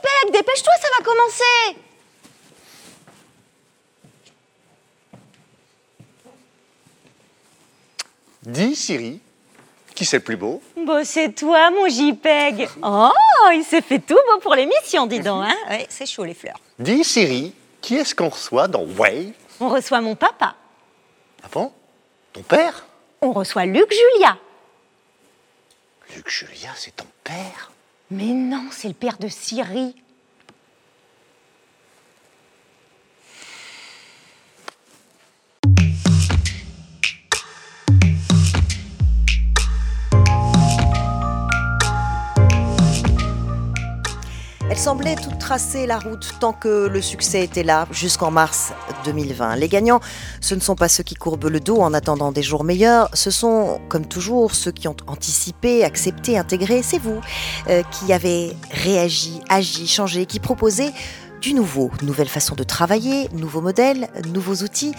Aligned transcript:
JPEG, 0.00 0.32
dépêche-toi, 0.32 0.72
ça 0.80 0.88
va 0.98 1.04
commencer 1.04 1.76
Dis, 8.42 8.74
Siri, 8.74 9.20
qui 9.94 10.04
c'est 10.04 10.16
le 10.18 10.22
plus 10.22 10.36
beau? 10.36 10.62
Bon, 10.76 11.04
c'est 11.04 11.32
toi, 11.34 11.70
mon 11.70 11.88
JPEG. 11.88 12.68
Oh, 12.82 13.10
il 13.52 13.64
s'est 13.64 13.82
fait 13.82 13.98
tout 13.98 14.18
beau 14.28 14.38
pour 14.40 14.54
l'émission, 14.54 15.06
dis 15.06 15.20
donc. 15.20 15.44
Hein 15.44 15.56
ouais, 15.68 15.86
c'est 15.90 16.06
chaud, 16.06 16.24
les 16.24 16.34
fleurs. 16.34 16.58
Dis, 16.78 17.04
Siri, 17.04 17.54
qui 17.80 17.96
est-ce 17.96 18.14
qu'on 18.14 18.30
reçoit 18.30 18.66
dans 18.66 18.84
Wave 18.84 19.32
On 19.60 19.68
reçoit 19.68 20.00
mon 20.00 20.16
papa. 20.16 20.54
Ah 21.42 21.48
bon? 21.52 21.72
Ton 22.32 22.42
père? 22.42 22.86
On 23.20 23.32
reçoit 23.32 23.66
Luc 23.66 23.92
Julia. 23.92 24.38
Luc 26.16 26.28
Julia, 26.28 26.70
c'est 26.76 26.96
ton 26.96 27.06
père? 27.22 27.70
Mais 28.10 28.32
non, 28.32 28.64
c'est 28.72 28.88
le 28.88 28.94
père 28.94 29.18
de 29.18 29.28
Siri. 29.28 29.94
Elle 44.70 44.78
semblait 44.78 45.16
toute 45.16 45.40
tracer 45.40 45.84
la 45.84 45.98
route 45.98 46.34
tant 46.38 46.52
que 46.52 46.86
le 46.86 47.02
succès 47.02 47.42
était 47.42 47.64
là, 47.64 47.88
jusqu'en 47.90 48.30
mars 48.30 48.72
2020. 49.04 49.56
Les 49.56 49.66
gagnants, 49.66 49.98
ce 50.40 50.54
ne 50.54 50.60
sont 50.60 50.76
pas 50.76 50.88
ceux 50.88 51.02
qui 51.02 51.16
courbent 51.16 51.48
le 51.48 51.58
dos 51.58 51.80
en 51.80 51.92
attendant 51.92 52.30
des 52.30 52.44
jours 52.44 52.62
meilleurs, 52.62 53.08
ce 53.12 53.32
sont, 53.32 53.80
comme 53.88 54.06
toujours, 54.06 54.54
ceux 54.54 54.70
qui 54.70 54.86
ont 54.86 54.94
anticipé, 55.08 55.82
accepté, 55.82 56.38
intégré. 56.38 56.82
C'est 56.84 57.00
vous 57.00 57.20
euh, 57.68 57.82
qui 57.90 58.12
avez 58.12 58.56
réagi, 58.70 59.40
agi, 59.48 59.88
changé, 59.88 60.24
qui 60.24 60.38
proposez 60.38 60.92
du 61.40 61.54
nouveau, 61.54 61.90
nouvelle 62.02 62.28
façon 62.28 62.54
de 62.54 62.62
travailler, 62.62 63.28
nouveaux 63.32 63.60
modèles, 63.60 64.08
nouveaux 64.32 64.62
outils. 64.62 64.92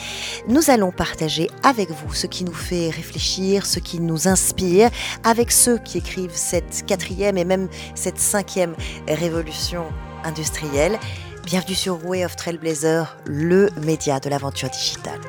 Nous 0.47 0.69
allons 0.69 0.91
partager 0.91 1.49
avec 1.63 1.89
vous 1.91 2.13
ce 2.13 2.27
qui 2.27 2.43
nous 2.43 2.53
fait 2.53 2.89
réfléchir, 2.89 3.65
ce 3.65 3.79
qui 3.79 3.99
nous 3.99 4.27
inspire, 4.27 4.89
avec 5.23 5.51
ceux 5.51 5.77
qui 5.77 5.99
écrivent 5.99 6.35
cette 6.35 6.85
quatrième 6.85 7.37
et 7.37 7.45
même 7.45 7.67
cette 7.95 8.19
cinquième 8.19 8.75
révolution 9.07 9.85
industrielle. 10.23 10.97
Bienvenue 11.45 11.75
sur 11.75 12.05
Way 12.05 12.25
of 12.25 12.35
Trailblazer, 12.35 13.17
le 13.25 13.69
média 13.83 14.19
de 14.19 14.29
l'aventure 14.29 14.69
digitale. 14.69 15.19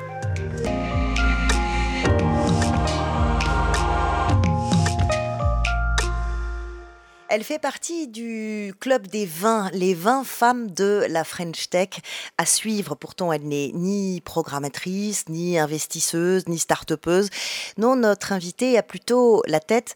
Elle 7.35 7.43
fait 7.43 7.57
partie 7.57 8.07
du 8.07 8.75
club 8.79 9.07
des 9.07 9.25
20, 9.25 9.71
les 9.73 9.95
20 9.95 10.23
femmes 10.23 10.69
de 10.69 11.03
la 11.09 11.23
French 11.23 11.67
Tech 11.67 11.89
à 12.37 12.45
suivre. 12.45 12.93
Pourtant, 12.93 13.33
elle 13.33 13.47
n'est 13.47 13.71
ni 13.73 14.21
programmatrice, 14.21 15.27
ni 15.29 15.57
investisseuse, 15.57 16.47
ni 16.47 16.59
start-upeuse. 16.59 17.31
Non, 17.79 17.95
notre 17.95 18.33
invitée 18.33 18.77
a 18.77 18.83
plutôt 18.83 19.41
la 19.47 19.59
tête 19.59 19.95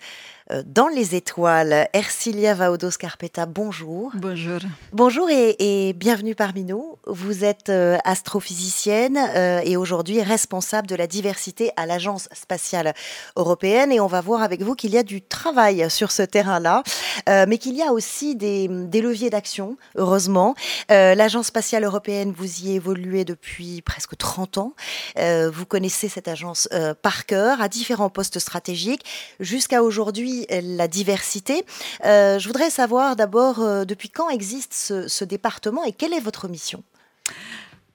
dans 0.65 0.87
les 0.87 1.15
étoiles. 1.15 1.89
Ercilia 1.93 2.53
Vaodos 2.53 2.91
Carpeta, 2.99 3.45
bonjour. 3.45 4.11
Bonjour. 4.15 4.59
Bonjour 4.93 5.29
et, 5.29 5.55
et 5.59 5.93
bienvenue 5.93 6.35
parmi 6.35 6.63
nous. 6.63 6.97
Vous 7.05 7.43
êtes 7.43 7.69
euh, 7.69 7.97
astrophysicienne 8.03 9.17
euh, 9.35 9.61
et 9.63 9.77
aujourd'hui 9.77 10.21
responsable 10.21 10.87
de 10.87 10.95
la 10.95 11.07
diversité 11.07 11.71
à 11.75 11.85
l'Agence 11.85 12.29
spatiale 12.33 12.93
européenne. 13.35 13.91
Et 13.91 13.99
on 13.99 14.07
va 14.07 14.21
voir 14.21 14.41
avec 14.41 14.61
vous 14.61 14.75
qu'il 14.75 14.91
y 14.91 14.97
a 14.97 15.03
du 15.03 15.21
travail 15.21 15.89
sur 15.89 16.11
ce 16.11 16.23
terrain-là, 16.23 16.83
euh, 17.29 17.45
mais 17.47 17.57
qu'il 17.57 17.75
y 17.75 17.81
a 17.81 17.91
aussi 17.91 18.35
des, 18.35 18.67
des 18.67 19.01
leviers 19.01 19.29
d'action, 19.29 19.77
heureusement. 19.95 20.55
Euh, 20.91 21.15
L'Agence 21.15 21.47
spatiale 21.47 21.83
européenne, 21.83 22.33
vous 22.35 22.61
y 22.61 22.75
évoluez 22.75 23.25
depuis 23.25 23.81
presque 23.81 24.17
30 24.17 24.57
ans. 24.57 24.73
Euh, 25.17 25.49
vous 25.51 25.65
connaissez 25.65 26.09
cette 26.09 26.27
agence 26.27 26.67
euh, 26.73 26.93
par 26.93 27.25
cœur, 27.25 27.61
à 27.61 27.69
différents 27.69 28.09
postes 28.09 28.39
stratégiques, 28.39 29.03
jusqu'à 29.39 29.83
aujourd'hui 29.83 30.36
la 30.49 30.87
diversité. 30.87 31.65
Euh, 32.05 32.39
je 32.39 32.47
voudrais 32.47 32.69
savoir 32.69 33.15
d'abord 33.15 33.59
euh, 33.61 33.85
depuis 33.85 34.09
quand 34.09 34.29
existe 34.29 34.73
ce, 35.07 35.23
département 35.23 35.83
et 35.83 35.91
quelle 35.91 36.13
est 36.13 36.19
votre 36.19 36.47
mission? 36.47 36.83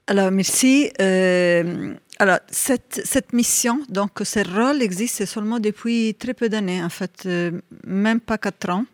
Alors, 0.06 0.30
merci. 0.30 0.90
Euh, 1.00 1.94
alors, 2.22 2.38
cette, 2.52 3.00
cette 3.04 3.32
mission, 3.32 3.80
donc 3.88 4.10
ce 4.22 4.38
rôle 4.48 4.80
existe 4.80 5.26
seulement 5.26 5.58
depuis 5.58 6.14
très 6.14 6.34
peu 6.34 6.48
d'années, 6.48 6.80
en 6.80 6.88
fait, 6.88 7.24
euh, 7.26 7.50
même 7.84 8.20
pas 8.20 8.38
quatre 8.38 8.70
ans. 8.70 8.84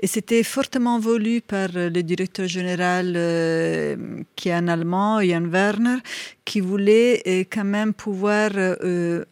Et 0.00 0.08
c'était 0.08 0.42
fortement 0.42 0.98
voulu 0.98 1.40
par 1.40 1.68
le 1.72 2.02
directeur 2.02 2.48
général 2.48 3.12
euh, 3.14 3.96
qui 4.34 4.48
est 4.48 4.54
un 4.54 4.66
Allemand, 4.66 5.22
Jan 5.22 5.44
Werner, 5.44 5.98
qui 6.44 6.58
voulait 6.58 7.22
euh, 7.28 7.44
quand 7.48 7.62
même 7.64 7.94
pouvoir 7.94 8.50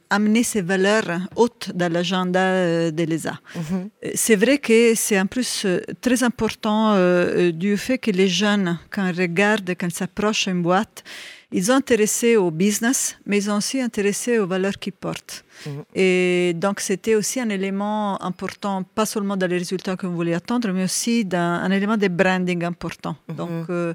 amener 0.09 0.45
ces 0.45 0.63
valeurs 0.63 1.19
hautes 1.35 1.73
dans 1.75 1.93
l'agenda 1.93 2.93
de 2.93 3.03
l'ESA. 3.03 3.41
Euh, 3.57 4.11
C'est 4.15 4.37
vrai 4.37 4.59
que 4.59 4.95
c'est 4.95 5.19
en 5.19 5.27
plus 5.27 5.67
très 6.01 6.23
important 6.23 6.95
du 7.51 7.77
fait 7.77 7.99
que 7.99 8.13
les 8.13 8.29
jeunes, 8.29 8.79
quand 8.93 9.05
ils 9.09 9.21
regardent, 9.21 9.71
quand 9.71 9.89
ils 9.89 9.95
s'approchent 9.95 10.47
à 10.47 10.53
une 10.53 10.63
boîte, 10.63 11.03
ils 11.53 11.65
sont 11.67 11.73
intéressés 11.73 12.37
au 12.37 12.51
business, 12.51 13.17
mais 13.27 13.39
ils 13.39 13.43
sont 13.45 13.57
aussi 13.57 13.81
intéressés 13.81 14.39
aux 14.39 14.47
valeurs 14.47 14.79
qu'ils 14.79 14.93
portent. 14.95 15.45
Et 15.95 16.53
donc, 16.57 16.81
c'était 16.81 17.15
aussi 17.15 17.39
un 17.41 17.49
élément 17.51 18.21
important, 18.23 18.83
pas 18.83 19.07
seulement 19.07 19.37
dans 19.37 19.47
les 19.47 19.59
résultats 19.59 19.97
qu'on 19.97 20.09
voulait 20.11 20.35
attendre, 20.35 20.71
mais 20.73 20.85
aussi 20.85 21.25
dans 21.25 21.61
un 21.62 21.71
élément 21.71 21.97
de 21.97 22.09
branding 22.09 22.65
important. 22.65 23.17
Donc, 23.29 23.69
euh, 23.71 23.95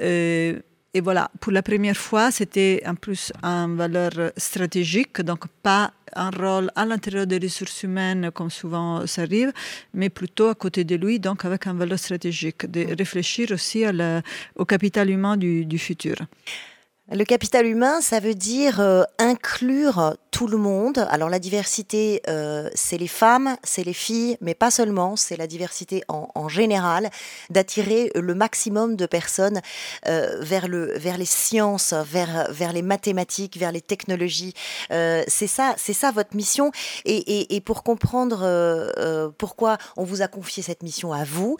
euh, 0.00 0.58
et 0.92 1.00
voilà, 1.00 1.30
pour 1.40 1.52
la 1.52 1.62
première 1.62 1.96
fois, 1.96 2.30
c'était 2.32 2.82
en 2.84 2.96
plus 2.96 3.32
une 3.42 3.76
valeur 3.76 4.10
stratégique, 4.36 5.20
donc 5.22 5.44
pas 5.62 5.92
un 6.16 6.30
rôle 6.30 6.70
à 6.74 6.84
l'intérieur 6.84 7.26
des 7.28 7.38
ressources 7.38 7.84
humaines 7.84 8.30
comme 8.34 8.50
souvent 8.50 9.06
ça 9.06 9.22
arrive, 9.22 9.52
mais 9.94 10.08
plutôt 10.10 10.48
à 10.48 10.56
côté 10.56 10.82
de 10.82 10.96
lui, 10.96 11.20
donc 11.20 11.44
avec 11.44 11.66
une 11.68 11.78
valeur 11.78 11.98
stratégique, 11.98 12.68
de 12.68 12.86
réfléchir 12.98 13.52
aussi 13.52 13.84
à 13.84 13.92
la- 13.92 14.22
au 14.56 14.64
capital 14.64 15.08
humain 15.10 15.36
du, 15.36 15.64
du 15.64 15.78
futur. 15.78 16.16
Le 17.12 17.24
capital 17.24 17.66
humain, 17.66 18.00
ça 18.00 18.20
veut 18.20 18.36
dire 18.36 18.78
euh, 18.78 19.02
inclure 19.18 20.14
tout 20.30 20.46
le 20.46 20.56
monde. 20.56 21.06
Alors 21.10 21.28
la 21.28 21.38
diversité, 21.38 22.22
euh, 22.28 22.68
c'est 22.74 22.98
les 22.98 23.08
femmes, 23.08 23.56
c'est 23.62 23.84
les 23.84 23.92
filles, 23.92 24.36
mais 24.40 24.54
pas 24.54 24.70
seulement, 24.70 25.16
c'est 25.16 25.36
la 25.36 25.46
diversité 25.46 26.02
en, 26.08 26.48
général, 26.48 27.10
d'attirer 27.50 28.10
le 28.14 28.34
maximum 28.34 28.96
de 28.96 29.06
personnes 29.06 29.60
euh, 30.06 30.38
vers, 30.40 30.68
le, 30.68 30.98
vers 30.98 31.18
les 31.18 31.26
sciences, 31.26 31.92
vers, 31.92 32.50
vers 32.50 32.72
les 32.72 32.82
mathématiques, 32.82 33.56
vers 33.56 33.72
les 33.72 33.80
technologies. 33.80 34.54
Euh, 34.90 35.22
c'est 35.28 35.46
ça, 35.46 35.74
c'est 35.76 35.92
ça 35.92 36.10
votre 36.10 36.34
mission. 36.34 36.72
Et, 37.04 37.54
et, 37.54 37.60
pour 37.60 37.82
comprendre 37.82 39.32
pourquoi 39.38 39.78
on 39.96 40.04
vous 40.04 40.22
a 40.22 40.28
confié 40.28 40.62
cette 40.62 40.82
mission 40.82 41.12
à 41.12 41.24
vous, 41.24 41.56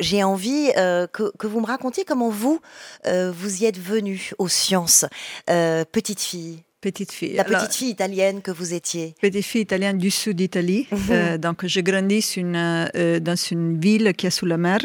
j'ai 0.00 0.24
envie 0.24 0.72
que, 0.74 1.36
que 1.36 1.46
vous 1.46 1.60
me 1.60 1.66
racontiez 1.66 2.04
comment 2.04 2.30
vous, 2.30 2.60
vous 3.06 3.62
y 3.62 3.66
êtes 3.66 3.78
venu 3.78 4.32
aux 4.38 4.48
sciences, 4.48 5.04
petite 5.46 6.20
fille, 6.20 6.62
Petite 6.84 7.12
fille. 7.12 7.32
la 7.32 7.44
Alors, 7.44 7.62
petite 7.62 7.76
fille 7.76 7.88
italienne 7.88 8.42
que 8.42 8.50
vous 8.50 8.74
étiez. 8.74 9.14
petite 9.18 9.46
fille 9.46 9.62
italienne 9.62 9.96
du 9.96 10.10
sud 10.10 10.36
d'Italie. 10.36 10.86
Euh, 11.10 11.38
donc, 11.38 11.64
j'ai 11.64 11.82
grandi 11.82 12.20
sur 12.20 12.42
une, 12.42 12.56
euh, 12.56 13.20
dans 13.20 13.36
une 13.36 13.80
ville 13.80 14.12
qui 14.12 14.26
est 14.26 14.30
sous 14.38 14.44
la 14.44 14.58
mer. 14.58 14.80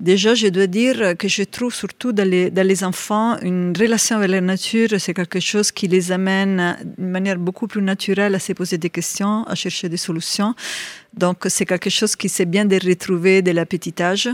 Déjà, 0.00 0.34
je 0.34 0.48
dois 0.48 0.66
dire 0.66 1.16
que 1.16 1.28
je 1.28 1.44
trouve 1.44 1.72
surtout 1.72 2.10
dans 2.10 2.28
les, 2.28 2.50
dans 2.50 2.66
les 2.66 2.82
enfants 2.82 3.38
une 3.40 3.72
relation 3.78 4.16
avec 4.16 4.30
la 4.32 4.40
nature, 4.40 4.88
c'est 4.98 5.14
quelque 5.14 5.38
chose 5.38 5.70
qui 5.70 5.86
les 5.86 6.10
amène 6.10 6.76
d'une 6.98 7.10
manière 7.18 7.38
beaucoup 7.38 7.68
plus 7.68 7.82
naturelle 7.82 8.34
à 8.34 8.40
se 8.40 8.52
poser 8.52 8.76
des 8.76 8.90
questions, 8.90 9.44
à 9.44 9.54
chercher 9.54 9.88
des 9.88 9.96
solutions. 9.96 10.56
Donc, 11.16 11.46
c'est 11.48 11.64
quelque 11.64 11.90
chose 11.90 12.14
qui 12.16 12.28
s'est 12.28 12.44
bien 12.44 12.64
de 12.64 12.76
retrouver 12.76 13.42
dès 13.42 13.52
la 13.52 13.66
petite 13.66 14.00
âge, 14.00 14.28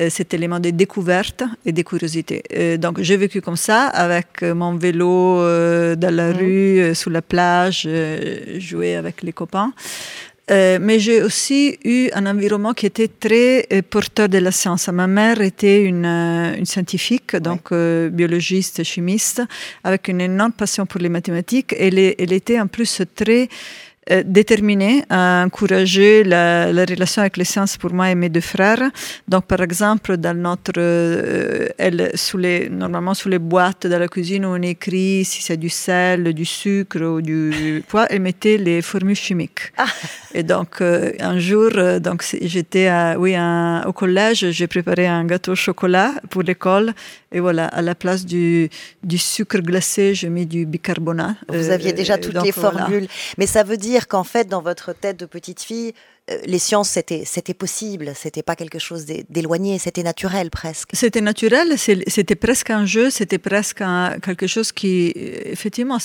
euh, 0.00 0.08
cet 0.10 0.32
élément 0.32 0.60
de 0.60 0.70
découverte 0.70 1.42
et 1.66 1.72
de 1.72 1.82
curiosité. 1.82 2.42
Euh, 2.54 2.76
donc, 2.76 3.00
j'ai 3.00 3.16
vécu 3.16 3.40
comme 3.40 3.56
ça, 3.56 3.88
avec 3.88 4.42
euh, 4.42 4.54
mon 4.54 4.76
vélo 4.76 5.38
dans 5.96 6.14
la 6.14 6.32
rue, 6.32 6.80
euh, 6.80 6.94
sous 6.94 7.10
la 7.10 7.22
plage, 7.22 7.88
jouer 8.58 8.96
avec 8.96 9.22
les 9.22 9.32
copains. 9.32 9.72
Euh, 10.50 10.78
mais 10.80 10.98
j'ai 10.98 11.22
aussi 11.22 11.78
eu 11.84 12.10
un 12.12 12.26
environnement 12.26 12.74
qui 12.74 12.84
était 12.84 13.08
très 13.08 13.66
euh, 13.72 13.80
porteur 13.88 14.28
de 14.28 14.36
la 14.38 14.52
science. 14.52 14.88
Ma 14.88 15.06
mère 15.06 15.40
était 15.40 15.82
une, 15.82 16.04
euh, 16.04 16.56
une 16.56 16.66
scientifique, 16.66 17.34
donc 17.36 17.72
biologiste, 17.72 18.84
chimiste, 18.84 19.42
avec 19.82 20.08
une 20.08 20.20
énorme 20.20 20.52
passion 20.52 20.84
pour 20.84 21.00
les 21.00 21.08
mathématiques. 21.08 21.74
Elle, 21.78 21.98
était 21.98 22.60
en 22.60 22.66
plus 22.66 23.02
très 23.14 23.48
déterminée 24.24 25.04
à 25.08 25.44
encourager 25.46 26.24
la, 26.24 26.66
relation 26.66 27.22
avec 27.22 27.36
les 27.36 27.44
sciences 27.44 27.76
pour 27.76 27.92
moi 27.92 28.10
et 28.10 28.14
mes 28.14 28.28
deux 28.28 28.40
frères. 28.40 28.90
Donc, 29.28 29.46
par 29.46 29.60
exemple, 29.60 30.16
dans 30.16 30.36
notre, 30.36 30.72
euh, 30.76 31.68
elle, 31.78 32.10
sous 32.14 32.38
les, 32.38 32.68
normalement 32.68 33.14
sous 33.14 33.28
les 33.28 33.38
boîtes 33.38 33.86
de 33.86 33.94
la 33.94 34.08
cuisine 34.08 34.44
où 34.44 34.48
on 34.48 34.62
écrit 34.62 35.24
si 35.24 35.42
c'est 35.42 35.56
du 35.56 35.70
sel, 35.70 36.34
du 36.34 36.44
sucre 36.44 37.00
ou 37.00 37.22
du 37.22 37.82
poids, 37.88 38.06
elle 38.10 38.20
mettait 38.20 38.58
les 38.58 38.82
formules 38.82 39.16
chimiques. 39.16 39.72
Ah. 39.78 39.86
Et 40.34 40.42
donc, 40.42 40.80
euh, 40.80 41.12
un 41.20 41.38
jour, 41.38 41.70
donc 42.00 42.24
j'étais 42.42 42.90
oui, 43.16 43.36
au 43.86 43.92
collège, 43.92 44.50
j'ai 44.50 44.66
préparé 44.66 45.06
un 45.06 45.24
gâteau 45.24 45.52
au 45.52 45.56
chocolat 45.56 46.12
pour 46.28 46.42
l'école. 46.42 46.92
Et 47.32 47.40
voilà, 47.40 47.66
à 47.66 47.82
la 47.82 47.94
place 47.94 48.24
du, 48.24 48.68
du 49.02 49.18
sucre 49.18 49.58
glacé, 49.58 50.14
j'ai 50.14 50.28
mis 50.28 50.46
du 50.46 50.66
bicarbonate. 50.66 51.36
Vous 51.48 51.70
aviez 51.70 51.92
déjà 51.92 52.16
toutes 52.18 52.40
les 52.42 52.52
formules. 52.52 53.08
Mais 53.38 53.46
ça 53.46 53.62
veut 53.64 53.76
dire 53.76 53.93
qu'en 54.00 54.24
fait, 54.24 54.48
dans 54.48 54.62
votre 54.62 54.92
tête 54.92 55.18
de 55.18 55.26
petite 55.26 55.62
fille, 55.62 55.92
euh, 56.30 56.38
les 56.46 56.58
sciences, 56.58 56.90
c'était, 56.90 57.24
c'était 57.24 57.54
possible, 57.54 58.12
c'était 58.14 58.42
pas 58.42 58.56
quelque 58.56 58.78
chose 58.78 59.04
d'éloigné, 59.04 59.78
c'était 59.78 60.02
naturel 60.02 60.50
presque. 60.50 60.90
C'était 60.92 61.20
naturel, 61.20 61.78
c'était 61.78 62.34
presque 62.34 62.70
un 62.70 62.86
jeu, 62.86 63.10
c'était 63.10 63.38
presque 63.38 63.82
quelque 64.22 64.46
chose 64.46 64.72
qui, 64.72 65.12
effectivement, 65.16 65.98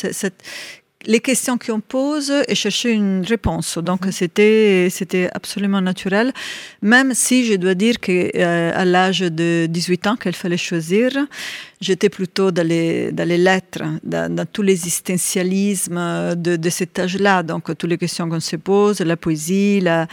les 1.05 1.19
questions 1.21 1.57
qu'on 1.57 1.79
pose 1.79 2.31
et 2.47 2.55
chercher 2.55 2.91
une 2.91 3.23
réponse. 3.25 3.77
Donc 3.77 4.05
mhm. 4.05 4.11
c'était 4.11 4.87
c'était 4.89 5.29
absolument 5.33 5.81
naturel, 5.81 6.33
même 6.81 7.13
si 7.13 7.45
je 7.45 7.55
dois 7.55 7.75
dire 7.75 7.99
que 7.99 8.31
euh, 8.35 8.71
à 8.73 8.85
l'âge 8.85 9.19
de 9.19 9.67
18 9.69 10.07
ans 10.07 10.15
qu'il 10.15 10.35
fallait 10.35 10.57
choisir, 10.57 11.11
j'étais 11.79 12.09
plutôt 12.09 12.51
dans 12.51 12.67
les, 12.67 13.11
dans 13.11 13.27
les 13.27 13.37
lettres, 13.37 13.83
dans, 14.03 14.33
dans 14.33 14.45
tout 14.45 14.61
l'existentialisme 14.61 16.35
de, 16.35 16.55
de 16.57 16.69
cet 16.69 16.99
âge-là. 16.99 17.43
Donc 17.43 17.65
toutes 17.77 17.89
les 17.89 17.97
questions 17.97 18.29
qu'on 18.29 18.39
se 18.39 18.57
pose, 18.57 18.99
la 18.99 19.15
poésie, 19.15 19.79
la 19.79 20.07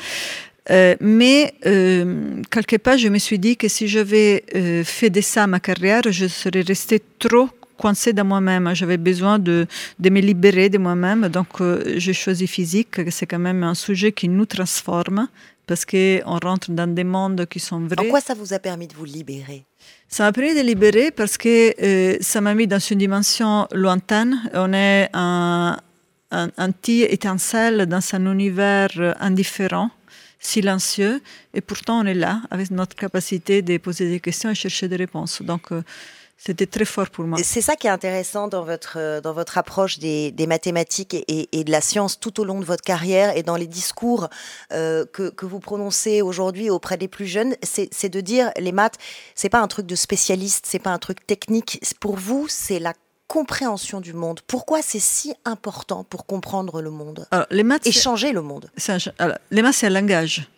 euh, 0.70 0.96
mais 1.00 1.54
euh, 1.66 2.42
quelque 2.50 2.76
part, 2.76 2.98
je 2.98 3.08
me 3.08 3.18
suis 3.18 3.38
dit 3.38 3.56
que 3.56 3.68
si 3.68 3.86
j'avais 3.86 4.44
euh, 4.54 4.82
fait 4.82 5.10
de 5.10 5.20
ça 5.20 5.46
ma 5.46 5.60
carrière, 5.60 6.02
je 6.10 6.26
serais 6.26 6.62
restée 6.62 7.00
trop 7.18 7.48
coincée 7.76 8.12
dans 8.12 8.24
moi-même. 8.24 8.74
J'avais 8.74 8.96
besoin 8.96 9.38
de, 9.38 9.66
de, 9.98 10.10
me 10.10 10.20
libérer 10.20 10.68
de 10.68 10.78
moi-même. 10.78 11.28
Donc, 11.28 11.60
euh, 11.60 11.94
j'ai 11.96 12.12
choisi 12.12 12.46
physique. 12.46 13.00
C'est 13.10 13.26
quand 13.26 13.38
même 13.38 13.62
un 13.62 13.74
sujet 13.74 14.12
qui 14.12 14.28
nous 14.28 14.46
transforme 14.46 15.28
parce 15.66 15.84
qu'on 15.84 16.38
rentre 16.42 16.70
dans 16.70 16.92
des 16.92 17.04
mondes 17.04 17.46
qui 17.46 17.60
sont 17.60 17.80
vrais. 17.80 18.06
En 18.06 18.10
quoi 18.10 18.20
ça 18.20 18.34
vous 18.34 18.52
a 18.52 18.58
permis 18.58 18.86
de 18.86 18.94
vous 18.94 19.04
libérer? 19.04 19.64
Ça 20.08 20.24
m'a 20.24 20.32
permis 20.32 20.54
de 20.54 20.60
libérer 20.60 21.10
parce 21.10 21.36
que 21.36 21.74
euh, 21.82 22.16
ça 22.20 22.40
m'a 22.40 22.54
mis 22.54 22.66
dans 22.66 22.78
une 22.78 22.98
dimension 22.98 23.66
lointaine. 23.72 24.40
On 24.54 24.72
est 24.72 25.08
un, 25.12 25.76
un, 26.30 26.48
un 26.56 26.70
petit 26.70 27.02
étincelle 27.02 27.86
dans 27.86 28.00
un 28.12 28.32
univers 28.32 29.16
indifférent 29.20 29.90
silencieux, 30.46 31.20
et 31.54 31.60
pourtant 31.60 32.00
on 32.00 32.06
est 32.06 32.14
là 32.14 32.42
avec 32.50 32.70
notre 32.70 32.94
capacité 32.94 33.62
de 33.62 33.78
poser 33.78 34.08
des 34.08 34.20
questions 34.20 34.50
et 34.50 34.54
chercher 34.54 34.88
des 34.88 34.96
réponses. 34.96 35.42
Donc 35.42 35.72
euh, 35.72 35.82
c'était 36.38 36.66
très 36.66 36.84
fort 36.84 37.08
pour 37.08 37.24
moi. 37.24 37.38
C'est 37.42 37.62
ça 37.62 37.76
qui 37.76 37.86
est 37.86 37.90
intéressant 37.90 38.46
dans 38.46 38.62
votre, 38.62 38.98
euh, 38.98 39.20
dans 39.20 39.32
votre 39.32 39.56
approche 39.56 39.98
des, 39.98 40.30
des 40.32 40.46
mathématiques 40.46 41.14
et, 41.14 41.48
et, 41.58 41.64
de 41.64 41.70
la 41.70 41.80
science 41.80 42.20
tout 42.20 42.40
au 42.40 42.44
long 42.44 42.60
de 42.60 42.64
votre 42.64 42.82
carrière 42.82 43.36
et 43.36 43.42
dans 43.42 43.56
les 43.56 43.66
discours 43.66 44.28
euh, 44.72 45.06
que, 45.06 45.30
que, 45.30 45.46
vous 45.46 45.60
prononcez 45.60 46.20
aujourd'hui 46.20 46.68
auprès 46.68 46.98
des 46.98 47.08
plus 47.08 47.26
jeunes, 47.26 47.56
c'est 47.62 48.08
de 48.08 48.20
dire 48.20 48.50
les 48.58 48.72
maths, 48.72 48.96
c'est 49.34 49.48
pas 49.48 49.60
un 49.60 49.68
truc 49.68 49.86
de 49.86 49.94
spécialiste, 49.94 50.66
c'est 50.68 50.78
pas 50.78 50.90
un 50.90 50.98
truc 50.98 51.26
technique. 51.26 51.80
Pour 52.00 52.16
vous, 52.16 52.46
c'est 52.48 52.78
la 52.78 52.92
compréhension 53.28 54.00
du 54.00 54.12
monde. 54.12 54.40
Pourquoi 54.46 54.82
c'est 54.82 55.00
si 55.00 55.34
important 55.44 56.04
pour 56.04 56.26
comprendre 56.26 56.82
le 56.82 56.90
monde 56.90 57.26
alors, 57.30 57.46
les 57.50 57.62
maths, 57.62 57.86
et 57.86 57.92
changer 57.92 58.32
le 58.32 58.42
monde? 58.42 58.70
alors, 59.18 59.38
Les 59.50 59.62
maths, 59.62 59.74
c'est 59.74 59.86
un 59.86 59.90
langage. 59.90 60.48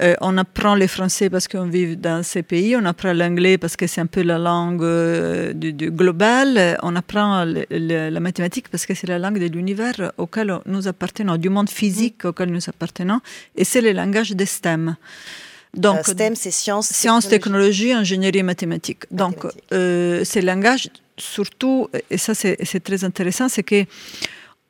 Euh, 0.00 0.14
on 0.22 0.38
apprend 0.38 0.74
le 0.74 0.86
français 0.86 1.28
parce 1.28 1.46
qu'on 1.48 1.66
vit 1.66 1.98
dans 1.98 2.22
ces 2.22 2.42
pays, 2.42 2.74
on 2.76 2.84
apprend 2.86 3.12
l'anglais 3.12 3.58
parce 3.58 3.76
que 3.76 3.86
c'est 3.86 4.00
un 4.00 4.06
peu 4.06 4.22
la 4.22 4.38
langue 4.38 4.82
euh, 4.82 5.52
du, 5.52 5.74
du, 5.74 5.90
global, 5.90 6.78
on 6.82 6.96
apprend 6.96 7.44
le, 7.44 7.66
le, 7.70 8.08
la 8.08 8.20
mathématique 8.20 8.70
parce 8.70 8.86
que 8.86 8.94
c'est 8.94 9.06
la 9.06 9.18
langue 9.18 9.38
de 9.38 9.46
l'univers 9.46 10.12
auquel 10.16 10.58
nous 10.64 10.88
appartenons, 10.88 11.36
du 11.36 11.50
monde 11.50 11.68
physique 11.68 12.24
mm. 12.24 12.28
auquel 12.28 12.50
nous 12.50 12.68
appartenons, 12.68 13.20
et 13.54 13.64
c'est 13.64 13.82
le 13.82 13.92
langage 13.92 14.30
des 14.30 14.46
STEM. 14.46 14.96
Donc, 15.74 16.08
euh, 16.08 16.12
STEM, 16.12 16.36
c'est 16.36 16.50
sciences, 16.50 16.88
sciences, 16.88 17.28
technologie, 17.28 17.92
ingénierie 17.92 18.38
et 18.38 18.42
mathématiques. 18.42 19.04
Donc, 19.10 19.46
euh, 19.72 20.24
ces 20.24 20.42
langages, 20.42 20.88
surtout, 21.16 21.88
et 22.10 22.18
ça 22.18 22.34
c'est 22.34 22.80
très 22.82 23.04
intéressant, 23.04 23.48
c'est 23.48 23.62
que 23.62 23.84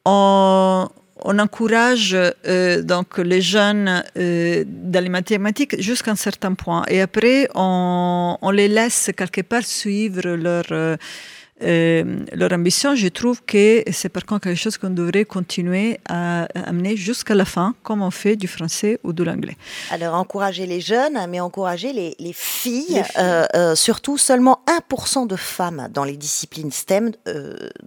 on, 0.05 0.89
on 1.25 1.39
encourage 1.39 2.17
euh, 2.17 2.83
donc 2.83 3.19
les 3.19 3.41
jeunes 3.41 4.05
euh, 4.17 4.65
dans 4.67 5.03
les 5.03 5.09
mathématiques 5.09 5.81
jusqu'à 5.81 6.13
un 6.13 6.17
certain 6.17 6.55
point. 6.55 6.85
Et 6.89 7.01
après, 7.01 7.49
on, 7.55 8.37
on, 8.41 8.51
les 8.51 8.69
laisse 8.69 9.11
quelque 9.17 9.43
part 9.43 9.65
suivre 9.65 10.23
leur, 10.23 10.65
euh, 10.71 10.97
leur 12.33 12.53
ambition. 12.53 12.95
Je 12.95 13.09
trouve 13.09 13.43
que 13.45 13.83
c'est 13.93 14.09
par 14.09 14.27
contre 14.27 14.45
quelque 14.45 14.59
chose 14.59 14.77
qu'on 14.79 14.91
devrait 14.91 15.25
continuer 15.25 15.99
à 16.09 16.47
amener 16.55 16.97
jusqu'à 16.97 17.35
la 17.35 17.45
fin, 17.45 17.75
comme 17.83 18.03
on 18.03 18.11
fait 18.11 18.37
du 18.37 18.49
français 18.49 18.99
ou 19.05 19.13
de 19.13 19.23
l'anglais. 19.23 19.57
Alors, 19.91 20.15
encourager 20.15 20.67
les 20.67 20.81
jeunes, 20.81 21.19
mais 21.29 21.41
encourager 21.41 21.93
les, 21.93 22.17
les 22.19 22.33
filles. 22.33 22.85
Les 22.89 23.05
filles. 23.05 23.77
surtout, 23.77 24.19
seulement 24.19 24.63
1% 24.91 25.27
de 25.27 25.37
femmes 25.37 25.89
dans 25.93 26.05
les 26.05 26.17
disciplines 26.17 26.73
STEM 26.73 27.13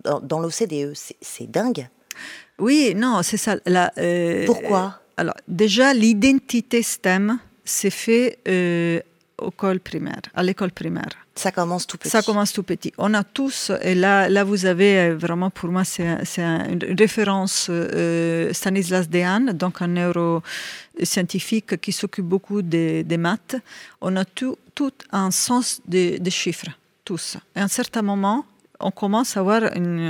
dans, 0.04 0.20
dans 0.22 0.40
l'OCDE. 0.40 0.94
C'est 1.22 1.52
dingue. 1.52 1.88
Oui, 2.60 2.94
non, 2.96 3.22
c'est 3.24 3.38
ça. 3.38 3.58
La, 3.66 3.92
euh, 3.98 4.46
Pourquoi 4.46 5.02
Alors, 5.18 5.36
déjà, 5.48 5.94
l'identité 5.94 6.82
STEM 6.82 7.40
s'est 7.64 7.90
fait 7.90 8.40
euh, 8.48 9.02
primaire, 9.84 10.22
à 10.34 10.44
l'école 10.44 10.72
primaire. 10.72 11.10
Ça 11.36 11.52
commence 11.52 11.86
tout 11.86 11.98
petit. 11.98 12.10
Ça 12.10 12.22
commence 12.22 12.54
tout 12.54 12.64
petit. 12.64 12.94
On 12.98 13.14
a 13.14 13.24
tous, 13.24 13.72
et 13.82 13.94
là, 13.94 14.30
là 14.30 14.44
vous 14.44 14.66
avez 14.66 15.00
euh, 15.00 15.16
vraiment, 15.16 15.50
pour 15.50 15.70
moi, 15.70 15.84
c'est 15.84 16.06
une 16.06 16.96
référence 16.98 17.68
euh, 17.70 18.54
Stanislas 18.54 19.10
Dehaene, 19.10 19.52
donc 19.52 19.82
un 19.82 19.88
neuroscientifique 19.88 21.80
qui 21.82 21.92
s'occupe 21.92 22.26
beaucoup 22.26 22.62
des, 22.62 23.04
des, 23.04 23.18
maths. 23.18 23.58
On 24.00 24.16
a 24.16 24.24
tout, 24.24 24.58
tout 24.74 24.94
un 25.12 25.32
sens 25.32 25.82
des 25.86 26.20
de 26.20 26.30
chiffres, 26.30 26.68
tous. 27.04 27.38
Et 27.56 27.60
à 27.60 27.64
un 27.64 27.68
certain 27.68 28.02
moment, 28.02 28.46
on 28.80 28.92
commence 28.92 29.38
à 29.38 29.40
avoir 29.40 29.62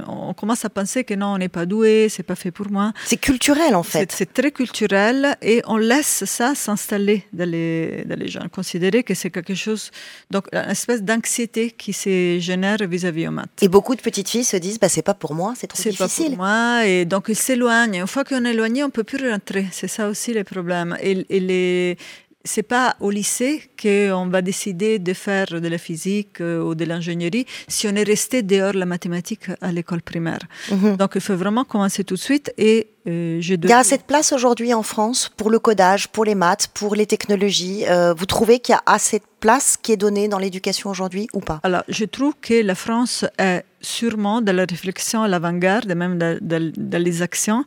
on 0.08 0.34
commence 0.34 0.66
à 0.66 0.70
penser 0.70 1.04
que 1.04 1.14
non, 1.14 1.28
on 1.28 1.38
n'est 1.38 1.50
pas 1.50 1.66
doué, 1.66 2.08
c'est 2.10 2.24
pas 2.24 2.36
fait 2.36 2.52
pour 2.52 2.70
moi. 2.70 2.94
C'est 3.06 3.18
culturel 3.18 3.76
en 3.76 3.84
fait. 3.84 4.12
C'est 4.12 4.32
très 4.34 4.52
culturel 4.52 5.38
et 5.42 5.62
on 5.66 5.78
laisse 5.78 6.26
ça 6.26 6.56
s'installer 6.56 7.24
dans 7.34 7.50
les, 7.50 8.04
dans 8.06 8.18
les 8.18 8.28
gens, 8.28 8.48
considérer 8.52 9.04
que 9.04 9.14
c'est 9.14 9.30
quelque 9.30 9.56
chose, 9.56 9.92
donc 10.32 10.48
une 10.52 10.70
espèce 10.70 11.04
d'anxiété 11.04 11.72
qui 11.72 11.94
se 11.94 12.38
génère 12.40 12.78
vis-à-vis 12.88 13.28
au 13.28 13.32
maths. 13.32 13.62
Et 13.62 13.68
beaucoup 13.68 13.96
de 13.96 14.02
petites 14.02 14.30
filles 14.30 14.44
se 14.44 14.58
disent, 14.58 14.80
bah, 14.80 14.90
c'est 14.90 15.02
pas 15.02 15.14
pour 15.14 15.34
moi, 15.34 15.54
c'est 15.56 15.68
trop 15.68 15.82
difficile. 15.82 16.08
C'est 16.10 16.24
pas 16.24 16.30
pour 16.30 16.38
moi 16.38 16.86
et 16.86 17.06
donc 17.06 17.26
ils 17.30 17.36
s'éloignent. 17.36 18.02
Une 18.02 18.08
fois 18.08 18.24
qu'on 18.24 18.46
est 18.46 18.52
éloigné, 18.52 18.84
on 18.84 18.90
peut 18.90 19.04
plus 19.04 19.30
rentrer. 19.30 19.68
C'est 19.72 19.88
ça 19.88 20.08
aussi 20.08 20.34
le 20.34 20.44
problème. 20.44 20.98
Et, 21.02 21.26
et 21.30 21.40
les, 21.40 21.98
c'est 22.46 22.64
pas 22.64 22.96
au 23.00 23.10
lycée 23.10 23.70
qu'on 23.82 24.28
va 24.28 24.42
décider 24.42 25.00
de 25.00 25.14
faire 25.14 25.48
de 25.48 25.68
la 25.68 25.78
physique 25.78 26.40
euh, 26.40 26.64
ou 26.64 26.76
de 26.76 26.86
l'ingénierie 26.86 27.46
si 27.68 27.88
on 27.88 27.96
est 27.96 28.04
resté 28.04 28.44
dehors 28.44 28.74
de 28.74 28.80
la 28.80 28.86
mathématique 28.86 29.50
à 29.62 29.72
l'école 29.72 30.02
primaire. 30.02 30.40
Mhm. 30.72 30.96
Donc 30.96 31.12
il 31.16 31.22
faut 31.22 31.36
vraiment 31.36 31.66
commencer 31.66 32.04
tout 32.04 32.14
de 32.16 32.20
suite 32.20 32.54
et 32.58 32.90
euh, 33.08 33.40
je 33.42 33.54
Il 33.56 33.70
y 33.70 33.74
a 33.74 33.80
assez 33.80 33.98
de 33.98 34.04
place 34.04 34.32
aujourd'hui 34.32 34.74
en 34.74 34.84
France 34.84 35.30
pour 35.36 35.50
le 35.50 35.60
codage, 35.60 36.08
pour 36.08 36.26
les 36.26 36.36
maths, 36.36 36.68
pour 36.74 36.96
les 36.96 37.06
technologies. 37.06 37.86
Euh, 37.88 38.14
vous 38.14 38.26
trouvez 38.26 38.60
qu'il 38.60 38.74
y 38.74 38.78
a 38.78 38.84
assez 38.86 39.20
de 39.20 39.26
place 39.40 39.78
qui 39.78 39.92
est 39.92 39.98
donnée 39.98 40.28
dans 40.28 40.40
l'éducation 40.40 40.90
aujourd'hui 40.90 41.28
ou 41.34 41.40
pas? 41.40 41.60
Alors 41.64 41.84
je 41.88 42.06
trouve 42.06 42.34
que 42.42 42.62
la 42.62 42.76
France 42.76 43.26
est 43.38 43.64
sûrement 43.82 44.42
dans 44.42 44.56
la 44.56 44.66
réflexion 44.66 45.24
à 45.24 45.28
l'avant-garde, 45.28 45.92
même 45.94 46.18
dans, 46.18 46.38
dans, 46.42 46.72
dans, 46.76 47.02
les 47.02 47.22
actions, 47.22 47.64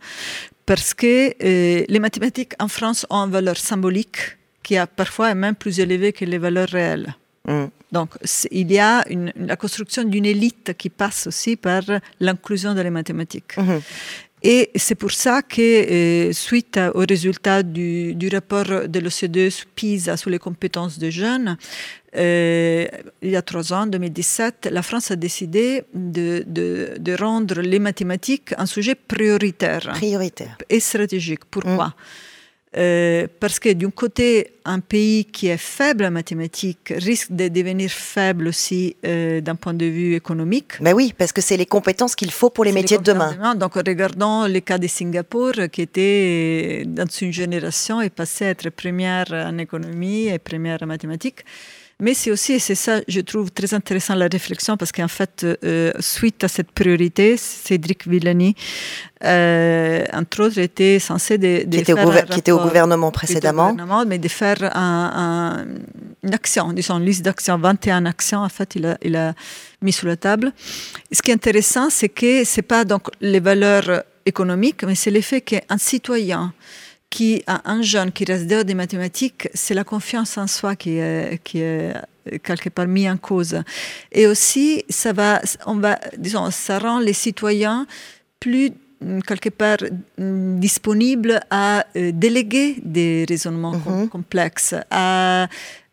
parce 0.66 0.92
que 0.92 1.30
euh, 1.30 1.85
les 1.88 1.99
mathématiques 2.00 2.54
en 2.58 2.68
France 2.68 3.06
ont 3.11 3.25
une 3.26 3.30
valeur 3.30 3.56
symbolique 3.56 4.38
qui 4.68 4.76
a 4.76 4.87
parfois 4.87 5.30
est 5.30 5.40
même 5.46 5.54
plus 5.54 5.80
élevé 5.80 6.12
que 6.12 6.26
les 6.26 6.37
valeurs 6.37 6.68
réelles. 6.68 7.10
Mm. 7.46 7.68
Donc, 7.90 8.10
il 8.50 8.70
y 8.70 8.78
a 8.78 9.02
une, 9.08 9.32
la 9.52 9.56
construction 9.56 10.04
d'une 10.04 10.26
élite 10.26 10.75
qui 10.76 10.90
passe 10.90 11.26
aussi 11.26 11.56
par 11.56 11.84
l'inclusion 12.20 12.75
des 12.75 12.90
mathématiques. 12.90 13.54
Mm-hmm. 13.56 13.80
Et 14.42 14.70
c'est 14.75 14.94
pour 14.94 15.12
ça 15.25 15.40
que, 15.40 15.62
euh, 15.62 16.32
suite 16.34 16.78
au 16.94 17.02
résultat 17.08 17.62
du, 17.62 18.14
du 18.14 18.28
rapport 18.28 18.68
de 18.94 18.98
l'OCDE 19.00 19.50
PISA 19.75 20.18
sur 20.18 20.28
les 20.28 20.38
compétences 20.38 20.98
des 20.98 21.10
jeunes, 21.10 21.56
euh, 22.14 22.87
il 23.22 23.30
y 23.30 23.37
a 23.37 23.42
trois 23.50 23.72
ans, 23.72 23.84
en 23.84 23.87
2017, 23.87 24.68
la 24.70 24.82
France 24.82 25.10
a 25.10 25.16
décidé 25.16 25.82
de, 25.94 26.44
de, 26.46 26.94
de, 26.98 27.14
rendre 27.14 27.62
les 27.62 27.78
mathématiques 27.78 28.50
un 28.58 28.66
sujet 28.66 28.94
prioritaire. 28.94 29.92
Prioritaire. 29.94 30.58
Et 30.68 30.80
stratégique. 30.80 31.44
Pourquoi? 31.50 31.87
Mm. 31.87 32.27
Euh, 32.78 33.26
parce 33.40 33.58
que 33.58 33.73
d'un 33.73 33.90
côté, 33.90 34.52
un 34.64 34.78
pays 34.78 35.25
qui 35.25 35.49
est 35.49 35.56
faible 35.56 36.04
en 36.04 36.12
mathématiques 36.12 36.92
risque 36.94 37.32
de 37.32 37.49
devenir 37.49 37.90
faible 37.90 38.47
aussi 38.47 38.94
euh, 39.04 39.40
d'un 39.40 39.56
point 39.56 39.75
de 39.75 39.87
vue 39.87 40.14
économique. 40.14 40.75
Mais 40.80 40.92
oui, 40.92 41.12
parce 41.16 41.32
que 41.32 41.40
c'est 41.40 41.56
les 41.56 41.66
compétences 41.66 42.14
qu'il 42.14 42.30
faut 42.30 42.50
pour 42.50 42.64
les 42.64 42.73
métiers 42.73 42.99
de 42.99 43.02
demain. 43.02 43.54
Donc, 43.56 43.75
regardons 43.75 44.47
le 44.47 44.61
cas 44.61 44.78
de 44.78 44.87
Singapour, 44.87 45.52
qui 45.73 45.82
était 45.82 46.85
dans 46.87 47.06
une 47.20 47.32
génération 47.32 48.00
et 48.00 48.11
passé 48.11 48.44
à 48.44 48.50
être 48.50 48.70
première 48.70 49.26
en 49.32 49.58
économie 49.58 50.28
et 50.28 50.38
première 50.38 50.78
en 50.82 50.87
mathématiques. 50.87 51.44
Mais 52.00 52.14
c'est 52.14 52.31
aussi, 52.31 52.52
et 52.52 52.59
c'est 52.61 52.76
ça, 52.76 53.00
je 53.09 53.21
trouve 53.21 53.50
très 53.50 53.75
intéressant 53.75 54.14
la 54.14 54.28
réflexion, 54.31 54.76
parce 54.76 54.93
qu'en 54.93 55.09
fait, 55.09 55.45
euh, 55.45 55.90
suite 55.99 56.45
à 56.45 56.49
cette 56.49 56.71
priorité, 56.71 57.37
Cédric 57.37 58.07
Villani, 58.07 58.55
euh, 59.25 60.05
entre 60.12 60.45
autres, 60.45 60.59
était 60.59 61.00
censé 61.00 61.38
de, 61.38 61.64
qui, 61.69 61.81
était 61.81 61.93
au, 61.93 62.12
qui 62.31 62.38
était 62.38 62.52
au 62.52 62.61
gouvernement 62.61 63.11
précédemment. 63.11 63.75
mais 64.07 64.19
de 64.19 64.28
faire 64.28 64.59
un, 64.76 65.67
une 66.23 66.35
action, 66.35 66.73
disons, 66.73 66.99
une 66.99 67.05
liste 67.05 67.23
d'actions, 67.23 67.59
21 67.59 68.07
actions, 68.07 68.43
en 68.43 68.49
fait, 68.49 68.76
il 68.76 68.87
a, 68.87 68.97
il 69.02 69.17
a 69.17 69.35
mis 69.83 69.93
sur 69.93 70.07
la 70.07 70.17
table. 70.17 70.52
Ce 71.11 71.21
qui 71.21 71.33
est 71.33 71.35
intéressant, 71.35 71.90
c'est 71.90 72.09
que 72.09 72.45
ce 72.45 72.59
n'est 72.59 72.62
pas 72.62 72.85
donc 72.85 73.09
les 73.21 73.40
valeurs 73.40 74.05
économiques, 74.25 74.85
mais 74.85 74.95
c'est 74.95 75.11
l'effet 75.11 75.40
qu'un 75.40 75.78
citoyen 75.78 76.52
qui 77.11 77.43
a 77.47 77.62
un 77.71 77.83
jeune 77.83 78.12
qui 78.12 78.25
reste 78.25 78.47
dehors 78.47 78.65
des 78.65 78.75
mathématiques, 78.75 79.49
c'est 79.55 79.75
la 79.75 79.85
confiance 79.85 80.37
en 80.37 80.47
soi 80.47 80.77
qui 80.77 80.99
est, 80.99 81.43
qui 81.43 81.61
est 81.61 81.95
quelque 82.43 82.69
part 82.69 82.87
mis 82.87 83.09
en 83.09 83.17
cause. 83.17 83.62
Et 84.12 84.27
aussi, 84.27 84.85
ça 84.88 85.12
va, 85.12 85.41
on 85.67 85.77
va, 85.77 85.99
disons, 86.17 86.50
ça 86.50 86.79
rend 86.79 86.99
les 86.99 87.15
citoyens 87.15 87.87
plus 88.41 88.73
quelque 89.27 89.50
part 89.50 89.79
disponibles 90.19 91.41
à 91.50 91.87
euh, 91.97 92.11
déléguer 92.12 92.77
des 92.83 93.25
raisonnements 93.29 93.77
mm-hmm. 93.77 94.09
complexes, 94.09 94.75
à 94.91 95.49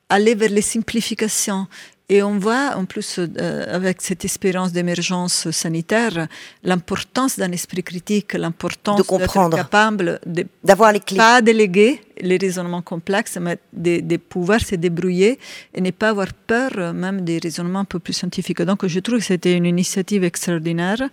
aller 0.10 0.36
vers 0.36 0.50
les 0.50 0.62
simplifications. 0.62 1.68
Et 2.08 2.22
on 2.22 2.38
voit 2.38 2.76
en 2.76 2.86
plus, 2.86 3.20
euh, 3.20 3.66
avec 3.76 4.02
cette 4.02 4.24
expérience 4.26 4.72
d'émergence 4.72 5.50
sanitaire, 5.50 6.28
l'importance 6.64 7.40
d'un 7.40 7.52
esprit 7.52 7.84
critique, 7.84 8.34
l'importance 8.34 9.08
d'être 9.08 9.50
capable 9.50 10.20
d'avoir 10.64 10.92
les 10.92 11.00
clés. 11.00 11.18
Pas 11.18 11.42
déléguer 11.42 12.02
les 12.22 12.38
raisonnements 12.38 12.84
complexes, 12.84 13.38
mais 13.42 13.58
de, 13.74 14.02
de, 14.02 14.18
pouvoir 14.18 14.60
se 14.62 14.76
débrouiller 14.76 15.40
et 15.74 15.82
ne 15.82 15.92
pas 15.92 16.10
avoir 16.10 16.32
peur 16.34 16.94
même 16.94 17.22
des 17.22 17.40
raisonnements 17.40 17.80
un 17.80 17.86
peu 17.86 18.00
plus 18.00 18.14
scientifiques. 18.14 18.62
Donc 18.62 18.86
je 18.86 19.00
trouve 19.00 19.18
que 19.18 19.26
c'était 19.26 19.54
une 19.58 19.66
initiative 19.66 20.24
extraordinaire. 20.24 21.10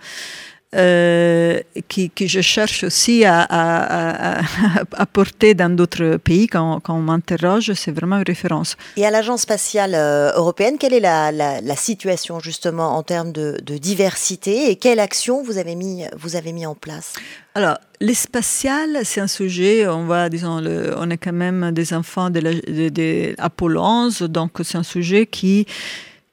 Euh, 0.74 1.60
qui, 1.88 2.10
je 2.18 2.40
cherche 2.40 2.82
aussi 2.84 3.26
à, 3.26 3.42
à, 3.42 5.06
porter 5.06 5.52
dans 5.52 5.68
d'autres 5.68 6.16
pays 6.16 6.46
quand, 6.46 6.80
quand 6.80 6.94
on 6.94 7.02
m'interroge. 7.02 7.74
C'est 7.74 7.90
vraiment 7.90 8.16
une 8.16 8.24
référence. 8.26 8.76
Et 8.96 9.04
à 9.04 9.10
l'Agence 9.10 9.42
spatiale 9.42 9.94
euh, 9.94 10.32
européenne, 10.34 10.78
quelle 10.78 10.94
est 10.94 11.00
la, 11.00 11.30
la, 11.30 11.76
situation 11.76 12.40
justement 12.40 12.96
en 12.96 13.02
termes 13.02 13.32
de, 13.32 13.58
de, 13.62 13.76
diversité 13.76 14.70
et 14.70 14.76
quelle 14.76 15.00
action 15.00 15.42
vous 15.42 15.58
avez 15.58 15.74
mis, 15.74 16.04
vous 16.16 16.36
avez 16.36 16.52
mis 16.52 16.64
en 16.64 16.74
place? 16.74 17.12
Alors, 17.54 17.76
l'espacial, 18.00 19.00
c'est 19.04 19.20
un 19.20 19.26
sujet, 19.26 19.86
on 19.86 20.06
va, 20.06 20.30
disons, 20.30 20.60
le, 20.60 20.94
on 20.96 21.10
est 21.10 21.18
quand 21.18 21.34
même 21.34 21.72
des 21.72 21.92
enfants 21.92 22.30
de, 22.30 22.40
de, 22.40 22.88
de 22.88 23.34
Apollo 23.36 23.82
11, 23.82 24.22
donc 24.22 24.52
c'est 24.64 24.78
un 24.78 24.82
sujet 24.82 25.26
qui, 25.26 25.66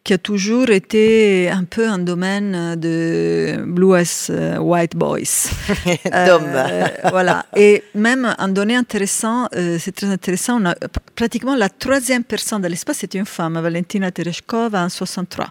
qui 0.04 0.14
a 0.14 0.18
toujours 0.18 0.70
été 0.70 1.50
un 1.50 1.66
peu 1.66 1.88
un 1.88 2.00
domaine 2.00 2.76
de 2.76 3.64
blues 3.66 4.30
uh, 4.30 4.58
white 4.58 4.96
boys. 4.96 5.50
euh, 6.14 6.88
voilà. 7.10 7.46
Et 7.56 7.84
même 7.94 8.34
un 8.38 8.48
donné 8.48 8.76
intéressant, 8.76 9.48
euh, 9.56 9.78
c'est 9.80 9.92
très 9.92 10.08
intéressant, 10.08 10.62
on 10.62 10.66
a, 10.66 10.76
pratiquement 11.16 11.56
la 11.56 11.70
troisième 11.70 12.24
personne 12.24 12.62
de 12.62 12.68
l'espace, 12.68 12.98
c'était 13.00 13.20
une 13.20 13.26
femme, 13.26 13.60
Valentina 13.60 14.12
Tereshkova 14.12 14.84
en 14.84 14.90
63. 14.90 15.48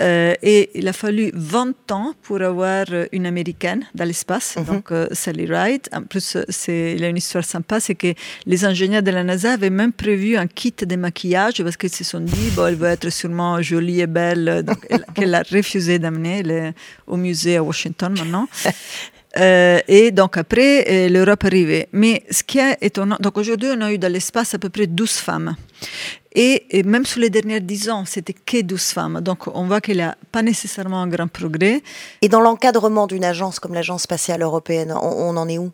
Euh, 0.00 0.34
et 0.42 0.70
il 0.74 0.88
a 0.88 0.92
fallu 0.92 1.30
20 1.34 1.90
ans 1.92 2.14
pour 2.22 2.40
avoir 2.42 2.86
une 3.12 3.26
américaine 3.26 3.84
dans 3.94 4.04
l'espace, 4.04 4.56
mhm. 4.56 4.64
donc 4.64 4.92
euh, 4.92 5.06
Sally 5.12 5.46
Ride. 5.46 5.88
En 5.92 6.02
plus, 6.02 6.36
il 6.68 7.00
y 7.00 7.04
a 7.04 7.08
une 7.08 7.16
histoire 7.16 7.44
sympa, 7.44 7.80
c'est 7.80 7.94
que 7.94 8.12
les 8.44 8.64
ingénieurs 8.64 9.02
de 9.02 9.10
la 9.10 9.24
NASA 9.24 9.52
avaient 9.52 9.70
même 9.70 9.92
prévu 9.92 10.36
un 10.36 10.46
kit 10.46 10.74
de 10.78 10.96
maquillage 10.96 11.62
parce 11.62 11.76
qu'ils 11.76 11.94
se 11.94 12.04
sont 12.04 12.20
dit, 12.20 12.50
bon, 12.54 12.66
elle 12.66 12.74
va 12.74 12.92
être 12.92 13.10
sûrement 13.10 13.60
jolie 13.62 14.00
et 14.00 14.06
belle, 14.06 14.62
donc 14.64 14.86
qu'elle 15.14 15.34
a 15.34 15.42
refusé 15.50 15.98
d'amener 15.98 16.72
au 17.06 17.16
musée 17.16 17.56
à 17.56 17.62
Washington 17.62 18.14
maintenant. 18.16 18.48
Euh, 19.38 19.80
et 19.86 20.12
donc 20.12 20.38
après, 20.38 21.10
l'Europe 21.10 21.44
arrivait. 21.44 21.88
Mais 21.92 22.22
ce 22.30 22.42
qui 22.42 22.58
est 22.58 22.78
étonnant, 22.80 23.18
donc 23.20 23.36
aujourd'hui 23.36 23.68
on 23.70 23.82
a 23.82 23.92
eu 23.92 23.98
dans 23.98 24.10
l'espace 24.10 24.54
à 24.54 24.58
peu 24.58 24.70
près 24.70 24.86
12 24.86 25.10
femmes. 25.10 25.56
Et, 26.38 26.82
même 26.84 27.06
sur 27.06 27.20
les 27.20 27.30
dernières 27.30 27.62
dix 27.62 27.88
ans, 27.88 28.04
c'était 28.04 28.34
que 28.34 28.60
12 28.60 28.82
femmes. 28.90 29.20
Donc 29.22 29.46
on 29.48 29.64
voit 29.64 29.80
qu'il 29.80 29.96
n'y 29.96 30.02
a 30.02 30.16
pas 30.30 30.42
nécessairement 30.42 31.00
un 31.00 31.08
grand 31.08 31.28
progrès. 31.28 31.82
Et 32.20 32.28
dans 32.28 32.40
l'encadrement 32.40 33.06
d'une 33.06 33.24
agence 33.24 33.58
comme 33.58 33.72
l'Agence 33.72 34.02
spatiale 34.02 34.42
européenne, 34.42 34.92
on 34.92 35.36
en 35.36 35.48
est 35.48 35.58
où? 35.58 35.72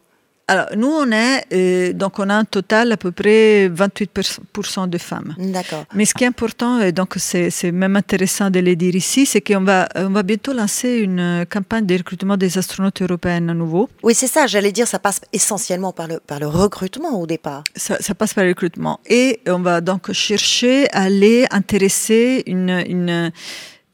Alors, 0.49 0.67
nous, 0.77 0.89
on 0.89 1.11
est, 1.13 1.45
euh, 1.53 1.93
donc 1.93 2.19
on 2.19 2.29
a 2.29 2.35
un 2.35 2.45
total 2.45 2.93
à 2.93 2.97
peu 2.97 3.13
près 3.13 3.69
28% 3.69 4.89
de 4.89 4.99
femmes. 4.99 5.35
D'accord. 5.39 5.85
Mais 5.95 6.05
ce 6.05 6.15
qui 6.15 6.25
est 6.25 6.27
important, 6.27 6.81
et 6.81 6.93
donc 6.93 7.15
c'est 7.17 7.73
même 7.73 7.97
intéressant 7.97 8.51
de 8.51 8.59
le 8.59 8.75
dire 8.75 8.95
ici, 8.95 9.25
c'est 9.25 9.41
qu'on 9.41 9.63
va, 9.63 9.89
on 9.95 10.11
va 10.11 10.23
bientôt 10.23 10.53
lancer 10.53 10.97
une 10.97 11.47
campagne 11.49 11.87
de 11.87 11.97
recrutement 11.97 12.37
des 12.37 12.59
astronautes 12.59 13.01
européennes 13.03 13.51
à 13.51 13.55
nouveau. 13.55 13.89
Oui, 14.03 14.15
c'est 14.15 14.27
ça, 14.27 14.47
j'allais 14.47 14.73
dire, 14.73 14.89
ça 14.89 14.99
passe 14.99 15.21
essentiellement 15.33 15.93
par 15.93 16.09
le, 16.09 16.19
par 16.19 16.41
le 16.41 16.49
recrutement 16.49 17.21
au 17.21 17.27
départ. 17.27 17.63
Ça, 17.77 17.97
ça, 18.01 18.15
passe 18.15 18.35
par 18.35 18.45
le 18.45 18.51
recrutement. 18.51 19.01
Et 19.07 19.41
on 19.47 19.61
va 19.61 19.81
donc 19.81 20.13
chercher 20.13 20.91
à 20.93 21.03
aller 21.03 21.47
intéresser 21.51 22.43
une, 22.47 22.83
une, 22.89 23.33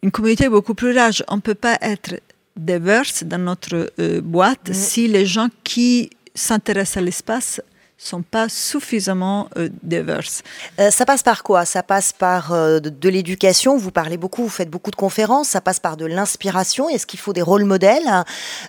une 0.03 0.11
communauté 0.11 0.49
beaucoup 0.49 0.75
plus 0.75 0.93
large. 0.93 1.23
On 1.29 1.37
ne 1.37 1.41
peut 1.41 1.55
pas 1.55 1.77
être 1.83 2.15
diverse 2.59 3.25
dans 3.25 3.39
notre 3.39 3.91
euh, 3.99 4.21
boîte 4.21 4.71
mm. 4.71 4.75
si 4.75 5.09
les 5.09 5.27
gens 5.27 5.49
qui 5.65 6.11
s'intéressent 6.39 6.99
à 6.99 7.01
l'espace 7.03 7.61
sont 7.99 8.23
pas 8.23 8.49
suffisamment 8.49 9.49
euh, 9.57 9.69
diverses. 9.83 10.43
Euh, 10.79 10.91
ça 10.91 11.05
passe 11.05 11.23
par 11.23 11.43
quoi? 11.43 11.65
Ça 11.65 11.83
passe 11.83 12.13
par 12.13 12.53
euh, 12.53 12.79
de, 12.79 13.09
l'éducation, 13.09 13.77
vous 13.77 13.91
parlez 13.91 14.17
beaucoup, 14.17 14.45
vous 14.45 14.49
faites 14.49 14.71
beaucoup 14.71 14.93
de 14.93 14.97
conférences, 14.97 15.49
ça 15.49 15.61
passe 15.61 15.81
par 15.81 15.97
de 15.97 16.07
l'inspiration, 16.07 16.89
est-ce 16.89 17.07
qu'il 17.07 17.19
faut 17.19 17.33
des 17.33 17.43
rôles 17.43 17.65
modèles? 17.65 18.09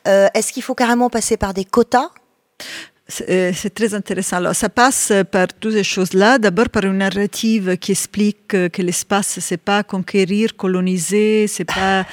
Est-ce 0.05 0.51
qu'il 0.51 0.63
faut 0.63 0.75
carrément 0.75 1.09
passer 1.09 1.38
par 1.38 1.53
des 1.53 1.65
quotas? 1.65 2.09
C'est 3.09 3.73
très 3.73 3.93
intéressant. 3.93 4.37
Alors, 4.37 4.55
ça 4.55 4.69
passe 4.69 5.11
par 5.31 5.47
toutes 5.59 5.73
ces 5.73 5.83
choses-là. 5.83 6.37
D'abord 6.37 6.69
par 6.69 6.83
une 6.85 6.99
narrative 6.99 7.77
qui 7.77 7.91
explique 7.91 8.47
que 8.47 8.81
l'espace, 8.81 9.39
c'est 9.39 9.57
pas 9.57 9.83
conquérir, 9.83 10.55
coloniser, 10.55 11.47
c'est 11.47 11.65
pas 11.65 12.05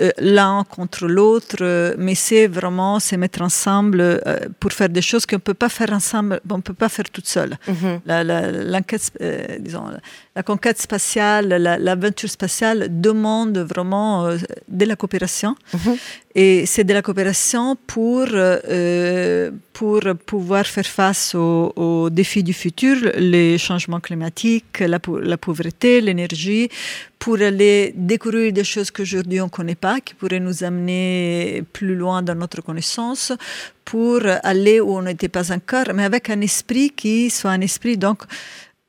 euh, 0.00 0.10
l'un 0.18 0.64
contre 0.64 1.06
l'autre, 1.06 1.94
mais 1.98 2.14
c'est 2.14 2.46
vraiment 2.46 3.00
se 3.00 3.16
mettre 3.16 3.40
ensemble 3.42 4.00
euh, 4.00 4.18
pour 4.60 4.72
faire 4.72 4.90
des 4.90 5.02
choses 5.02 5.24
qu'on 5.24 5.38
peut 5.38 5.54
pas 5.54 5.70
faire 5.70 5.92
ensemble, 5.92 6.40
on 6.50 6.60
peut 6.60 6.74
pas 6.74 6.90
faire 6.90 7.08
toute 7.10 7.26
seule. 7.26 7.56
Mm-hmm. 7.68 8.00
la, 8.04 8.80
disons, 9.58 9.86
la 10.34 10.42
conquête 10.42 10.80
spatiale, 10.80 11.48
l'aventure 11.48 12.30
spatiale 12.30 12.88
demande 12.88 13.58
vraiment 13.58 14.30
de 14.66 14.84
la 14.86 14.96
coopération. 14.96 15.54
Mm-hmm. 15.74 15.98
Et 16.34 16.64
c'est 16.64 16.84
de 16.84 16.94
la 16.94 17.02
coopération 17.02 17.76
pour, 17.86 18.26
euh, 18.32 19.50
pour 19.74 20.00
pouvoir 20.24 20.66
faire 20.66 20.86
face 20.86 21.34
aux, 21.34 22.08
défis 22.10 22.42
du 22.42 22.54
futur, 22.54 22.96
les 23.16 23.58
changements 23.58 24.00
climatiques, 24.00 24.80
la, 24.80 24.98
la 25.20 25.36
pauvreté, 25.36 26.00
l'énergie, 26.00 26.70
pour 27.18 27.34
aller 27.34 27.92
découvrir 27.94 28.54
des 28.54 28.64
choses 28.64 28.90
qu'aujourd'hui 28.90 29.42
on 29.42 29.44
ne 29.44 29.50
connaît 29.50 29.74
pas, 29.74 30.00
qui 30.00 30.14
pourraient 30.14 30.40
nous 30.40 30.64
amener 30.64 31.62
plus 31.74 31.94
loin 31.94 32.22
dans 32.22 32.34
notre 32.34 32.62
connaissance, 32.62 33.32
pour 33.84 34.20
aller 34.42 34.80
où 34.80 34.96
on 34.96 35.02
n'était 35.02 35.28
pas 35.28 35.52
encore, 35.52 35.92
mais 35.94 36.04
avec 36.04 36.30
un 36.30 36.40
esprit 36.40 36.90
qui 36.90 37.28
soit 37.28 37.50
un 37.50 37.60
esprit 37.60 37.98
donc 37.98 38.22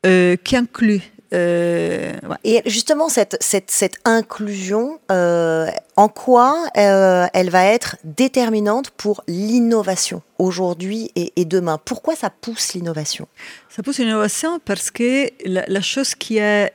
euh, 0.06 0.36
qui 0.44 0.56
inclut 0.56 1.02
euh, 1.34 2.14
Et 2.44 2.62
justement, 2.66 3.10
cette, 3.10 3.38
cette, 3.42 3.72
cette 3.72 3.96
inclusion, 4.06 5.00
euh, 5.12 5.68
en 5.96 6.08
quoi 6.08 6.68
euh, 6.78 7.26
elle 7.34 7.50
va 7.50 7.66
être 7.66 7.98
déterminante 8.04 8.92
pour 8.92 9.24
l'innovation 9.28 10.22
aujourd'hui 10.38 11.12
et, 11.16 11.34
et, 11.36 11.46
demain? 11.46 11.80
Pourquoi 11.84 12.16
ça 12.16 12.30
pousse 12.30 12.74
l'innovation? 12.74 13.28
Ça 13.70 13.82
pousse 13.82 14.00
l'innovation 14.00 14.60
parce 14.64 14.92
que 14.92 15.30
la, 15.46 15.66
la, 15.68 15.82
chose 15.82 16.16
qui 16.16 16.38
est 16.38 16.72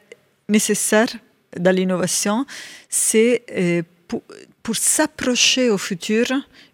nécessaire 0.48 1.08
dans 1.56 1.74
l'innovation, 1.74 2.44
c'est 2.88 3.44
pour, 4.08 4.22
pour 4.62 4.76
s'approcher 4.76 5.70
au 5.70 5.78
futur, 5.78 6.26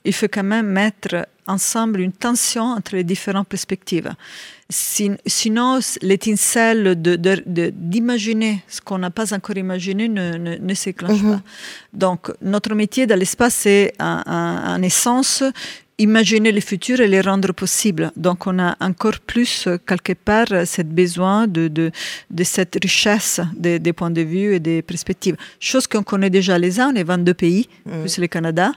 il 0.04 0.12
faut 0.12 0.26
quand 0.26 0.44
même 0.44 0.66
mettre 0.66 1.26
ensemble 1.46 2.00
une 2.00 2.12
tension 2.12 2.64
entre 2.64 2.96
les 2.96 3.04
différentes 3.04 3.48
perspectives 3.48 4.10
sinon, 4.70 5.80
l'étincelle 6.02 6.94
d'imaginer 6.96 8.52
de, 8.52 8.56
de, 8.56 8.62
ce 8.68 8.80
qu'on 8.80 8.98
n'a 8.98 9.10
pas 9.10 9.34
encore 9.34 9.56
imaginé 9.56 10.08
ne, 10.08 10.36
ne, 10.36 10.56
ne 10.56 10.74
s'éclenche 10.74 11.20
mhm. 11.20 11.32
pas. 11.32 11.42
Donc, 11.92 12.32
notre 12.40 12.74
métier 12.74 13.06
dans 13.06 13.18
l'espace, 13.18 13.54
c'est 13.54 13.92
en, 14.00 14.82
essence 14.82 15.42
imaginer 15.96 16.50
le 16.50 16.60
futur 16.60 17.00
et 17.00 17.06
les 17.06 17.20
rendre 17.20 17.52
possibles. 17.52 18.10
Donc 18.16 18.48
on 18.48 18.58
a 18.58 18.76
encore 18.80 19.20
plus, 19.20 19.68
quelque 19.86 20.14
part, 20.14 20.48
ce 20.48 20.82
besoin 20.82 21.46
de, 21.46 21.92
cette 22.42 22.76
richesse 22.82 23.40
des, 23.56 23.78
des, 23.78 23.92
points 23.92 24.10
de 24.10 24.22
vue 24.22 24.54
et 24.54 24.60
des 24.60 24.82
perspectives. 24.82 25.36
Chose 25.60 25.86
qu'on 25.86 26.02
connaît 26.02 26.30
déjà 26.30 26.58
les 26.58 26.80
uns, 26.80 26.92
est 26.96 27.04
22 27.04 27.34
pays, 27.34 27.68
mm. 27.86 28.00
plus 28.00 28.18
le 28.18 28.26
Canada. 28.26 28.72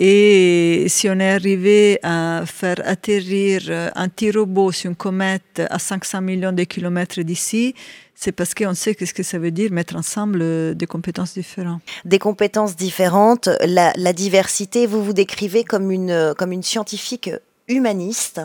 Et 0.00 0.86
si 0.88 1.08
on 1.08 1.20
est 1.20 1.30
arrivé 1.30 2.00
à 2.02 2.42
faire 2.46 2.80
atterrir 2.84 3.92
un 3.94 4.08
petit 4.08 4.32
robot 4.32 4.72
sur 4.72 4.90
une 4.90 4.96
comète 4.96 5.62
à 5.70 5.78
500 5.78 6.20
millions 6.20 6.52
de 6.52 6.64
kilomètres 6.64 7.20
d'ici, 7.20 7.74
c'est 8.14 8.32
parce 8.32 8.54
qu'on 8.54 8.74
sait 8.74 8.96
ce 8.98 9.12
que 9.12 9.22
ça 9.22 9.38
veut 9.38 9.50
dire 9.50 9.70
mettre 9.70 9.96
ensemble 9.96 10.40
euh, 10.42 10.74
des 10.74 10.86
compétences 10.86 11.34
différentes. 11.34 11.82
Des 12.04 12.18
compétences 12.18 12.76
différentes, 12.76 13.48
la, 13.66 13.92
la 13.96 14.12
diversité, 14.12 14.86
vous 14.86 15.04
vous 15.04 15.12
décrivez 15.12 15.64
comme 15.64 15.90
une, 15.90 16.34
comme 16.38 16.52
une 16.52 16.62
scientifique 16.62 17.30
humaniste. 17.68 18.40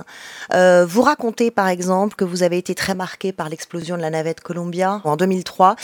Euh, 0.53 0.85
vous 0.85 1.01
racontez 1.01 1.51
par 1.51 1.67
exemple 1.67 2.15
que 2.15 2.23
vous 2.23 2.43
avez 2.43 2.57
été 2.57 2.75
très 2.75 2.95
marqué 2.95 3.31
par 3.31 3.49
l'explosion 3.49 3.97
de 3.97 4.01
la 4.01 4.09
navette 4.09 4.39
Columbia 4.41 5.01
en 5.03 5.17
2003, 5.17 5.75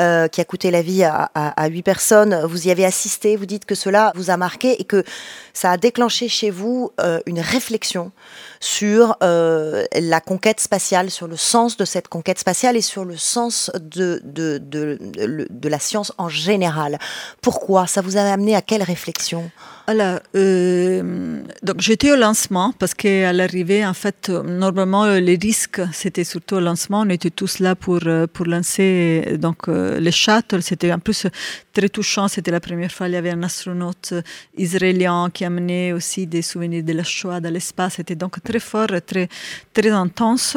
euh, 0.00 0.28
qui 0.28 0.40
a 0.40 0.44
coûté 0.44 0.70
la 0.70 0.82
vie 0.82 1.04
à, 1.04 1.68
8 1.68 1.82
personnes. 1.82 2.42
Vous 2.44 2.68
y 2.68 2.70
avez 2.70 2.84
assisté, 2.84 3.36
vous 3.36 3.46
dites 3.46 3.64
que 3.64 3.74
cela 3.74 4.12
vous 4.14 4.30
a 4.30 4.36
marqué 4.36 4.80
et 4.80 4.84
que 4.84 5.04
ça 5.52 5.72
a 5.72 5.76
déclenché 5.76 6.28
chez 6.28 6.50
vous 6.50 6.92
euh, 7.00 7.20
une 7.26 7.40
réflexion 7.40 8.12
sur 8.60 9.16
euh, 9.22 9.84
la 9.94 10.20
conquête 10.20 10.60
spatiale, 10.60 11.10
sur 11.10 11.26
le 11.26 11.36
sens 11.36 11.76
de 11.76 11.84
cette 11.84 12.08
conquête 12.08 12.38
spatiale 12.38 12.76
et 12.76 12.80
sur 12.80 13.04
le 13.04 13.16
sens 13.16 13.70
de, 13.74 14.20
de, 14.24 14.58
de, 14.58 14.98
de, 15.00 15.46
de 15.50 15.68
la 15.68 15.78
science 15.78 16.12
en 16.18 16.28
général. 16.28 16.98
Pourquoi? 17.40 17.86
Ça 17.86 18.00
vous 18.00 18.16
a 18.16 18.22
amené 18.22 18.54
à 18.54 18.62
quelle 18.62 18.82
réflexion? 18.82 19.50
Alors, 19.86 20.20
euh, 20.34 21.42
donc 21.62 21.80
j'étais 21.80 22.10
au 22.10 22.16
lancement 22.16 22.72
parce 22.78 22.94
qu'à 22.94 23.34
l'arrivée, 23.34 23.84
en 23.84 23.92
fait, 23.92 24.30
normalement, 24.30 25.04
les 25.04 25.36
risques, 25.36 25.82
c'était 25.92 26.24
surtout 26.24 26.54
au 26.54 26.60
lancement. 26.60 27.00
On 27.00 27.10
était 27.10 27.28
tous 27.28 27.58
là 27.58 27.74
pour, 27.74 27.98
euh, 28.06 28.26
pour 28.26 28.46
lancer 28.46 29.36
donc, 29.38 29.68
euh, 29.68 30.00
les 30.00 30.10
shuttles. 30.10 30.62
C'était 30.62 30.90
en 30.90 31.00
plus 31.00 31.26
très 31.74 31.90
touchant. 31.90 32.28
C'était 32.28 32.50
la 32.50 32.60
première 32.60 32.90
fois 32.90 33.06
qu'il 33.06 33.14
y 33.14 33.18
avait 33.18 33.32
un 33.32 33.42
astronaute 33.42 34.14
israélien 34.56 35.28
qui 35.30 35.44
amenait 35.44 35.92
aussi 35.92 36.26
des 36.26 36.40
souvenirs 36.40 36.82
de 36.82 36.94
la 36.94 37.04
Shoah 37.04 37.40
dans 37.40 37.52
l'espace. 37.52 37.94
C'était 37.96 38.14
donc 38.14 38.42
très 38.42 38.60
fort, 38.60 38.88
très, 39.06 39.28
très 39.74 39.90
intense. 39.90 40.56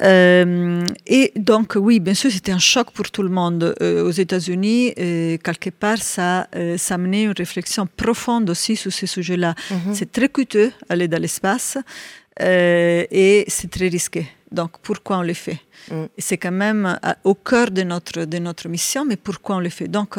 Euh, 0.00 0.84
et 1.06 1.32
donc, 1.36 1.74
oui, 1.76 2.00
bien 2.00 2.14
sûr, 2.14 2.30
c'était 2.30 2.52
un 2.52 2.58
choc 2.58 2.90
pour 2.92 3.10
tout 3.10 3.22
le 3.22 3.28
monde. 3.28 3.74
Euh, 3.82 4.04
aux 4.04 4.10
États-Unis, 4.10 4.94
euh, 4.98 5.36
quelque 5.38 5.70
part, 5.70 5.98
ça, 5.98 6.48
ça 6.76 6.98
menait 6.98 7.24
une 7.24 7.34
réflexion 7.36 7.86
profonde 7.86 8.50
aussi 8.50 8.76
sur 8.76 8.92
ce 8.92 9.06
sujet-là. 9.06 9.54
Mm-hmm. 9.70 9.94
C'est 9.94 10.12
très 10.12 10.28
coûteux 10.28 10.72
aller 10.88 11.08
dans 11.08 11.20
l'espace 11.20 11.78
et 12.40 13.44
c'est 13.48 13.70
très 13.70 13.88
risqué. 13.88 14.26
Donc, 14.50 14.78
pourquoi 14.82 15.18
on 15.18 15.22
le 15.22 15.34
fait? 15.34 15.60
Mm. 15.90 16.04
C'est 16.16 16.38
quand 16.38 16.52
même 16.52 16.98
au 17.24 17.34
cœur 17.34 17.70
de 17.70 17.82
notre, 17.82 18.24
de 18.24 18.38
notre 18.38 18.68
mission, 18.68 19.04
mais 19.04 19.16
pourquoi 19.16 19.56
on 19.56 19.60
le 19.60 19.68
fait? 19.68 19.88
Donc, 19.88 20.16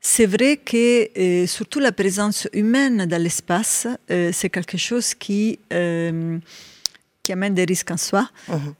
c'est 0.00 0.26
vrai 0.26 0.56
que 0.56 1.08
euh, 1.18 1.46
surtout 1.48 1.80
la 1.80 1.90
présence 1.90 2.46
humaine 2.52 3.06
dans 3.06 3.20
l'espace, 3.20 3.88
c'est 4.08 4.48
quelque 4.48 4.78
chose 4.78 5.14
qui, 5.14 5.58
qui 5.68 7.32
amène 7.32 7.54
des 7.54 7.64
risques 7.64 7.90
en 7.90 7.96
soi. 7.96 8.30
Mm-hmm 8.48 8.74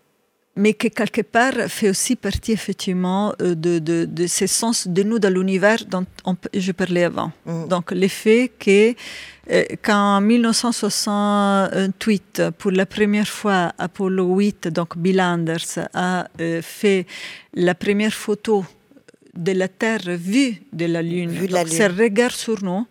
mais 0.59 0.75
qui 0.75 0.91
quelque 0.91 1.23
part 1.23 1.55
fait 1.69 1.89
aussi 1.89 2.17
partie 2.17 2.53
effectivement 2.53 3.33
euh, 3.41 3.55
de, 3.55 3.79
de, 3.79 4.05
de 4.05 4.27
ce 4.27 4.47
sens 4.49 4.89
de 4.89 5.05
nous 5.05 5.21
dans 5.21 5.33
l'univers 5.33 5.85
dont 5.89 6.05
on, 6.25 6.37
je 6.53 6.73
parlais 6.73 7.05
avant. 7.05 7.31
Mm. 7.47 7.69
Donc 7.69 7.93
l'effet 7.93 8.51
que 8.59 8.93
euh, 9.51 9.65
quand 9.83 10.17
en 10.17 10.21
1968, 10.21 12.43
pour 12.59 12.73
la 12.73 12.85
première 12.87 13.29
fois, 13.29 13.73
Apollo 13.79 14.35
8, 14.35 14.67
donc 14.69 14.99
Bill 14.99 15.21
Anders, 15.21 15.79
a 15.95 16.27
euh, 16.41 16.61
fait 16.61 17.07
la 17.55 17.77
première 17.77 18.13
photo 18.13 18.65
de 19.37 19.53
la 19.53 19.69
Terre 19.69 20.03
vue 20.07 20.61
de 20.73 20.87
la 20.87 21.03
Lune, 21.03 21.31
Vu 21.31 21.47
la 21.47 21.63
donc, 21.65 21.73
regard 21.97 22.33
sur 22.33 22.65
nous, 22.65 22.85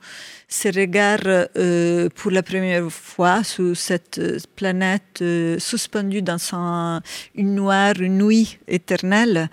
ce 0.47 0.69
regard 0.69 1.19
euh, 1.25 2.09
pour 2.15 2.31
la 2.31 2.41
première 2.41 2.89
fois 2.89 3.43
sur 3.43 3.75
cette 3.75 4.17
euh, 4.17 4.37
planète 4.55 5.21
euh, 5.21 5.59
suspendue 5.59 6.21
dans 6.21 6.37
un, 6.53 7.01
une 7.35 7.55
noire 7.55 7.95
une 7.99 8.19
nuit 8.23 8.57
éternelle. 8.67 9.49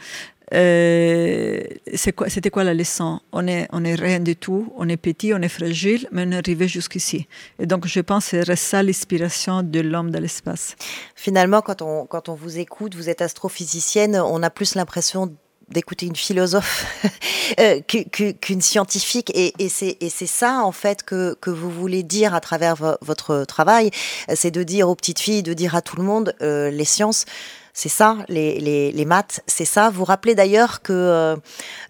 C'était 0.52 2.12
quoi, 2.14 2.28
quoi 2.52 2.62
la 2.62 2.74
leçon? 2.74 3.18
On 3.32 3.48
est, 3.48 3.66
rien 3.72 4.20
du 4.20 4.36
tout, 4.36 4.72
on 4.76 4.88
est 4.88 4.96
petit, 4.96 5.34
on 5.34 5.42
est 5.42 5.48
fragile, 5.48 6.06
mais 6.12 6.24
on 6.28 6.30
est 6.30 6.36
arrivé 6.36 6.68
jusqu'ici. 6.68 7.26
Et 7.58 7.66
donc, 7.66 7.88
je 7.88 7.98
pense 7.98 8.30
que 8.30 8.44
c'est 8.44 8.54
ça 8.54 8.80
l'inspiration 8.80 9.64
de 9.64 9.80
l'homme 9.80 10.12
dans 10.12 10.20
l'espace. 10.20 10.76
Finalement, 11.16 11.60
quand 11.60 11.82
on 11.82 12.34
vous 12.34 12.58
écoute, 12.58 12.94
vous 12.94 13.10
êtes 13.10 13.20
astrophysicienne, 13.20 14.14
on 14.16 14.44
a 14.44 14.50
plus 14.50 14.76
l'impression 14.76 15.34
d'écouter 15.68 16.06
une 16.06 16.16
philosophe 16.16 16.86
euh, 17.60 17.80
qu'une 17.80 18.60
scientifique. 18.60 19.30
Et, 19.34 19.52
c'est 19.68 20.26
ça, 20.26 20.60
en 20.64 20.72
fait, 20.72 21.02
que, 21.02 21.36
que, 21.40 21.50
vous 21.50 21.70
voulez 21.70 22.02
dire 22.02 22.34
à 22.34 22.40
travers 22.40 22.76
votre 23.00 23.44
travail. 23.44 23.90
C'est 24.34 24.50
de 24.50 24.62
dire 24.62 24.88
aux 24.88 24.94
petites 24.94 25.20
filles, 25.20 25.42
de 25.42 25.54
dire 25.54 25.74
à 25.74 25.82
tout 25.82 25.96
le 25.96 26.02
monde, 26.02 26.34
euh, 26.42 26.70
les 26.70 26.84
sciences, 26.84 27.24
c'est 27.72 27.88
ça, 27.88 28.18
les, 28.28 28.60
les, 28.60 28.92
les 28.92 29.04
maths, 29.04 29.42
c'est 29.46 29.64
ça. 29.64 29.90
Vous 29.90 30.04
rappelez 30.04 30.34
d'ailleurs 30.34 30.82
que 30.82 31.36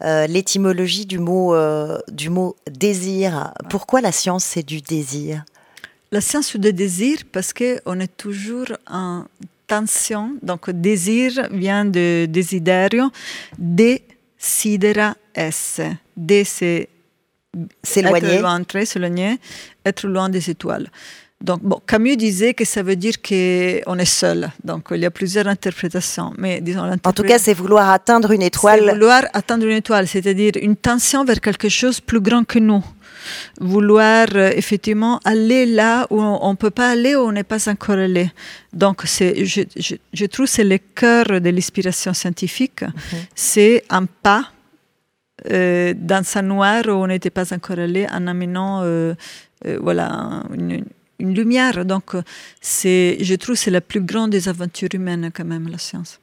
euh, 0.03 0.27
l'étymologie 0.27 1.07
du 1.07 1.19
mot, 1.19 1.55
du 2.09 2.31
mot 2.31 2.57
désir, 2.71 3.53
pourquoi 3.69 4.01
la 4.01 4.13
science, 4.13 4.45
c'est 4.45 4.63
du 4.63 4.81
désir? 4.81 5.45
La 6.15 6.21
science, 6.21 6.57
du 6.57 6.73
désir, 6.73 7.19
parce 7.33 7.53
qu'on 7.53 8.01
est 8.01 8.17
toujours 8.17 8.69
en 8.89 9.25
tension, 9.67 10.37
donc 10.43 10.71
désir 10.71 11.49
vient 11.51 11.85
de 11.85 12.27
desiderio, 12.27 13.11
desidera 13.59 15.17
esse. 15.35 15.81
De 16.17 16.43
c'est 16.45 16.89
s'éloigner, 17.83 18.35
être 18.35 18.41
loin, 18.41 18.63
s'éloigner, 18.85 19.39
être 19.85 20.07
loin 20.07 20.29
des 20.29 20.51
étoiles. 20.51 20.91
Donc, 21.41 21.61
bon, 21.63 21.79
Camus 21.87 22.17
disait 22.17 22.55
que 22.55 22.65
ça 22.65 22.83
veut 22.83 22.97
dire 22.97 23.21
qu'on 23.21 23.99
est 23.99 24.05
seul. 24.05 24.51
Donc, 24.65 24.89
il 24.93 24.99
y 24.99 25.05
a 25.05 25.11
plusieurs 25.11 25.47
interprétations. 25.47 26.33
Mais 26.39 26.61
disons, 26.61 26.91
en 26.91 27.13
tout 27.13 27.23
cas, 27.23 27.39
c'est 27.39 27.53
vouloir 27.53 27.91
atteindre 27.91 28.31
une 28.31 28.43
étoile. 28.43 28.81
C'est 28.83 28.93
vouloir 28.93 29.25
atteindre 29.35 29.67
une 29.67 29.77
étoile, 29.77 30.09
c'est-à-dire 30.09 30.53
une 30.63 30.77
tension 30.77 31.25
vers 31.25 31.41
quelque 31.41 31.69
chose 31.69 32.01
plus 32.01 32.21
grand 32.21 32.45
que 32.45 32.59
nous 32.59 32.83
vouloir 33.61 34.27
euh, 34.35 34.51
effectivement 34.55 35.21
aller 35.25 35.67
là 35.67 36.07
où 36.11 36.21
on 36.21 36.51
ne 36.51 36.57
peut 36.57 36.71
pas 36.71 36.91
aller, 36.91 37.17
où 37.17 37.21
on 37.21 37.33
n'est 37.33 37.45
pas 37.45 37.69
encore 37.69 37.99
allé. 37.99 38.31
Donc, 38.73 39.03
c'est, 39.05 39.45
je, 39.45 39.63
je, 39.77 39.95
je 40.13 40.27
trouve 40.27 40.47
que 40.47 40.53
c'est 40.53 40.65
le 40.65 40.79
cœur 40.95 41.41
de 41.41 41.51
l'inspiration 41.51 42.13
scientifique. 42.15 42.83
-hmm. 42.83 43.17
C'est 43.35 43.85
un 43.91 44.07
pas 44.23 44.45
euh, 45.51 45.93
dans 45.95 46.25
un 46.37 46.43
noir 46.43 46.85
où 46.87 46.93
on 46.93 47.07
n'était 47.07 47.31
pas 47.31 47.53
encore 47.53 47.79
allé 47.79 48.07
en 48.11 48.27
amenant 48.29 48.83
euh, 48.83 49.15
euh, 49.67 49.79
voilà, 49.83 50.43
une, 50.55 50.85
une, 51.19 51.35
lumière. 51.35 51.85
Donc, 51.85 52.13
c'est, 52.61 53.19
je 53.21 53.35
trouve 53.35 53.55
que 53.57 53.61
c'est 53.61 53.71
la 53.71 53.83
plus 53.83 54.01
grande 54.01 54.31
des 54.31 54.49
aventures 54.49 54.89
humaines 54.95 55.31
quand 55.35 55.45
même, 55.45 55.69
la 55.69 55.79
science. 55.79 56.19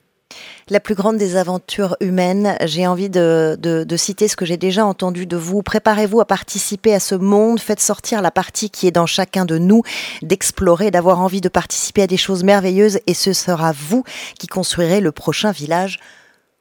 La 0.70 0.80
plus 0.80 0.96
grande 0.96 1.17
des 1.17 1.36
aventures 1.36 1.98
humaines, 2.00 2.56
j'ai 2.65 2.88
envie 2.88 3.10
de, 3.10 3.58
de, 3.60 3.84
de, 3.84 3.98
citer 3.98 4.28
ce 4.28 4.36
que 4.36 4.46
j'ai 4.46 4.58
déjà 4.58 4.86
entendu 4.86 5.26
de 5.26 5.38
vous. 5.38 5.62
Préparez-vous 5.62 6.22
à 6.22 6.26
participer 6.26 6.94
à 6.94 7.00
ce 7.00 7.15
monde, 7.15 7.60
faites 7.60 7.80
sortir 7.82 8.22
la 8.22 8.32
partie 8.32 8.70
qui 8.70 8.88
est 8.88 8.91
dans 8.91 9.06
chacun 9.06 9.46
de 9.46 9.58
nous, 9.58 9.84
d'explorer, 10.22 10.91
d'avoir 10.91 11.20
envie 11.20 11.41
de 11.41 11.50
participer 11.50 12.04
à 12.04 12.08
des 12.08 12.17
choses 12.17 12.44
merveilleuses 12.44 13.00
et 13.08 13.13
ce 13.13 13.34
sera 13.34 13.74
vous 13.74 14.04
qui 14.39 14.48
construirez 14.48 15.02
le 15.02 15.12
prochain 15.12 15.52
village 15.52 16.00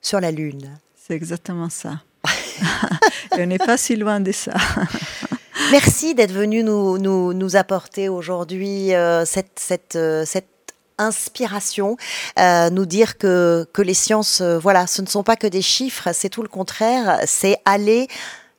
sur 0.00 0.20
la 0.20 0.30
Lune. 0.30 0.78
C'est 0.96 1.14
exactement 1.14 1.70
ça. 1.70 2.00
et 3.36 3.42
on 3.42 3.46
n'est 3.46 3.58
pas 3.58 3.76
si 3.76 3.96
loin 3.96 4.20
de 4.20 4.32
ça. 4.32 4.52
Merci 5.70 6.14
d'être 6.14 6.32
venu 6.32 6.64
nous, 6.64 6.98
nous, 6.98 7.32
nous 7.32 7.56
apporter 7.56 8.08
aujourd'hui 8.08 8.94
euh, 8.94 9.24
cette, 9.24 9.58
cette, 9.58 9.94
euh, 9.94 10.24
cette 10.26 10.48
inspiration, 11.00 11.96
euh, 12.38 12.70
nous 12.70 12.86
dire 12.86 13.18
que, 13.18 13.66
que 13.72 13.82
les 13.82 13.94
sciences, 13.94 14.40
euh, 14.40 14.58
voilà, 14.58 14.86
ce 14.86 15.02
ne 15.02 15.06
sont 15.06 15.22
pas 15.22 15.36
que 15.36 15.46
des 15.46 15.62
chiffres, 15.62 16.10
c'est 16.12 16.28
tout 16.28 16.42
le 16.42 16.48
contraire, 16.48 17.20
c'est 17.26 17.56
aller 17.64 18.06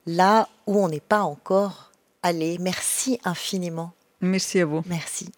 là 0.05 0.49
où 0.67 0.83
on 0.83 0.89
n'est 0.89 0.99
pas 0.99 1.21
encore 1.21 1.91
allé. 2.23 2.57
Merci 2.59 3.19
infiniment. 3.23 3.93
Merci 4.19 4.59
à 4.59 4.65
vous. 4.65 4.81
Merci. 4.87 5.29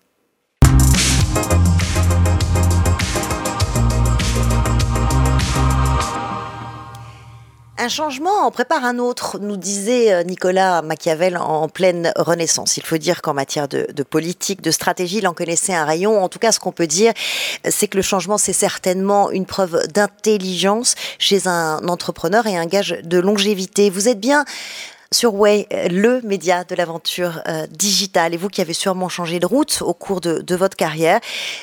Un 7.79 7.89
changement 7.89 8.45
en 8.45 8.51
prépare 8.51 8.85
un 8.85 8.99
autre, 8.99 9.39
nous 9.39 9.57
disait 9.57 10.13
euh, 10.13 10.23
Nicolas 10.23 10.83
Machiavel 10.83 11.37
en 11.37 11.67
pleine 11.67 12.13
Renaissance. 12.15 12.77
Il 12.77 12.83
faut 12.83 12.99
dire 12.99 13.23
qu'en 13.23 13.33
matière 13.33 13.67
de, 13.67 13.87
de, 13.91 14.03
politique, 14.03 14.61
de 14.61 14.69
stratégie, 14.69 15.17
il 15.17 15.27
en 15.27 15.33
connaissait 15.33 15.73
un 15.73 15.83
rayon. 15.83 16.23
En 16.23 16.29
tout 16.29 16.37
cas, 16.37 16.51
ce 16.51 16.59
qu'on 16.59 16.71
peut 16.71 16.85
dire, 16.85 17.13
c'est 17.67 17.87
que 17.87 17.97
le 17.97 18.03
changement, 18.03 18.37
c'est 18.37 18.53
certainement 18.53 19.31
une 19.31 19.47
preuve 19.47 19.87
d'intelligence 19.87 20.93
chez 21.17 21.47
un 21.47 21.87
entrepreneur 21.87 22.45
et 22.45 22.55
un 22.55 22.67
gage 22.67 22.99
de 23.03 23.17
longévité. 23.17 23.89
Vous 23.89 24.07
êtes 24.07 24.19
bien 24.19 24.45
sur 25.13 25.35
Way, 25.35 25.67
euh, 25.71 25.87
le 25.87 26.21
média 26.21 26.63
de 26.63 26.75
l'aventure 26.75 27.41
euh, 27.47 27.67
digitale, 27.67 28.33
et 28.33 28.37
vous 28.37 28.49
qui 28.49 28.61
avez 28.61 28.73
sûrement 28.73 29.09
changé 29.09 29.39
de 29.39 29.45
route 29.45 29.81
au 29.81 29.93
cours 29.93 30.21
de, 30.21 30.41
de, 30.41 30.55
votre 30.55 30.75
carrière, 30.75 31.19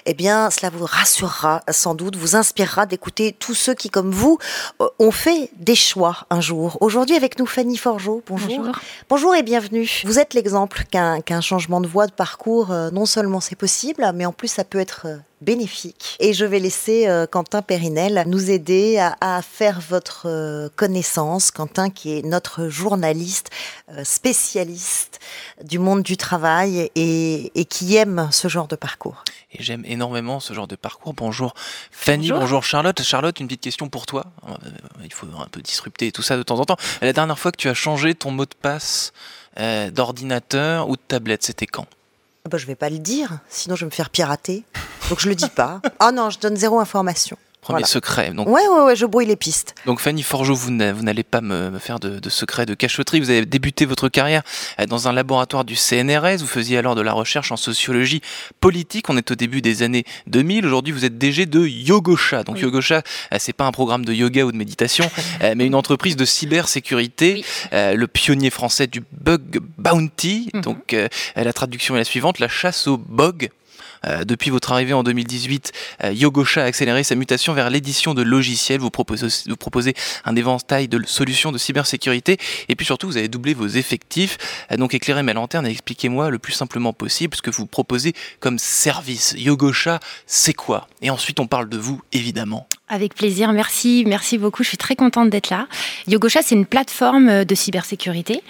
eh 0.06 0.14
bien, 0.14 0.50
cela 0.50 0.70
vous 0.70 0.86
rassurera 0.86 1.62
sans 1.70 1.94
doute, 1.94 2.16
vous 2.16 2.36
inspirera 2.36 2.86
d'écouter 2.86 3.34
tous 3.38 3.54
ceux 3.54 3.74
qui, 3.74 3.90
comme 3.90 4.10
vous, 4.10 4.38
euh, 4.80 4.88
ont 4.98 5.10
fait 5.10 5.50
des 5.56 5.74
choix 5.74 6.26
un 6.30 6.40
jour. 6.40 6.78
Aujourd'hui, 6.80 7.16
avec 7.16 7.38
nous, 7.38 7.46
Fanny 7.46 7.76
Forgeot. 7.76 8.22
Bonjour. 8.26 8.48
Bonjour, 8.48 8.74
Bonjour 9.08 9.34
et 9.34 9.42
bienvenue. 9.42 9.88
Vous 10.04 10.18
êtes 10.18 10.34
l'exemple 10.34 10.84
qu'un 10.90 11.40
changement 11.40 11.80
de 11.80 11.86
voie, 11.86 12.06
de 12.06 12.12
parcours, 12.12 12.70
euh, 12.70 12.90
non 12.90 13.06
seulement 13.06 13.40
c'est 13.40 13.56
possible, 13.56 14.10
mais 14.14 14.26
en 14.26 14.32
plus 14.32 14.48
ça 14.48 14.64
peut 14.64 14.78
être 14.78 15.06
bénéfique. 15.40 16.16
Et 16.20 16.32
je 16.32 16.44
vais 16.44 16.58
laisser 16.58 17.08
euh, 17.08 17.26
Quentin 17.26 17.62
Périnel 17.62 18.24
nous 18.26 18.50
aider 18.50 18.98
à, 18.98 19.16
à 19.20 19.42
faire 19.42 19.80
votre 19.80 20.22
euh, 20.26 20.68
connaissance. 20.76 21.50
Quentin 21.50 21.90
qui 21.90 22.18
est 22.18 22.22
notre 22.22 22.68
journaliste 22.68 23.50
euh, 23.90 24.04
spécialiste 24.04 25.20
du 25.64 25.78
monde 25.78 26.02
du 26.02 26.16
travail 26.16 26.90
et, 26.94 27.52
et 27.58 27.64
qui 27.64 27.96
aime 27.96 28.28
ce 28.32 28.48
genre 28.48 28.68
de 28.68 28.76
parcours. 28.76 29.24
Et 29.52 29.62
j'aime 29.62 29.82
énormément 29.86 30.40
ce 30.40 30.52
genre 30.52 30.68
de 30.68 30.76
parcours. 30.76 31.14
Bonjour 31.14 31.54
Fanny, 31.90 32.28
bonjour. 32.28 32.40
Bonjour. 32.40 32.64
Charlotte. 32.64 33.02
Charlotte, 33.02 33.40
une 33.40 33.46
petite 33.46 33.62
question 33.62 33.88
pour 33.88 34.06
toi. 34.06 34.26
Il 35.02 35.12
faut 35.12 35.26
un 35.38 35.48
peu 35.50 35.60
disrupter 35.60 36.12
tout 36.12 36.22
ça 36.22 36.36
de 36.36 36.42
temps 36.42 36.60
en 36.60 36.64
temps. 36.64 36.76
La 37.02 37.12
dernière 37.12 37.38
fois 37.38 37.50
que 37.50 37.56
tu 37.56 37.68
as 37.68 37.74
changé 37.74 38.14
ton 38.14 38.30
mot 38.30 38.44
de 38.44 38.54
passe 38.60 39.12
euh, 39.58 39.90
d'ordinateur 39.90 40.88
ou 40.88 40.96
de 40.96 41.02
tablette, 41.06 41.42
c'était 41.42 41.66
quand? 41.66 41.86
Ah 42.44 42.48
bah, 42.48 42.58
je 42.58 42.66
vais 42.66 42.74
pas 42.74 42.88
le 42.90 42.98
dire, 42.98 43.38
sinon 43.48 43.76
je 43.76 43.84
vais 43.84 43.90
me 43.90 43.94
faire 43.94 44.10
pirater. 44.10 44.64
Donc 45.08 45.20
je 45.20 45.28
le 45.28 45.34
dis 45.34 45.48
pas. 45.48 45.80
Ah 45.98 46.12
non, 46.12 46.30
je 46.30 46.38
donne 46.38 46.56
zéro 46.56 46.80
information. 46.80 47.36
Premier 47.60 47.80
Voilà. 47.80 47.86
secret. 47.86 48.30
Donc, 48.32 48.48
Ouais, 48.48 48.66
ouais, 48.66 48.84
ouais, 48.86 48.96
je 48.96 49.04
brouille 49.04 49.26
les 49.26 49.36
pistes. 49.36 49.74
donc 49.84 50.00
Fanny 50.00 50.22
Forgeot, 50.22 50.54
vous 50.54 50.70
n'a- 50.70 50.92
vous 50.94 51.02
n'allez 51.02 51.22
pas 51.22 51.40
me, 51.42 51.78
faire 51.78 52.00
de, 52.00 52.18
de 52.18 52.30
secret, 52.30 52.64
de 52.64 52.72
cachotterie. 52.74 53.20
Vous 53.20 53.28
avez 53.30 53.44
débuté 53.44 53.84
votre 53.84 54.08
carrière 54.08 54.42
euh, 54.80 54.86
dans 54.86 55.08
un 55.08 55.12
laboratoire 55.12 55.64
du 55.66 55.76
CNRS. 55.76 56.38
Vous 56.38 56.46
faisiez 56.46 56.78
alors 56.78 56.94
de 56.94 57.02
la 57.02 57.12
recherche 57.12 57.52
en 57.52 57.56
sociologie 57.58 58.22
politique. 58.60 59.10
On 59.10 59.16
est 59.18 59.30
au 59.30 59.34
début 59.34 59.60
des 59.60 59.82
années 59.82 60.04
2000. 60.26 60.64
Aujourd'hui, 60.64 60.92
vous 60.92 61.04
êtes 61.04 61.18
DG 61.18 61.44
de 61.46 61.66
Yogosha. 61.66 62.44
Donc 62.44 62.56
Oui. 62.56 62.62
Yogosha, 62.62 63.02
euh, 63.32 63.36
c'est 63.38 63.52
pas 63.52 63.66
un 63.66 63.72
programme 63.72 64.04
de 64.06 64.12
yoga 64.14 64.44
ou 64.44 64.52
de 64.52 64.56
méditation, 64.56 65.10
euh, 65.42 65.54
mais 65.56 65.66
une 65.66 65.74
entreprise 65.74 66.16
de 66.16 66.24
cybersécurité. 66.24 67.34
Oui. 67.36 67.44
Le 67.72 68.06
pionnier 68.06 68.50
français 68.50 68.86
du 68.86 69.02
bug 69.12 69.60
bounty. 69.78 70.50
Mhm. 70.54 70.60
Donc 70.62 70.96
la 71.36 71.52
traduction 71.52 71.94
est 71.94 71.98
la 71.98 72.04
suivante 72.04 72.38
la 72.38 72.48
chasse 72.48 72.86
au 72.86 72.96
bug. 72.96 73.50
Euh, 74.06 74.24
depuis 74.24 74.50
votre 74.50 74.72
arrivée 74.72 74.92
en 74.92 75.02
2018, 75.02 75.72
euh, 76.04 76.12
Yogosha 76.12 76.62
a 76.62 76.64
accéléré 76.64 77.04
sa 77.04 77.14
mutation 77.14 77.52
vers 77.52 77.70
l'édition 77.70 78.14
de 78.14 78.22
logiciels. 78.22 78.80
Vous 78.80 78.90
proposez, 78.90 79.94
un 80.24 80.36
éventail 80.36 80.88
de 80.88 81.02
solutions 81.06 81.52
de 81.52 81.58
cybersécurité. 81.58 82.38
Et 82.68 82.76
puis 82.76 82.86
surtout, 82.86 83.06
vous 83.06 83.16
avez 83.16 83.28
doublé 83.28 83.54
vos 83.54 83.66
effectifs. 83.66 84.38
Euh, 84.72 84.76
donc 84.76 84.94
éclairez 84.94 85.22
ma 85.22 85.32
lanterne 85.32 85.66
et 85.66 85.70
expliquez-moi 85.70 86.30
le 86.30 86.38
plus 86.38 86.52
simplement 86.52 86.92
possible 86.92 87.34
ce 87.36 87.42
que 87.42 87.50
vous 87.50 87.66
proposez 87.66 88.14
comme 88.40 88.58
service. 88.58 89.34
Yogosha, 89.36 90.00
c'est 90.26 90.54
quoi? 90.54 90.88
Et 91.02 91.10
ensuite, 91.10 91.40
on 91.40 91.46
parle 91.46 91.68
de 91.68 91.78
vous, 91.78 92.00
évidemment. 92.12 92.66
Avec 92.88 93.14
plaisir, 93.14 93.52
merci, 93.52 94.04
merci 94.06 94.38
beaucoup. 94.38 94.62
Je 94.62 94.68
suis 94.68 94.78
très 94.78 94.96
contente 94.96 95.30
d'être 95.30 95.50
là. 95.50 95.68
Yogosha, 96.06 96.42
c'est 96.42 96.54
une 96.54 96.66
plateforme 96.66 97.44
de 97.44 97.54
cybersécurité 97.54 98.42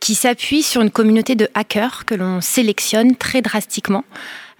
qui 0.00 0.14
s'appuie 0.14 0.62
sur 0.62 0.80
une 0.80 0.90
communauté 0.90 1.34
de 1.34 1.48
hackers 1.54 2.04
que 2.04 2.14
l'on 2.14 2.40
sélectionne 2.40 3.16
très 3.16 3.42
drastiquement 3.42 4.04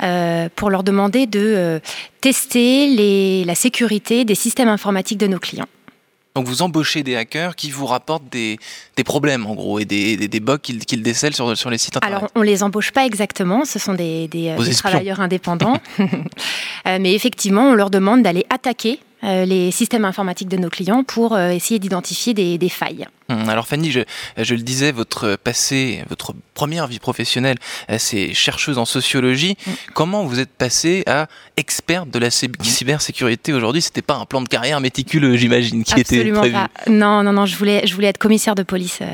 euh, 0.02 0.48
pour 0.54 0.70
leur 0.70 0.82
demander 0.84 1.26
de 1.26 1.40
euh, 1.40 1.80
tester 2.20 2.88
les, 2.88 3.44
la 3.44 3.54
sécurité 3.54 4.24
des 4.24 4.34
systèmes 4.34 4.68
informatiques 4.68 5.18
de 5.18 5.26
nos 5.26 5.38
clients. 5.38 5.66
Donc 6.34 6.46
vous 6.46 6.62
embauchez 6.62 7.02
des 7.02 7.16
hackers 7.16 7.56
qui 7.56 7.70
vous 7.70 7.86
rapportent 7.86 8.28
des, 8.30 8.58
des 8.96 9.02
problèmes 9.02 9.44
en 9.46 9.54
gros 9.56 9.80
et 9.80 9.84
des, 9.84 10.16
des, 10.16 10.28
des 10.28 10.38
bugs 10.38 10.58
qu'ils 10.58 10.84
qu'ils 10.84 11.02
décèlent 11.02 11.34
sur, 11.34 11.56
sur 11.56 11.68
les 11.68 11.78
sites 11.78 11.96
internet. 11.96 12.16
Alors, 12.16 12.30
on 12.36 12.42
les 12.42 12.62
embauche 12.62 12.92
pas 12.92 13.04
exactement, 13.06 13.64
ce 13.64 13.80
sont 13.80 13.94
des, 13.94 14.30
travailleurs 14.78 15.20
indépendants. 15.20 15.78
Euh, 16.86 16.98
mais 17.00 17.12
effectivement, 17.12 17.62
on 17.62 17.74
leur 17.74 17.90
demande 17.90 18.22
d'aller 18.22 18.46
attaquer 18.50 19.00
les 19.22 19.70
systèmes 19.70 20.04
informatiques 20.04 20.48
de 20.48 20.56
nos 20.56 20.68
clients 20.70 21.02
pour 21.04 21.34
euh, 21.34 21.50
essayer 21.50 21.78
d'identifier 21.78 22.34
des, 22.34 22.56
des 22.58 22.68
failles. 22.68 23.06
Hum, 23.30 23.48
Alors 23.48 23.66
Fanny, 23.66 23.90
je, 23.90 24.00
je 24.38 24.54
le 24.54 24.62
disais, 24.62 24.90
votre 24.92 25.36
passé, 25.36 26.02
votre 26.08 26.34
première 26.54 26.86
vie 26.86 26.98
professionnelle, 26.98 27.58
euh, 27.90 27.96
c'est 27.98 28.32
chercheuse 28.32 28.78
en 28.78 28.84
sociologie. 28.86 29.56
Mm. 29.66 29.70
Comment 29.94 30.24
vous 30.24 30.40
êtes 30.40 30.50
passée 30.52 31.02
à 31.06 31.26
experte 31.58 32.08
de 32.10 32.18
la 32.18 32.30
cy- 32.30 32.50
cybersécurité 32.62 33.52
aujourd'hui? 33.52 33.82
C'était 33.82 34.02
pas 34.02 34.14
un 34.14 34.24
plan 34.24 34.40
de 34.40 34.48
carrière 34.48 34.80
méticuleux, 34.80 35.36
j'imagine, 35.36 35.84
qui 35.84 35.92
était 36.00 36.16
Absolument 36.16 36.40
prévu. 36.40 36.54
pas. 36.54 36.68
Non, 36.88 37.22
non, 37.22 37.32
non, 37.32 37.44
je 37.44 37.56
voulais, 37.56 37.86
je 37.86 37.94
voulais 37.94 38.06
être 38.08 38.18
commissaire 38.18 38.54
de 38.54 38.62
police 38.62 39.00
euh, 39.02 39.06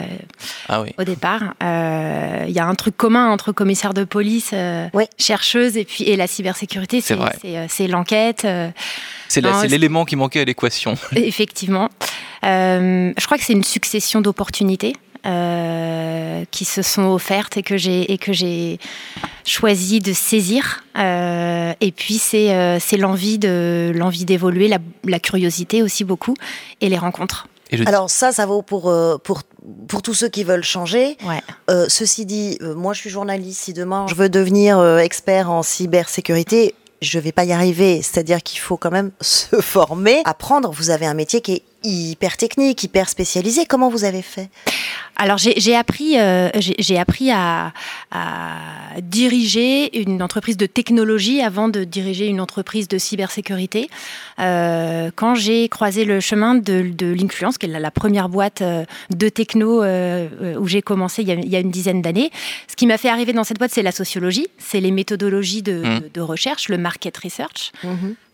Ah 0.68 0.80
oui. 0.82 0.90
au 0.98 1.04
départ. 1.04 1.54
Euh, 1.62 2.44
Il 2.46 2.52
y 2.54 2.60
a 2.60 2.66
un 2.66 2.74
truc 2.74 2.96
commun 2.96 3.30
entre 3.32 3.50
commissaire 3.52 3.94
de 3.94 4.04
police, 4.04 4.50
euh, 4.52 4.86
Oui. 4.92 5.04
chercheuse 5.18 5.76
et 5.76 5.84
puis 5.84 6.04
et 6.04 6.14
la 6.16 6.26
cybersécurité, 6.28 7.02
euh, 7.10 7.66
c'est 7.68 7.88
l'enquête. 7.88 8.46
C'est 9.42 9.68
l'élément 9.68 10.04
qui 10.04 10.16
manquait 10.16 10.40
à 10.40 10.44
l'équation. 10.44 10.94
Effectivement. 11.16 11.88
Euh, 12.44 13.12
je 13.18 13.24
crois 13.26 13.38
que 13.38 13.44
c'est 13.44 13.52
une 13.54 13.64
succession 13.64 14.20
d'opportunités 14.20 14.94
euh, 15.26 16.44
qui 16.50 16.64
se 16.64 16.82
sont 16.82 17.04
offertes 17.06 17.56
et 17.56 17.62
que 17.62 17.76
j'ai 17.76 18.12
et 18.12 18.18
que 18.18 18.32
j'ai 18.32 18.78
choisi 19.44 20.00
de 20.00 20.12
saisir. 20.12 20.84
Euh, 20.98 21.72
et 21.80 21.92
puis 21.92 22.18
c'est 22.18 22.54
euh, 22.54 22.78
c'est 22.80 22.96
l'envie 22.96 23.38
de 23.38 23.92
l'envie 23.94 24.24
d'évoluer, 24.24 24.68
la, 24.68 24.78
la 25.04 25.18
curiosité 25.20 25.82
aussi 25.82 26.04
beaucoup 26.04 26.34
et 26.80 26.88
les 26.88 26.98
rencontres. 26.98 27.48
Et 27.70 27.78
je- 27.78 27.84
Alors 27.86 28.10
ça, 28.10 28.30
ça 28.32 28.44
vaut 28.44 28.60
pour, 28.60 28.90
euh, 28.90 29.16
pour, 29.16 29.40
pour 29.88 30.02
tous 30.02 30.12
ceux 30.12 30.28
qui 30.28 30.44
veulent 30.44 30.62
changer. 30.64 31.16
Ouais. 31.24 31.40
Euh, 31.70 31.86
ceci 31.88 32.26
dit, 32.26 32.58
euh, 32.60 32.74
moi 32.74 32.92
je 32.92 33.00
suis 33.00 33.10
journaliste, 33.10 33.62
si 33.62 33.72
demain 33.72 34.06
je 34.08 34.14
veux 34.14 34.28
devenir 34.28 34.78
euh, 34.78 34.98
expert 34.98 35.50
en 35.50 35.62
cybersécurité, 35.62 36.74
je 37.04 37.18
vais 37.18 37.32
pas 37.32 37.44
y 37.44 37.52
arriver. 37.52 38.02
C'est-à-dire 38.02 38.42
qu'il 38.42 38.58
faut 38.58 38.76
quand 38.76 38.90
même 38.90 39.12
se 39.20 39.60
former, 39.60 40.22
apprendre. 40.24 40.70
Vous 40.72 40.90
avez 40.90 41.06
un 41.06 41.14
métier 41.14 41.40
qui 41.40 41.52
est 41.54 41.62
hyper 41.84 42.36
technique, 42.36 42.82
hyper 42.82 43.08
spécialisé. 43.08 43.66
Comment 43.66 43.88
vous 43.90 44.04
avez 44.04 44.22
fait? 44.22 44.48
Alors 45.16 45.38
j'ai 45.38 45.76
appris, 45.76 46.18
euh, 46.18 46.48
j'ai 46.58 46.98
appris 46.98 47.30
à, 47.30 47.72
à 48.10 48.56
diriger 49.00 50.00
une 50.00 50.20
entreprise 50.22 50.56
de 50.56 50.66
technologie 50.66 51.40
avant 51.40 51.68
de 51.68 51.84
diriger 51.84 52.26
une 52.26 52.40
entreprise 52.40 52.88
de 52.88 52.98
cybersécurité. 52.98 53.88
Euh, 54.40 55.12
quand 55.14 55.36
j'ai 55.36 55.68
croisé 55.68 56.04
le 56.04 56.18
chemin 56.18 56.56
de, 56.56 56.90
de 56.90 57.12
l'influence, 57.12 57.58
qui 57.58 57.66
est 57.66 57.68
la, 57.68 57.78
la 57.78 57.92
première 57.92 58.28
boîte 58.28 58.62
euh, 58.62 58.84
de 59.14 59.28
techno 59.28 59.84
euh, 59.84 60.56
où 60.58 60.66
j'ai 60.66 60.82
commencé 60.82 61.22
il 61.22 61.28
y, 61.28 61.32
a, 61.32 61.34
il 61.34 61.48
y 61.48 61.54
a 61.54 61.60
une 61.60 61.70
dizaine 61.70 62.02
d'années, 62.02 62.30
ce 62.68 62.74
qui 62.74 62.86
m'a 62.86 62.98
fait 62.98 63.08
arriver 63.08 63.32
dans 63.32 63.44
cette 63.44 63.58
boîte, 63.58 63.70
c'est 63.72 63.82
la 63.82 63.92
sociologie, 63.92 64.48
c'est 64.58 64.80
les 64.80 64.90
méthodologies 64.90 65.62
de, 65.62 65.82
de- 66.00 66.10
de 66.12 66.20
recherche, 66.20 66.68
le 66.68 66.78
market 66.78 67.16
research. 67.18 67.70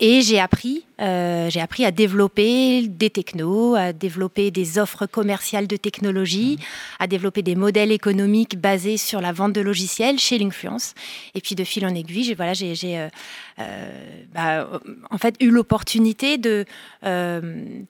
Et 0.00 0.22
j'ai 0.22 0.40
appris, 0.40 0.84
euh, 1.00 1.50
j'ai 1.50 1.60
appris 1.60 1.84
à 1.84 1.90
développer 1.90 2.86
des 2.88 3.10
technos, 3.10 3.39
à 3.76 3.92
développer 3.92 4.50
des 4.50 4.78
offres 4.78 5.06
commerciales 5.06 5.66
de 5.66 5.76
technologie, 5.76 6.58
à 6.98 7.06
développer 7.06 7.42
des 7.42 7.54
modèles 7.54 7.92
économiques 7.92 8.58
basés 8.58 8.96
sur 8.96 9.20
la 9.20 9.32
vente 9.32 9.52
de 9.52 9.60
logiciels 9.60 10.18
chez 10.18 10.38
l'influence. 10.38 10.94
Et 11.34 11.40
puis 11.40 11.54
de 11.54 11.64
fil 11.64 11.84
en 11.86 11.94
aiguille, 11.94 12.24
j'ai 12.24 12.34
voilà, 12.34 12.54
j'ai, 12.54 12.98
euh, 12.98 13.08
euh, 13.58 14.22
bah, 14.34 14.80
en 15.10 15.18
fait 15.18 15.34
eu 15.40 15.50
l'opportunité 15.50 16.38
de 16.38 16.64
euh, 17.04 17.80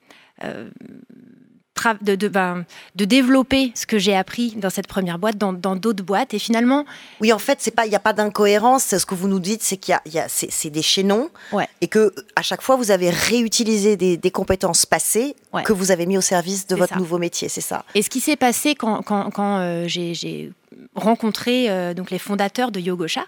de, 2.03 2.14
de, 2.14 2.29
ben, 2.29 2.64
de 2.97 3.05
développer 3.05 3.73
ce 3.75 3.87
que 3.87 3.99
j'ai 3.99 4.14
appris 4.16 4.53
dans 4.57 4.71
cette 4.71 4.87
première 4.87 5.19
boîte, 5.19 5.37
dans, 5.38 5.53
dans 5.53 5.77
d'autres 5.77 6.03
boîtes. 6.05 6.35
Et 6.35 6.38
finalement, 6.38 6.85
Oui, 7.21 7.33
en 7.33 7.38
fait, 7.38 7.59
c'est 7.61 7.71
pas, 7.71 7.87
il 7.87 7.90
n'y 7.90 7.97
a 7.97 8.01
pas 8.01 8.12
d'incohérence. 8.12 8.85
Ce 8.97 9.07
que 9.07 9.14
vous 9.14 9.29
nous 9.29 9.40
dites, 9.40 9.62
c'est 9.62 9.77
qu'il 9.77 9.97
y 10.12 10.19
a, 10.19 10.23
a 10.25 10.29
c'est, 10.29 10.51
c'est 10.51 10.71
des 10.71 10.83
chaînons 10.83 11.31
Ouais. 11.53 11.69
et 11.81 11.88
que 11.88 12.14
à 12.37 12.43
chaque 12.43 12.62
fois 12.62 12.77
vous 12.77 12.90
avez 12.90 13.11
réutilisé 13.11 13.97
des, 13.97 14.16
des 14.16 14.31
compétences 14.31 14.87
passées 14.87 15.35
Ouais. 15.53 15.62
que 15.64 15.73
vous 15.73 15.90
avez 15.90 16.07
mis 16.07 16.16
au 16.16 16.21
service 16.21 16.66
de 16.69 16.77
votre 16.77 16.95
ça. 16.95 16.99
nouveau 17.01 17.19
métier. 17.19 17.49
C'est 17.49 17.61
ça. 17.61 17.85
Et 17.95 18.03
ce 18.03 18.11
qui 18.11 18.21
s'est 18.21 18.37
passé 18.37 18.75
quand, 18.77 19.03
quand, 19.03 19.31
quand 19.31 19.59
euh, 19.59 19.85
j'ai 19.88 20.53
rencontré 20.94 21.70
euh, 21.70 21.94
donc 21.94 22.11
les 22.11 22.18
fondateurs 22.18 22.72
de 22.72 22.81
Yogosha 22.81 23.24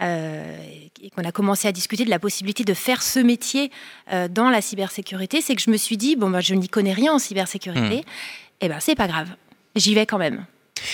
euh, 0.00 0.56
et 1.02 1.10
qu'on 1.10 1.24
a 1.24 1.32
commencé 1.32 1.66
à 1.66 1.72
discuter 1.72 2.04
de 2.04 2.10
la 2.10 2.18
possibilité 2.18 2.64
de 2.64 2.74
faire 2.74 3.02
ce 3.02 3.18
métier 3.18 3.70
euh, 4.12 4.28
dans 4.28 4.48
la 4.48 4.60
cybersécurité, 4.60 5.40
c'est 5.40 5.54
que 5.54 5.62
je 5.62 5.70
me 5.70 5.76
suis 5.76 5.96
dit 5.96 6.16
bon 6.16 6.30
bah 6.30 6.40
je 6.40 6.54
n'y 6.54 6.68
connais 6.68 6.92
rien 6.92 7.12
en 7.12 7.18
cybersécurité, 7.18 8.04
et 8.60 8.68
ben 8.68 8.78
c'est 8.80 8.94
pas 8.94 9.08
grave, 9.08 9.28
j'y 9.74 9.94
vais 9.94 10.06
quand 10.06 10.18
même. 10.18 10.44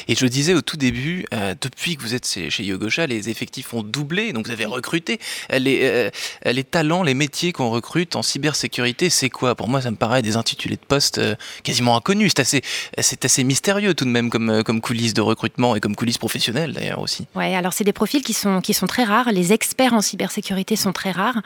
Et 0.08 0.14
je 0.14 0.26
disais 0.26 0.54
au 0.54 0.62
tout 0.62 0.76
début, 0.76 1.24
euh, 1.32 1.54
depuis 1.60 1.96
que 1.96 2.02
vous 2.02 2.14
êtes 2.14 2.26
chez 2.26 2.64
Yogosha, 2.64 3.06
les 3.06 3.28
effectifs 3.28 3.72
ont 3.74 3.82
doublé, 3.82 4.32
donc 4.32 4.46
vous 4.46 4.52
avez 4.52 4.64
recruté. 4.64 5.18
Les, 5.50 5.80
euh, 5.82 6.10
les 6.44 6.64
talents, 6.64 7.02
les 7.02 7.14
métiers 7.14 7.52
qu'on 7.52 7.70
recrute 7.70 8.16
en 8.16 8.22
cybersécurité, 8.22 9.10
c'est 9.10 9.30
quoi? 9.30 9.54
Pour 9.54 9.68
moi, 9.68 9.80
ça 9.80 9.90
me 9.90 9.96
paraît 9.96 10.22
des 10.22 10.36
intitulés 10.36 10.76
de 10.76 10.86
poste 10.86 11.18
euh, 11.18 11.34
quasiment 11.62 11.96
inconnus. 11.96 12.32
C'est 12.36 13.24
assez, 13.24 13.44
mystérieux 13.44 13.94
tout 13.94 14.04
de 14.04 14.10
même 14.10 14.30
comme, 14.30 14.62
comme 14.64 14.80
coulisses 14.80 15.14
de 15.14 15.20
recrutement 15.20 15.76
et 15.76 15.80
comme 15.80 15.94
coulisses 15.94 16.18
professionnelles 16.18 16.72
d'ailleurs 16.72 17.00
aussi. 17.00 17.26
Ouais, 17.34 17.54
alors 17.54 17.72
c'est 17.72 17.84
des 17.84 17.92
profils 17.92 18.22
qui 18.22 18.32
sont, 18.32 18.60
qui 18.60 18.74
sont 18.74 18.86
très 18.86 19.04
rares. 19.04 19.30
Les 19.32 19.52
experts 19.52 19.92
en 19.92 20.00
cybersécurité 20.00 20.76
sont 20.76 20.92
très 20.92 21.12
rares. 21.12 21.42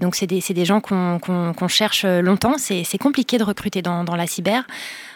donc 0.00 0.14
c'est 0.14 0.26
des, 0.26 0.40
des, 0.40 0.64
gens 0.64 0.80
qu'on 0.80 1.68
cherche 1.68 2.04
longtemps. 2.04 2.56
C'est 2.58 2.98
compliqué 2.98 3.38
de 3.38 3.44
recruter 3.44 3.82
dans 3.82 4.16
la 4.16 4.26
cyber. 4.26 4.64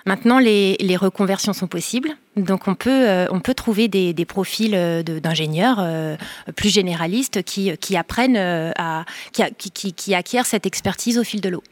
Maintenant, 0.08 0.38
les, 0.38 0.78
les, 0.80 0.96
reconversions 0.96 1.52
sont 1.52 1.66
possibles. 1.66 2.16
Donc, 2.34 2.66
on 2.66 2.74
peut, 2.74 3.06
euh, 3.06 3.26
on 3.30 3.40
peut 3.40 3.52
trouver 3.52 3.88
des, 3.88 4.14
des 4.14 4.24
profils 4.24 4.74
euh, 4.74 5.02
d'ingénieurs 5.02 5.76
euh, 5.80 6.16
plus 6.56 6.70
généralistes 6.70 7.42
qui, 7.42 7.76
qui 7.76 7.94
apprennent 7.94 8.38
à, 8.38 9.04
qui, 9.32 9.70
qui, 9.70 9.92
qui 9.92 10.14
acquièrent 10.14 10.46
cette 10.46 10.64
expertise 10.64 11.18
au 11.18 11.24
fil 11.24 11.42
de 11.42 11.50
l'eau. 11.50 11.62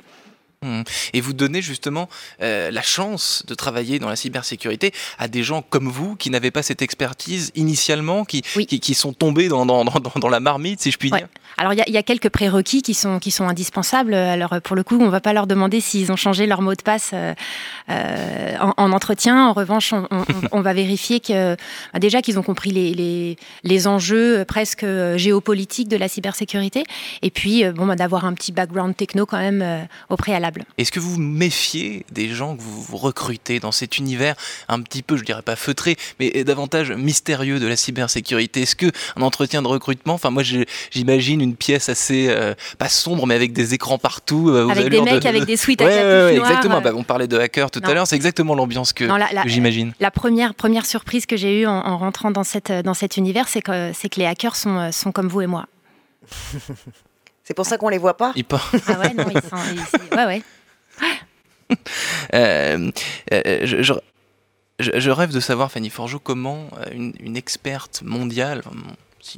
Mmh. 0.62 0.82
Et 1.12 1.20
vous 1.20 1.32
donnez 1.32 1.60
justement 1.60 2.08
euh, 2.42 2.70
la 2.70 2.82
chance 2.82 3.44
de 3.46 3.54
travailler 3.54 3.98
dans 3.98 4.08
la 4.08 4.16
cybersécurité 4.16 4.92
à 5.18 5.28
des 5.28 5.42
gens 5.42 5.62
comme 5.62 5.88
vous 5.88 6.16
qui 6.16 6.30
n'avaient 6.30 6.50
pas 6.50 6.62
cette 6.62 6.82
expertise 6.82 7.52
initialement, 7.54 8.24
qui, 8.24 8.42
qui, 8.42 8.94
sont 8.94 9.12
tombés 9.12 9.48
dans, 9.48 9.66
dans, 9.66 9.84
dans, 9.84 10.28
la 10.28 10.40
marmite, 10.40 10.80
si 10.80 10.90
je 10.90 10.98
puis 10.98 11.10
dire. 11.10 11.28
Alors 11.58 11.72
il 11.72 11.92
y, 11.92 11.96
a 11.96 12.02
quelques 12.02 12.28
prérequis 12.28 12.82
qui 12.82 12.92
sont, 12.94 13.18
indispensables. 13.40 14.14
Alors 14.14 14.60
pour 14.62 14.76
le 14.76 14.82
coup, 14.82 14.98
on 15.00 15.06
ne 15.06 15.10
va 15.10 15.20
pas 15.20 15.32
leur 15.32 15.46
demander 15.46 15.80
s'ils 15.80 16.12
ont 16.12 16.16
changé 16.16 16.46
leur 16.46 16.60
mot 16.60 16.74
de 16.74 16.82
passe 16.82 17.10
euh, 17.14 17.34
euh 17.90 18.56
en, 18.60 18.74
en, 18.76 18.92
entretien. 18.92 19.46
En 19.48 19.52
revanche, 19.52 19.94
on, 20.52 20.60
va 20.60 20.72
vérifier 20.72 21.20
que 21.20 21.56
bah, 21.92 21.98
déjà 21.98 22.20
qu'ils 22.20 22.38
ont 22.38 22.42
compris 22.42 22.70
les, 23.64 23.86
enjeux 23.86 24.44
presque 24.46 24.84
géopolitiques 25.16 25.88
de 25.88 25.96
la 25.96 26.08
cybersécurité. 26.08 26.84
Et 27.22 27.30
puis 27.30 27.64
bon, 27.70 27.86
bah, 27.86 27.96
d'avoir 27.96 28.24
un 28.24 28.34
petit 28.34 28.52
background 28.52 28.96
techno 28.96 29.24
quand 29.24 29.38
même 29.38 29.86
au 30.10 30.16
préalable. 30.16 30.64
Est-ce 30.78 30.92
que 30.92 31.00
vous 31.00 31.18
méfiez 31.18 32.04
des 32.12 32.28
gens 32.28 32.56
que 32.56 32.62
vous 32.62 32.96
recrutez 32.96 33.60
dans 33.60 33.72
cet 33.72 33.98
univers 33.98 34.34
un 34.68 34.80
petit 34.80 35.02
peu, 35.02 35.16
je 35.16 35.24
dirais 35.24 35.42
pas 35.42 35.56
feutré, 35.56 35.96
mais 36.20 36.44
davantage 36.44 36.92
mystérieux 36.92 37.60
de 37.60 37.66
la 37.66 37.76
cybersécurité? 37.76 38.62
Est-ce 38.62 38.76
que 38.76 38.90
un 39.16 39.22
entretien 39.22 39.62
de 39.62 39.68
recrutement, 39.68 40.14
enfin 40.14 40.30
moi 40.30 40.42
j'imagine 40.90 41.45
une 41.46 41.56
pièce 41.56 41.88
assez 41.88 42.26
euh, 42.28 42.54
pas 42.78 42.88
sombre, 42.88 43.26
mais 43.26 43.34
avec 43.34 43.52
des 43.52 43.74
écrans 43.74 43.98
partout. 43.98 44.50
Euh, 44.50 44.68
avec 44.68 44.88
des 44.88 45.00
mecs 45.00 45.26
avec 45.26 45.44
des 45.46 45.56
suites 45.56 45.82
à 45.82 45.86
ouais, 45.86 46.36
exactement. 46.36 46.80
Bah, 46.80 46.92
on 46.94 47.04
parlait 47.04 47.28
de 47.28 47.38
hackers 47.38 47.70
tout 47.70 47.82
à 47.84 47.94
l'heure, 47.94 48.06
c'est 48.06 48.16
exactement 48.16 48.54
l'ambiance 48.54 48.92
que, 48.92 49.08
j'imagine. 49.46 49.92
La 50.00 50.10
première 50.10 50.54
première 50.54 50.86
surprise 50.86 51.26
que 51.26 51.36
j'ai 51.36 51.62
eue 51.62 51.66
en, 51.66 51.98
rentrant 51.98 52.30
dans 52.30 52.44
cette 52.44 52.72
dans 52.72 52.94
cet 52.94 53.16
univers, 53.16 53.48
c'est 53.48 53.62
que 53.62 53.92
c'est 53.94 54.08
que 54.08 54.20
les 54.20 54.26
hackers 54.26 54.56
sont 54.56 54.90
sont 54.92 55.12
comme 55.12 55.28
vous 55.28 55.42
et 55.42 55.46
moi. 55.46 55.66
C'est 57.46 57.54
pour 57.54 57.64
ça 57.64 57.78
qu'on 57.78 57.88
les 57.88 57.98
voit 57.98 58.16
pas. 58.16 58.34
Ah 58.88 58.98
ouais, 58.98 59.14
non, 59.14 59.24
ils 59.32 59.40
sont. 59.40 60.16
Ouais, 60.16 60.26
ouais. 60.26 60.42
Euh, 62.34 62.90
euh, 63.32 63.60
je, 63.64 63.92
je, 64.78 65.10
rêve 65.10 65.32
de 65.32 65.40
savoir, 65.40 65.70
Fanny 65.70 65.90
Forgeau, 65.90 66.18
comment 66.18 66.68
euh, 66.78 66.84
une, 66.92 67.12
une 67.18 67.36
experte 67.36 68.02
mondiale, 68.04 68.62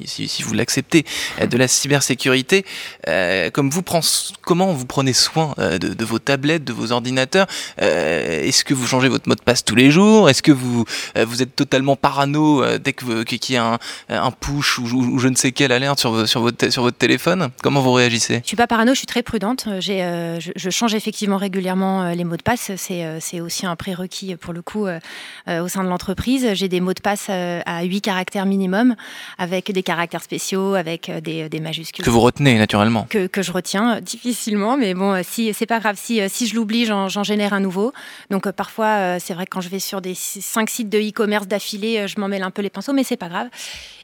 si, 0.07 0.43
vous 0.43 0.55
l'acceptez, 0.55 1.05
euh, 1.41 1.47
de 1.47 1.57
la 1.57 1.69
cybersécurité. 1.69 2.65
Euh, 3.07 3.51
comment 3.51 4.73
vous 4.73 4.87
prenez 4.87 5.13
soin 5.13 5.55
euh, 5.59 5.79
de, 5.79 6.05
vos 6.05 6.19
tablettes, 6.19 6.65
de 6.65 6.73
vos 6.73 6.93
ordinateurs 6.93 7.47
Est-ce 7.79 8.65
que 8.65 8.75
vous 8.75 8.87
changez 8.87 9.09
votre 9.09 9.29
mot 9.29 9.35
de 9.35 9.43
passe 9.43 9.65
tous 9.65 9.75
les 9.75 9.91
jours? 9.91 10.29
Est-ce 10.31 10.43
que 10.43 10.53
vous, 10.53 10.85
êtes 11.17 11.55
totalement 11.55 11.97
parano 11.97 12.65
dès 12.79 12.93
qu'il 12.93 13.55
y 13.55 13.57
a 13.57 13.79
un, 14.09 14.31
push 14.31 14.79
ou, 14.79 15.19
je 15.19 15.29
ne 15.29 15.37
sais 15.37 15.53
quelle 15.53 15.73
alerte 15.73 15.99
sur, 15.99 16.13
votre, 16.13 16.91
téléphone? 16.91 17.51
Comment 17.63 17.81
vous 17.81 17.93
réagissez? 17.93 18.41
Je 18.43 18.49
suis 18.49 18.57
pas 18.57 18.67
parano, 18.67 18.93
je 18.93 18.99
suis 18.99 19.07
très 19.07 19.23
prudente. 19.23 19.69
Je, 19.81 20.71
change 20.71 20.95
effectivement 20.95 21.37
régulièrement 21.37 22.13
les 22.13 22.25
mots 22.25 22.37
de 22.37 22.43
passe. 22.43 22.73
C'est 22.77 23.41
aussi 23.41 23.67
un 23.67 23.77
prérequis 23.77 24.37
pour 24.37 24.53
le 24.53 24.63
coup 24.63 24.87
au 24.87 25.69
sein 25.69 25.85
de 25.85 25.89
l'entreprise. 25.89 26.55
J'ai 26.55 26.69
des 26.69 26.81
mots 26.81 26.95
de 26.95 27.01
passe 27.01 27.29
à 27.31 27.83
8 27.83 28.01
caractères 28.01 28.47
minimum 28.47 28.95
avec 29.39 29.73
des 29.73 29.78
caractères 29.83 30.23
spéciaux 30.23 30.75
avec 30.75 31.09
euh, 31.09 31.21
des, 31.21 31.49
des, 31.49 31.61
majuscules. 31.61 32.05
Que 32.05 32.11
vous 32.11 32.21
retenez 32.21 32.59
naturellement. 32.59 33.07
Que, 33.09 33.27
que 33.27 33.43
je 33.43 33.53
retiens 33.53 33.97
euh, 33.97 34.01
difficilement, 34.01 34.77
mais 34.77 34.95
bon, 34.95 35.15
euh, 35.15 35.21
si 35.23 35.53
c'est 35.55 35.67
pas 35.67 35.81
grave, 35.81 35.97
si, 35.99 36.21
si 36.29 36.47
je 36.47 36.55
l'oublie, 36.55 36.87
j'en 36.87 37.23
génère 37.23 37.53
un 37.53 37.61
nouveau. 37.61 37.93
Donc 38.31 38.51
parfois, 38.51 39.19
c'est 39.19 39.35
vrai 39.35 39.45
que 39.45 39.51
quand 39.51 39.61
je 39.61 39.69
vais 39.69 39.79
sur 39.79 40.01
des 40.01 40.15
cinq 40.15 40.71
sites 40.71 40.89
de 40.89 40.99
e-commerce 40.99 41.47
d'affilée, 41.47 42.07
je 42.09 42.21
m'en 42.21 42.29
mêle 42.29 42.43
un 42.43 42.51
peu 42.51 42.63
les 42.63 42.71
pinceaux, 42.71 42.93
mais 42.93 43.05
c'est 43.05 43.17
pas 43.17 43.29
grave. 43.29 43.49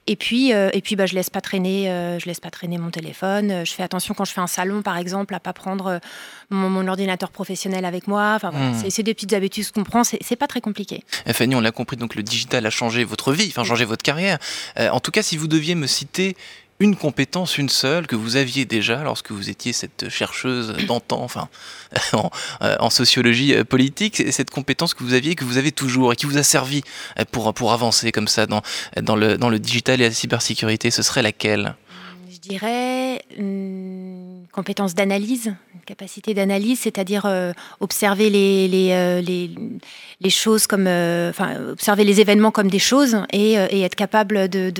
Et 0.07 0.17
puis, 0.17 0.51
et 0.51 0.81
puis 0.83 0.97
bah, 0.97 1.07
je 1.07 1.15
laisse 1.15 1.31
pas 1.31 1.41
traîner, 1.41 1.87
je 2.21 2.27
laisse 2.27 2.41
pas 2.41 2.51
traîner 2.51 2.79
mon 2.79 2.91
téléphone. 2.91 3.65
Je 3.65 3.73
fais 3.73 3.83
attention 3.83 4.15
quand 4.15 4.25
je 4.25 4.33
fais 4.33 4.41
un 4.41 4.47
salon, 4.47 4.83
par 4.83 4.99
exemple, 4.99 5.35
à 5.35 5.41
pas 5.41 5.53
prendre 5.53 6.01
mon, 6.51 6.87
ordinateur 6.87 7.31
professionnel 7.31 7.85
avec 7.85 8.07
moi. 8.07 8.35
Enfin, 8.37 8.51
hmm. 8.51 8.91
c'est 8.91 9.03
des 9.03 9.15
petites 9.15 9.33
habitudes 9.33 9.71
qu'on 9.71 9.85
prend. 9.85 10.05
C'est 10.05 10.37
pas 10.37 10.47
très 10.47 10.61
compliqué. 10.61 11.03
Fanny, 11.29 11.55
on 11.55 11.61
l'a 11.61 11.73
compris. 11.73 11.97
Donc 11.97 12.15
le 12.15 12.23
digital 12.23 12.67
a 12.67 12.71
changé 12.71 13.05
votre 13.05 13.33
vie, 13.33 13.47
enfin 13.49 13.65
changé 13.65 13.85
votre 13.85 14.03
carrière. 14.03 14.39
en 14.79 15.01
tout 15.01 15.11
cas, 15.11 15.23
si 15.23 15.37
vous 15.37 15.49
deviez 15.49 15.75
me 15.75 15.87
citer 15.87 16.37
une 16.81 16.97
compétence, 16.97 17.57
une 17.57 17.69
seule, 17.69 18.07
que 18.07 18.17
vous 18.17 18.37
aviez 18.37 18.65
déjà 18.65 19.03
lorsque 19.03 19.31
vous 19.31 19.49
étiez 19.49 19.73
cette 19.73 20.09
chercheuse 20.09 20.75
d'antan, 20.87 21.23
enfin, 21.23 21.49
euh, 22.15 22.77
en, 22.81 22.91
sociologie 22.91 23.55
euh, 23.55 23.65
politique, 23.65 24.23
cette 24.33 24.51
compétence 24.51 24.95
que 24.95 25.05
vous 25.05 25.15
aviez, 25.15 25.35
que 25.37 25.45
vous 25.45 25.57
avez 25.57 25.73
toujours 25.73 26.13
et 26.13 26.17
qui 26.17 26.27
vous 26.27 26.39
a 26.39 26.43
servi 26.43 26.83
euh, 27.19 27.25
pour, 27.31 27.55
pour 27.55 27.73
avancer 27.73 28.11
comme 28.13 28.29
ça 28.29 28.47
dans, 28.47 28.63
dans, 29.01 29.17
le, 29.17 29.39
dans 29.39 29.51
le 29.51 29.59
digital 29.59 30.01
et 30.01 30.05
la 30.09 30.15
cybersécurité, 30.15 30.91
ce 30.91 31.03
serait 31.03 31.23
laquelle? 31.23 31.77
Je 32.31 32.39
dirais 32.39 33.23
une 33.37 34.04
compétence 34.55 34.95
d'analyse, 34.95 35.55
capacité 35.87 36.33
d'analyse, 36.33 36.81
c'est-à-dire 36.81 37.27
observer 37.81 38.31
les, 38.31 38.69
les, 40.21 40.31
choses 40.31 40.67
comme, 40.67 40.87
euh, 40.87 41.33
observer 41.73 42.05
les 42.05 42.21
événements 42.21 42.51
comme 42.51 42.69
des 42.69 42.79
choses 42.79 43.19
et, 43.33 43.59
euh, 43.59 43.67
être 43.71 43.95
capable 43.95 44.49
de, 44.49 44.73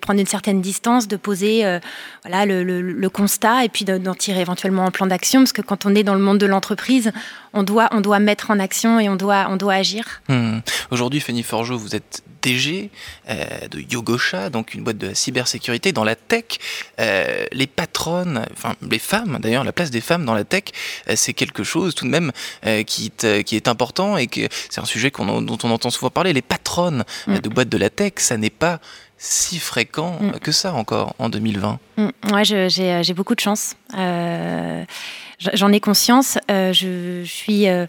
prendre 0.00 0.20
une 0.20 0.26
certaine 0.26 0.60
distance, 0.60 1.08
de 1.08 1.16
poser 1.16 1.64
euh, 1.64 1.80
voilà, 2.24 2.46
le, 2.46 3.08
constat 3.08 3.64
et 3.64 3.68
puis 3.68 3.84
d'en 3.84 4.14
tirer 4.14 4.40
éventuellement 4.40 4.86
un 4.86 4.90
plan 4.90 5.06
d'action 5.06 5.40
parce 5.40 5.52
que 5.52 5.62
quand 5.62 5.86
on 5.86 5.94
est 5.94 6.02
dans 6.02 6.14
le 6.14 6.20
monde 6.20 6.38
de 6.38 6.46
l'entreprise, 6.46 7.10
on 7.52 7.62
doit, 7.62 7.88
on 7.92 8.00
doit 8.00 8.18
mettre 8.18 8.50
en 8.50 8.58
action 8.58 9.00
et 9.00 9.08
on 9.08 9.16
doit, 9.16 9.46
on 9.48 9.56
doit 9.56 9.74
agir. 9.74 10.20
Hmm. 10.28 10.58
Aujourd'hui, 10.90 11.20
Fanny 11.20 11.42
Forgeau, 11.42 11.78
vous 11.78 11.96
êtes 11.96 12.22
DG 12.42 12.90
de 13.28 13.80
Yogosha, 13.80 14.50
donc 14.50 14.74
une 14.74 14.84
boîte 14.84 14.98
de 14.98 15.14
cybersécurité 15.14 15.92
dans 15.92 16.04
la 16.04 16.14
tech. 16.14 16.44
les 16.98 17.66
patronnes, 17.66 18.46
enfin 18.52 18.74
les 18.88 18.97
femmes 18.98 19.38
d'ailleurs, 19.40 19.64
la 19.64 19.72
place 19.72 19.90
des 19.90 20.00
femmes 20.00 20.24
dans 20.24 20.34
la 20.34 20.44
tech, 20.44 20.64
c'est 21.14 21.34
quelque 21.34 21.64
chose 21.64 21.94
tout 21.94 22.04
de 22.04 22.10
même 22.10 22.32
qui, 22.86 23.10
qui 23.44 23.56
est 23.56 23.68
important 23.68 24.16
et 24.16 24.26
que 24.26 24.48
c'est 24.70 24.80
un 24.80 24.84
sujet 24.84 25.10
dont 25.10 25.58
on 25.62 25.70
entend 25.70 25.90
souvent 25.90 26.10
parler. 26.10 26.32
Les 26.32 26.42
patronnes 26.42 27.04
mm. 27.26 27.38
de 27.38 27.48
boîtes 27.48 27.68
de 27.68 27.78
la 27.78 27.90
tech, 27.90 28.14
ça 28.16 28.36
n'est 28.36 28.50
pas 28.50 28.80
si 29.16 29.58
fréquent 29.58 30.18
mm. 30.20 30.38
que 30.40 30.52
ça 30.52 30.72
encore 30.74 31.14
en 31.18 31.28
2020. 31.28 31.78
Mm. 31.96 32.08
Ouais, 32.32 32.44
j'ai 32.44 33.14
beaucoup 33.14 33.34
de 33.34 33.40
chance. 33.40 33.74
Euh, 33.94 34.84
j'en 35.38 35.72
ai 35.72 35.80
conscience. 35.80 36.38
Euh, 36.50 36.72
je, 36.72 37.22
suis 37.24 37.68
euh, 37.68 37.86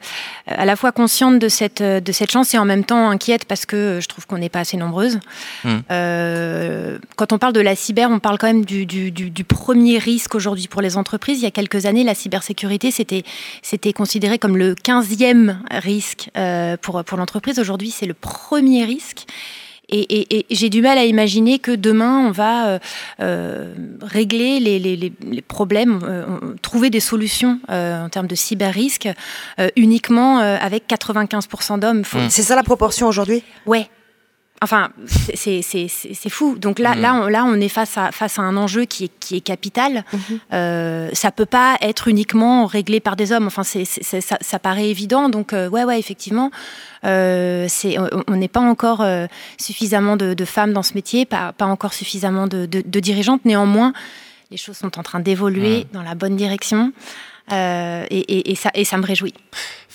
à 0.48 0.66
la 0.66 0.76
fois 0.76 0.92
consciente 0.92 1.40
de 1.40 1.50
cette, 1.50 1.82
de 1.82 2.12
cette 2.12 2.32
chance 2.32 2.54
et 2.54 2.58
en 2.58 2.66
même 2.66 2.84
temps 2.84 3.10
inquiète 3.10 3.46
parce 3.46 3.66
que 3.66 4.00
je 4.02 4.08
trouve 4.08 4.28
qu'on 4.28 4.38
n'est 4.38 4.50
pas 4.50 4.60
assez 4.60 4.78
nombreuses. 4.78 5.20
Hmm. 5.64 5.80
Euh, 5.92 7.00
quand 7.16 7.34
on 7.34 7.38
parle 7.38 7.54
de 7.54 7.62
la 7.62 7.76
cyber, 7.76 8.10
on 8.12 8.20
parle 8.20 8.38
quand 8.38 8.48
même 8.48 8.66
du, 8.66 8.86
du, 8.86 9.12
du, 9.12 9.44
premier 9.44 9.98
risque 9.98 10.36
aujourd'hui 10.36 10.68
pour 10.68 10.82
les 10.82 10.98
entreprises. 10.98 11.40
Il 11.40 11.44
y 11.44 11.48
a 11.48 11.52
quelques 11.52 11.86
années, 11.86 12.04
la 12.04 12.16
cybersécurité, 12.16 12.92
c'était, 12.92 13.24
c'était 13.62 13.94
considéré 13.94 14.38
comme 14.38 14.58
le 14.58 14.76
15e 14.76 15.56
risque 15.72 16.30
pour, 16.82 17.04
pour 17.04 17.18
l'entreprise. 17.18 17.60
Aujourd'hui, 17.60 17.92
c'est 17.92 18.06
le 18.06 18.14
premier 18.14 18.86
risque. 18.86 19.26
Et, 19.92 20.46
j'ai 20.50 20.70
du 20.70 20.82
mal 20.82 20.98
à 20.98 21.06
imaginer 21.06 21.60
que 21.60 21.72
demain, 21.72 22.28
on 22.28 22.32
va 22.32 22.68
euh, 22.68 22.80
euh, 23.22 23.74
régler 24.02 24.60
les, 24.60 25.42
problèmes, 25.42 26.00
euh, 26.04 26.26
trouver 26.62 26.90
des 26.90 27.00
solutions 27.00 27.60
en 27.68 28.10
termes 28.10 28.28
de 28.28 28.36
cyber-risque 28.36 29.10
uniquement 29.76 30.40
avec 30.40 30.88
95% 30.88 31.80
d'hommes. 31.80 32.04
C'est 32.30 32.44
ça 32.44 32.56
la 32.56 32.64
proportion 32.64 33.08
aujourd'hui? 33.08 33.44
Ouais. 33.66 33.90
Enfin, 34.62 34.90
c'est 35.06 36.30
fou. 36.30 36.58
Donc 36.58 36.80
là, 36.80 36.96
mm. 36.96 37.02
là, 37.02 37.14
on, 37.16 37.28
là, 37.28 37.46
on 37.46 37.56
est 37.56 37.70
face 37.70 37.98
à, 37.98 38.12
face 38.12 38.40
à 38.40 38.42
un 38.42 38.58
enjeu 38.58 38.86
qui 38.86 39.06
est, 39.06 39.12
qui 39.20 39.38
est 39.38 39.42
capital. 39.42 40.04
Mm 40.12 40.18
-hmm. 40.18 41.16
ça 41.16 41.32
peut 41.32 41.46
pas 41.46 41.78
être 41.82 42.08
uniquement 42.08 42.66
réglé 42.66 43.00
par 43.00 43.16
des 43.16 43.32
hommes. 43.32 43.48
Enfin, 43.48 43.64
c'est 43.64 43.86
ça, 43.86 44.38
ça, 44.42 44.60
paraît 44.60 44.90
évident. 44.90 45.30
Donc, 45.30 45.54
euh, 45.54 45.70
ouais, 45.70 45.84
ouais, 45.84 46.00
effectivement, 46.00 46.52
euh, 47.06 47.68
on 48.28 48.36
n'est 48.36 48.48
pas 48.48 48.60
encore 48.60 49.02
euh, 49.02 49.28
suffisamment 49.58 50.18
de, 50.18 50.46
femmes 50.46 50.74
dans 50.74 50.84
ce 50.84 50.94
métier, 50.94 51.26
pas, 51.26 51.54
pas 51.54 51.66
encore 51.66 51.94
suffisamment 51.94 52.48
de, 52.48 52.66
de, 52.66 53.00
dirigeantes. 53.00 53.46
Néanmoins, 53.46 53.94
les 54.52 54.58
choses 54.58 54.78
sont 54.78 54.98
en 54.98 55.04
train 55.04 55.20
d'évoluer 55.20 55.80
mm. 55.80 55.94
dans 55.94 56.04
la 56.04 56.16
bonne 56.16 56.36
direction. 56.36 56.92
Et, 57.52 58.20
et, 58.20 58.52
et, 58.52 58.56
ça, 58.56 58.70
et 58.76 58.86
ça 58.86 58.98
me 58.98 59.06
réjouit. 59.06 59.34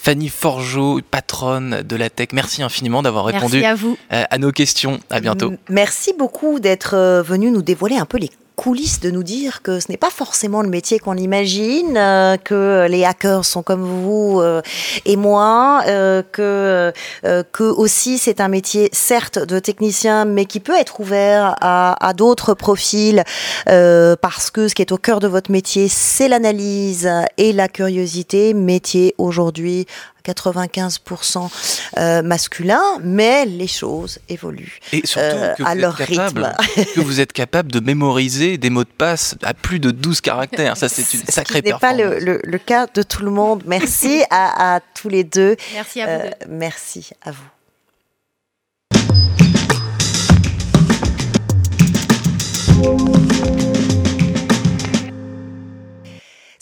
Fanny 0.04 0.28
Forgeot, 0.28 1.00
patronne 1.10 1.80
de 1.80 1.96
la 1.96 2.10
tech. 2.10 2.28
Merci 2.34 2.62
infiniment 2.62 3.00
d'avoir 3.02 3.24
répondu 3.24 3.64
à 3.64 3.74
vous. 3.74 3.96
euh, 4.12 4.24
à 4.28 4.36
nos 4.36 4.52
questions. 4.52 5.00
À 5.08 5.18
bientôt. 5.20 5.54
Merci 5.70 6.12
beaucoup 6.18 6.60
d'être 6.60 6.94
euh, 6.94 7.22
venu 7.22 7.50
nous 7.50 7.62
dévoiler 7.62 7.96
un 7.96 8.04
peu 8.04 8.18
les 8.18 8.28
coulisses 8.56 9.00
de 9.00 9.10
nous 9.10 9.22
dire 9.22 9.62
que 9.62 9.80
ce 9.80 9.90
n'est 9.90 9.96
pas 9.96 10.10
forcément 10.10 10.62
le 10.62 10.68
métier 10.68 10.98
qu'on 10.98 11.16
imagine, 11.16 11.96
euh, 11.96 12.36
que 12.36 12.86
les 12.88 13.04
hackers 13.04 13.44
sont 13.44 13.62
comme 13.62 13.82
vous 13.82 14.40
euh, 14.40 14.62
et 15.04 15.16
moi, 15.16 15.82
euh, 15.86 16.22
que, 16.32 16.92
euh, 17.24 17.42
que 17.52 17.64
aussi 17.64 18.18
c'est 18.18 18.40
un 18.40 18.48
métier 18.48 18.88
certes 18.92 19.38
de 19.38 19.58
technicien, 19.58 20.24
mais 20.24 20.44
qui 20.46 20.60
peut 20.60 20.76
être 20.76 21.00
ouvert 21.00 21.56
à, 21.60 22.06
à 22.06 22.12
d'autres 22.12 22.54
profils, 22.54 23.24
euh, 23.68 24.16
parce 24.20 24.50
que 24.50 24.68
ce 24.68 24.74
qui 24.74 24.82
est 24.82 24.92
au 24.92 24.98
cœur 24.98 25.20
de 25.20 25.28
votre 25.28 25.50
métier, 25.50 25.88
c'est 25.88 26.28
l'analyse 26.28 27.10
et 27.38 27.52
la 27.52 27.68
curiosité, 27.68 28.54
métier 28.54 29.14
aujourd'hui 29.18 29.86
95% 30.24 31.50
euh, 31.98 32.22
masculin, 32.22 32.82
mais 33.02 33.44
les 33.46 33.66
choses 33.66 34.18
évoluent. 34.28 34.78
Et 34.92 35.06
surtout 35.06 35.24
Euh, 35.36 35.54
que, 35.54 35.62
vous 35.62 35.68
à 35.68 35.72
êtes 35.74 35.80
leur 35.80 35.96
capable, 35.96 36.56
que 36.94 37.00
vous 37.00 37.20
êtes 37.20 37.32
capable 37.32 37.70
de 37.72 37.80
mémoriser 37.80 38.58
des 38.58 38.70
mots 38.70 38.84
de 38.84 38.88
passe 38.88 39.34
à 39.42 39.54
plus 39.54 39.80
de 39.80 39.90
12 39.90 40.20
caractères. 40.20 40.76
Ça, 40.76 40.88
c'est 40.88 41.14
une 41.14 41.20
Ce 41.26 41.32
sacrée 41.32 41.60
qui 41.62 41.66
n'est 41.68 41.72
pas 41.78 41.92
performance. 41.94 42.20
le, 42.22 42.32
le- 42.32 42.40
le 42.42 42.58
cas 42.58 42.86
de 42.92 43.02
tout 43.02 43.22
le 43.22 43.30
monde. 43.30 43.62
Merci 43.66 44.22
à, 44.30 44.76
à 44.76 44.80
tous 44.80 45.08
les 45.08 45.24
deux. 45.24 45.56
Merci 45.74 46.00
à 46.00 46.06
vous. 46.06 46.12
Euh, 46.24 46.30
deux. 46.30 46.46
merci 46.50 47.10
à 47.22 47.30
vous. 47.30 47.44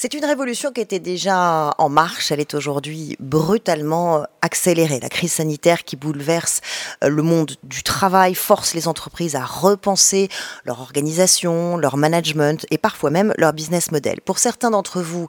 C'est 0.02 0.14
une 0.14 0.24
révolution 0.24 0.72
qui 0.72 0.80
était 0.80 0.98
déjà 0.98 1.74
en 1.78 1.88
marche. 1.88 2.32
Elle 2.32 2.40
est 2.40 2.54
aujourd'hui 2.54 3.16
brutalement 3.20 4.26
accélérée. 4.40 4.98
La 4.98 5.08
crise 5.08 5.34
sanitaire 5.34 5.84
qui 5.84 5.94
bouleverse 5.94 6.60
euh, 7.04 7.08
le 7.08 7.22
monde 7.22 7.52
du 7.62 7.84
travail 7.84 8.34
force 8.34 8.74
les 8.74 8.88
entreprises 8.88 9.36
à 9.36 9.44
repenser 9.44 10.28
leur 10.64 10.80
organisation, 10.80 11.76
leur 11.76 11.96
management 11.96 12.66
et 12.72 12.78
parfois 12.78 13.10
même 13.10 13.32
leur 13.38 13.52
business 13.52 13.92
model. 13.92 14.20
Pour 14.22 14.40
certains 14.40 14.72
d'entre 14.72 15.00
vous, 15.00 15.28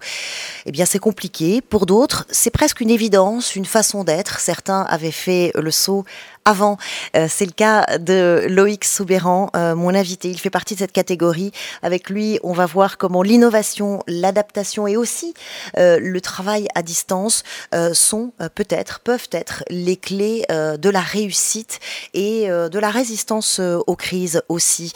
eh 0.66 0.72
bien, 0.72 0.86
c'est 0.86 0.98
compliqué. 0.98 1.62
Pour 1.62 1.86
d'autres, 1.86 2.26
c'est 2.32 2.50
presque 2.50 2.82
une 2.82 2.90
évidence, 2.90 3.56
une 3.56 3.66
façon 3.66 4.04
d'être. 4.04 4.40
Certains 4.40 4.82
avaient 4.90 5.12
fait 5.12 5.52
le 5.54 5.70
saut 5.70 6.04
avant. 6.46 6.78
Euh, 7.16 7.28
c'est 7.30 7.46
le 7.46 7.52
cas 7.52 7.98
de 7.98 8.46
Loïc 8.50 8.86
Soubéran, 8.86 9.50
euh, 9.56 9.76
mon 9.76 9.94
invité. 9.96 10.30
Il 10.30 10.40
fait 10.40 10.50
partie 10.50 10.74
de 10.76 10.80
cette 10.80 10.92
catégorie. 10.92 11.52
Avec 11.82 12.10
lui, 12.10 12.40
on 12.44 12.54
va 12.54 12.66
voir 12.66 12.98
comment 12.98 13.22
l'innovation, 13.22 14.02
l'adaptation 14.08 14.88
et 14.88 14.98
aussi 14.98 15.34
euh, 15.78 16.00
le 16.00 16.22
travail 16.22 16.68
à 16.76 16.82
distance 16.82 17.44
sont 17.94 18.32
peut-être, 18.56 19.00
peuvent 19.00 19.28
être 19.32 19.64
les 19.70 19.98
clés 19.98 20.46
de 20.50 20.90
la 20.90 21.00
réussite 21.00 21.80
et 22.14 22.48
de 22.48 22.80
la 22.80 22.90
résistance 22.90 23.60
aux 23.60 23.96
crises 23.96 24.42
aussi. 24.50 24.94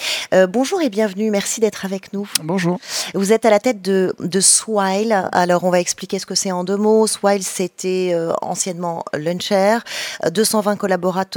Bonjour 0.50 0.82
et 0.82 0.90
bienvenue. 0.90 1.32
Merci 1.32 1.60
d'être 1.60 1.86
avec 1.86 2.14
nous. 2.14 2.30
Bonjour. 2.44 2.80
Vous 3.14 3.34
êtes 3.34 3.46
à 3.46 3.50
la 3.50 3.60
tête 3.60 3.82
de, 3.82 4.16
de 4.20 4.40
Swile. 4.40 5.30
Alors, 5.32 5.64
on 5.64 5.70
va 5.70 5.80
expliquer 5.80 6.20
ce 6.20 6.26
que 6.26 6.36
c'est 6.36 6.52
en 6.52 6.64
deux 6.64 6.78
mots. 6.78 7.08
Swile, 7.08 7.44
c'était 7.44 8.16
anciennement 8.42 9.04
Luncher, 9.14 9.80
euh, 10.26 10.30
220 10.30 10.76
collaborateurs. 10.78 11.37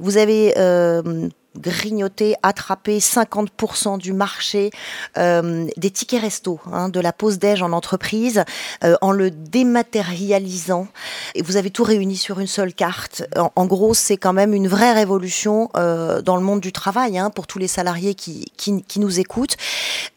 Vous 0.00 0.16
avez 0.16 0.54
euh, 0.56 1.28
grignoté, 1.56 2.34
attrapé 2.42 2.98
50% 2.98 3.98
du 3.98 4.12
marché 4.12 4.70
euh, 5.18 5.66
des 5.76 5.90
tickets 5.90 6.22
resto, 6.22 6.60
hein, 6.72 6.88
de 6.88 7.00
la 7.00 7.12
pause 7.12 7.38
déj 7.38 7.62
en 7.62 7.72
entreprise, 7.72 8.44
euh, 8.84 8.96
en 9.00 9.12
le 9.12 9.30
dématérialisant. 9.30 10.88
Et 11.34 11.42
vous 11.42 11.56
avez 11.56 11.70
tout 11.70 11.84
réuni 11.84 12.16
sur 12.16 12.40
une 12.40 12.46
seule 12.46 12.72
carte. 12.74 13.24
En, 13.56 13.66
gros, 13.66 13.94
c'est 13.94 14.16
quand 14.16 14.32
même 14.32 14.54
une 14.54 14.68
vraie 14.68 14.92
révolution 14.92 15.68
dans 15.74 16.36
le 16.36 16.42
monde 16.42 16.60
du 16.60 16.72
travail 16.72 17.18
hein, 17.18 17.30
pour 17.30 17.46
tous 17.46 17.58
les 17.58 17.68
salariés 17.68 18.14
qui, 18.14 18.46
qui, 18.56 19.00
nous 19.00 19.20
écoutent. 19.20 19.56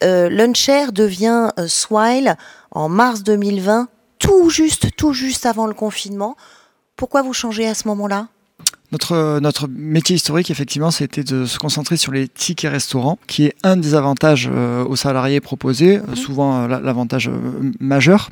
Luncher 0.01 0.91
devient 0.91 1.49
Swile 1.67 2.37
en 2.71 2.89
mars 2.89 3.23
2020, 3.23 3.87
tout 4.19 4.49
juste, 4.49 4.95
tout 4.95 5.13
juste 5.13 5.45
avant 5.45 5.67
le 5.67 5.73
confinement. 5.73 6.35
Pourquoi 6.95 7.21
vous 7.21 7.33
changez 7.33 7.67
à 7.67 7.73
ce 7.73 7.87
moment-là? 7.89 8.27
Notre, 8.95 9.39
notre 9.41 9.67
métier 9.67 10.15
historique, 10.15 10.49
effectivement, 10.49 10.89
c'était 10.89 11.25
de 11.25 11.45
se 11.45 11.59
concentrer 11.59 11.97
sur 11.97 12.13
les 12.13 12.29
tickets 12.29 12.71
restaurants, 12.71 13.19
qui 13.27 13.43
est 13.43 13.53
un 13.61 13.75
des 13.75 13.93
avantages 13.93 14.49
euh, 14.49 14.85
aux 14.85 14.95
salariés 14.95 15.41
proposés, 15.41 15.97
euh, 15.97 16.15
souvent 16.15 16.61
euh, 16.63 16.67
la- 16.69 16.79
l'avantage 16.79 17.27
euh, 17.27 17.71
majeur. 17.81 18.29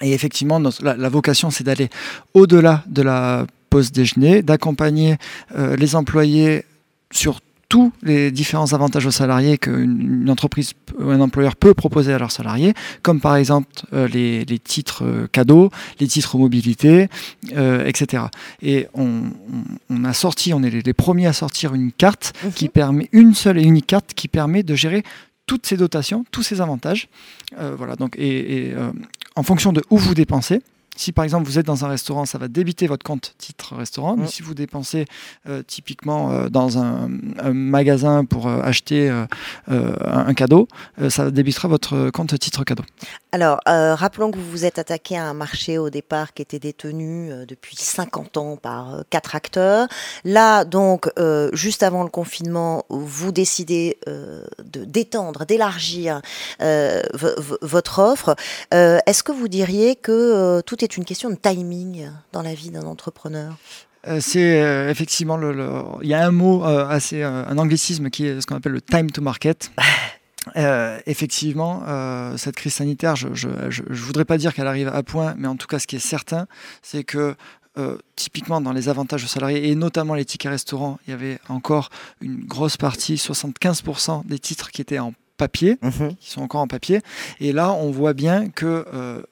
Et 0.00 0.14
effectivement, 0.14 0.60
notre- 0.60 0.82
la, 0.82 0.96
la 0.96 1.10
vocation, 1.10 1.50
c'est 1.50 1.62
d'aller 1.64 1.90
au-delà 2.32 2.82
de 2.86 3.02
la 3.02 3.46
pause 3.68 3.92
déjeuner, 3.92 4.40
d'accompagner 4.40 5.18
euh, 5.58 5.76
les 5.76 5.94
employés 5.94 6.64
sur 7.12 7.40
tous 7.72 7.90
les 8.02 8.30
différents 8.30 8.74
avantages 8.74 9.06
aux 9.06 9.10
salariés 9.10 9.56
qu'une 9.56 10.24
une 10.24 10.28
entreprise 10.28 10.74
ou 10.98 11.08
un 11.08 11.22
employeur 11.22 11.56
peut 11.56 11.72
proposer 11.72 12.12
à 12.12 12.18
leurs 12.18 12.30
salariés, 12.30 12.74
comme 13.00 13.18
par 13.18 13.34
exemple 13.34 13.66
euh, 13.94 14.06
les, 14.08 14.44
les 14.44 14.58
titres 14.58 15.06
euh, 15.06 15.26
cadeaux, 15.26 15.70
les 15.98 16.06
titres 16.06 16.36
mobilité, 16.36 17.08
euh, 17.56 17.86
etc. 17.86 18.24
Et 18.60 18.88
on, 18.92 19.22
a 20.04 20.12
sorti, 20.12 20.52
on 20.52 20.62
est 20.62 20.68
les, 20.68 20.82
les 20.82 20.92
premiers 20.92 21.26
à 21.26 21.32
sortir 21.32 21.72
une 21.72 21.92
carte 21.92 22.34
qui 22.54 22.68
permet, 22.68 23.08
une 23.10 23.34
seule 23.34 23.56
et 23.56 23.62
unique 23.62 23.86
carte 23.86 24.12
qui 24.12 24.28
permet 24.28 24.62
de 24.62 24.74
gérer 24.74 25.02
toutes 25.46 25.64
ces 25.64 25.78
dotations, 25.78 26.26
tous 26.30 26.42
ces 26.42 26.60
avantages. 26.60 27.08
Euh, 27.58 27.74
voilà, 27.74 27.96
donc, 27.96 28.16
et, 28.18 28.68
et, 28.68 28.74
euh, 28.74 28.92
en 29.34 29.42
fonction 29.42 29.72
de 29.72 29.82
où 29.88 29.96
vous 29.96 30.14
dépensez, 30.14 30.60
si 30.96 31.12
par 31.12 31.24
exemple 31.24 31.46
vous 31.46 31.58
êtes 31.58 31.66
dans 31.66 31.84
un 31.84 31.88
restaurant, 31.88 32.26
ça 32.26 32.38
va 32.38 32.48
débiter 32.48 32.86
votre 32.86 33.04
compte 33.04 33.34
titre 33.38 33.74
restaurant. 33.76 34.16
Mais 34.16 34.24
Mm. 34.24 34.28
si 34.28 34.42
vous 34.42 34.54
dépensez 34.54 35.06
euh, 35.48 35.62
typiquement 35.62 36.30
euh, 36.30 36.48
dans 36.48 36.78
un, 36.78 37.10
un 37.38 37.52
magasin 37.52 38.24
pour 38.24 38.46
euh, 38.46 38.60
acheter 38.62 39.10
un, 39.68 40.34
cadeau, 40.34 40.68
ça 41.08 41.30
débitera 41.30 41.68
votre 41.68 42.10
compte 42.10 42.38
titre 42.38 42.64
cadeau. 42.64 42.84
Alors, 43.32 43.60
rappelons 43.66 44.30
que 44.30 44.38
vous 44.38 44.50
vous 44.50 44.64
êtes 44.64 44.78
attaqué 44.78 45.16
à 45.16 45.24
un 45.24 45.34
marché 45.34 45.78
au 45.78 45.90
départ 45.90 46.32
qui 46.34 46.42
était 46.42 46.58
détenu 46.58 47.30
depuis 47.46 47.76
50 47.76 48.36
ans 48.36 48.56
par 48.56 49.02
quatre 49.10 49.34
acteurs. 49.34 49.88
Là, 50.24 50.64
donc, 50.64 51.10
juste 51.52 51.82
avant 51.82 52.02
le 52.02 52.08
confinement, 52.08 52.84
vous 52.88 53.32
décidez 53.32 53.98
de 54.06 54.84
d'étendre, 54.84 55.44
d'élargir 55.46 56.20
votre 57.62 57.98
offre. 57.98 58.36
Est-ce 58.70 59.22
que 59.22 59.32
vous 59.32 59.48
diriez 59.48 59.96
que 59.96 60.12
euh, 60.12 60.62
tout 60.82 60.94
est 60.94 60.96
une 60.96 61.04
question 61.04 61.30
de 61.30 61.36
timing 61.36 62.08
dans 62.32 62.42
la 62.42 62.54
vie 62.54 62.70
d'un 62.70 62.82
entrepreneur 62.86 63.56
Euh, 64.08 64.18
c'est 64.20 64.60
euh, 64.60 64.90
effectivement 64.90 65.36
le, 65.36 65.52
le- 65.52 65.84
il 66.02 66.08
y 66.08 66.14
a 66.14 66.26
un 66.26 66.32
mot 66.32 66.64
euh, 66.64 66.88
assez 66.88 67.22
un 67.22 67.56
anglicisme 67.56 68.10
qui 68.10 68.26
est 68.26 68.40
ce 68.40 68.46
qu'on 68.48 68.56
appelle 68.56 68.72
le 68.72 68.80
time 68.82 69.08
to 69.12 69.22
market. 69.22 69.70
Effectivement, 71.06 71.82
cette 72.36 72.56
crise 72.56 72.74
sanitaire, 72.74 73.14
je, 73.14 73.28
je, 73.32 73.48
je, 73.70 73.82
je 73.88 74.02
voudrais 74.02 74.24
pas 74.24 74.38
dire 74.38 74.52
qu'elle 74.54 74.66
arrive 74.66 74.88
à 74.88 75.02
point, 75.04 75.34
mais 75.38 75.46
en 75.46 75.54
tout 75.56 75.68
cas, 75.68 75.78
ce 75.78 75.86
qui 75.86 75.94
est 75.96 76.00
certain, 76.00 76.46
c'est 76.82 77.04
que 77.04 77.36
euh, 77.78 77.96
typiquement 78.16 78.60
dans 78.60 78.72
les 78.72 78.88
avantages 78.88 79.22
aux 79.24 79.28
salariés 79.28 79.68
et 79.70 79.74
notamment 79.76 80.14
les 80.14 80.24
tickets 80.24 80.50
restaurants, 80.50 80.98
il 81.06 81.10
y 81.10 81.14
avait 81.14 81.38
encore 81.48 81.90
une 82.20 82.44
grosse 82.44 82.76
partie, 82.76 83.14
75% 83.14 84.26
des 84.26 84.38
titres 84.40 84.70
qui 84.72 84.80
étaient 84.82 84.98
en 84.98 85.14
papier 85.38 85.78
qui 86.20 86.30
sont 86.30 86.42
encore 86.42 86.60
en 86.60 86.68
papier. 86.68 87.00
Et 87.40 87.52
là, 87.52 87.72
on 87.72 87.90
voit 87.92 88.12
bien 88.12 88.48
que 88.50 88.84
euh, 88.92 89.22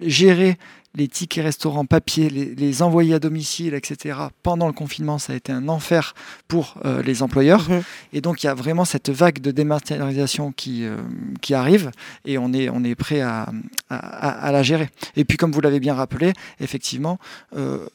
gérer 0.00 0.58
les 0.96 1.06
tickets 1.06 1.44
restaurants 1.44 1.84
papier, 1.84 2.28
les, 2.30 2.54
les 2.54 2.82
envoyer 2.82 3.14
à 3.14 3.18
domicile, 3.20 3.74
etc., 3.74 4.18
pendant 4.42 4.66
le 4.66 4.72
confinement, 4.72 5.18
ça 5.18 5.32
a 5.32 5.36
été 5.36 5.52
un 5.52 5.68
enfer 5.68 6.14
pour 6.48 6.74
euh, 6.84 7.00
les 7.02 7.22
employeurs. 7.22 7.70
Mhm. 7.70 7.82
Et 8.12 8.20
donc, 8.20 8.42
il 8.42 8.46
y 8.46 8.48
a 8.48 8.54
vraiment 8.54 8.84
cette 8.84 9.08
vague 9.08 9.40
de 9.40 9.52
dématérialisation 9.52 10.50
qui, 10.50 10.84
euh, 10.84 10.96
qui 11.40 11.54
arrive 11.54 11.92
et 12.24 12.38
on 12.38 12.52
est, 12.52 12.68
on 12.70 12.82
est 12.82 12.96
prêt 12.96 13.20
à, 13.20 13.46
à, 13.88 14.50
la 14.50 14.62
gérer. 14.64 14.90
Et 15.14 15.24
puis, 15.24 15.36
comme 15.36 15.52
vous 15.52 15.60
l'avez 15.60 15.78
bien 15.78 15.94
rappelé, 15.94 16.32
effectivement, 16.58 17.18
euh, 17.56 17.86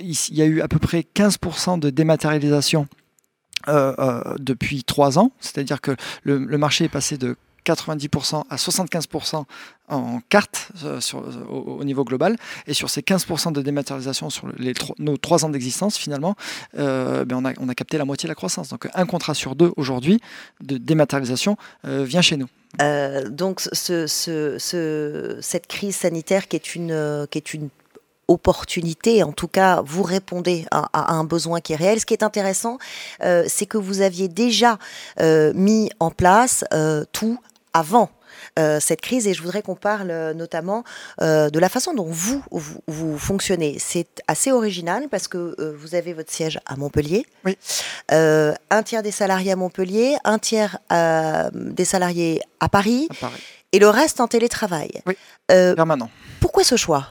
il 0.00 0.12
il 0.28 0.36
y 0.36 0.42
a 0.42 0.46
eu 0.46 0.60
à 0.60 0.68
peu 0.68 0.78
près 0.78 1.06
15% 1.14 1.78
de 1.78 1.88
dématérialisation 1.88 2.86
euh, 3.68 3.94
euh, 4.00 4.34
depuis 4.40 4.82
trois 4.82 5.20
ans, 5.20 5.30
c'est-à-dire 5.38 5.80
que 5.80 5.92
le, 6.24 6.38
le 6.38 6.58
marché 6.58 6.86
est 6.86 6.88
passé 6.88 7.16
de 7.16 7.36
90% 7.64 8.44
à 8.48 8.56
75% 8.56 9.44
en 9.88 10.20
cartes 10.28 10.68
euh, 10.84 11.00
euh, 11.14 11.44
au, 11.50 11.78
au 11.80 11.84
niveau 11.84 12.04
global. 12.04 12.36
Et 12.66 12.74
sur 12.74 12.90
ces 12.90 13.02
15% 13.02 13.52
de 13.52 13.62
dématérialisation 13.62 14.30
sur 14.30 14.48
nos 14.98 15.16
trois 15.16 15.44
ans 15.44 15.48
d'existence, 15.50 15.96
finalement, 15.96 16.34
euh, 16.78 17.24
ben 17.24 17.42
on, 17.60 17.68
a, 17.68 17.74
capté 17.74 17.98
la 17.98 18.04
moitié 18.04 18.26
de 18.26 18.30
la 18.30 18.34
croissance. 18.34 18.68
Donc 18.68 18.88
un 18.94 19.06
contrat 19.06 19.34
sur 19.34 19.54
deux 19.54 19.72
aujourd'hui 19.76 20.20
de 20.62 20.78
dématérialisation 20.78 21.56
vient 21.84 22.22
chez 22.22 22.36
nous. 22.36 22.48
Donc, 23.28 23.60
ce, 23.60 24.06
ce- 24.06 24.56
ce- 24.58 25.38
cette 25.42 25.66
crise 25.66 25.96
sanitaire 25.96 26.48
qui 26.48 26.56
est 26.56 26.74
une, 26.74 27.70
opportunité, 28.28 29.22
en 29.22 29.32
tout 29.32 29.48
cas, 29.48 29.82
vous 29.84 30.02
répondez 30.02 30.64
à, 30.70 31.12
un 31.12 31.24
besoin 31.24 31.60
qui 31.60 31.74
est 31.74 31.76
réel. 31.76 32.00
Ce 32.00 32.06
qui 32.06 32.14
est 32.14 32.22
intéressant, 32.22 32.78
c'est 33.20 33.66
que 33.66 33.76
vous 33.76 34.00
aviez 34.00 34.28
déjà 34.28 34.78
mis 35.20 35.90
en 36.00 36.10
place 36.10 36.64
tout 37.12 37.38
avant 37.74 38.10
euh, 38.58 38.80
cette 38.80 39.00
crise 39.00 39.26
et 39.26 39.34
je 39.34 39.42
voudrais 39.42 39.62
qu'on 39.62 39.74
parle 39.76 40.10
euh, 40.10 40.34
notamment 40.34 40.84
euh, 41.20 41.48
de 41.50 41.58
la 41.58 41.68
façon 41.68 41.94
dont 41.94 42.06
vous, 42.10 42.42
vous, 42.50 42.80
vous 42.86 43.18
fonctionnez. 43.18 43.78
C'est 43.78 44.22
assez 44.28 44.52
original 44.52 45.08
parce 45.10 45.28
que 45.28 45.54
euh, 45.58 45.74
vous 45.76 45.94
avez 45.94 46.12
votre 46.12 46.30
siège 46.32 46.58
à 46.66 46.76
Montpellier, 46.76 47.24
Oui. 47.44 47.56
Un 48.10 48.82
tiers 48.84 49.02
des 49.02 49.10
salariés 49.10 49.52
à 49.52 49.56
Montpellier, 49.56 50.16
un 50.24 50.38
tiers 50.38 50.78
des 50.90 51.84
salariés 51.84 52.40
à 52.60 52.68
Paris 52.68 53.08
à 53.10 53.14
Paris. 53.14 53.42
et 53.72 53.78
le 53.78 53.88
reste 53.88 54.20
en 54.20 54.28
télétravail. 54.28 54.90
Oui. 55.06 55.14
Permanent. 55.48 56.10
pourquoi 56.40 56.64
ce 56.64 56.76
choix? 56.76 57.08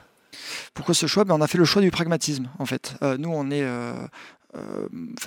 Pourquoi 0.74 0.94
ce 0.96 1.06
choix? 1.08 1.24
Ben, 1.24 1.36
On 1.36 1.42
a 1.42 1.48
fait 1.48 1.58
le 1.58 1.66
choix 1.66 1.82
du 1.82 1.92
pragmatisme, 1.92 2.50
en 2.60 2.66
fait. 2.66 2.94
Nous, 3.18 3.30
on 3.32 3.52
est. 3.52 3.64
euh, 3.64 3.94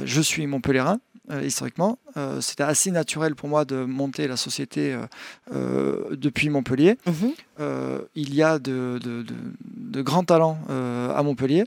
je 0.05 0.21
suis 0.21 0.47
Montpellierin, 0.47 0.99
historiquement. 1.43 1.99
Euh, 2.17 2.41
C'était 2.41 2.63
assez 2.65 2.91
naturel 2.91 3.35
pour 3.35 3.49
moi 3.49 3.65
de 3.65 3.85
monter 3.85 4.29
la 4.29 4.37
société 4.37 4.93
euh, 4.93 5.07
euh, 5.55 6.17
depuis 6.17 6.51
Montpellier. 6.51 6.99
Mhm. 7.07 7.33
Euh, 7.61 7.99
il 8.15 8.35
y 8.35 8.43
a 8.43 8.59
de, 8.59 8.99
de- 9.03 9.23
de- 9.23 9.35
de 9.77 10.03
grands 10.03 10.25
talents 10.25 10.59
euh, 10.71 11.15
à 11.15 11.23
Montpellier. 11.23 11.65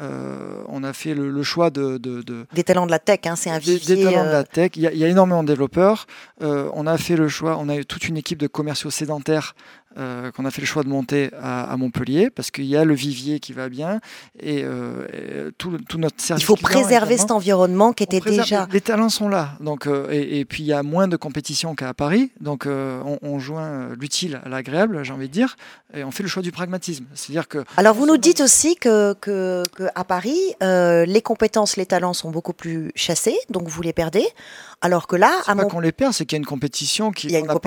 Euh, 0.00 0.62
on 0.68 0.82
a 0.82 0.92
fait 0.92 1.14
le, 1.14 1.30
le 1.30 1.42
choix 1.44 1.70
de, 1.70 1.98
de- 1.98 2.22
de- 2.22 2.46
Des 2.52 2.64
talents 2.64 2.84
de 2.86 2.90
la 2.90 2.98
tech, 2.98 3.20
hein, 3.26 3.36
c'est 3.36 3.50
un 3.50 3.58
des, 3.60 3.76
vivier. 3.76 3.96
des 3.96 4.02
talents 4.04 4.24
de 4.24 4.28
euh, 4.28 4.32
la 4.32 4.44
tech. 4.44 4.72
Il 4.74 4.82
y, 4.82 4.86
a, 4.88 4.92
il 4.92 4.98
y 4.98 5.04
a 5.04 5.08
énormément 5.08 5.44
de 5.44 5.48
développeurs. 5.48 6.06
Euh, 6.42 6.68
on 6.74 6.88
a 6.88 6.98
fait 6.98 7.14
le 7.14 7.28
choix, 7.28 7.56
on 7.60 7.68
a 7.68 7.76
eu 7.76 7.84
toute 7.86 8.08
une 8.08 8.16
équipe 8.16 8.38
de 8.38 8.48
commerciaux 8.48 8.90
sédentaires 8.90 9.54
euh, 9.96 10.30
qu'on 10.32 10.44
a 10.44 10.50
fait 10.50 10.60
le 10.60 10.66
choix 10.66 10.82
de 10.82 10.88
monter 10.88 11.30
à, 11.40 11.70
à 11.72 11.76
Montpellier 11.76 12.30
parce 12.30 12.50
qu'il 12.50 12.64
y 12.64 12.76
a 12.76 12.84
le 12.84 12.94
vivier 12.94 13.40
qui 13.40 13.52
va 13.52 13.68
bien 13.68 14.00
et, 14.40 14.62
euh, 14.64 15.06
et 15.12 15.52
tout, 15.56 15.76
notre 15.98 16.20
service. 16.20 16.42
Il 16.42 16.46
faut 16.46 16.56
client, 16.56 16.80
préserver 16.82 17.16
cet 17.18 17.30
environnement 17.30 17.92
qui 17.92 18.02
était 18.04 18.18
préserve- 18.20 18.42
déjà. 18.42 18.68
Les 18.72 18.80
talents 18.80 19.08
sont 19.08 19.28
là. 19.28 19.52
Donc, 19.60 19.86
euh, 19.86 20.08
et, 20.10 20.40
et 20.40 20.44
puis 20.44 20.62
il 20.62 20.66
y 20.66 20.72
a 20.72 20.82
moins 20.82 21.08
de 21.08 21.16
compétition 21.16 21.74
qu'à 21.74 21.94
Paris. 21.94 22.30
Donc 22.40 22.66
on, 22.66 23.18
on 23.22 23.38
joint 23.38 23.90
l'utile 23.98 24.40
à 24.44 24.48
l'agréable, 24.48 25.04
j'ai 25.04 25.12
envie 25.12 25.28
de 25.28 25.32
dire. 25.32 25.56
Et 25.96 26.02
on 26.02 26.10
fait 26.10 26.22
le 26.24 26.28
choix 26.28 26.42
du 26.42 26.50
pragmatisme. 26.50 27.04
C'est-à-dire 27.14 27.46
que 27.46 27.64
Alors 27.76 27.94
vous 27.94 28.06
nous 28.06 28.16
dites 28.16 28.40
aussi 28.40 28.74
que, 28.76 29.12
que, 29.14 29.62
que 29.74 29.84
à 29.94 30.04
Paris, 30.04 30.40
les 30.60 31.22
compétences, 31.22 31.76
les 31.76 31.86
talents 31.86 32.14
sont 32.14 32.30
beaucoup 32.30 32.52
plus 32.52 32.90
chassés, 32.96 33.36
donc 33.50 33.68
vous 33.68 33.82
les 33.82 33.92
perdez. 33.92 34.26
Alors 34.80 35.06
que 35.06 35.16
là, 35.16 35.32
à 35.46 35.54
pas 35.54 35.62
Mont- 35.62 35.68
qu'on 35.68 35.80
les 35.80 35.92
perd, 35.92 36.12
c'est 36.12 36.26
qu'il 36.26 36.36
y 36.36 36.38
a 36.38 36.42
une 36.42 36.46
compétition 36.46 37.10
qui 37.10 37.28
Il 37.28 37.32
y 37.32 37.36
a 37.36 37.38
une 37.38 37.46
pas 37.46 37.54
envie 37.54 37.60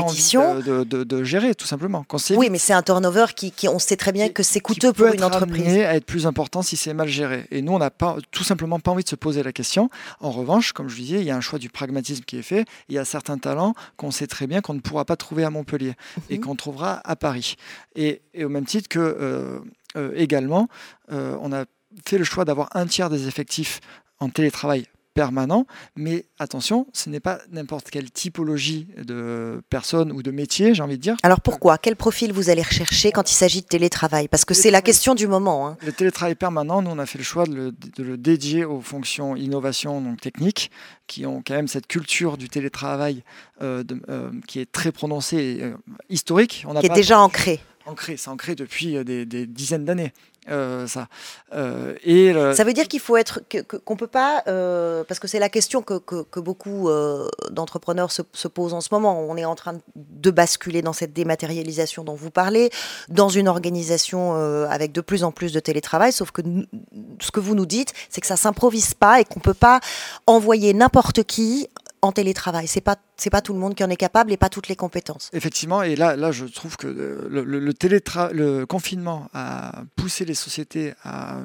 de, 0.61 0.61
de- 0.61 0.83
de- 0.83 1.03
de 1.03 1.23
gérer, 1.23 1.55
tout 1.55 1.65
simplement. 1.65 2.03
Oui, 2.37 2.49
mais 2.49 2.57
c'est 2.57 2.73
un 2.73 2.81
turnover 2.83 3.25
qui, 3.35 3.51
qui, 3.51 3.67
on 3.67 3.79
sait 3.79 3.95
très 3.97 4.11
bien 4.11 4.27
qui- 4.27 4.33
que 4.35 4.43
c'est 4.43 4.59
qui 4.59 4.63
coûteux 4.73 4.93
peut 4.93 5.05
pour 5.05 5.13
une 5.15 5.23
entreprise. 5.23 5.61
amené 5.67 5.85
à 5.85 5.95
être 5.95 6.05
plus 6.05 6.25
important 6.27 6.61
si 6.61 6.77
c'est 6.77 6.93
mal 6.93 7.07
géré. 7.07 7.45
Et 7.51 7.61
nous, 7.61 7.73
on 7.73 7.79
n'a 7.79 7.91
pas, 7.91 8.17
tout 8.31 8.43
simplement 8.43 8.79
pas 8.79 8.91
envie 8.91 9.03
de 9.03 9.09
se 9.09 9.15
poser 9.15 9.43
la 9.43 9.51
question. 9.51 9.89
En 10.19 10.31
revanche, 10.31 10.71
comme 10.73 10.89
je 10.89 10.95
disais, 10.95 11.19
il 11.19 11.25
y 11.25 11.31
a 11.31 11.35
un 11.35 11.41
choix 11.41 11.59
du 11.59 11.69
pragmatisme 11.69 12.23
qui 12.23 12.37
est 12.37 12.41
fait. 12.41 12.65
Il 12.89 12.95
y 12.95 12.97
a 12.97 13.05
certains 13.05 13.37
talents 13.37 13.73
qu'on 13.95 14.11
sait 14.11 14.27
très 14.27 14.47
bien 14.47 14.61
qu'on 14.61 14.73
ne 14.73 14.79
pourra 14.79 15.05
pas 15.05 15.15
trouver 15.15 15.43
à 15.43 15.49
Montpellier 15.49 15.93
et 16.29 16.37
Mhm. 16.37 16.43
qu'on 16.43 16.55
trouvera 16.55 17.01
à 17.03 17.15
Paris. 17.15 17.55
Et, 17.95 18.21
et 18.33 18.43
au 18.45 18.49
même 18.49 18.65
titre 18.65 18.87
que 18.89 18.99
euh, 18.99 19.59
euh, 19.95 20.11
également, 20.15 20.67
euh, 21.11 21.35
on 21.41 21.51
a 21.53 21.65
fait 22.05 22.17
le 22.17 22.23
choix 22.23 22.45
d'avoir 22.45 22.69
un 22.75 22.85
tiers 22.85 23.09
des 23.09 23.27
effectifs 23.27 23.79
en 24.19 24.29
télétravail 24.29 24.85
permanent, 25.21 25.65
mais 25.95 26.25
attention, 26.37 26.85
ce 26.93 27.09
n'est 27.09 27.19
pas 27.19 27.39
n'importe 27.51 27.89
quelle 27.89 28.11
typologie 28.11 28.87
de 29.03 29.63
personnes 29.71 30.11
ou 30.11 30.21
de 30.21 30.29
métiers, 30.29 30.75
j'ai 30.75 30.83
envie 30.83 30.97
de 30.97 31.01
dire. 31.01 31.15
Alors 31.23 31.41
pourquoi? 31.41 31.79
Quel 31.79 31.95
profil 31.95 32.31
vous 32.33 32.51
allez 32.51 32.61
rechercher 32.61 33.11
quand 33.11 33.29
il 33.31 33.33
s'agit 33.33 33.61
de 33.61 33.65
télétravail? 33.67 34.27
Parce 34.27 34.45
que 34.45 34.53
c'est 34.53 34.69
la 34.69 34.83
question 34.83 35.15
du 35.15 35.25
moment. 35.27 35.67
hein. 35.67 35.77
Le 35.83 35.91
télétravail 35.91 36.35
permanent, 36.35 36.83
nous, 36.83 36.91
on 36.91 36.99
a 36.99 37.07
fait 37.07 37.17
le 37.17 37.23
choix 37.23 37.45
de 37.47 37.55
le, 37.55 37.71
de 37.71 38.03
le 38.03 38.15
dédier 38.15 38.63
aux 38.63 38.79
fonctions 38.81 39.35
innovation 39.35 39.99
donc 40.01 40.21
techniques, 40.21 40.69
qui 41.07 41.25
ont 41.25 41.41
quand 41.45 41.55
même 41.55 41.67
cette 41.67 41.87
culture 41.87 42.37
du 42.37 42.47
télétravail 42.47 43.23
euh, 43.63 43.83
de- 43.83 43.99
euh, 44.09 44.29
qui 44.47 44.59
est 44.59 44.71
très 44.71 44.91
prononcée 44.91 45.37
et 45.37 45.63
euh, 45.63 45.73
historique. 46.09 46.63
On 46.67 46.79
Qui 46.79 46.85
est 46.85 46.89
déjà 46.89 47.19
ancré. 47.19 47.59
Ancré, 47.87 48.17
c'est 48.17 48.29
ancré 48.29 48.55
depuis 48.55 48.97
euh, 48.97 49.03
des, 49.03 49.25
dizaines 49.45 49.85
d'années. 49.85 50.13
euh, 50.49 50.87
ça. 50.87 51.07
Euh, 51.53 52.53
Ça 52.53 52.63
veut 52.63 52.73
dire 52.73 52.87
qu'il 52.87 52.99
faut 52.99 53.17
être 53.17 53.41
qu'on 53.83 53.95
peut 53.97 54.07
pas 54.07 54.43
parce 55.07 55.19
que 55.19 55.27
c'est 55.27 55.39
la 55.39 55.49
question 55.49 55.81
que, 55.81 56.39
beaucoup 56.39 56.89
d'entrepreneurs 57.51 58.11
se, 58.11 58.21
se 58.33 58.47
posent 58.47 58.73
en 58.73 58.81
ce 58.81 58.89
moment. 58.91 59.19
On 59.19 59.35
est 59.35 59.45
en 59.45 59.55
train 59.55 59.79
de 59.95 60.31
basculer 60.31 60.81
dans 60.81 60.93
cette 60.93 61.13
dématérialisation 61.13 62.03
dont 62.03 62.15
vous 62.15 62.31
parlez, 62.31 62.69
dans 63.09 63.29
une 63.29 63.47
organisation 63.47 64.35
avec 64.65 64.91
de 64.91 65.01
plus 65.01 65.23
en 65.23 65.31
plus 65.31 65.51
de 65.51 65.59
télétravail. 65.59 66.11
Sauf 66.11 66.31
que 66.31 66.41
ce 67.19 67.31
que 67.31 67.39
vous 67.39 67.55
nous 67.55 67.65
dites, 67.65 67.93
c'est 68.09 68.21
que 68.21 68.27
ça 68.27 68.37
s'improvise 68.37 68.93
pas 68.93 69.19
et 69.19 69.25
qu'on 69.25 69.39
peut 69.39 69.53
pas 69.53 69.79
envoyer 70.27 70.73
n'importe 70.73 71.23
qui 71.23 71.67
en 72.01 72.11
télétravail. 72.11 72.67
C'est 72.67 72.81
pas 72.81 72.95
pas 73.29 73.41
tout 73.41 73.53
le 73.53 73.59
monde 73.59 73.75
qui 73.75 73.83
en 73.83 73.89
est 73.89 73.95
capable 73.97 74.31
et 74.31 74.37
pas 74.37 74.49
toutes 74.49 74.67
les 74.67 74.75
compétences. 74.75 75.29
Effectivement, 75.33 75.81
et 75.83 75.95
là, 75.95 76.15
là, 76.15 76.31
je 76.31 76.45
trouve 76.45 76.77
que 76.77 76.87
euh, 76.87 77.27
le, 77.29 77.43
le- 77.43 77.59
le 78.31 78.65
confinement 78.65 79.29
a 79.33 79.83
poussé 79.95 80.23
les 80.25 80.35
sociétés 80.35 80.93
à 81.03 81.37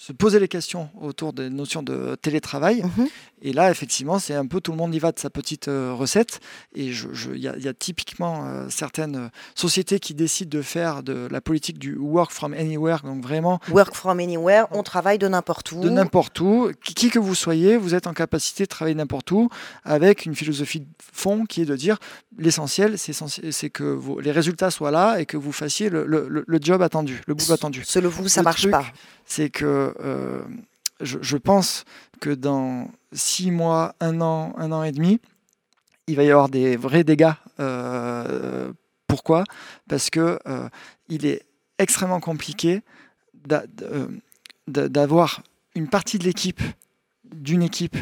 se 0.00 0.12
poser 0.12 0.38
les 0.38 0.46
questions 0.48 0.88
autour 1.00 1.32
des 1.32 1.50
notions 1.50 1.82
de 1.82 2.14
télétravail. 2.22 2.82
Mhm. 2.82 3.08
Et 3.42 3.52
là, 3.52 3.70
effectivement, 3.70 4.18
c'est 4.18 4.34
un 4.34 4.46
peu 4.46 4.60
tout 4.60 4.70
le 4.72 4.76
monde 4.78 4.94
y 4.94 4.98
va 5.00 5.10
de 5.12 5.18
sa 5.18 5.28
petite 5.28 5.68
euh, 5.68 5.92
recette. 5.92 6.40
Et 6.74 6.92
je- 6.92 7.08
je- 7.12 7.30
il 7.32 7.40
y, 7.40 7.48
a- 7.48 7.56
il 7.56 7.64
y 7.64 7.68
a 7.68 7.74
typiquement 7.74 8.46
euh, 8.46 8.66
certaines 8.68 9.16
euh, 9.16 9.28
sociétés 9.56 9.98
qui 10.00 10.14
décident 10.14 10.56
de 10.56 10.62
faire 10.62 11.02
de 11.02 11.28
la 11.30 11.40
politique 11.40 11.78
du 11.78 11.96
work 11.96 12.30
from 12.32 12.52
anywhere, 12.54 13.00
donc 13.04 13.22
vraiment 13.22 13.58
Work 13.70 13.94
from 13.94 14.18
anywhere, 14.20 14.66
on 14.70 14.82
travaille 14.84 15.18
de 15.18 15.26
n'importe 15.28 15.72
où. 15.72 15.80
de 15.80 15.90
n'importe 15.90 16.40
où, 16.40 16.70
qui, 16.82 16.94
qui 16.94 17.10
que 17.10 17.18
vous 17.18 17.34
soyez, 17.34 17.76
vous 17.76 17.94
êtes 17.94 18.06
en 18.06 18.12
capacité 18.14 18.64
de 18.64 18.68
travailler 18.68 18.94
n'importe 18.94 19.30
où, 19.32 19.48
avec 19.84 20.26
une 20.26 20.34
philosophie 20.36 20.80
de 20.80 20.86
fond 21.12 21.44
qui 21.44 21.62
est 21.62 21.64
de 21.66 21.76
dire 21.76 21.98
l'essentiel, 22.38 22.96
c'est 22.98 23.70
que 23.70 23.84
vos- 23.84 24.20
les 24.20 24.30
résultats 24.32 24.70
soient 24.70 24.90
là 24.92 25.20
et 25.20 25.26
que 25.26 25.36
vous 25.36 25.52
fassiez 25.52 25.90
le, 25.90 26.06
le- 26.06 26.28
le- 26.28 26.44
le 26.46 26.58
job 26.62 26.82
attendu, 26.82 27.20
le 27.26 27.34
boulot 27.34 27.52
attendu. 27.52 27.82
Selon 27.84 28.08
vous, 28.10 28.28
ça 28.28 28.42
marche 28.42 28.60
truc, 28.62 28.70
pas. 28.72 28.84
C'est 29.28 29.50
que 29.50 29.94
euh, 30.00 30.40
je, 31.00 31.36
pense 31.36 31.84
que 32.18 32.30
dans 32.30 32.90
six 33.12 33.50
mois, 33.50 33.94
un 34.00 34.22
an, 34.22 34.54
un 34.56 34.72
an 34.72 34.82
et 34.82 34.90
demi, 34.90 35.20
il 36.06 36.16
va 36.16 36.24
y 36.24 36.30
avoir 36.30 36.48
des 36.48 36.76
vrais 36.76 37.04
dégâts. 37.04 37.34
Euh, 37.60 38.72
pourquoi? 39.06 39.44
Parce 39.86 40.08
que 40.08 40.38
euh, 40.46 40.68
il 41.10 41.26
est 41.26 41.42
extrêmement 41.78 42.20
compliqué 42.20 42.82
d'a- 43.34 43.64
d'a- 44.66 44.88
d'avoir 44.88 45.42
une 45.74 45.88
partie 45.88 46.18
de 46.18 46.24
l'équipe, 46.24 46.62
d'une 47.24 47.62
équipe 47.62 47.96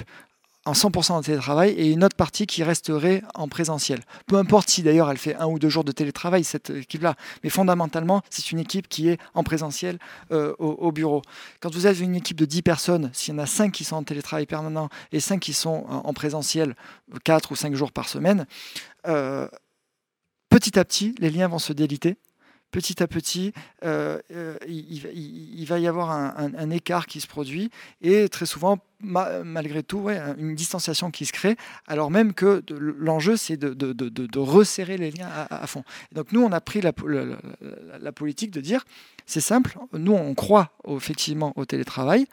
en 0.67 0.73
100% 0.73 1.13
en 1.13 1.23
télétravail 1.23 1.71
et 1.71 1.91
une 1.91 2.05
autre 2.05 2.17
partie 2.17 2.47
qui 2.47 2.63
resterait 2.63 3.23
en 3.35 3.49
présentiel. 3.49 4.01
Peu 4.27 4.37
importe 4.37 4.69
si 4.69 4.83
d'ailleurs 4.83 5.11
elle 5.11 5.17
fait 5.17 5.37
un 5.37 5.47
ou 5.47 5.59
deux 5.59 5.69
jours 5.69 5.85
de 5.85 5.93
télétravail, 5.93 6.45
cette 6.45 6.71
équipe-là. 6.71 7.15
Mais 7.43 7.51
fondamentalement, 7.51 8.23
c'est 8.31 8.51
une 8.51 8.59
équipe 8.59 8.89
qui 8.89 9.09
est 9.09 9.19
en 9.35 9.45
présentiel 9.45 9.99
euh, 10.33 10.55
au, 10.59 10.71
au 10.71 10.93
bureau. 10.93 11.23
Quand 11.61 11.73
vous 11.73 11.87
avez 11.87 12.05
une 12.05 12.17
équipe 12.17 12.37
de 12.37 12.45
10 12.45 12.63
personnes, 12.63 13.11
s'il 13.13 13.35
y 13.35 13.37
en 13.37 13.41
a 13.41 13.47
5 13.47 13.73
qui 13.73 13.85
sont 13.85 13.97
en 13.97 14.03
télétravail 14.03 14.47
permanent 14.47 14.89
et 15.13 15.21
5 15.21 15.41
qui 15.41 15.53
sont 15.53 15.87
en, 15.89 16.09
en 16.09 16.13
présentiel 16.13 16.75
4 17.25 17.53
ou 17.53 17.57
5 17.57 17.75
jours 17.75 17.93
par 17.93 18.09
semaine, 18.09 18.47
euh, 19.07 19.49
petit 20.51 20.79
à 20.79 20.85
petit, 20.85 21.15
les 21.19 21.31
liens 21.31 21.49
vont 21.49 21.61
se 21.61 21.73
déliter. 21.73 22.17
Petit 22.77 23.03
à 23.03 23.07
petit, 23.07 23.55
euh, 23.87 24.19
euh, 24.33 24.55
il, 24.69 25.65
va- 25.65 25.79
y 25.79 25.87
avoir 25.87 26.11
un, 26.11 26.69
écart 26.69 27.07
qui 27.07 27.23
se 27.23 27.27
produit 27.27 27.71
et 28.03 28.29
très 28.29 28.45
souvent, 28.45 28.81
ma- 29.01 29.43
malgré 29.45 29.83
tout, 29.83 30.11
une 30.37 30.55
distanciation 30.55 31.11
qui 31.11 31.25
se 31.25 31.33
crée, 31.33 31.57
alors 31.87 32.11
même 32.11 32.35
que 32.35 32.63
l'enjeu, 32.69 33.39
c'est 33.39 33.57
de, 33.57 34.39
resserrer 34.39 34.99
les 34.99 35.11
liens 35.11 35.31
à, 35.49 35.67
fond. 35.67 35.85
Donc 36.13 36.33
nous, 36.33 36.43
on 36.43 36.53
a 36.53 36.61
pris 36.61 36.83
la, 36.83 36.93
politique 38.13 38.51
de 38.51 38.61
dire, 38.61 38.85
c'est 39.25 39.41
simple, 39.41 39.79
nous, 39.95 40.13
on 40.13 40.35
croit 40.35 40.73
effectivement 40.87 41.55
au 41.57 41.65
télétravail 41.65 42.27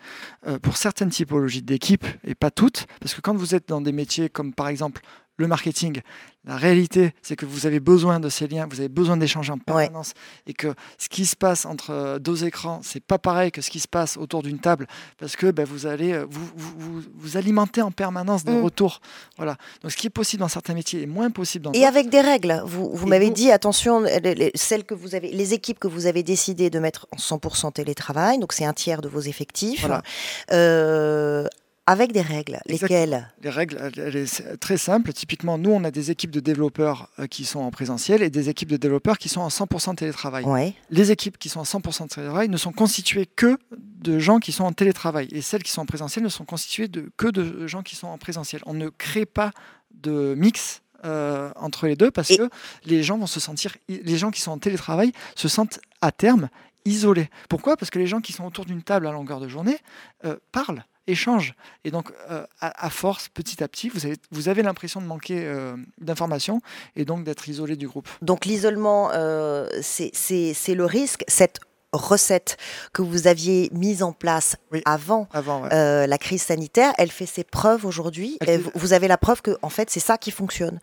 euh, 0.45 0.59
pour 0.59 0.75
certaines 0.75 1.09
typologies 1.09 1.61
d'équipes 1.61 2.05
et 2.25 2.35
pas 2.35 2.51
toutes, 2.51 2.85
parce 2.99 3.13
que 3.13 3.21
quand 3.21 3.33
vous 3.33 3.55
êtes 3.55 3.69
dans 3.69 3.79
des 3.79 3.93
métiers 3.93 4.27
comme 4.27 4.53
par 4.53 4.67
exemple 4.67 5.03
le 5.38 5.47
marketing, 5.47 5.99
la 6.45 6.57
réalité, 6.57 7.13
c'est 7.21 7.36
que 7.36 7.45
vous 7.45 7.65
avez 7.65 7.79
besoin 7.79 8.19
de 8.19 8.29
ces 8.29 8.47
liens, 8.47 8.67
vous 8.69 8.79
avez 8.79 8.89
besoin 8.89 9.17
d'échanger 9.17 9.51
en 9.51 9.57
permanence, 9.57 10.13
et 10.45 10.53
que 10.53 10.73
ce 10.99 11.09
qui 11.09 11.25
se 11.25 11.36
passe 11.36 11.65
entre 11.65 11.89
euh, 11.89 12.19
deux 12.19 12.43
écrans, 12.45 12.81
c'est 12.84 13.03
pas 13.03 13.17
pareil 13.17 13.51
que 13.51 13.61
ce 13.61 13.69
qui 13.71 13.79
se 13.79 13.88
passe 13.88 14.17
autour 14.17 14.43
d'une 14.43 14.59
table, 14.59 14.86
parce 15.17 15.36
que 15.36 15.49
ben, 15.51 15.65
vous 15.65 15.88
allez 15.88 16.11
euh, 16.13 16.25
vous, 16.29 16.45
vous, 16.55 16.73
vous- 16.77 17.01
vous 17.15 17.38
alimenter 17.38 17.81
en 17.81 17.91
permanence 17.91 18.43
des 18.43 18.51
Mm. 18.51 18.63
retours. 18.63 18.99
Voilà. 19.38 19.55
Donc 19.81 19.91
ce 19.91 19.97
qui 19.97 20.05
est 20.07 20.11
possible 20.11 20.41
dans 20.41 20.47
certains 20.49 20.73
métiers 20.75 21.01
est 21.01 21.07
moins 21.07 21.31
possible 21.31 21.65
dans 21.65 21.71
Et 21.71 21.86
avec 21.86 22.09
des 22.09 22.21
règles. 22.21 22.61
Vous, 22.65 23.07
m'avez 23.07 23.29
dit, 23.31 23.49
attention, 23.51 24.01
les, 24.01 24.19
les- 24.36 24.51
celles 24.53 24.84
que 24.84 24.93
vous 24.93 25.15
avez, 25.15 25.31
les 25.31 25.53
équipes 25.55 25.79
que 25.79 25.88
vous 25.88 26.05
avez 26.05 26.21
décidé 26.23 26.69
de 26.69 26.77
mettre 26.79 27.07
en 27.11 27.17
100% 27.17 27.71
télétravail, 27.71 28.38
donc 28.38 28.53
c'est 28.53 28.65
un 28.65 28.73
tiers 28.73 29.01
de 29.01 29.07
vos 29.09 29.21
effectifs, 29.21 29.79
Voilà. 29.81 30.03
euh, 30.51 31.47
avec 31.86 32.11
des 32.13 32.21
règles. 32.21 32.59
Lesquelles 32.65 33.29
Les 33.41 33.49
règles, 33.49 33.91
elles- 33.97 34.27
c'est 34.27 34.57
très 34.57 34.77
simple. 34.77 35.11
Typiquement, 35.11 35.57
nous, 35.57 35.71
on 35.71 35.84
a 35.84 35.91
des 35.91 36.11
équipes 36.11 36.31
de 36.31 36.39
développeurs 36.39 37.09
euh, 37.19 37.27
qui 37.27 37.43
sont 37.43 37.59
en 37.59 37.71
présentiel 37.71 38.23
et 38.23 38.29
des 38.29 38.47
équipes 38.49 38.69
de 38.69 38.77
développeurs 38.77 39.17
qui 39.17 39.27
sont 39.29 39.41
en 39.41 39.49
100% 39.49 39.95
télétravail. 39.95 40.45
Ouais. 40.45 40.73
Les 40.89 41.11
équipes 41.11 41.38
qui 41.38 41.49
sont 41.49 41.59
en 41.59 41.65
100% 41.65 42.07
télétravail 42.07 42.47
ne 42.49 42.57
sont 42.57 42.71
constituées 42.71 43.25
que 43.25 43.57
de 43.77 44.17
gens 44.19 44.39
qui 44.39 44.51
sont 44.53 44.63
en 44.63 44.71
télétravail. 44.71 45.27
Et 45.31 45.41
celles 45.41 45.63
qui 45.63 45.71
sont 45.71 45.81
en 45.81 45.86
présentiel 45.86 46.23
ne 46.23 46.29
sont 46.29 46.45
constituées 46.45 46.88
de, 46.88 47.11
que 47.17 47.27
de 47.27 47.67
gens 47.67 47.84
qui 47.84 47.95
sont 47.97 48.07
en 48.07 48.17
présentiel. 48.17 48.61
On 48.65 48.73
ne 48.73 48.88
crée 48.89 49.25
pas 49.25 49.51
de 49.93 50.36
mix 50.38 50.81
euh, 51.05 51.51
entre 51.57 51.88
les 51.88 51.97
deux 51.97 52.11
parce 52.11 52.31
Et- 52.31 52.38
que 52.38 52.49
les 52.86 53.03
gens 53.03 53.17
vont 53.17 53.27
se 53.27 53.41
sentir, 53.41 53.75
les 53.89 54.17
gens 54.17 54.31
qui 54.31 54.39
sont 54.39 54.51
en 54.51 54.57
télétravail 54.57 55.11
se 55.36 55.49
sentent 55.49 55.81
à 55.99 56.13
terme 56.13 56.47
isolés. 56.86 57.29
Pourquoi? 57.49 57.75
Parce 57.75 57.89
que 57.89 57.99
les 57.99 58.07
gens 58.07 58.21
qui 58.21 58.31
sont 58.31 58.45
autour 58.45 58.63
d'une 58.65 58.84
table 58.84 59.05
à 59.07 59.11
longueur 59.11 59.41
de 59.41 59.47
journée 59.49 59.77
euh, 60.23 60.38
parlent, 60.53 60.86
échangent. 61.07 61.53
Et 61.83 61.91
donc, 61.91 62.11
euh, 62.29 62.45
à, 62.59 62.85
à 62.85 62.89
force, 62.89 63.29
petit 63.29 63.63
à 63.63 63.67
petit, 63.67 63.89
vous 63.89 64.05
avez, 64.05 64.15
vous 64.31 64.49
avez 64.49 64.63
l'impression 64.63 65.01
de 65.01 65.05
manquer 65.05 65.45
euh, 65.45 65.75
d'informations 65.99 66.61
et 66.95 67.05
donc 67.05 67.23
d'être 67.23 67.47
isolé 67.49 67.75
du 67.75 67.87
groupe. 67.87 68.07
Donc 68.21 68.45
l'isolement, 68.45 69.09
euh, 69.13 69.67
c'est 69.81 70.53
le 70.75 70.85
risque. 70.85 71.23
Cette 71.27 71.59
recette 71.91 72.57
que 72.91 73.01
vous 73.03 73.27
aviez 73.27 73.69
mise 73.71 74.01
en 74.01 74.13
place 74.13 74.55
Oui. 74.71 74.81
avant 74.85 75.27
Avant, 75.31 75.61
ouais. 75.63 75.69
euh, 75.73 76.07
la 76.07 76.17
crise 76.17 76.41
sanitaire, 76.41 76.91
elle 76.97 77.11
fait 77.11 77.27
ses 77.27 77.43
preuves 77.43 77.85
aujourd'hui. 77.85 78.39
Vous 78.73 78.93
avez 78.93 79.07
la 79.07 79.17
preuve 79.17 79.41
que, 79.43 79.57
en 79.61 79.69
fait, 79.69 79.89
c'est 79.91 79.99
ça 79.99 80.17
qui 80.17 80.31
fonctionne. 80.31 80.79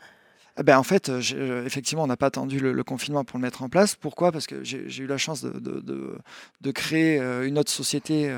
Eh 0.59 0.63
Ben, 0.63 0.79
en 0.79 0.83
fait, 0.83 1.09
euh, 1.09 1.21
euh, 1.35 1.65
effectivement, 1.65 2.03
on 2.05 2.07
n'a 2.07 2.17
pas 2.17 2.27
attendu 2.27 2.59
le, 2.61 2.73
le 2.73 2.85
confinement 2.85 3.25
pour 3.25 3.39
le 3.39 3.43
mettre 3.43 3.63
en 3.63 3.69
place. 3.69 3.95
Pourquoi? 3.95 4.33
Parce 4.33 4.47
que 4.47 4.63
j'ai 4.65 4.87
eu 5.03 5.07
la 5.07 5.17
chance 5.19 5.43
de, 5.43 5.51
de- 5.59 5.81
de- 5.81 6.19
de 6.61 6.71
créer 6.71 7.21
euh, 7.21 7.47
une 7.47 7.59
autre 7.59 7.71
société 7.71 8.31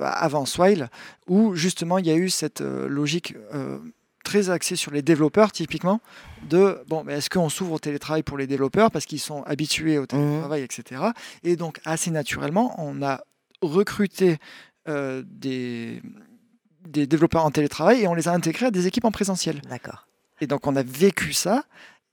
avant 0.00 0.46
Swile, 0.46 0.88
où 1.26 1.54
justement 1.54 1.98
il 1.98 2.06
y 2.06 2.10
a 2.10 2.16
eu 2.16 2.28
cette 2.30 2.60
logique 2.60 3.34
très 4.24 4.50
axée 4.50 4.76
sur 4.76 4.90
les 4.90 5.02
développeurs, 5.02 5.52
typiquement, 5.52 6.00
de 6.48 6.78
bon, 6.88 7.04
mais 7.04 7.14
est-ce 7.14 7.30
qu'on 7.30 7.48
s'ouvre 7.48 7.72
au 7.74 7.78
télétravail 7.78 8.22
pour 8.22 8.36
les 8.36 8.46
développeurs? 8.46 8.90
Parce 8.90 9.06
qu'ils 9.06 9.20
sont 9.20 9.42
habitués 9.44 9.98
au 9.98 10.06
télétravail, 10.06 10.62
etc. 10.62 11.00
Et 11.44 11.56
donc, 11.56 11.80
assez 11.84 12.10
naturellement, 12.10 12.74
on 12.78 13.02
a 13.02 13.20
recruté 13.62 14.38
euh, 14.88 15.22
des, 15.26 16.02
des 16.88 17.06
développeurs 17.06 17.44
en 17.44 17.50
télétravail 17.50 18.02
et 18.02 18.08
on 18.08 18.14
les 18.14 18.28
a 18.28 18.32
intégrés 18.32 18.66
à 18.66 18.70
des 18.70 18.86
équipes 18.86 19.04
en 19.04 19.12
présentiel. 19.12 19.60
D'accord. 19.70 20.05
Et 20.40 20.46
donc 20.46 20.66
on 20.66 20.76
a 20.76 20.82
vécu 20.82 21.32
ça. 21.32 21.64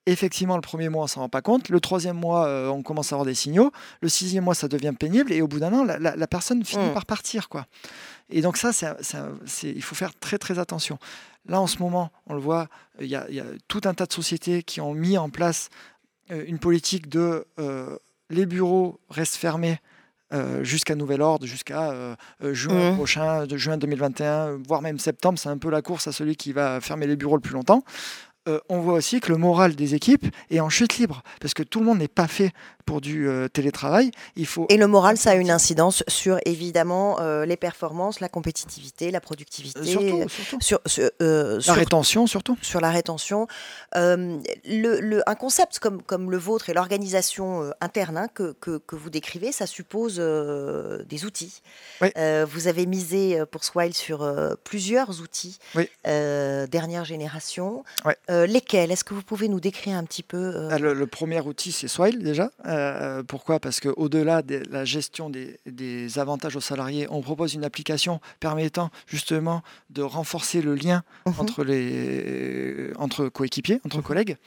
Effectivement, 0.05 0.55
le 0.57 0.61
premier 0.61 0.89
mois, 0.89 1.05
on 1.05 1.07
s'en 1.07 1.21
rend 1.21 1.30
pas 1.30 1.41
compte. 1.41 1.69
Le 1.69 1.80
troisième 1.80 2.17
mois, 2.17 2.45
euh, 2.45 2.67
on 2.67 2.84
commence 2.84 3.13
à 3.13 3.15
avoir 3.15 3.26
des 3.26 3.36
signaux. 3.36 3.71
Le 4.01 4.09
sixième 4.09 4.43
mois, 4.43 4.53
ça 4.53 4.67
devient 4.67 4.91
pénible. 4.97 5.32
Et 5.32 5.41
au 5.41 5.47
bout 5.47 5.59
d'un 5.59 5.71
an, 5.74 5.86
la, 5.86 5.97
la- 5.97 6.17
la 6.17 6.28
personne 6.28 6.63
finit 6.65 6.89
Mm. 6.89 6.93
par 6.93 7.05
partir. 7.05 7.47
Quoi. 7.47 7.65
Et 8.30 8.41
donc 8.41 8.57
ça, 8.57 8.74
c'est, 8.74 8.88
c'est- 9.01 9.71
il 9.71 9.82
faut 9.82 9.95
faire 9.95 10.13
très 10.19 10.38
très 10.38 10.59
attention. 10.59 10.97
Là, 11.47 11.61
en 11.61 11.67
ce 11.67 11.78
moment, 11.80 12.11
on 12.28 12.34
le 12.34 12.41
voit, 12.41 12.67
il 12.99 13.07
y, 13.07 13.15
a, 13.15 13.26
il 13.30 13.36
y 13.36 13.39
a 13.39 13.45
tout 13.69 13.80
un 13.86 13.93
tas 13.93 14.05
de 14.05 14.11
sociétés 14.13 14.61
qui 14.63 14.82
ont 14.82 14.93
mis 14.93 15.17
en 15.17 15.30
place 15.30 15.69
euh, 16.32 16.43
une 16.47 16.59
politique 16.59 17.07
de 17.07 17.45
euh, 17.59 17.97
les 18.30 18.45
bureaux 18.45 18.99
restent 19.09 19.36
fermés 19.36 19.80
euh, 20.34 20.64
jusqu'à 20.64 20.96
nouvel 20.96 21.22
ordre, 21.22 21.46
jusqu'à 21.46 21.92
euh, 21.92 22.16
euh, 22.44 22.54
juin 22.54 22.90
Mhm. 22.92 22.96
prochain, 22.96 23.46
de 23.46 23.58
juin 23.58 23.78
2021, 23.78 24.58
voire 24.68 24.82
même 24.82 25.00
septembre. 25.00 25.38
C'est 25.40 25.50
un 25.50 25.58
peu 25.58 25.70
la 25.70 25.82
course 25.82 26.08
à 26.08 26.12
celui 26.12 26.36
qui 26.36 26.54
va 26.54 26.82
fermer 26.82 27.08
les 27.08 27.16
bureaux 27.16 27.36
le 27.36 27.42
plus 27.42 27.54
longtemps. 27.54 27.84
Euh, 28.50 28.60
on 28.68 28.80
voit 28.82 28.96
aussi 28.96 29.22
que 29.22 29.32
le 29.32 29.38
moral 29.38 29.74
des 29.76 29.96
équipes 29.96 30.26
est 30.52 30.60
en 30.60 30.70
chute 30.70 30.98
libre, 30.98 31.24
parce 31.39 31.54
que 31.54 31.64
tout 31.64 31.80
le 31.80 31.86
monde 31.86 32.00
n'est 32.00 32.10
pas 32.10 32.28
fait 32.28 32.52
pour 32.86 33.00
du 33.00 33.30
euh, 33.30 33.48
télétravail. 33.48 34.12
Il 34.36 34.46
faut 34.46 34.66
Et 34.68 34.76
le 34.76 34.88
moral, 34.88 35.16
ça 35.18 35.32
a 35.32 35.36
une 35.36 35.50
incidence 35.50 36.04
sur, 36.10 36.38
évidemment, 36.46 37.22
euh, 37.22 37.46
les 37.46 37.56
performances, 37.56 38.20
la 38.20 38.28
compétitivité, 38.28 39.12
la 39.12 39.22
productivité. 39.22 39.82
Surtout, 39.86 40.28
surtout. 40.28 40.58
Sur, 40.60 40.82
sur, 40.86 41.10
la 41.22 41.60
sur- 41.62 41.74
rétention 41.76 42.28
surtout. 42.28 42.58
sur 42.62 42.82
la 42.82 42.89
rétention. 42.91 43.48
Le, 43.96 45.00
le- 45.00 45.24
un 45.30 45.36
concept 45.36 45.80
comme, 45.80 46.02
comme 46.02 46.30
le 46.30 46.38
vôtre 46.38 46.70
et 46.70 46.74
l'organisation 46.74 47.72
interne 47.80 48.18
hein, 48.18 48.28
que, 48.34 48.54
que, 48.60 48.78
que 48.78 48.98
vous 48.98 49.10
décrivez, 49.10 49.54
ça 49.54 49.66
suppose 49.68 50.18
des 50.18 51.24
outils. 51.26 51.62
Oui. 52.02 52.10
Vous 52.48 52.68
avez 52.68 52.86
misé 52.86 53.41
pour 53.52 53.64
Swile 53.64 53.94
sur 53.94 54.30
plusieurs 54.66 55.22
outils 55.22 55.60
Oui. 55.76 55.88
dernière 56.04 57.06
génération. 57.06 57.86
Ouais. 58.04 58.18
Euh, 58.34 58.48
lesquels? 58.48 58.92
Est-ce 58.92 59.04
que 59.04 59.14
vous 59.14 59.22
pouvez 59.22 59.48
nous 59.48 59.60
décrire 59.60 59.96
un 59.98 60.04
petit 60.06 60.24
peu 60.24 60.38
euh, 60.38 60.70
Ah, 60.72 60.80
Le, 60.80 60.94
le 60.94 61.08
premier 61.08 61.40
outil, 61.42 61.72
c'est 61.72 61.88
Swile 61.88 62.24
déjà. 62.24 62.50
Euh, 62.66 63.22
pourquoi? 63.24 63.60
Parce 63.60 63.80
qu'au-delà 63.80 64.42
de 64.42 64.64
la 64.72 64.86
gestion 64.86 65.30
des, 65.30 65.60
des 65.68 66.18
avantages 66.18 66.56
aux 66.56 66.62
salariés, 66.62 67.06
on 67.12 67.22
propose 67.22 67.54
une 67.54 67.64
application 67.64 68.20
permettant 68.40 68.90
justement 69.08 69.62
de 69.92 70.02
renforcer 70.02 70.62
le 70.62 70.74
lien 70.76 71.04
Mhm. 71.26 71.34
entre, 71.38 71.64
les, 71.64 72.92
entre 72.98 73.28
coéquipiers, 73.30 73.80
entre 73.86 74.02
collègues. 74.02 74.38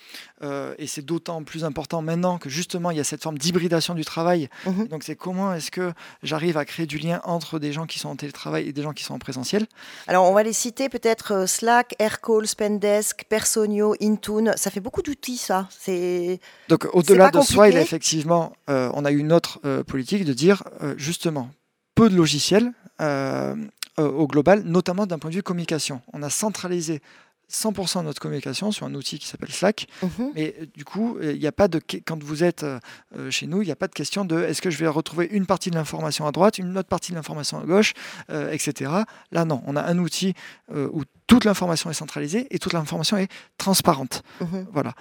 Euh, 0.42 0.74
et 0.78 0.86
c'est 0.86 1.04
d'autant 1.04 1.42
plus 1.44 1.64
important 1.64 2.02
maintenant 2.02 2.38
que 2.38 2.50
justement 2.50 2.90
il 2.90 2.96
y 2.96 3.00
a 3.00 3.04
cette 3.04 3.22
forme 3.22 3.38
d'hybridation 3.38 3.94
du 3.94 4.04
travail. 4.04 4.48
Mhm. 4.66 4.88
Donc 4.88 5.02
c'est 5.04 5.16
comment 5.16 5.54
est-ce 5.54 5.70
que 5.70 5.92
j'arrive 6.22 6.56
à 6.56 6.64
créer 6.64 6.86
du 6.86 6.98
lien 6.98 7.20
entre 7.24 7.58
des 7.58 7.72
gens 7.72 7.86
qui 7.86 7.98
sont 7.98 8.08
en 8.08 8.16
télétravail 8.16 8.68
et 8.68 8.72
des 8.72 8.82
gens 8.82 8.92
qui 8.92 9.04
sont 9.04 9.14
en 9.14 9.18
présentiel? 9.18 9.66
Alors, 10.06 10.28
on 10.30 10.34
va 10.34 10.42
les 10.42 10.52
citer 10.52 10.88
peut-être 10.88 11.46
Slack, 11.48 11.94
Aircall, 11.98 12.46
Spendesk, 12.46 13.24
Personio, 13.28 13.75
Intune. 14.00 14.54
Ça 14.56 14.70
fait 14.70 14.80
beaucoup 14.80 15.02
d'outils, 15.02 15.36
ça. 15.36 15.68
C'est 15.70 16.40
Donc 16.68 16.88
au-delà 16.92 17.30
de 17.30 17.38
compliqué 17.38 17.78
effectivement, 17.78 18.52
euh, 18.68 18.90
on 18.94 19.04
a 19.04 19.12
eu 19.12 19.18
une 19.18 19.32
autre 19.32 19.60
euh, 19.64 19.82
politique 19.84 20.24
de 20.24 20.32
dire 20.32 20.62
euh, 20.82 20.94
justement 20.96 21.50
peu 21.94 22.08
de 22.10 22.16
logiciels 22.16 22.72
au 23.98 24.26
global, 24.26 24.62
notamment 24.64 25.06
d'un 25.06 25.18
point 25.18 25.30
de 25.30 25.36
vue 25.36 25.42
communication. 25.42 26.02
On 26.12 26.22
a 26.22 26.28
centralisé 26.28 27.00
100% 27.50 28.00
de 28.00 28.04
notre 28.04 28.20
communication 28.20 28.72
sur 28.72 28.86
un 28.86 28.94
outil 28.94 29.18
qui 29.18 29.26
s'appelle 29.26 29.52
Slack. 29.52 29.86
Mhm. 30.02 30.32
Mais 30.34 30.54
euh, 30.60 30.66
du 30.74 30.84
coup, 30.84 31.16
euh, 31.18 31.32
il 31.32 31.40
n'y 31.40 31.46
a 31.46 31.52
pas 31.52 31.68
de 31.68 31.80
quand 32.06 32.22
vous 32.22 32.44
êtes 32.44 32.64
euh, 33.16 33.30
chez 33.30 33.46
nous, 33.46 33.62
il 33.62 33.66
n'y 33.66 33.72
a 33.72 33.76
pas 33.76 33.88
de 33.88 33.94
question 33.94 34.24
de 34.24 34.42
est-ce 34.42 34.60
que 34.60 34.70
je 34.70 34.78
vais 34.78 34.86
retrouver 34.86 35.28
une 35.30 35.46
partie 35.46 35.70
de 35.70 35.76
l'information 35.76 36.26
à 36.26 36.32
droite, 36.32 36.58
une 36.58 36.76
autre 36.76 36.88
partie 36.88 37.12
de 37.12 37.16
l'information 37.16 37.58
à 37.60 37.64
gauche, 37.64 37.94
euh, 38.30 38.50
etc. 38.52 38.90
Là, 39.32 39.44
non, 39.44 39.62
on 39.66 39.76
a 39.76 39.82
un 39.82 39.98
outil 39.98 40.34
euh, 40.74 40.88
où 40.92 41.02
toute 41.26 41.44
l'information 41.44 41.90
est 41.90 41.94
centralisée 41.94 42.46
et 42.50 42.58
toute 42.58 42.72
l'information 42.72 43.16
est 43.16 43.30
transparente. 43.58 44.22
Mhm. 44.40 44.66
Voilà. 44.72 44.94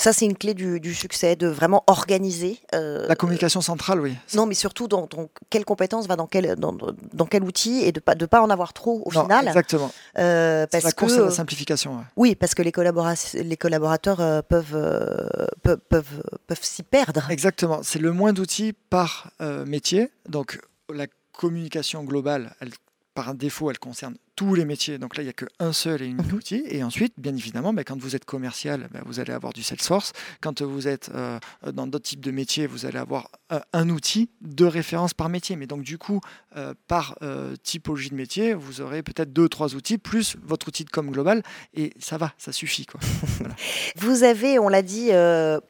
Ça, 0.00 0.14
c'est 0.14 0.24
une 0.24 0.36
clé 0.36 0.54
du, 0.54 0.80
du 0.80 0.94
succès, 0.94 1.36
de 1.36 1.46
vraiment 1.46 1.84
organiser. 1.86 2.58
euh, 2.74 3.06
La 3.06 3.16
communication 3.16 3.60
centrale, 3.60 4.00
oui. 4.00 4.16
Non, 4.34 4.46
mais 4.46 4.54
surtout, 4.54 4.88
dans, 4.88 5.06
dans 5.06 5.28
quelle 5.50 5.66
compétence 5.66 6.06
va 6.06 6.16
dans 6.16 6.26
quel, 6.26 6.56
dans, 6.56 6.72
dans 6.72 7.26
quel 7.26 7.44
outil 7.44 7.82
et 7.82 7.92
de 7.92 8.00
pas, 8.00 8.14
de 8.14 8.24
pas 8.24 8.40
en 8.40 8.48
avoir 8.48 8.72
trop 8.72 9.02
au 9.04 9.12
Non, 9.12 9.24
final. 9.24 9.46
Exactement. 9.46 9.92
euh, 10.16 10.66
parce 10.72 10.84
la 10.84 10.92
course 10.92 11.16
que, 11.16 11.20
à 11.20 11.24
la 11.26 11.30
simplification. 11.30 11.98
ouais. 11.98 12.04
Oui, 12.16 12.34
parce 12.34 12.54
que 12.54 12.62
les, 12.62 12.70
collabora- 12.70 13.34
les 13.42 13.56
collaborateurs 13.58 14.20
euh, 14.20 14.40
peuvent, 14.40 14.74
euh, 14.74 15.28
peuvent, 15.62 15.80
peuvent, 15.90 16.22
peuvent 16.46 16.62
s'y 16.64 16.82
perdre. 16.82 17.30
Exactement. 17.30 17.80
C'est 17.82 17.98
le 17.98 18.12
moins 18.12 18.32
d'outils 18.32 18.72
par 18.88 19.30
métier. 19.66 20.10
Donc 20.28 20.60
la 20.92 21.06
communication 21.36 22.04
globale, 22.04 22.54
elle, 22.60 22.70
par 23.14 23.34
défaut, 23.34 23.70
elle 23.70 23.78
concerne 23.78 24.14
tous 24.40 24.54
les 24.54 24.64
métiers. 24.64 24.96
Donc 24.96 25.18
là, 25.18 25.22
il 25.22 25.26
n'y 25.26 25.30
a 25.30 25.34
qu'un 25.34 25.72
seul 25.74 26.00
et 26.00 26.06
unique 26.06 26.28
Mhm. 26.32 26.38
outil. 26.38 26.62
Et 26.66 26.82
ensuite, 26.82 27.12
bien 27.18 27.36
évidemment, 27.36 27.74
bah, 27.74 27.84
quand 27.84 28.00
vous 28.00 28.16
êtes 28.16 28.24
commercial, 28.24 28.88
bah, 28.90 29.00
vous 29.04 29.20
allez 29.20 29.34
avoir 29.34 29.52
du 29.52 29.62
Salesforce. 29.62 30.12
Quand 30.40 30.62
vous 30.62 30.88
êtes 30.88 31.10
euh, 31.14 31.38
dans 31.74 31.86
d'autres 31.86 32.06
types 32.08 32.24
de 32.24 32.30
métiers, 32.30 32.66
vous 32.66 32.86
allez 32.86 32.96
avoir 32.98 33.28
euh, 33.52 33.60
un 33.74 33.90
outil 33.90 34.30
de 34.40 34.64
référence 34.64 35.12
par 35.12 35.28
métier. 35.28 35.56
Mais 35.56 35.66
donc, 35.66 35.82
du 35.82 35.98
coup, 35.98 36.20
euh, 36.56 36.72
par 36.88 37.18
typologie 37.62 38.08
de 38.08 38.14
métier, 38.14 38.54
vous 38.54 38.80
aurez 38.80 39.02
peut-être 39.02 39.30
deux, 39.30 39.48
trois 39.50 39.74
outils, 39.74 39.98
plus 39.98 40.36
votre 40.42 40.68
outil 40.68 40.84
de 40.86 40.90
com 40.90 41.10
global. 41.10 41.42
Et 41.74 41.92
ça 41.98 42.16
va, 42.16 42.32
ça 42.38 42.50
suffit. 42.52 42.86
Quoi. 42.86 42.98
Vous 43.96 44.22
avez, 44.22 44.58
on 44.58 44.68
l'a 44.70 44.80
dit, 44.82 45.10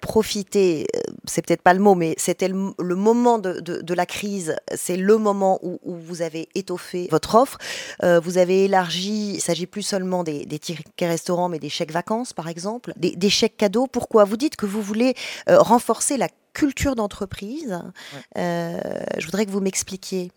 profité, 0.00 0.86
c'est 1.24 1.44
peut-être 1.44 1.62
pas 1.62 1.74
le 1.74 1.80
mot, 1.80 1.94
mais 1.96 2.14
c'était 2.18 2.48
le, 2.48 2.70
le 2.78 2.94
moment 2.94 3.38
de, 3.38 3.60
de- 3.60 3.80
de 3.80 3.94
la 3.94 4.06
crise, 4.06 4.54
c'est 4.74 4.96
le 4.96 5.18
moment 5.18 5.58
où, 5.62 5.78
où 5.82 5.96
vous 5.96 6.22
avez 6.22 6.48
étoffé 6.54 7.08
votre 7.10 7.34
offre. 7.34 7.58
Vous 8.02 8.38
avez 8.38 8.59
élargi, 8.64 9.34
il 9.34 9.40
s'agit 9.40 9.66
plus 9.66 9.82
seulement 9.82 10.24
des, 10.24 10.44
des 10.46 10.58
tickets 10.58 10.84
restaurants, 11.08 11.48
mais 11.48 11.58
des 11.58 11.68
chèques 11.68 11.92
vacances, 11.92 12.32
par 12.32 12.48
exemple, 12.48 12.92
des, 12.96 13.14
des 13.16 13.30
chèques 13.30 13.56
cadeaux. 13.56 13.86
Pourquoi? 13.86 14.24
Vous 14.24 14.36
dites 14.36 14.56
que 14.56 14.66
vous 14.66 14.82
voulez 14.82 15.14
euh, 15.48 15.58
renforcer 15.58 16.16
la 16.16 16.28
culture 16.52 16.94
d'entreprise. 16.96 17.80
Euh, 18.36 18.80
je 19.18 19.24
voudrais 19.26 19.46
que 19.46 19.50
vous 19.50 19.60
m'expliquiez. 19.60 20.32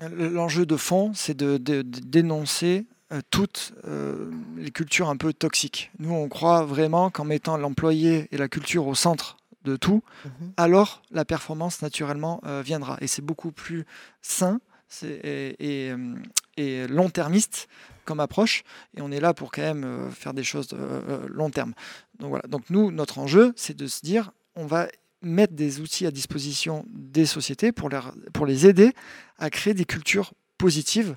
L'enjeu 0.00 0.66
de 0.66 0.76
fond, 0.76 1.12
c'est 1.14 1.36
de, 1.36 1.56
de- 1.56 1.82
de 1.82 2.00
dénoncer 2.00 2.86
euh, 3.12 3.20
toutes 3.30 3.72
euh, 3.86 4.30
les 4.56 4.70
cultures 4.70 5.08
un 5.08 5.16
peu 5.16 5.32
toxiques. 5.32 5.90
Nous, 5.98 6.12
on 6.12 6.28
croit 6.28 6.64
vraiment 6.64 7.10
qu'en 7.10 7.24
mettant 7.24 7.56
l'employé 7.56 8.28
et 8.32 8.36
la 8.36 8.48
culture 8.48 8.86
au 8.86 8.94
centre 8.94 9.36
de 9.64 9.76
tout, 9.76 10.02
Mhm. 10.24 10.52
alors 10.58 11.02
la 11.10 11.24
performance 11.24 11.80
naturellement 11.80 12.40
euh, 12.44 12.60
viendra. 12.62 12.98
Et 13.00 13.06
c'est 13.06 13.22
beaucoup 13.22 13.50
plus 13.52 13.86
sain 14.20 14.58
et, 15.02 15.56
et, 15.58 15.90
euh, 15.90 16.14
et 16.56 16.86
long-termiste 16.86 17.68
comme 18.04 18.20
approche. 18.20 18.62
Et 18.96 19.00
on 19.00 19.10
est 19.10 19.20
là 19.20 19.34
pour 19.34 19.50
quand 19.50 19.62
même 19.62 19.84
euh, 19.84 20.10
faire 20.10 20.34
des 20.34 20.44
choses 20.44 20.68
euh, 20.72 21.00
euh, 21.08 21.26
long 21.28 21.50
terme. 21.50 21.72
Donc 22.18 22.30
voilà. 22.30 22.46
Donc 22.48 22.68
nous, 22.70 22.90
notre 22.90 23.18
enjeu, 23.18 23.52
c'est 23.56 23.76
de 23.76 23.86
se 23.86 24.00
dire, 24.02 24.32
on 24.56 24.66
va 24.66 24.88
mettre 25.22 25.54
des 25.54 25.80
outils 25.80 26.06
à 26.06 26.10
disposition 26.10 26.84
des 26.88 27.24
sociétés 27.26 27.72
pour, 27.72 27.88
leur- 27.88 28.14
pour 28.34 28.44
les 28.46 28.66
aider 28.66 28.92
à 29.38 29.48
créer 29.48 29.72
des 29.74 29.86
cultures 29.86 30.34
positives 30.58 31.16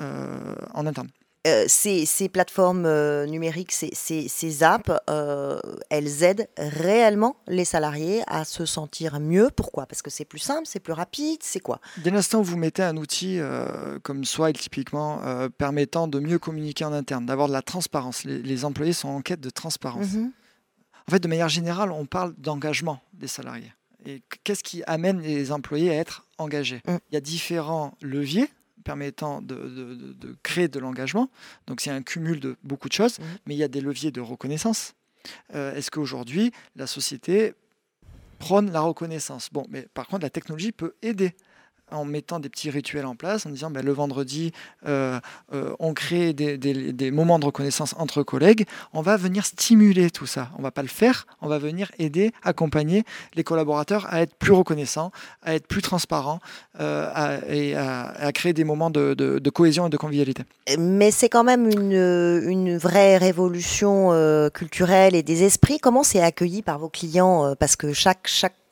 en 0.00 0.86
interne. 0.86 1.08
Euh, 1.46 1.64
ces, 1.68 2.06
ces 2.06 2.28
plateformes 2.28 2.86
euh, 2.86 3.26
numériques, 3.26 3.72
ces, 3.72 3.90
ces- 3.92 4.28
ces 4.28 4.62
apps, 4.62 4.90
euh, 5.10 5.58
elles 5.90 6.22
aident 6.22 6.48
réellement 6.56 7.36
les 7.46 7.64
salariés 7.64 8.22
à 8.26 8.44
se 8.44 8.64
sentir 8.66 9.20
mieux. 9.20 9.50
Pourquoi? 9.54 9.86
Parce 9.86 10.02
que 10.02 10.10
c'est 10.10 10.24
plus 10.24 10.38
simple, 10.38 10.62
c'est 10.66 10.80
plus 10.80 10.92
rapide, 10.92 11.38
c'est 11.42 11.60
quoi? 11.60 11.80
Dès 11.98 12.10
l'instant 12.10 12.40
où 12.40 12.44
vous 12.44 12.56
mettez 12.56 12.82
un 12.82 12.96
outil 12.96 13.40
comme 14.02 14.24
Swile 14.24 14.58
typiquement 14.58 15.20
permettant 15.58 16.08
de 16.08 16.18
mieux 16.18 16.38
communiquer 16.38 16.84
en 16.84 16.92
interne, 16.92 17.26
d'avoir 17.26 17.48
de 17.48 17.52
la 17.52 17.62
transparence, 17.62 18.24
les, 18.24 18.40
les 18.42 18.64
employés 18.64 18.92
sont 18.92 19.08
en 19.08 19.20
quête 19.20 19.40
de 19.40 19.50
transparence. 19.50 20.12
Mhm. 20.14 20.32
En 21.06 21.10
fait, 21.10 21.20
de 21.20 21.28
manière 21.28 21.50
générale, 21.50 21.92
on 21.92 22.06
parle 22.06 22.34
d'engagement 22.38 23.00
des 23.12 23.28
salariés. 23.28 23.72
Et 24.06 24.22
qu'est-ce 24.42 24.62
qui 24.64 24.82
amène 24.86 25.20
les 25.20 25.52
employés 25.52 25.90
à 25.90 25.94
être 25.94 26.26
engagés? 26.38 26.82
Mm. 26.86 26.96
Il 27.10 27.14
y 27.14 27.16
a 27.16 27.20
différents 27.20 27.94
leviers 28.02 28.48
permettant 28.84 29.40
de, 29.42 29.54
de- 29.54 29.94
de- 29.94 30.12
de 30.12 30.36
créer 30.42 30.68
de 30.68 30.78
l'engagement. 30.78 31.30
Donc 31.66 31.80
c'est 31.80 31.90
un 31.90 32.02
cumul 32.02 32.38
de 32.38 32.56
beaucoup 32.62 32.88
de 32.88 32.92
choses, 32.94 33.18
Mm. 33.18 33.22
mais 33.46 33.54
il 33.54 33.58
y 33.58 33.62
a 33.64 33.68
des 33.68 33.80
leviers 33.80 34.10
de 34.12 34.20
reconnaissance. 34.20 34.94
Euh, 35.54 35.74
Est-ce 35.74 35.90
qu'aujourd'hui, 35.90 36.52
la 36.76 36.86
société 36.86 37.54
prône 38.38 38.70
la 38.70 38.80
reconnaissance? 38.82 39.48
Bon, 39.52 39.64
mais 39.70 39.88
par 39.94 40.06
contre, 40.06 40.22
la 40.22 40.30
technologie 40.30 40.70
peut 40.72 40.94
aider 41.02 41.34
en 41.94 42.04
mettant 42.04 42.40
des 42.40 42.48
petits 42.48 42.70
rituels 42.70 43.06
en 43.06 43.14
place, 43.14 43.46
en 43.46 43.50
disant 43.50 43.70
ben, 43.70 43.84
le 43.84 43.92
vendredi, 43.92 44.52
euh, 44.86 45.18
euh, 45.52 45.74
on 45.78 45.94
crée 45.94 46.32
des, 46.32 47.10
moments 47.10 47.38
de 47.38 47.46
reconnaissance 47.46 47.94
entre 47.98 48.22
collègues, 48.22 48.66
on 48.92 49.02
va 49.02 49.16
venir 49.16 49.46
stimuler 49.46 50.10
tout 50.10 50.26
ça. 50.26 50.50
On 50.58 50.62
va 50.62 50.70
pas 50.70 50.82
le 50.82 50.88
faire, 50.88 51.26
on 51.40 51.48
va 51.48 51.58
venir 51.58 51.90
aider, 51.98 52.32
accompagner 52.42 53.04
les 53.34 53.44
collaborateurs 53.44 54.06
à 54.12 54.20
être 54.22 54.34
plus 54.34 54.52
reconnaissants, 54.52 55.12
à 55.42 55.54
être 55.54 55.66
plus 55.66 55.82
transparents 55.82 56.40
euh, 56.80 57.40
et 57.48 57.76
à, 57.76 58.32
créer 58.32 58.52
des 58.52 58.64
moments 58.64 58.90
de, 58.90 59.50
cohésion 59.50 59.86
et 59.86 59.90
de 59.90 59.96
convivialité. 59.96 60.42
Mais 60.78 61.10
c'est 61.10 61.28
quand 61.28 61.44
même 61.44 61.68
une, 61.70 62.76
vraie 62.76 63.16
révolution 63.16 64.10
culturelle 64.52 65.14
et 65.14 65.22
des 65.22 65.44
esprits. 65.44 65.78
Comment 65.78 66.02
c'est 66.02 66.20
accueilli 66.20 66.62
par 66.62 66.78
vos 66.78 66.88
clients? 66.88 67.54
Parce 67.58 67.76
que 67.76 67.92
chaque 67.92 68.28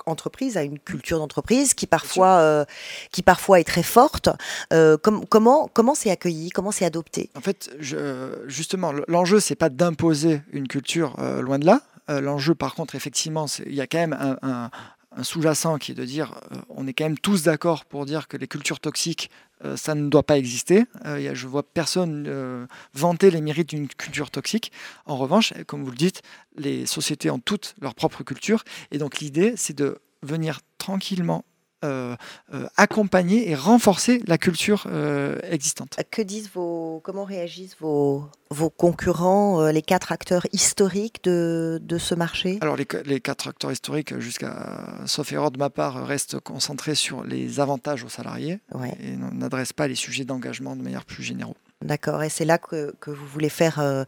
entreprise 0.06 0.56
a 0.56 0.62
une 0.62 0.78
culture 0.78 1.18
d'entreprise 1.18 1.74
qui 1.74 1.86
parfois, 1.86 2.38
euh, 2.38 2.64
qui 3.10 3.22
parfois 3.22 3.60
est 3.60 3.64
très 3.64 3.82
forte. 3.82 4.28
Euh, 4.72 4.96
com- 4.96 5.24
comment 5.28 5.68
comment 5.72 5.94
c'est 5.94 6.10
accueilli 6.10 6.50
Comment 6.50 6.70
c'est 6.72 6.84
adopté? 6.84 7.30
En 7.36 7.40
fait, 7.40 7.70
je- 7.78 8.42
justement, 8.46 8.92
l'enjeu, 9.08 9.40
c'est 9.40 9.54
pas 9.56 9.68
d'imposer 9.68 10.42
une 10.52 10.68
culture, 10.68 11.16
euh, 11.18 11.40
loin 11.42 11.58
de 11.58 11.66
là. 11.66 11.80
L'enjeu, 12.08 12.54
par 12.54 12.74
contre, 12.74 12.94
effectivement, 12.94 13.46
il 13.64 13.74
y 13.74 13.80
a 13.80 13.86
quand 13.86 13.96
même 13.96 14.12
un, 14.12 14.36
un- 14.42 14.70
un 15.16 15.22
sous-jacent 15.22 15.78
qui 15.78 15.92
est 15.92 15.94
de 15.94 16.04
dire, 16.04 16.34
euh, 16.52 16.56
on 16.68 16.86
est 16.86 16.92
quand 16.92 17.04
même 17.04 17.18
tous 17.18 17.42
d'accord 17.42 17.84
pour 17.84 18.06
dire 18.06 18.28
que 18.28 18.36
les 18.36 18.48
cultures 18.48 18.80
toxiques, 18.80 19.30
euh, 19.64 19.76
ça 19.76 19.94
ne 19.94 20.08
doit 20.08 20.22
pas 20.22 20.38
exister. 20.38 20.84
Euh, 21.04 21.34
je 21.34 21.46
vois 21.46 21.62
personne 21.62 22.66
vanter 22.94 23.30
les 23.30 23.40
mérites 23.40 23.70
d'une 23.70 23.88
culture 23.88 24.30
toxique. 24.30 24.72
En 25.06 25.16
revanche, 25.16 25.52
comme 25.66 25.84
vous 25.84 25.90
le 25.90 25.96
dites, 25.96 26.22
les 26.56 26.86
sociétés 26.86 27.30
ont 27.30 27.38
toutes 27.38 27.74
leur 27.80 27.94
propre 27.94 28.22
culture, 28.22 28.64
et 28.90 28.98
donc 28.98 29.20
l'idée, 29.20 29.54
c'est 29.56 29.76
de 29.76 29.98
venir 30.22 30.60
tranquillement 30.78 31.44
euh, 31.84 32.16
euh, 32.54 32.66
accompagner 32.76 33.50
et 33.50 33.54
renforcer 33.54 34.22
la 34.26 34.38
culture 34.38 34.86
euh, 34.86 35.38
existante. 35.50 35.96
Que 36.10 36.22
disent 36.22 36.50
vos 36.54 37.00
comment 37.04 37.24
réagissent 37.24 37.76
vos 37.80 38.24
vos 38.50 38.68
concurrents, 38.68 39.66
les 39.70 39.80
quatre 39.80 40.12
acteurs 40.12 40.46
historiques 40.52 41.24
de, 41.24 41.80
de 41.82 41.96
ce 41.98 42.14
marché? 42.14 42.58
Alors 42.60 42.76
les, 42.76 42.86
les 43.06 43.20
quatre 43.20 43.48
acteurs 43.48 43.72
historiques, 43.72 44.18
jusqu'à 44.18 45.04
sauf 45.06 45.32
erreur 45.32 45.50
de 45.50 45.58
ma 45.58 45.70
part, 45.70 46.06
restent 46.06 46.38
concentrés 46.38 46.94
sur 46.94 47.24
les 47.24 47.60
avantages 47.60 48.04
aux 48.04 48.10
salariés 48.10 48.60
Ouais. 48.74 48.92
et 49.02 49.16
n'adressent 49.16 49.72
pas 49.72 49.88
les 49.88 49.94
sujets 49.94 50.24
d'engagement 50.24 50.76
de 50.76 50.82
manière 50.82 51.04
plus 51.06 51.22
générale. 51.22 51.54
D'accord, 51.82 52.22
et 52.22 52.28
c'est 52.28 52.44
là 52.44 52.58
que, 52.58 52.94
que 53.00 53.10
vous 53.10 53.26
voulez 53.26 53.48
faire 53.48 53.78
euh, 53.80 54.04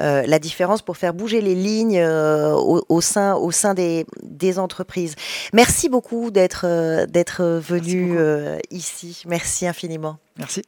euh, 0.00 0.22
la 0.26 0.38
différence 0.38 0.82
pour 0.82 0.96
faire 0.96 1.14
bouger 1.14 1.40
les 1.40 1.54
lignes 1.54 1.98
euh, 1.98 2.52
au, 2.54 2.82
au 2.88 3.00
sein, 3.00 3.34
au 3.34 3.50
sein 3.50 3.74
des, 3.74 4.06
des 4.22 4.58
entreprises. 4.58 5.14
Merci 5.52 5.88
beaucoup 5.88 6.30
d'être 6.30 6.66
d'être 7.06 7.44
venu 7.44 8.18
ici. 8.70 9.22
Merci 9.26 9.66
infiniment. 9.66 10.18
Merci. 10.38 10.62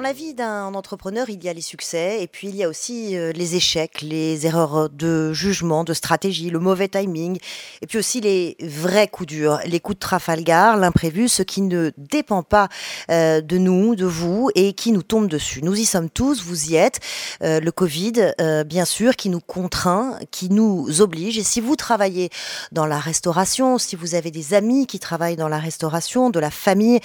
Dans 0.00 0.06
la 0.06 0.14
vie 0.14 0.32
d'un 0.32 0.72
entrepreneur, 0.72 1.28
il 1.28 1.44
y 1.44 1.48
a 1.50 1.52
les 1.52 1.60
succès 1.60 2.22
et 2.22 2.26
puis 2.26 2.48
il 2.48 2.56
y 2.56 2.64
a 2.64 2.70
aussi 2.70 3.18
euh, 3.18 3.32
les 3.32 3.54
échecs, 3.54 4.00
les 4.00 4.46
erreurs 4.46 4.88
de 4.88 5.34
jugement, 5.34 5.84
de 5.84 5.92
stratégie, 5.92 6.48
le 6.48 6.58
mauvais 6.58 6.88
timing 6.88 7.38
et 7.82 7.86
puis 7.86 7.98
aussi 7.98 8.22
les 8.22 8.56
vrais 8.62 9.08
coups 9.08 9.26
durs, 9.26 9.60
les 9.66 9.78
coups 9.78 9.96
de 9.96 10.00
Trafalgar, 10.00 10.78
l'imprévu, 10.78 11.28
ce 11.28 11.42
qui 11.42 11.60
ne 11.60 11.92
dépend 11.98 12.42
pas 12.42 12.70
euh, 13.10 13.42
de 13.42 13.58
nous, 13.58 13.94
de 13.94 14.06
vous 14.06 14.48
et 14.54 14.72
qui 14.72 14.92
nous 14.92 15.02
tombe 15.02 15.28
dessus. 15.28 15.60
Nous 15.62 15.78
y 15.78 15.84
sommes 15.84 16.08
tous, 16.08 16.42
vous 16.42 16.70
y 16.70 16.76
êtes. 16.76 17.00
Euh, 17.42 17.60
le 17.60 17.70
Covid, 17.70 18.32
bien 18.64 18.86
sûr, 18.86 19.16
qui 19.16 19.28
nous 19.28 19.40
contraint, 19.40 20.18
qui 20.30 20.48
nous 20.48 21.02
oblige. 21.02 21.36
Et 21.36 21.44
si 21.44 21.60
vous 21.60 21.76
travaillez 21.76 22.30
dans 22.72 22.86
la 22.86 22.98
restauration, 22.98 23.76
si 23.76 23.96
vous 23.96 24.14
avez 24.14 24.30
des 24.30 24.54
amis 24.54 24.86
qui 24.86 24.98
travaillent 24.98 25.36
dans 25.36 25.48
la 25.48 25.58
restauration, 25.58 26.30
de 26.30 26.40
la 26.40 26.50
famille, 26.50 27.00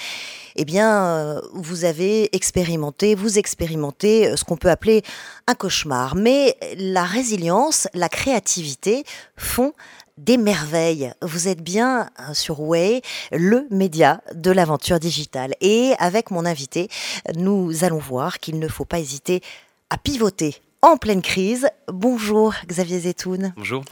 eh 0.55 0.65
bien, 0.65 1.05
euh, 1.05 1.41
vous 1.53 1.85
avez 1.85 2.35
expérimenté, 2.35 3.15
vous 3.15 3.37
expérimentez 3.37 4.27
euh, 4.27 4.35
ce 4.35 4.43
qu'on 4.43 4.57
peut 4.57 4.69
appeler 4.69 5.03
un 5.47 5.55
cauchemar. 5.55 6.15
Mais 6.15 6.57
la 6.77 7.03
résilience, 7.03 7.87
la 7.93 8.09
créativité 8.09 9.03
font 9.37 9.73
des 10.17 10.37
merveilles. 10.37 11.11
Vous 11.21 11.47
êtes 11.47 11.61
bien 11.61 12.09
euh, 12.19 12.33
sur 12.33 12.61
Way, 12.61 13.01
le 13.31 13.67
média 13.69 14.21
de 14.33 14.51
l'aventure 14.51 14.99
digitale. 14.99 15.53
Et 15.61 15.93
avec 15.99 16.31
mon 16.31 16.45
invité, 16.45 16.89
nous 17.35 17.83
allons 17.83 17.99
voir 17.99 18.39
qu'il 18.39 18.59
ne 18.59 18.67
faut 18.67 18.85
pas 18.85 18.99
hésiter 18.99 19.41
à 19.89 19.97
pivoter 19.97 20.61
en 20.85 20.97
pleine 20.97 21.23
crise. 21.23 21.67
Bonjour 21.87 22.53
Xavier 22.67 22.99
Zetoun. 22.99 23.53
Bonjour. 23.57 23.83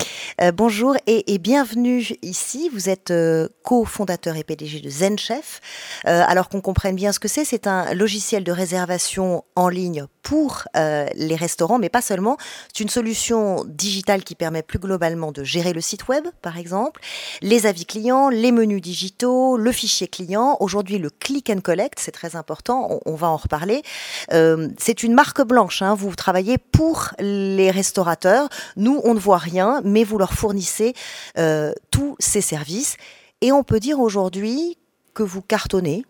Euh, 0.42 0.52
bonjour 0.52 0.96
et, 1.08 1.34
et 1.34 1.40
bienvenue 1.40 2.06
ici. 2.22 2.70
Vous 2.72 2.88
êtes 2.88 3.10
euh, 3.10 3.48
cofondateur 3.64 4.36
et 4.36 4.44
PDG 4.44 4.80
de 4.80 4.90
ZenChef. 4.90 5.60
Euh, 6.06 6.24
alors 6.28 6.50
qu'on 6.50 6.62
comprenne 6.62 6.96
bien 6.96 7.12
ce 7.12 7.20
que 7.20 7.28
c'est, 7.28 7.46
c'est 7.46 7.66
un 7.66 7.96
logiciel 7.96 8.44
de 8.44 8.52
réservation 8.52 9.44
en 9.56 9.70
ligne 9.70 10.06
pour 10.24 10.64
euh, 10.76 11.06
les 11.16 11.36
restaurants, 11.36 11.78
mais 11.78 11.90
pas 11.90 12.02
seulement. 12.02 12.38
C'est 12.74 12.82
une 12.82 12.90
solution 12.90 13.64
digitale 13.68 14.24
qui 14.24 14.36
permet 14.36 14.64
plus 14.64 14.80
globalement 14.80 15.32
de 15.32 15.44
gérer 15.44 15.74
le 15.74 15.82
site 15.82 16.08
web, 16.08 16.26
par 16.42 16.58
exemple, 16.58 17.02
les 17.42 17.66
avis 17.66 17.86
clients, 17.86 18.30
les 18.30 18.52
menus 18.52 18.82
digitaux, 18.82 19.58
le 19.58 19.72
fichier 19.72 20.08
client. 20.08 20.58
Aujourd'hui, 20.62 20.98
le 20.98 21.10
click 21.10 21.50
and 21.50 21.60
collect, 21.62 22.00
c'est 22.00 22.12
très 22.12 22.36
important. 22.36 23.02
On, 23.06 23.16
va 23.16 23.28
en 23.28 23.38
reparler. 23.38 23.84
Euh, 24.32 24.70
c'est 24.80 25.04
une 25.04 25.14
marque 25.14 25.42
blanche. 25.42 25.82
hein. 25.82 25.94
Vous 25.94 26.16
travaillez 26.16 26.58
pour 26.58 27.10
les 27.20 27.70
restaurateurs. 27.70 28.48
Nous, 28.78 29.02
on 29.04 29.14
ne 29.14 29.20
voit 29.20 29.38
rien, 29.38 29.82
mais 29.84 30.04
vous 30.04 30.18
leur 30.18 30.34
fournissez 30.34 30.94
euh, 31.38 31.74
tous 31.92 32.16
ces 32.20 32.42
services. 32.42 32.96
Et 33.42 33.52
on 33.52 33.64
peut 33.64 33.80
dire 33.80 34.00
aujourd'hui 34.00 34.78
que 35.14 35.24
vous 35.24 35.42
cartonnez. 35.42 36.06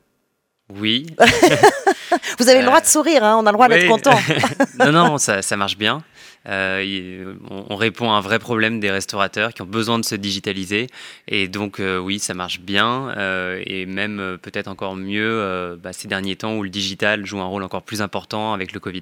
Oui. 0.70 1.08
Vous 2.40 2.50
avez 2.50 2.60
le 2.60 2.66
droit 2.66 2.82
de 2.82 2.86
sourire, 2.86 3.24
hein, 3.24 3.38
on 3.40 3.46
a 3.46 3.52
le 3.52 3.56
droit 3.56 3.68
d'être 3.68 3.88
content. 3.88 4.18
non, 4.80 4.92
non, 4.92 5.18
ça, 5.18 5.42
ça 5.42 5.58
marche 5.58 5.78
bien. 5.78 6.04
Euh, 6.48 7.36
on, 7.50 7.66
on 7.70 7.76
répond 7.76 8.12
à 8.12 8.16
un 8.16 8.22
vrai 8.22 8.40
problème 8.40 8.80
des 8.80 8.92
restaurateurs 8.92 9.54
qui 9.54 9.62
ont 9.62 9.68
besoin 9.68 10.00
de 10.00 10.06
se 10.06 10.16
digitaliser. 10.16 10.88
Et 11.28 11.48
donc, 11.48 11.80
euh, 11.80 11.98
oui, 11.98 12.20
ça 12.20 12.34
marche 12.34 12.60
bien. 12.60 13.14
euh, 13.18 13.62
et 13.66 13.86
même 13.86 14.38
peut-être 14.42 14.68
encore 14.68 14.96
mieux 14.96 15.78
bah, 15.82 15.94
ces 15.94 16.08
derniers 16.08 16.36
temps 16.36 16.56
où 16.56 16.64
le 16.64 16.70
digital 16.70 17.26
joue 17.26 17.40
un 17.40 17.46
rôle 17.46 17.64
encore 17.64 17.84
plus 17.84 18.02
important 18.02 18.54
avec 18.54 18.74
le 18.74 18.80
Covid. 18.80 19.02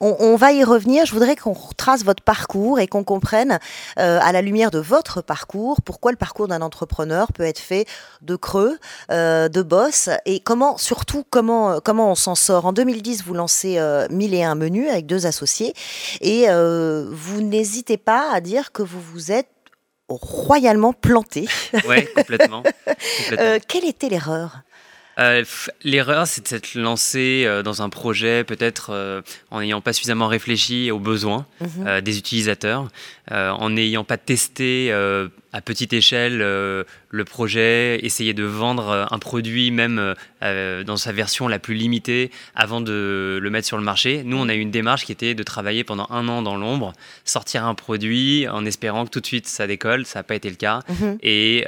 On, 0.00 0.36
va 0.36 0.52
y 0.52 0.64
revenir. 0.64 1.06
Je 1.06 1.12
voudrais 1.12 1.36
qu'on 1.36 1.52
retrace 1.52 2.04
votre 2.04 2.22
parcours 2.22 2.80
et 2.80 2.86
qu'on 2.86 3.04
comprenne, 3.04 3.58
à 3.96 4.32
la 4.32 4.42
lumière 4.42 4.70
de 4.70 4.78
votre 4.78 5.22
parcours, 5.22 5.80
pourquoi 5.82 6.10
le 6.10 6.16
parcours 6.16 6.48
d'un 6.48 6.62
entrepreneur 6.62 7.32
peut 7.32 7.44
être 7.44 7.58
fait 7.58 7.86
de 8.22 8.36
creux, 8.36 8.78
de 9.10 9.62
boss, 9.62 10.08
et 10.26 10.40
comment, 10.40 10.76
surtout, 10.78 11.24
comment, 11.30 11.80
comment 11.80 12.10
on 12.10 12.14
s'en 12.14 12.34
sort. 12.34 12.66
En 12.66 12.72
2010, 12.72 13.24
vous 13.24 13.34
lancez 13.34 13.78
euh, 13.78 14.06
1001 14.10 14.54
menus 14.54 14.88
avec 14.88 15.06
deux 15.06 15.26
associés, 15.26 15.74
et 16.20 16.44
vous 17.12 17.40
n'hésitez 17.40 17.96
pas 17.96 18.30
à 18.32 18.40
dire 18.40 18.72
que 18.72 18.82
vous 18.82 19.00
vous 19.00 19.32
êtes 19.32 19.48
royalement 20.08 20.92
planté. 20.92 21.48
Ouais, 21.86 22.06
complètement. 22.14 22.62
complètement. 22.62 23.38
Euh, 23.38 23.58
quelle 23.66 23.84
était 23.86 24.08
l'erreur? 24.08 24.60
Euh, 25.18 25.44
L'erreur, 25.84 26.26
c'est 26.26 26.42
de 26.42 26.48
s'être 26.48 26.74
lancé 26.74 27.44
euh, 27.46 27.62
dans 27.62 27.82
un 27.82 27.90
projet 27.90 28.44
peut-être 28.44 28.90
euh, 28.90 29.20
en 29.50 29.60
n'ayant 29.60 29.82
pas 29.82 29.92
suffisamment 29.92 30.26
réfléchi 30.26 30.90
aux 30.90 30.98
besoins 30.98 31.46
Mhm. 31.60 31.68
euh, 31.86 32.00
des 32.00 32.16
utilisateurs, 32.18 32.88
euh, 33.30 33.50
en 33.50 33.70
n'ayant 33.70 34.04
pas 34.04 34.16
testé 34.16 34.88
euh, 34.90 35.28
à 35.52 35.60
petite 35.60 35.92
échelle 35.92 36.40
euh, 36.40 36.84
le 37.10 37.24
projet, 37.24 37.98
essayer 38.02 38.32
de 38.32 38.44
vendre 38.44 38.88
euh, 38.88 39.04
un 39.10 39.18
produit 39.18 39.70
même 39.70 40.14
euh, 40.42 40.82
dans 40.82 40.96
sa 40.96 41.12
version 41.12 41.46
la 41.46 41.58
plus 41.58 41.74
limitée 41.74 42.30
avant 42.54 42.80
de 42.80 43.38
le 43.40 43.50
mettre 43.50 43.66
sur 43.66 43.76
le 43.76 43.82
marché. 43.82 44.22
Nous, 44.24 44.36
on 44.36 44.48
a 44.48 44.54
eu 44.54 44.60
une 44.60 44.70
démarche 44.70 45.04
qui 45.04 45.12
était 45.12 45.34
de 45.34 45.42
travailler 45.42 45.84
pendant 45.84 46.06
un 46.10 46.26
an 46.28 46.40
dans 46.40 46.56
l'ombre, 46.56 46.94
sortir 47.24 47.66
un 47.66 47.74
produit 47.74 48.48
en 48.48 48.64
espérant 48.64 49.04
que 49.04 49.10
tout 49.10 49.20
de 49.20 49.26
suite 49.26 49.46
ça 49.46 49.66
décolle. 49.66 50.06
Ça 50.06 50.20
n'a 50.20 50.22
pas 50.22 50.34
été 50.34 50.48
le 50.48 50.56
cas. 50.56 50.80
Mhm. 50.88 51.18
Et, 51.22 51.64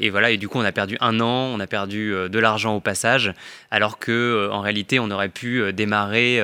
et, 0.00 0.10
voilà, 0.10 0.30
et 0.30 0.38
du 0.38 0.48
coup, 0.48 0.58
on 0.58 0.64
a 0.64 0.72
perdu 0.72 0.96
un 1.00 1.20
an, 1.20 1.52
on 1.54 1.60
a 1.60 1.66
perdu 1.66 2.14
de 2.28 2.38
l'argent 2.38 2.76
au 2.76 2.80
passage, 2.80 3.32
alors 3.70 3.98
que 3.98 4.48
en 4.50 4.60
réalité, 4.60 4.98
on 4.98 5.10
aurait 5.10 5.28
pu 5.28 5.72
démarrer, 5.72 6.42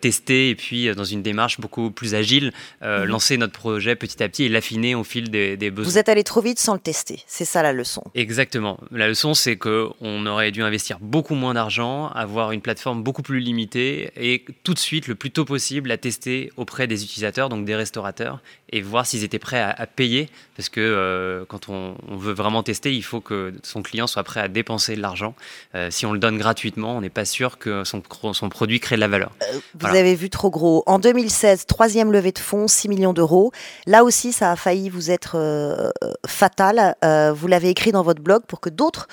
tester 0.00 0.50
et 0.50 0.54
puis 0.54 0.92
dans 0.94 1.04
une 1.04 1.22
démarche 1.22 1.60
beaucoup 1.60 1.90
plus 1.90 2.14
agile, 2.14 2.52
mhm. 2.82 3.04
lancer 3.04 3.36
notre 3.36 3.52
projet 3.52 3.94
petit 3.94 4.22
à 4.22 4.28
petit 4.28 4.44
et 4.44 4.48
l'affiner 4.48 4.94
au 4.94 5.04
fil 5.04 5.30
des, 5.30 5.56
des 5.56 5.70
besoins 5.70 5.99
êtes 6.00 6.08
allé 6.08 6.24
trop 6.24 6.40
vite 6.40 6.58
sans 6.58 6.74
le 6.74 6.80
tester. 6.80 7.22
C'est 7.26 7.44
ça 7.44 7.62
la 7.62 7.72
leçon. 7.72 8.02
Exactement. 8.14 8.78
La 8.90 9.08
leçon, 9.08 9.34
c'est 9.34 9.56
qu'on 9.56 10.26
aurait 10.26 10.50
dû 10.50 10.62
investir 10.62 10.98
beaucoup 11.00 11.34
moins 11.34 11.54
d'argent, 11.54 12.08
avoir 12.08 12.52
une 12.52 12.60
plateforme 12.60 13.02
beaucoup 13.02 13.22
plus 13.22 13.40
limitée 13.40 14.10
et 14.16 14.44
tout 14.64 14.74
de 14.74 14.78
suite, 14.78 15.06
le 15.06 15.14
plus 15.14 15.30
tôt 15.30 15.44
possible, 15.44 15.88
la 15.88 15.98
tester 15.98 16.50
auprès 16.56 16.86
des 16.86 17.04
utilisateurs, 17.04 17.48
donc 17.48 17.64
des 17.64 17.76
restaurateurs, 17.76 18.40
et 18.70 18.82
voir 18.82 19.06
s'ils 19.06 19.24
étaient 19.24 19.38
prêts 19.38 19.60
à, 19.60 19.86
payer. 19.86 20.28
Parce 20.56 20.68
que 20.68 20.80
euh, 20.80 21.44
quand 21.48 21.68
on, 21.68 21.96
veut 22.10 22.32
vraiment 22.32 22.62
tester, 22.62 22.94
il 22.94 23.02
faut 23.02 23.20
que 23.20 23.52
son 23.62 23.82
client 23.82 24.06
soit 24.06 24.22
prêt 24.22 24.40
à 24.40 24.48
dépenser 24.48 24.94
de 24.94 25.00
l'argent. 25.00 25.34
Euh, 25.74 25.90
si 25.90 26.06
on 26.06 26.12
le 26.12 26.18
donne 26.18 26.38
gratuitement, 26.38 26.96
on 26.96 27.00
n'est 27.00 27.10
pas 27.10 27.24
sûr 27.24 27.58
que 27.58 27.82
son, 27.84 28.02
son, 28.32 28.48
produit 28.48 28.78
crée 28.78 28.96
de 28.96 29.00
la 29.00 29.08
valeur. 29.08 29.32
Euh, 29.42 29.58
vous 29.74 29.86
avez 29.86 30.14
vu 30.14 30.30
trop 30.30 30.50
gros. 30.50 30.82
En 30.86 30.98
2016, 30.98 31.66
troisième 31.66 32.12
levée 32.12 32.32
de 32.32 32.38
fonds, 32.38 32.68
6 32.68 32.88
millions 32.88 33.12
d'euros. 33.12 33.52
Là 33.86 34.04
aussi, 34.04 34.32
ça 34.32 34.52
a 34.52 34.56
failli 34.56 34.88
vous 34.88 35.10
être 35.10 35.92
fatal. 36.26 36.94
vous 37.34 37.46
l'avez 37.46 37.70
écrit 37.70 37.92
dans 37.92 38.02
votre 38.02 38.22
blog 38.22 38.42
pour 38.46 38.60
que 38.60 38.70
d'autres 38.70 39.08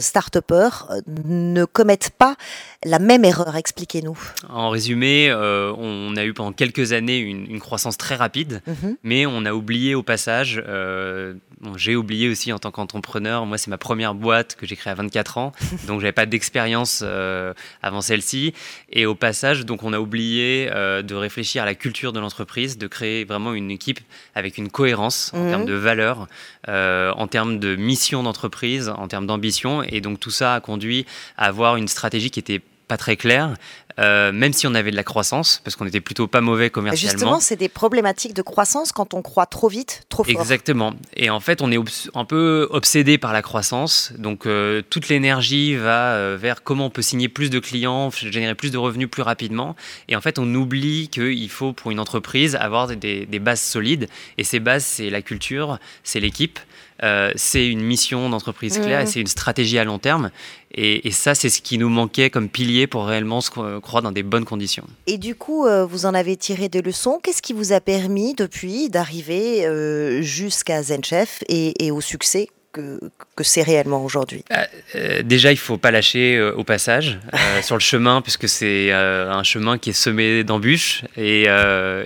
start-upers 0.00 0.88
ne 1.06 1.64
commettent 1.64 2.10
pas 2.10 2.36
la 2.84 2.98
même 2.98 3.24
erreur. 3.24 3.56
Expliquez-nous. 3.56 4.18
En 4.48 4.70
résumé, 4.70 5.32
on 5.32 6.16
a 6.16 6.24
eu 6.24 6.32
pendant 6.32 6.52
quelques 6.52 6.92
années 6.92 7.18
une, 7.18 7.50
une 7.50 7.60
croissance 7.60 7.98
très 7.98 8.14
rapide 8.14 8.61
Mhm. 8.66 8.96
Mais 9.02 9.26
on 9.26 9.44
a 9.44 9.52
oublié 9.52 9.94
au 9.94 10.02
passage, 10.02 10.62
euh, 10.66 11.34
j'ai 11.76 11.96
oublié 11.96 12.28
aussi 12.28 12.52
en 12.52 12.58
tant 12.58 12.70
qu'entrepreneur, 12.70 13.46
moi 13.46 13.58
c'est 13.58 13.70
ma 13.70 13.78
première 13.78 14.14
boîte 14.14 14.56
que 14.56 14.66
j'ai 14.66 14.76
créée 14.76 14.92
à 14.92 14.94
24 14.94 15.38
ans, 15.38 15.52
donc 15.86 16.00
j'avais 16.00 16.12
pas 16.12 16.26
d'expérience 16.26 17.02
euh, 17.04 17.54
avant 17.82 18.00
celle-ci. 18.00 18.54
Et 18.90 19.06
au 19.06 19.14
passage, 19.14 19.64
donc 19.66 19.82
on 19.82 19.92
a 19.92 19.98
oublié 19.98 20.68
euh, 20.72 21.02
de 21.02 21.14
réfléchir 21.14 21.62
à 21.62 21.66
la 21.66 21.74
culture 21.74 22.12
de 22.12 22.20
l'entreprise, 22.20 22.78
de 22.78 22.86
créer 22.86 23.24
vraiment 23.24 23.54
une 23.54 23.70
équipe 23.70 24.00
avec 24.34 24.58
une 24.58 24.70
cohérence 24.70 25.32
en 25.34 25.48
termes 25.48 25.62
mhm. 25.62 25.68
de 25.68 25.74
valeurs, 25.74 26.28
en 26.68 27.26
termes 27.26 27.58
de 27.58 27.76
mission 27.76 28.22
d'entreprise, 28.22 28.88
en 28.88 29.08
termes 29.08 29.26
d'ambition. 29.26 29.82
Et 29.82 30.00
donc 30.00 30.20
tout 30.20 30.30
ça 30.30 30.54
a 30.54 30.60
conduit 30.60 31.06
à 31.36 31.46
avoir 31.46 31.76
une 31.76 31.88
stratégie 31.88 32.30
qui 32.30 32.38
était 32.38 32.60
pas 32.92 32.98
très 32.98 33.16
claire, 33.16 33.54
euh, 33.98 34.32
même 34.32 34.52
si 34.52 34.66
on 34.66 34.74
avait 34.74 34.90
de 34.90 34.96
la 34.96 35.04
croissance, 35.04 35.60
parce 35.64 35.76
qu'on 35.76 35.86
était 35.86 36.00
plutôt 36.00 36.26
pas 36.26 36.40
mauvais 36.40 36.70
commercialement. 36.70 37.12
Justement, 37.12 37.40
c'est 37.40 37.56
des 37.56 37.68
problématiques 37.68 38.34
de 38.34 38.42
croissance 38.42 38.92
quand 38.92 39.14
on 39.14 39.22
croit 39.22 39.46
trop 39.46 39.68
vite, 39.68 40.02
trop 40.08 40.24
fort. 40.24 40.40
Exactement. 40.40 40.94
Et 41.16 41.30
en 41.30 41.40
fait, 41.40 41.62
on 41.62 41.70
est 41.70 41.78
un 42.14 42.24
peu 42.24 42.68
obsédé 42.70 43.18
par 43.18 43.32
la 43.32 43.42
croissance. 43.42 44.12
Donc, 44.18 44.46
euh, 44.46 44.82
toute 44.88 45.08
l'énergie 45.08 45.76
va 45.76 46.14
euh, 46.14 46.36
vers 46.40 46.62
comment 46.62 46.86
on 46.86 46.90
peut 46.90 47.02
signer 47.02 47.28
plus 47.28 47.50
de 47.50 47.58
clients, 47.58 48.10
générer 48.10 48.54
plus 48.54 48.70
de 48.70 48.78
revenus 48.78 49.10
plus 49.10 49.22
rapidement. 49.22 49.76
Et 50.08 50.16
en 50.16 50.20
fait, 50.20 50.38
on 50.38 50.54
oublie 50.54 51.08
qu'il 51.08 51.50
faut, 51.50 51.72
pour 51.72 51.90
une 51.90 52.00
entreprise, 52.00 52.56
avoir 52.56 52.88
des, 52.88 53.26
des 53.26 53.38
bases 53.38 53.60
solides. 53.60 54.08
Et 54.38 54.44
ces 54.44 54.60
bases, 54.60 54.84
c'est 54.84 55.10
la 55.10 55.22
culture, 55.22 55.78
c'est 56.04 56.20
l'équipe. 56.20 56.58
Euh, 57.02 57.32
c'est 57.34 57.66
une 57.66 57.82
mission 57.82 58.28
d'entreprise 58.28 58.78
claire 58.78 59.00
et 59.00 59.06
c'est 59.06 59.20
une 59.20 59.26
stratégie 59.26 59.78
à 59.78 59.84
long 59.84 59.98
terme. 59.98 60.30
Et, 60.74 61.10
ça, 61.10 61.34
c'est 61.34 61.50
ce 61.50 61.60
qui 61.60 61.76
nous 61.76 61.88
manquait 61.88 62.30
comme 62.30 62.48
pilier 62.48 62.86
pour 62.86 63.06
réellement 63.06 63.40
se 63.40 63.50
croire 63.80 64.02
dans 64.02 64.12
des 64.12 64.22
bonnes 64.22 64.44
conditions. 64.44 64.84
Et 65.06 65.18
du 65.18 65.34
coup, 65.34 65.66
euh, 65.66 65.84
vous 65.84 66.06
en 66.06 66.14
avez 66.14 66.36
tiré 66.36 66.68
des 66.68 66.80
leçons. 66.80 67.20
Qu'est-ce 67.22 67.42
qui 67.42 67.52
vous 67.52 67.72
a 67.72 67.80
permis 67.80 68.34
depuis 68.34 68.88
d'arriver 68.88 69.66
euh, 69.66 70.22
jusqu'à 70.22 70.82
ZenChef 70.82 71.42
et 71.48 71.90
au 71.90 72.00
succès? 72.00 72.48
Que, 72.72 72.98
c'est 73.42 73.62
réellement 73.62 74.04
aujourd'hui 74.04 74.44
bah, 74.48 74.66
euh, 74.94 75.22
Déjà, 75.22 75.50
il 75.50 75.56
ne 75.56 75.60
faut 75.60 75.78
pas 75.78 75.90
lâcher 75.90 76.36
euh, 76.36 76.54
au 76.54 76.64
passage 76.64 77.18
euh, 77.34 77.38
sur 77.62 77.76
le 77.76 77.80
chemin, 77.80 78.20
puisque 78.20 78.48
c'est 78.48 78.92
un 78.92 79.42
chemin 79.42 79.78
qui 79.78 79.90
est 79.90 79.94
semé 79.94 80.44
d'embûches 80.44 81.04
et, 81.16 81.46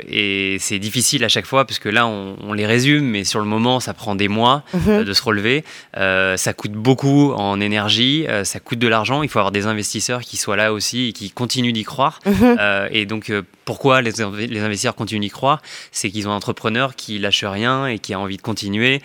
et 0.08 0.56
c'est 0.58 0.78
difficile 0.78 1.24
à 1.24 1.28
chaque 1.28 1.46
fois, 1.46 1.64
puisque 1.64 1.86
là, 1.86 2.06
on, 2.06 2.52
les 2.52 2.66
résume, 2.66 3.04
mais 3.04 3.24
sur 3.24 3.38
le 3.38 3.44
moment, 3.44 3.80
ça 3.80 3.92
prend 3.92 4.14
des 4.14 4.28
mois 4.28 4.64
mhm. 4.72 5.04
de 5.04 5.12
se 5.12 5.22
relever. 5.22 5.64
ça 5.94 6.52
coûte 6.54 6.72
beaucoup 6.72 7.32
en 7.32 7.60
énergie, 7.60 8.26
ça 8.44 8.60
coûte 8.60 8.78
de 8.78 8.88
l'argent. 8.88 9.22
Il 9.22 9.28
faut 9.28 9.38
avoir 9.38 9.52
des 9.52 9.66
investisseurs 9.66 10.22
qui 10.22 10.36
soient 10.36 10.56
là 10.56 10.72
aussi 10.72 11.08
et 11.08 11.12
qui 11.12 11.30
continuent 11.30 11.72
d'y 11.72 11.84
croire. 11.84 12.20
Mhm. 12.24 12.58
et 12.90 13.06
donc, 13.06 13.32
pourquoi 13.64 14.00
les, 14.00 14.12
les 14.12 14.60
investisseurs 14.60 14.94
continuent 14.94 15.20
d'y 15.20 15.30
croire? 15.30 15.60
C'est 15.92 16.10
qu'ils 16.10 16.28
ont 16.28 16.32
un 16.32 16.36
entrepreneur 16.36 16.94
qui 16.94 17.18
lâche 17.18 17.44
rien 17.44 17.86
et 17.86 17.98
qui 17.98 18.14
a 18.14 18.20
envie 18.20 18.36
de 18.36 18.42
continuer, 18.42 19.02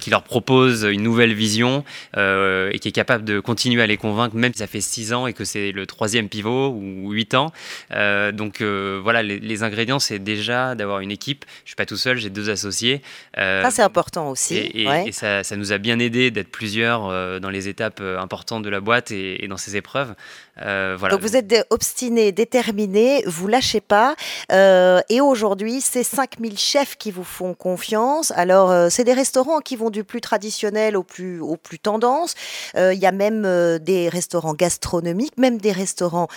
qui 0.00 0.10
leur 0.10 0.22
propose 0.22 0.91
une 0.92 1.02
nouvelle 1.02 1.34
vision 1.34 1.84
euh, 2.16 2.70
et 2.72 2.78
qui 2.78 2.88
est 2.88 2.92
capable 2.92 3.24
de 3.24 3.40
continuer 3.40 3.82
à 3.82 3.86
les 3.86 3.96
convaincre, 3.96 4.36
même 4.36 4.52
si 4.52 4.58
ça 4.58 4.66
fait 4.66 4.80
six 4.80 5.12
ans 5.12 5.26
et 5.26 5.32
que 5.32 5.44
c'est 5.44 5.72
le 5.72 5.86
troisième 5.86 6.28
pivot 6.28 6.70
ou 6.70 7.12
huit 7.12 7.34
ans. 7.34 7.52
Euh, 7.92 8.32
donc 8.32 8.60
euh, 8.60 9.00
voilà, 9.02 9.22
les, 9.22 9.62
ingrédients, 9.62 9.98
c'est 9.98 10.18
déjà 10.18 10.74
d'avoir 10.74 11.00
une 11.00 11.10
équipe. 11.10 11.44
Je 11.64 11.70
suis 11.70 11.76
pas 11.76 11.86
tout 11.86 11.96
seul, 11.96 12.16
j'ai 12.16 12.30
deux 12.30 12.50
associés. 12.50 13.02
ça, 13.36 13.70
c'est 13.70 13.82
important 13.82 14.30
aussi. 14.30 14.56
Et, 14.56 15.12
ça, 15.12 15.44
ça, 15.44 15.56
nous 15.56 15.72
a 15.72 15.78
bien 15.78 15.98
aidé 15.98 16.30
d'être 16.30 16.50
plusieurs 16.50 17.40
dans 17.40 17.50
les 17.50 17.68
étapes 17.68 18.00
importantes 18.00 18.62
de 18.62 18.70
la 18.70 18.80
boîte 18.80 19.10
et, 19.10 19.46
dans 19.48 19.56
ces 19.56 19.76
épreuves. 19.76 20.14
Voilà. 20.62 21.08
Donc 21.10 21.20
vous 21.20 21.36
êtes 21.36 21.66
obstiné, 21.70 22.32
déterminé, 22.32 23.22
vous 23.26 23.48
lâchez 23.48 23.80
pas. 23.80 24.14
et 24.50 25.20
aujourd'hui, 25.20 25.80
c'est 25.80 26.04
5000 26.04 26.58
chefs 26.58 26.96
qui 26.96 27.10
vous 27.10 27.24
font 27.24 27.54
confiance. 27.54 28.32
Alors, 28.36 28.90
c'est 28.90 29.04
des 29.04 29.14
restaurants 29.14 29.60
qui 29.60 29.76
vont 29.76 29.90
du 29.90 30.04
plus 30.04 30.20
traditionnel 30.20 30.96
au 30.96 31.02
plus, 31.02 31.40
au 31.40 31.56
plus 31.56 31.78
tendance. 31.78 32.34
Euh, 32.76 32.94
il 32.94 33.00
y 33.00 33.06
a 33.06 33.12
même 33.12 33.44
euh, 33.44 33.78
des 33.78 34.08
restaurants 34.08 34.54
gastronomiques, 34.54 35.36
même 35.38 35.58
des 35.58 35.72
restaurants 35.72 36.28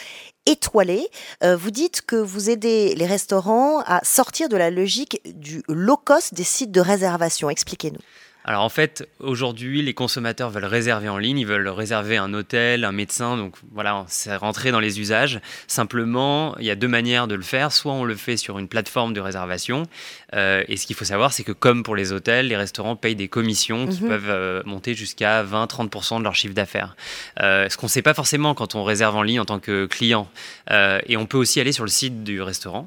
étoilés. 0.46 1.08
Euh, 1.44 1.56
vous 1.56 1.72
dites 1.72 2.02
que 2.02 2.16
vous 2.16 2.50
aidez 2.50 2.96
les 2.96 3.06
restaurants 3.06 3.80
à 3.82 4.04
sortir 4.04 4.50
de 4.50 4.58
la 4.58 4.70
logique 4.70 5.22
du 5.26 5.64
low 5.68 5.98
cost 5.98 6.34
des 6.34 6.44
sites 6.44 6.72
de 6.72 6.82
réservation. 6.82 7.50
Expliquez-nous. 7.50 8.00
Alors 8.48 8.62
en 8.62 8.70
fait, 8.70 9.10
aujourd'hui, 9.20 9.82
les 9.82 9.96
consommateurs 9.96 10.52
veulent 10.52 10.66
réserver 10.66 11.10
en 11.10 11.18
ligne, 11.18 11.40
ils 11.40 11.48
veulent 11.48 11.68
réserver 11.68 12.18
un 12.18 12.32
hôtel, 12.32 12.86
un 12.86 12.92
médecin, 12.92 13.38
donc 13.38 13.56
voilà, 13.74 14.06
c'est 14.08 14.36
rentré 14.36 14.72
dans 14.72 14.80
les 14.80 15.00
usages. 15.00 15.40
Simplement, 15.66 16.56
il 16.60 16.66
y 16.66 16.70
a 16.70 16.76
deux 16.76 16.88
manières 16.88 17.28
de 17.28 17.34
le 17.34 17.42
faire. 17.42 17.72
Soit 17.72 17.94
on 17.94 18.04
le 18.04 18.16
fait 18.16 18.38
sur 18.38 18.60
une 18.60 18.68
plateforme 18.68 19.14
de 19.14 19.20
réservation, 19.20 19.88
euh, 20.36 20.64
et 20.68 20.78
ce 20.78 20.86
qu'il 20.86 20.96
faut 20.96 21.06
savoir, 21.06 21.34
c'est 21.34 21.44
que 21.44 21.52
comme 21.52 21.82
pour 21.82 21.96
les 21.96 22.12
hôtels, 22.12 22.48
les 22.48 22.56
restaurants 22.56 22.96
payent 22.96 23.16
des 23.16 23.28
commissions 23.28 23.88
qui 23.88 24.04
mhm. 24.04 24.10
peuvent 24.10 24.30
euh, 24.30 24.62
monter 24.66 24.94
jusqu'à 24.94 25.44
20-30% 25.44 26.20
de 26.20 26.24
leur 26.24 26.36
chiffre 26.36 26.54
d'affaires. 26.54 26.96
Euh, 27.42 27.68
ce 27.68 27.78
qu'on 27.78 27.88
ne 27.88 27.92
sait 27.92 28.04
pas 28.04 28.14
forcément 28.14 28.54
quand 28.54 28.76
on 28.76 28.84
réserve 28.84 29.16
en 29.16 29.24
ligne 29.24 29.40
en 29.40 29.46
tant 29.46 29.60
que 29.60 29.88
client. 29.88 30.28
et 30.70 31.18
on 31.18 31.26
peut 31.26 31.38
aussi 31.38 31.60
aller 31.60 31.72
sur 31.72 31.84
le 31.84 31.90
site 31.90 32.24
du 32.24 32.42
restaurant. 32.44 32.84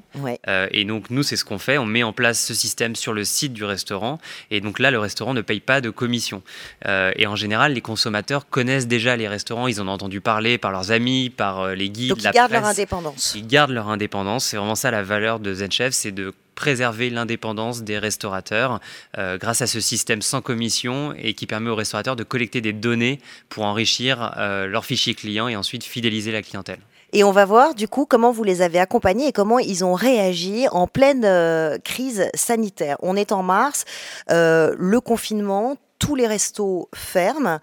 et 0.47 0.85
donc 0.85 1.11
nous, 1.11 1.25
c'est 1.25 1.37
ce 1.37 1.45
qu'on 1.45 1.59
fait. 1.59 1.79
On 1.79 1.87
met 1.87 2.05
en 2.05 2.13
place 2.13 2.41
ce 2.41 2.55
système 2.55 2.95
sur 2.95 3.13
le 3.13 3.25
site 3.25 3.53
du 3.53 3.65
restaurant. 3.65 4.19
Et 4.53 4.61
donc 4.61 4.79
là, 4.79 4.91
le 4.91 4.99
restaurant 4.99 5.35
ne 5.35 5.43
paye 5.49 5.61
pas 5.61 5.81
de 5.81 5.91
commission. 5.91 6.43
et 6.87 7.27
en 7.27 7.37
général, 7.37 7.73
les 7.73 7.81
consommateurs 7.81 8.49
connaissent 8.49 8.87
déjà 8.87 9.17
les 9.17 9.29
restaurants. 9.29 9.67
Ils 9.67 9.81
en 9.81 9.89
ont 9.89 9.93
entendu 9.93 10.21
parler 10.21 10.59
par 10.59 10.71
leurs 10.71 10.91
amis, 10.91 11.31
par 11.31 11.75
les 11.75 11.91
guides. 11.91 12.11
Donc 12.11 12.23
ils 12.23 12.31
gardent 12.31 12.53
leur 12.53 12.67
indépendance. 12.67 13.33
Ils 13.35 13.47
gardent 13.47 13.73
leur 13.73 13.89
indépendance. 13.89 14.45
C'est 14.45 14.57
vraiment 14.57 14.75
ça 14.75 14.91
la 14.91 15.03
valeur 15.03 15.41
de 15.41 15.55
ZenChef, 15.55 15.93
c'est 15.93 16.13
de 16.13 16.33
préserver 16.59 17.09
l'indépendance 17.09 17.83
des 17.85 18.01
restaurateurs 18.01 18.81
euh, 19.17 19.39
grâce 19.39 19.63
à 19.63 19.69
ce 19.69 19.79
système 19.79 20.23
sans 20.23 20.43
commission 20.43 21.15
et 21.17 21.35
qui 21.35 21.47
permet 21.47 21.71
aux 21.71 21.77
restaurateurs 21.77 22.17
de 22.17 22.25
collecter 22.25 22.61
des 22.61 22.73
données 22.73 23.21
pour 23.49 23.63
enrichir 23.65 24.35
euh, 24.37 24.67
leur 24.67 24.85
fichier 24.85 25.15
client 25.15 25.47
et 25.47 25.55
ensuite 25.55 25.85
fidéliser 25.85 26.33
la 26.33 26.43
clientèle. 26.43 26.81
Et 27.13 27.25
on 27.25 27.33
va 27.33 27.45
voir 27.45 27.75
du 27.75 27.89
coup 27.89 28.07
comment 28.07 28.33
vous 28.33 28.45
les 28.45 28.63
avez 28.63 28.79
accompagnés 28.79 29.29
et 29.29 29.33
comment 29.33 29.59
ils 29.59 29.85
ont 29.85 29.95
réagi 29.95 30.69
en 30.69 30.87
pleine 30.87 31.25
euh, 31.25 31.79
crise 31.79 32.29
sanitaire. 32.35 32.97
On 33.01 33.17
est 33.17 33.33
en 33.33 33.43
mars, 33.43 33.85
le 34.29 34.99
confinement, 34.99 35.77
tous 35.99 36.15
les 36.15 36.27
restos 36.27 36.89
ferment. 36.95 37.61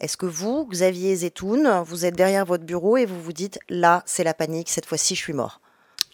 Est-ce 0.00 0.16
que 0.16 0.26
vous, 0.26 0.66
Xavier 0.70 1.14
Zetoun, 1.14 1.82
vous 1.86 2.04
êtes 2.04 2.16
derrière 2.16 2.44
votre 2.44 2.64
bureau 2.64 2.96
et 2.96 3.06
vous 3.06 3.20
vous 3.22 3.32
dites 3.32 3.58
là, 3.68 4.02
c'est 4.04 4.24
la 4.24 4.34
panique, 4.34 4.68
cette 4.68 4.86
fois-ci, 4.86 5.14
je 5.14 5.20
suis 5.20 5.32
mort? 5.32 5.60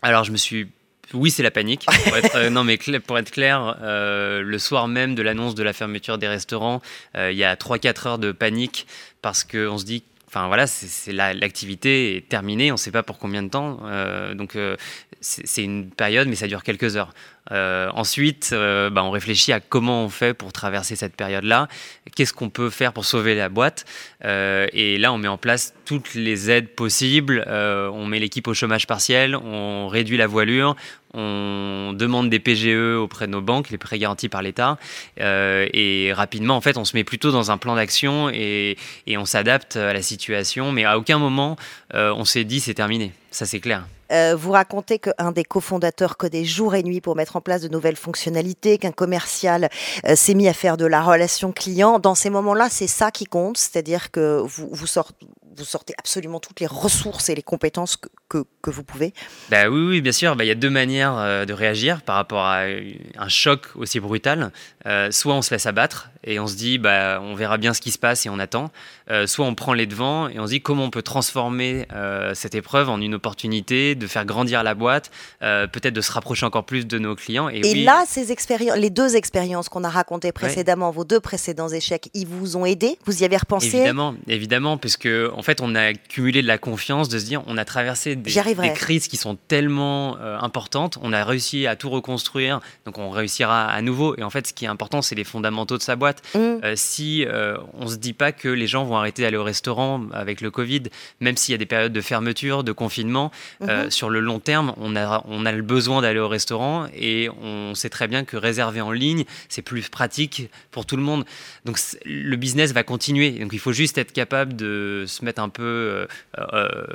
Alors, 0.02 0.24
je 0.24 0.32
me 0.32 0.36
suis 0.36 0.68
oui, 1.14 1.30
c'est 1.30 1.42
la 1.42 1.50
panique. 1.50 1.86
Euh, 2.34 2.50
non, 2.50 2.64
mais 2.64 2.78
pour 3.06 3.18
être 3.18 3.30
clair, 3.30 3.78
euh, 3.80 4.42
le 4.42 4.58
soir 4.58 4.88
même 4.88 5.14
de 5.14 5.22
l'annonce 5.22 5.54
de 5.54 5.62
la 5.62 5.72
fermeture 5.72 6.18
des 6.18 6.28
restaurants, 6.28 6.82
euh, 7.16 7.30
il 7.32 7.38
y 7.38 7.44
a 7.44 7.54
3-4 7.54 8.08
heures 8.08 8.18
de 8.18 8.32
panique 8.32 8.86
parce 9.22 9.44
qu'on 9.44 9.78
se 9.78 9.84
dit 9.84 10.02
Enfin 10.28 10.46
voilà, 10.46 10.66
c'est 10.66 11.12
l'activité 11.12 12.16
est 12.16 12.28
terminée, 12.28 12.70
on 12.70 12.74
ne 12.74 12.78
sait 12.78 12.90
pas 12.90 13.02
pour 13.02 13.18
combien 13.18 13.42
de 13.42 13.48
temps. 13.48 13.80
Euh, 13.84 14.34
donc 14.34 14.56
euh, 14.56 14.76
c'est 15.22 15.64
une 15.64 15.88
période, 15.88 16.28
mais 16.28 16.34
ça 16.34 16.46
dure 16.46 16.62
quelques 16.62 16.98
heures. 16.98 17.14
Euh, 17.50 17.88
ensuite, 17.94 18.50
bah, 18.52 19.02
on 19.04 19.10
réfléchit 19.10 19.54
à 19.54 19.60
comment 19.60 20.04
on 20.04 20.10
fait 20.10 20.34
pour 20.34 20.52
traverser 20.52 20.96
cette 20.96 21.16
période-là. 21.16 21.66
Qu'est-ce 22.14 22.34
qu'on 22.34 22.50
peut 22.50 22.68
faire 22.68 22.92
pour 22.92 23.06
sauver 23.06 23.34
la 23.34 23.48
boîte? 23.48 23.86
Et 24.22 24.98
là, 24.98 25.14
on 25.14 25.18
met 25.18 25.28
en 25.28 25.38
place 25.38 25.72
toutes 25.86 26.12
les 26.12 26.50
aides 26.50 26.68
possibles. 26.68 27.42
on 27.48 28.04
met 28.04 28.18
l'équipe 28.18 28.46
au 28.48 28.54
chômage 28.54 28.86
partiel, 28.86 29.34
on 29.34 29.88
réduit 29.88 30.18
la 30.18 30.26
voilure, 30.26 30.76
on 31.14 31.92
demande 31.94 32.30
des 32.30 32.38
PGE 32.38 32.96
auprès 32.96 33.26
de 33.26 33.32
nos 33.32 33.40
banques, 33.40 33.70
les 33.70 33.78
prêts 33.78 33.98
garantis 33.98 34.28
par 34.28 34.42
l'État, 34.42 34.78
euh, 35.20 35.66
et 35.72 36.12
rapidement, 36.12 36.56
en 36.56 36.60
fait, 36.60 36.76
on 36.76 36.84
se 36.84 36.96
met 36.96 37.04
plutôt 37.04 37.30
dans 37.30 37.50
un 37.50 37.58
plan 37.58 37.74
d'action 37.76 38.30
et, 38.30 38.76
on 39.16 39.24
s'adapte 39.24 39.76
à 39.76 39.92
la 39.92 40.02
situation, 40.02 40.70
mais 40.70 40.84
à 40.84 40.96
aucun 40.96 41.18
moment 41.18 41.56
euh, 41.94 42.14
on 42.16 42.24
s'est 42.24 42.44
dit 42.44 42.60
c'est 42.60 42.74
terminé, 42.74 43.12
ça 43.32 43.46
c'est 43.46 43.58
clair. 43.58 43.84
Euh, 44.12 44.36
vous 44.36 44.52
racontez 44.52 45.00
qu'un 45.00 45.32
des 45.32 45.42
cofondateurs 45.42 46.16
codait 46.16 46.44
jour 46.44 46.76
et 46.76 46.84
nuit 46.84 47.00
pour 47.00 47.16
mettre 47.16 47.34
en 47.34 47.40
place 47.40 47.62
de 47.62 47.68
nouvelles 47.68 47.96
fonctionnalités, 47.96 48.78
qu'un 48.78 48.92
commercial 48.92 49.68
s'est 50.14 50.34
mis 50.34 50.46
à 50.46 50.52
faire 50.52 50.76
de 50.76 50.86
la 50.86 51.02
relation 51.02 51.50
client. 51.50 51.98
Dans 51.98 52.14
ces 52.14 52.30
moments-là, 52.30 52.68
c'est 52.70 52.86
ça 52.86 53.10
qui 53.10 53.24
compte, 53.24 53.58
c'est-à-dire 53.58 54.10
que 54.12 54.40
vous, 54.44 54.68
vous, 54.70 54.86
sortez 54.86 55.26
vous 55.58 55.64
sortez 55.64 55.94
absolument 55.98 56.40
toutes 56.40 56.60
les 56.60 56.66
ressources 56.66 57.28
et 57.28 57.34
les 57.34 57.42
compétences 57.42 57.98
que, 58.28 58.44
vous 58.66 58.84
pouvez 58.84 59.14
bah 59.50 59.68
Oui, 59.68 59.86
oui 59.86 60.00
bien 60.00 60.12
sûr. 60.12 60.36
Bah, 60.36 60.44
il 60.44 60.48
y 60.48 60.50
a 60.50 60.54
deux 60.54 60.70
manières 60.70 61.16
euh, 61.16 61.44
de 61.44 61.52
réagir 61.52 62.02
par 62.02 62.16
rapport 62.16 62.44
à 62.44 62.64
un 62.64 63.28
choc 63.28 63.66
aussi 63.74 63.98
brutal. 63.98 64.52
Euh, 64.86 65.10
soit 65.10 65.34
on 65.34 65.42
se 65.42 65.52
laisse 65.52 65.66
abattre 65.66 66.10
et 66.24 66.40
on 66.40 66.46
se 66.46 66.56
dit 66.56 66.78
bah, 66.78 67.20
on 67.22 67.34
verra 67.34 67.58
bien 67.58 67.74
ce 67.74 67.80
qui 67.80 67.90
se 67.90 67.98
passe 67.98 68.26
et 68.26 68.28
on 68.30 68.38
attend. 68.38 68.70
Euh, 69.10 69.26
soit 69.26 69.46
on 69.46 69.54
prend 69.54 69.72
les 69.72 69.86
devants 69.86 70.28
et 70.28 70.38
on 70.38 70.46
se 70.46 70.52
dit 70.52 70.60
comment 70.60 70.84
on 70.84 70.90
peut 70.90 71.02
transformer 71.02 71.86
cette 72.34 72.54
épreuve 72.54 72.88
en 72.88 73.00
une 73.00 73.14
opportunité 73.14 73.94
de 73.94 74.06
faire 74.06 74.24
grandir 74.24 74.62
la 74.62 74.74
boîte, 74.74 75.10
peut-être 75.40 75.94
de 75.94 76.00
se 76.00 76.12
rapprocher 76.12 76.46
encore 76.46 76.64
plus 76.64 76.86
de 76.86 76.98
nos 76.98 77.14
clients. 77.14 77.48
Et, 77.48 77.84
là, 77.84 78.04
ces 78.06 78.32
expériences, 78.32 78.76
les 78.76 78.90
deux 78.90 79.16
expériences 79.16 79.68
qu'on 79.68 79.84
a 79.84 79.88
racontées 79.88 80.32
précédemment, 80.32 80.90
vos 80.90 81.04
deux 81.04 81.20
précédents 81.20 81.68
échecs, 81.68 82.10
ils 82.14 82.26
vous 82.26 82.56
ont 82.56 82.64
aidé 82.64 82.98
Vous 83.06 83.22
y 83.22 83.24
avez 83.24 83.36
repensé? 83.36 83.68
Évidemment, 83.68 84.14
évidemment, 84.26 84.76
puisque 84.76 85.08
en 85.34 85.42
fait, 85.42 85.60
on 85.60 85.74
a 85.74 85.82
accumulé 85.82 86.42
de 86.42 86.46
la 86.46 86.58
confiance, 86.58 87.08
de 87.08 87.18
se 87.18 87.24
dire, 87.24 87.42
on 87.46 87.56
a 87.56 87.64
traversé 87.64 88.16
des, 88.16 88.32
crises 88.74 89.08
qui 89.08 89.16
sont 89.16 89.36
tellement 89.48 90.16
euh, 90.18 90.38
importantes, 90.40 90.98
on 91.02 91.12
a 91.12 91.24
réussi 91.24 91.66
à 91.66 91.76
tout 91.76 91.90
reconstruire, 91.90 92.60
donc 92.84 92.98
on 92.98 93.10
réussira 93.10 93.66
à 93.66 93.82
nouveau. 93.82 94.16
Et 94.16 94.22
en 94.22 94.30
fait, 94.30 94.46
ce 94.46 94.52
qui 94.52 94.64
est 94.64 94.68
important, 94.68 95.02
c'est 95.02 95.14
les 95.14 95.24
fondamentaux 95.24 95.78
de 95.78 95.82
sa 95.82 95.96
boîte. 95.96 96.17
Mm. 96.34 96.38
Euh, 96.38 96.72
si 96.76 97.24
euh, 97.24 97.56
on 97.74 97.88
se 97.88 97.96
dit 97.96 98.12
pas 98.12 98.32
que 98.32 98.48
les 98.48 98.66
gens 98.66 98.84
vont 98.84 98.96
arrêter 98.96 99.22
d'aller 99.22 99.36
au 99.36 99.44
restaurant 99.44 100.02
avec 100.12 100.40
le 100.40 100.50
Covid, 100.50 100.84
même 101.20 101.36
s'il 101.36 101.52
y 101.52 101.54
a 101.54 101.58
des 101.58 101.66
périodes 101.66 101.92
de 101.92 102.00
fermeture, 102.00 102.64
de 102.64 102.72
confinement, 102.72 103.30
mm-hmm. 103.60 103.90
sur 103.90 104.10
le 104.10 104.20
long 104.20 104.40
terme, 104.40 104.74
on 104.76 104.96
a, 104.96 105.24
on 105.26 105.46
a 105.46 105.52
le 105.52 105.62
besoin 105.62 106.02
d'aller 106.02 106.20
au 106.20 106.28
restaurant 106.28 106.86
et 106.94 107.28
on 107.42 107.74
sait 107.74 107.90
très 107.90 108.08
bien 108.08 108.24
que 108.24 108.36
réserver 108.36 108.80
en 108.80 108.92
ligne, 108.92 109.24
c'est 109.48 109.62
plus 109.62 109.88
pratique 109.88 110.50
pour 110.70 110.86
tout 110.86 110.96
le 110.96 111.02
monde. 111.02 111.24
Donc 111.64 111.78
le 112.04 112.36
business 112.36 112.72
va 112.72 112.82
continuer. 112.82 113.30
Donc 113.32 113.52
il 113.52 113.58
faut 113.58 113.72
juste 113.72 113.98
être 113.98 114.12
capable 114.12 114.56
de 114.56 115.04
se 115.06 115.24
mettre 115.24 115.42
un 115.42 115.48
peu 115.48 115.62
euh, 115.62 116.06
euh, 116.52 116.86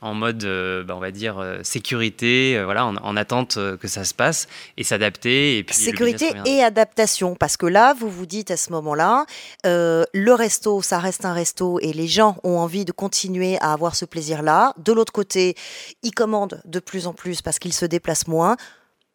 en 0.00 0.14
mode, 0.14 0.44
euh, 0.44 0.82
bah, 0.82 0.94
on 0.96 1.00
va 1.00 1.10
dire, 1.10 1.42
sécurité, 1.62 2.60
voilà, 2.64 2.86
en, 2.86 3.16
attente 3.16 3.58
que 3.80 3.88
ça 3.88 4.04
se 4.04 4.14
passe 4.14 4.48
et 4.76 4.84
s'adapter. 4.84 5.58
Et 5.58 5.64
puis 5.64 5.76
sécurité 5.76 6.32
et 6.46 6.62
adaptation, 6.62 7.34
parce 7.34 7.56
que 7.56 7.66
là, 7.66 7.94
vous 7.94 8.08
vous 8.08 8.26
dites 8.26 8.50
à 8.50 8.56
ce 8.56 8.72
moment-là, 8.72 9.26
le 9.64 10.32
resto, 10.32 10.82
ça 10.82 10.98
reste 10.98 11.24
un 11.24 11.32
resto 11.32 11.78
et 11.80 11.92
les 11.92 12.06
gens 12.06 12.36
ont 12.44 12.58
envie 12.58 12.84
de 12.84 12.92
continuer 12.92 13.58
à 13.60 13.72
avoir 13.72 13.94
ce 13.94 14.04
plaisir-là. 14.04 14.74
De 14.78 14.92
l'autre 14.92 15.12
côté, 15.12 15.54
ils 16.02 16.14
commandent 16.14 16.60
de 16.64 16.78
plus 16.78 17.06
en 17.06 17.12
plus 17.12 17.42
parce 17.42 17.58
qu'ils 17.58 17.74
se 17.74 17.86
déplacent 17.86 18.28
moins. 18.28 18.56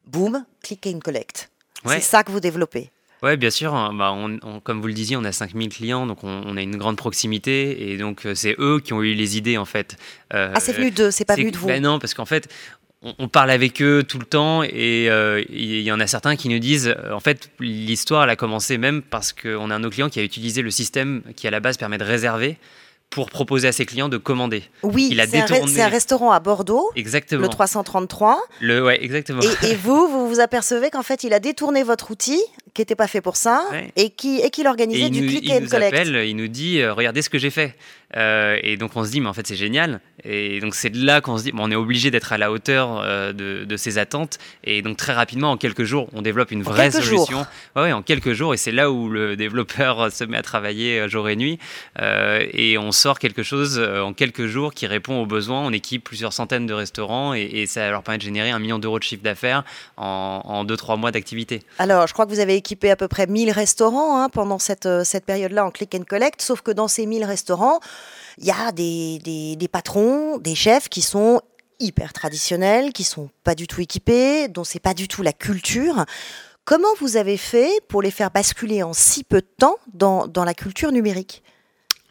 Boum, 0.06 0.46
click 0.62 0.86
and 0.88 1.00
collect. 1.00 1.50
C'est 1.86 2.02
ça 2.02 2.24
que 2.24 2.32
vous 2.32 2.40
développez. 2.40 2.92
Oui, 3.24 3.38
bien 3.38 3.50
sûr. 3.50 3.74
Hein. 3.74 3.94
Bah, 3.94 4.16
comme 4.64 4.82
vous 4.82 4.88
le 4.88 4.94
disiez, 4.94 5.18
on 5.18 5.24
a 5.24 5.32
5000 5.32 5.70
clients, 5.70 6.06
donc 6.06 6.24
on, 6.24 6.58
a 6.58 6.62
une 6.62 6.78
grande 6.78 6.98
proximité. 6.98 7.92
Et 7.92 7.98
donc, 7.98 8.26
euh, 8.26 8.36
c'est 8.36 8.56
eux 8.60 8.80
qui 8.84 8.94
ont 8.94 9.02
eu 9.02 9.14
les 9.14 9.38
idées, 9.38 9.58
en 9.58 9.66
fait. 9.66 9.98
Euh, 10.34 10.52
ah, 10.54 10.60
c'est 10.60 10.74
venu 10.74 10.92
d'eux, 10.92 11.12
c'est 11.12 11.26
pas 11.26 11.36
venu 11.36 11.52
de 11.52 11.58
vous 11.58 11.68
ben 11.68 11.82
Non, 11.82 12.00
parce 12.00 12.14
qu'en 12.14 12.26
fait, 12.26 12.54
on, 13.02 13.28
parle 13.28 13.52
avec 13.52 13.82
eux 13.82 14.04
tout 14.08 14.20
le 14.20 14.26
temps. 14.26 14.64
Et 14.64 15.08
euh, 15.10 15.44
il 15.50 15.82
y 15.82 15.92
en 15.92 16.00
a 16.00 16.08
certains 16.08 16.36
qui 16.36 16.50
nous 16.50 16.60
disent, 16.60 16.96
en 17.12 17.20
fait, 17.20 17.50
l'histoire, 17.60 18.24
elle 18.24 18.30
a 18.30 18.36
commencé 18.36 18.78
même 18.78 19.02
parce 19.02 19.34
qu'on 19.34 19.72
a 19.72 19.76
un 19.76 19.80
de 19.80 19.86
nos 19.86 19.90
clients 19.90 20.10
qui 20.10 20.20
a 20.20 20.24
utilisé 20.24 20.62
le 20.62 20.72
système 20.72 21.22
qui, 21.36 21.48
à 21.48 21.52
la 21.52 21.60
base, 21.60 21.78
permet 21.78 21.98
de 21.98 22.04
réserver 22.04 22.58
pour 23.16 23.30
proposer 23.30 23.70
à 23.70 23.72
ses 23.72 23.86
clients 23.86 24.10
de 24.10 24.18
commander. 24.18 24.66
Oui, 24.84 25.18
c'est 25.30 25.82
un, 25.82 25.88
restaurant 25.88 26.34
à 26.34 26.42
Bordeaux. 26.42 26.92
Exactement. 26.98 27.44
Le 27.44 27.48
333. 27.48 28.44
Le, 28.60 28.84
ouais, 28.84 29.02
exactement. 29.02 29.40
Et, 29.64 29.76
vous, 29.76 30.10
vous 30.10 30.28
vous 30.28 30.42
apercevez 30.42 30.90
qu'en 30.90 31.02
fait, 31.02 31.24
il 31.24 31.32
a 31.32 31.40
détourné 31.40 31.84
votre 31.84 32.12
outil, 32.12 32.42
qui 32.74 32.82
n'était 32.82 32.96
pas 32.96 33.08
fait 33.08 33.22
pour 33.22 33.38
ça, 33.38 33.64
et 33.96 34.10
qu'il 34.10 34.42
et 34.42 34.50
qui 34.50 34.68
organisait 34.68 35.10
du 35.10 35.26
click 35.28 35.50
and 35.50 35.54
collect. 35.54 35.64
Il 35.64 35.64
nous 35.64 35.76
appelle, 35.76 36.28
il 36.28 36.36
nous 36.36 36.50
dit, 36.50 36.82
euh, 36.82 36.94
regardez 36.94 37.22
ce 37.22 37.30
que 37.30 37.38
j'ai 37.38 37.52
fait. 37.52 37.76
Euh, 38.16 38.58
et 38.64 38.78
donc 38.78 38.92
on 38.96 39.04
se 39.04 39.12
dit, 39.12 39.22
mais 39.22 39.28
en 39.28 39.34
fait 39.34 39.46
c'est 39.46 39.56
génial. 39.56 40.00
Et 40.24 40.60
donc 40.60 40.76
c'est 40.76 40.94
là 40.96 41.22
qu'on 41.22 41.38
se 41.38 41.44
dit, 41.44 41.52
bon, 41.52 41.64
on 41.68 41.72
est 41.72 41.76
obligé 41.76 42.12
d'être 42.12 42.32
à 42.34 42.38
la 42.38 42.52
hauteur 42.52 43.02
euh, 43.04 43.34
de, 43.34 43.66
de, 43.66 43.78
ces 43.78 43.98
attentes. 43.98 44.38
Et 44.64 44.82
donc 44.82 44.98
très 44.98 45.14
rapidement, 45.14 45.52
en 45.52 45.58
quelques 45.58 45.84
jours, 45.84 46.08
on 46.14 46.22
développe 46.22 46.52
une 46.52 46.64
vraie 46.64 46.92
solution. 46.92 47.46
Ouais, 47.76 47.92
en 47.92 48.02
quelques 48.02 48.34
jours. 48.34 48.54
Et 48.54 48.58
c'est 48.58 48.72
là 48.72 48.92
où 48.92 49.10
le 49.10 49.36
développeur 49.36 50.12
se 50.12 50.24
met 50.24 50.38
à 50.38 50.42
travailler 50.42 51.00
euh, 51.00 51.10
jour 51.10 51.28
et 51.30 51.36
nuit. 51.36 51.60
et 52.00 52.78
on 52.78 52.92
sort 52.92 53.20
quelque 53.20 53.44
chose 53.44 53.80
en 53.80 54.14
quelques 54.14 54.46
jours 54.46 54.74
qui 54.74 54.88
répond 54.88 55.22
aux 55.22 55.26
besoins. 55.26 55.62
On 55.62 55.72
équipe 55.72 56.04
plusieurs 56.04 56.34
centaines 56.34 56.66
de 56.66 56.74
restaurants 56.74 57.34
et, 57.34 57.66
ça 57.66 57.90
leur 57.90 58.04
permet 58.04 58.20
de 58.20 58.24
générer 58.24 58.52
un 58.52 58.60
million 58.60 58.80
d'euros 58.80 59.00
de 59.00 59.04
chiffre 59.04 59.24
d'affaires 59.24 59.64
en 59.98 60.64
2-3 60.66 61.00
mois 61.00 61.12
d'activité. 61.12 61.64
Alors 61.80 62.08
je 62.08 62.14
crois 62.14 62.26
que 62.26 62.32
vous 62.32 62.40
avez 62.40 62.56
équipé 62.56 62.92
à 62.92 62.96
peu 62.96 63.08
près 63.08 63.28
1000 63.28 63.52
restaurants 63.52 64.22
hein, 64.22 64.30
pendant 64.30 64.60
cette, 64.60 64.88
cette 65.04 65.26
période-là 65.26 65.66
en 65.66 65.72
click 65.72 65.96
and 65.96 66.04
collect. 66.08 66.42
Sauf 66.42 66.62
que 66.62 66.72
dans 66.72 66.88
ces 66.88 67.06
1000 67.06 67.26
restaurants, 67.26 67.80
il 68.38 68.46
y 68.46 68.52
a 68.52 68.72
des, 68.72 69.20
des, 69.58 69.68
patrons, 69.68 70.38
des 70.38 70.56
chefs 70.56 70.90
qui 70.90 71.02
sont 71.02 71.42
hyper 71.80 72.14
traditionnels, 72.14 72.94
qui 72.94 73.04
sont 73.04 73.30
pas 73.44 73.56
du 73.56 73.68
tout 73.68 73.82
équipés, 73.82 74.48
dont 74.48 74.64
c'est 74.64 74.80
pas 74.80 74.94
du 74.94 75.08
tout 75.08 75.22
la 75.22 75.34
culture. 75.34 76.06
Comment 76.64 76.88
vous 77.00 77.18
avez 77.18 77.38
fait 77.38 77.70
pour 77.88 78.02
les 78.02 78.12
faire 78.12 78.32
basculer 78.32 78.82
en 78.84 78.94
si 78.94 79.24
peu 79.24 79.42
de 79.42 79.48
temps 79.58 79.78
dans, 79.94 80.28
dans 80.28 80.44
la 80.44 80.54
culture 80.54 80.92
numérique? 80.92 81.44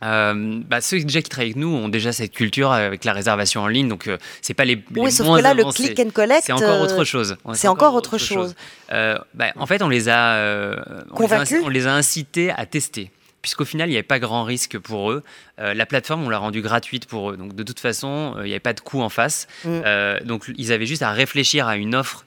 Euh, 0.03 0.61
bah, 0.69 0.81
ceux 0.81 1.01
déjà 1.01 1.23
qui 1.23 1.31
travaillent 1.31 1.53
avec 1.53 1.57
nous 1.57 1.69
ont 1.69 1.89
déjà 1.89 2.13
cette 2.13 2.33
culture 2.33 2.73
avec 2.73 3.05
la 3.05 3.13
réservation 3.13 3.63
en 3.63 3.69
ligne, 3.69 3.89
donc 3.89 4.07
euh, 4.07 4.19
c'est 4.43 4.53
pas 4.53 4.65
les, 4.67 4.85
oui, 4.97 5.11
sauf 5.11 5.39
que 5.39 5.43
là, 5.43 5.55
le 5.55 5.65
click 5.73 5.99
and 5.99 6.11
collect, 6.11 6.43
c'est 6.45 6.53
encore 6.53 6.83
autre 6.83 7.05
chose. 7.05 7.37
C'est 7.55 7.69
encore, 7.69 7.95
autre 7.95 8.19
chose. 8.19 8.55
Euh, 8.93 9.17
bah, 9.33 9.53
en 9.57 9.67
fait, 9.67 9.83
on 9.83 9.89
les 9.89 10.09
a, 10.09 10.75
on 11.13 11.69
les 11.69 11.87
a 11.87 11.95
incités 11.95 12.51
à 12.51 12.67
tester 12.67 13.11
puisqu'au 13.45 13.67
final, 13.67 13.91
il 13.91 13.93
n'y 13.93 13.99
avait 13.99 14.03
pas 14.03 14.19
grand 14.19 14.43
risque 14.43 14.79
pour 14.79 15.11
eux. 15.13 15.23
Euh, 15.59 15.75
la 15.75 15.85
plateforme, 15.85 16.25
on 16.25 16.31
l'a 16.31 16.39
rendue 16.39 16.63
gratuite 16.63 17.05
pour 17.05 17.31
eux. 17.31 17.37
Donc, 17.37 17.55
de 17.55 17.63
toute 17.63 17.79
façon, 17.79 18.33
euh, 18.39 18.41
il 18.41 18.47
n'y 18.47 18.53
avait 18.53 18.59
pas 18.59 18.73
de 18.73 18.81
coût 18.81 19.03
en 19.03 19.11
face. 19.11 19.49
Mm. 19.65 19.69
Euh, 19.85 20.21
donc, 20.25 20.51
ils 20.57 20.73
avaient 20.73 20.87
juste 20.87 21.03
à 21.03 21.11
réfléchir 21.11 21.69
à 21.69 21.77
une 21.77 21.95
offre 21.95 22.25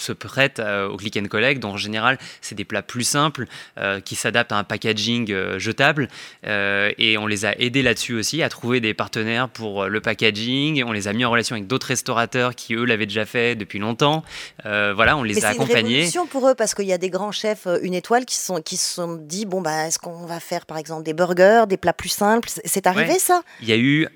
se 0.00 0.12
prêtent 0.12 0.58
euh, 0.58 0.88
au 0.88 0.96
click 0.96 1.16
and 1.16 1.26
collect. 1.28 1.60
Donc 1.60 1.74
en 1.74 1.76
général, 1.76 2.18
c'est 2.40 2.54
des 2.54 2.64
plats 2.64 2.82
plus 2.82 3.04
simples 3.04 3.46
euh, 3.78 4.00
qui 4.00 4.16
s'adaptent 4.16 4.52
à 4.52 4.56
un 4.56 4.64
packaging 4.64 5.30
euh, 5.30 5.58
jetable. 5.58 6.08
et 6.44 7.16
on 7.18 7.26
les 7.26 7.44
a 7.44 7.58
aidés 7.58 7.82
là-dessus 7.82 8.14
aussi 8.14 8.42
à 8.42 8.48
trouver 8.48 8.80
des 8.80 8.94
partenaires 8.94 9.48
pour 9.48 9.86
le 9.86 10.00
packaging. 10.00 10.82
On 10.84 10.92
les 10.92 11.08
a 11.08 11.12
mis 11.12 11.24
en 11.24 11.30
relation 11.30 11.54
avec 11.54 11.66
d'autres 11.66 11.88
restaurateurs 11.88 12.54
qui 12.54 12.74
eux 12.74 12.84
l'avaient 12.84 13.06
déjà 13.06 13.24
fait 13.24 13.54
depuis 13.54 13.78
longtemps. 13.78 14.24
voilà, 14.64 15.16
on 15.16 15.22
les 15.22 15.44
a 15.44 15.48
accompagnés. 15.48 16.06
C'est 16.06 16.18
une 16.18 16.26
pour 16.26 16.48
eux 16.48 16.54
parce 16.54 16.74
qu'il 16.74 16.86
y 16.86 16.92
a 16.92 16.98
des 16.98 17.10
grands 17.10 17.32
chefs 17.32 17.66
une 17.82 17.94
étoile 17.94 18.24
qui 18.24 18.36
sont 18.36 18.60
qui 18.60 18.76
se 18.76 18.94
sont 18.94 19.16
dit 19.16 19.46
bon 19.46 19.60
bah 19.60 19.86
est-ce 19.86 19.98
qu'on 19.98 20.26
va 20.26 20.40
faire 20.40 20.66
par 20.66 20.78
exemple 20.78 21.02
des 21.02 21.14
burgers, 21.14 21.64
des 21.68 21.76
plats 21.76 21.92
plus 21.92 22.08
simples? 22.08 22.48
C'est 22.64 22.86
arrivé 22.86 23.18
ça? 23.18 23.42
Il 23.60 23.68
y 23.68 23.72
a 23.72 23.76
eu 23.76 24.08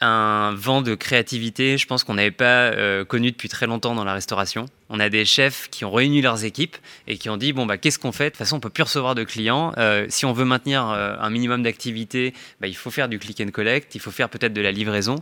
un 0.00 0.52
vent 0.54 0.82
de 0.82 0.94
créativité, 0.94 1.78
je 1.78 1.86
pense 1.86 2.04
qu'on 2.04 2.14
n'avait 2.14 2.30
pas 2.30 2.72
euh, 2.72 3.04
connu 3.04 3.30
depuis 3.30 3.48
très 3.48 3.66
longtemps 3.66 3.94
dans 3.94 4.04
la 4.04 4.12
restauration. 4.12 4.66
On 4.90 5.00
a 5.00 5.08
des 5.08 5.24
chefs 5.24 5.68
qui 5.70 5.84
ont 5.84 5.90
réuni 5.90 6.20
leurs 6.20 6.44
équipes 6.44 6.76
et 7.06 7.16
qui 7.16 7.30
ont 7.30 7.36
dit 7.36 7.52
bon 7.52 7.64
bah 7.64 7.78
qu'est-ce 7.78 7.98
qu'on 7.98 8.12
fait? 8.12 8.24
De 8.24 8.28
toute 8.30 8.38
façon, 8.38 8.56
on 8.56 8.60
peut 8.60 8.70
plus 8.70 8.82
recevoir 8.82 9.14
de 9.14 9.24
clients. 9.24 9.72
Euh, 9.78 10.06
si 10.08 10.26
on 10.26 10.32
veut 10.32 10.44
maintenir 10.44 10.88
euh, 10.88 11.16
un 11.18 11.30
minimum 11.30 11.62
d'activité, 11.62 12.34
bah, 12.60 12.66
il 12.66 12.76
faut 12.76 12.90
faire 12.90 13.08
du 13.08 13.18
click 13.18 13.40
and 13.40 13.50
collect, 13.50 13.94
il 13.94 14.00
faut 14.00 14.10
faire 14.10 14.28
peut-être 14.28 14.52
de 14.52 14.60
la 14.60 14.72
livraison. 14.72 15.16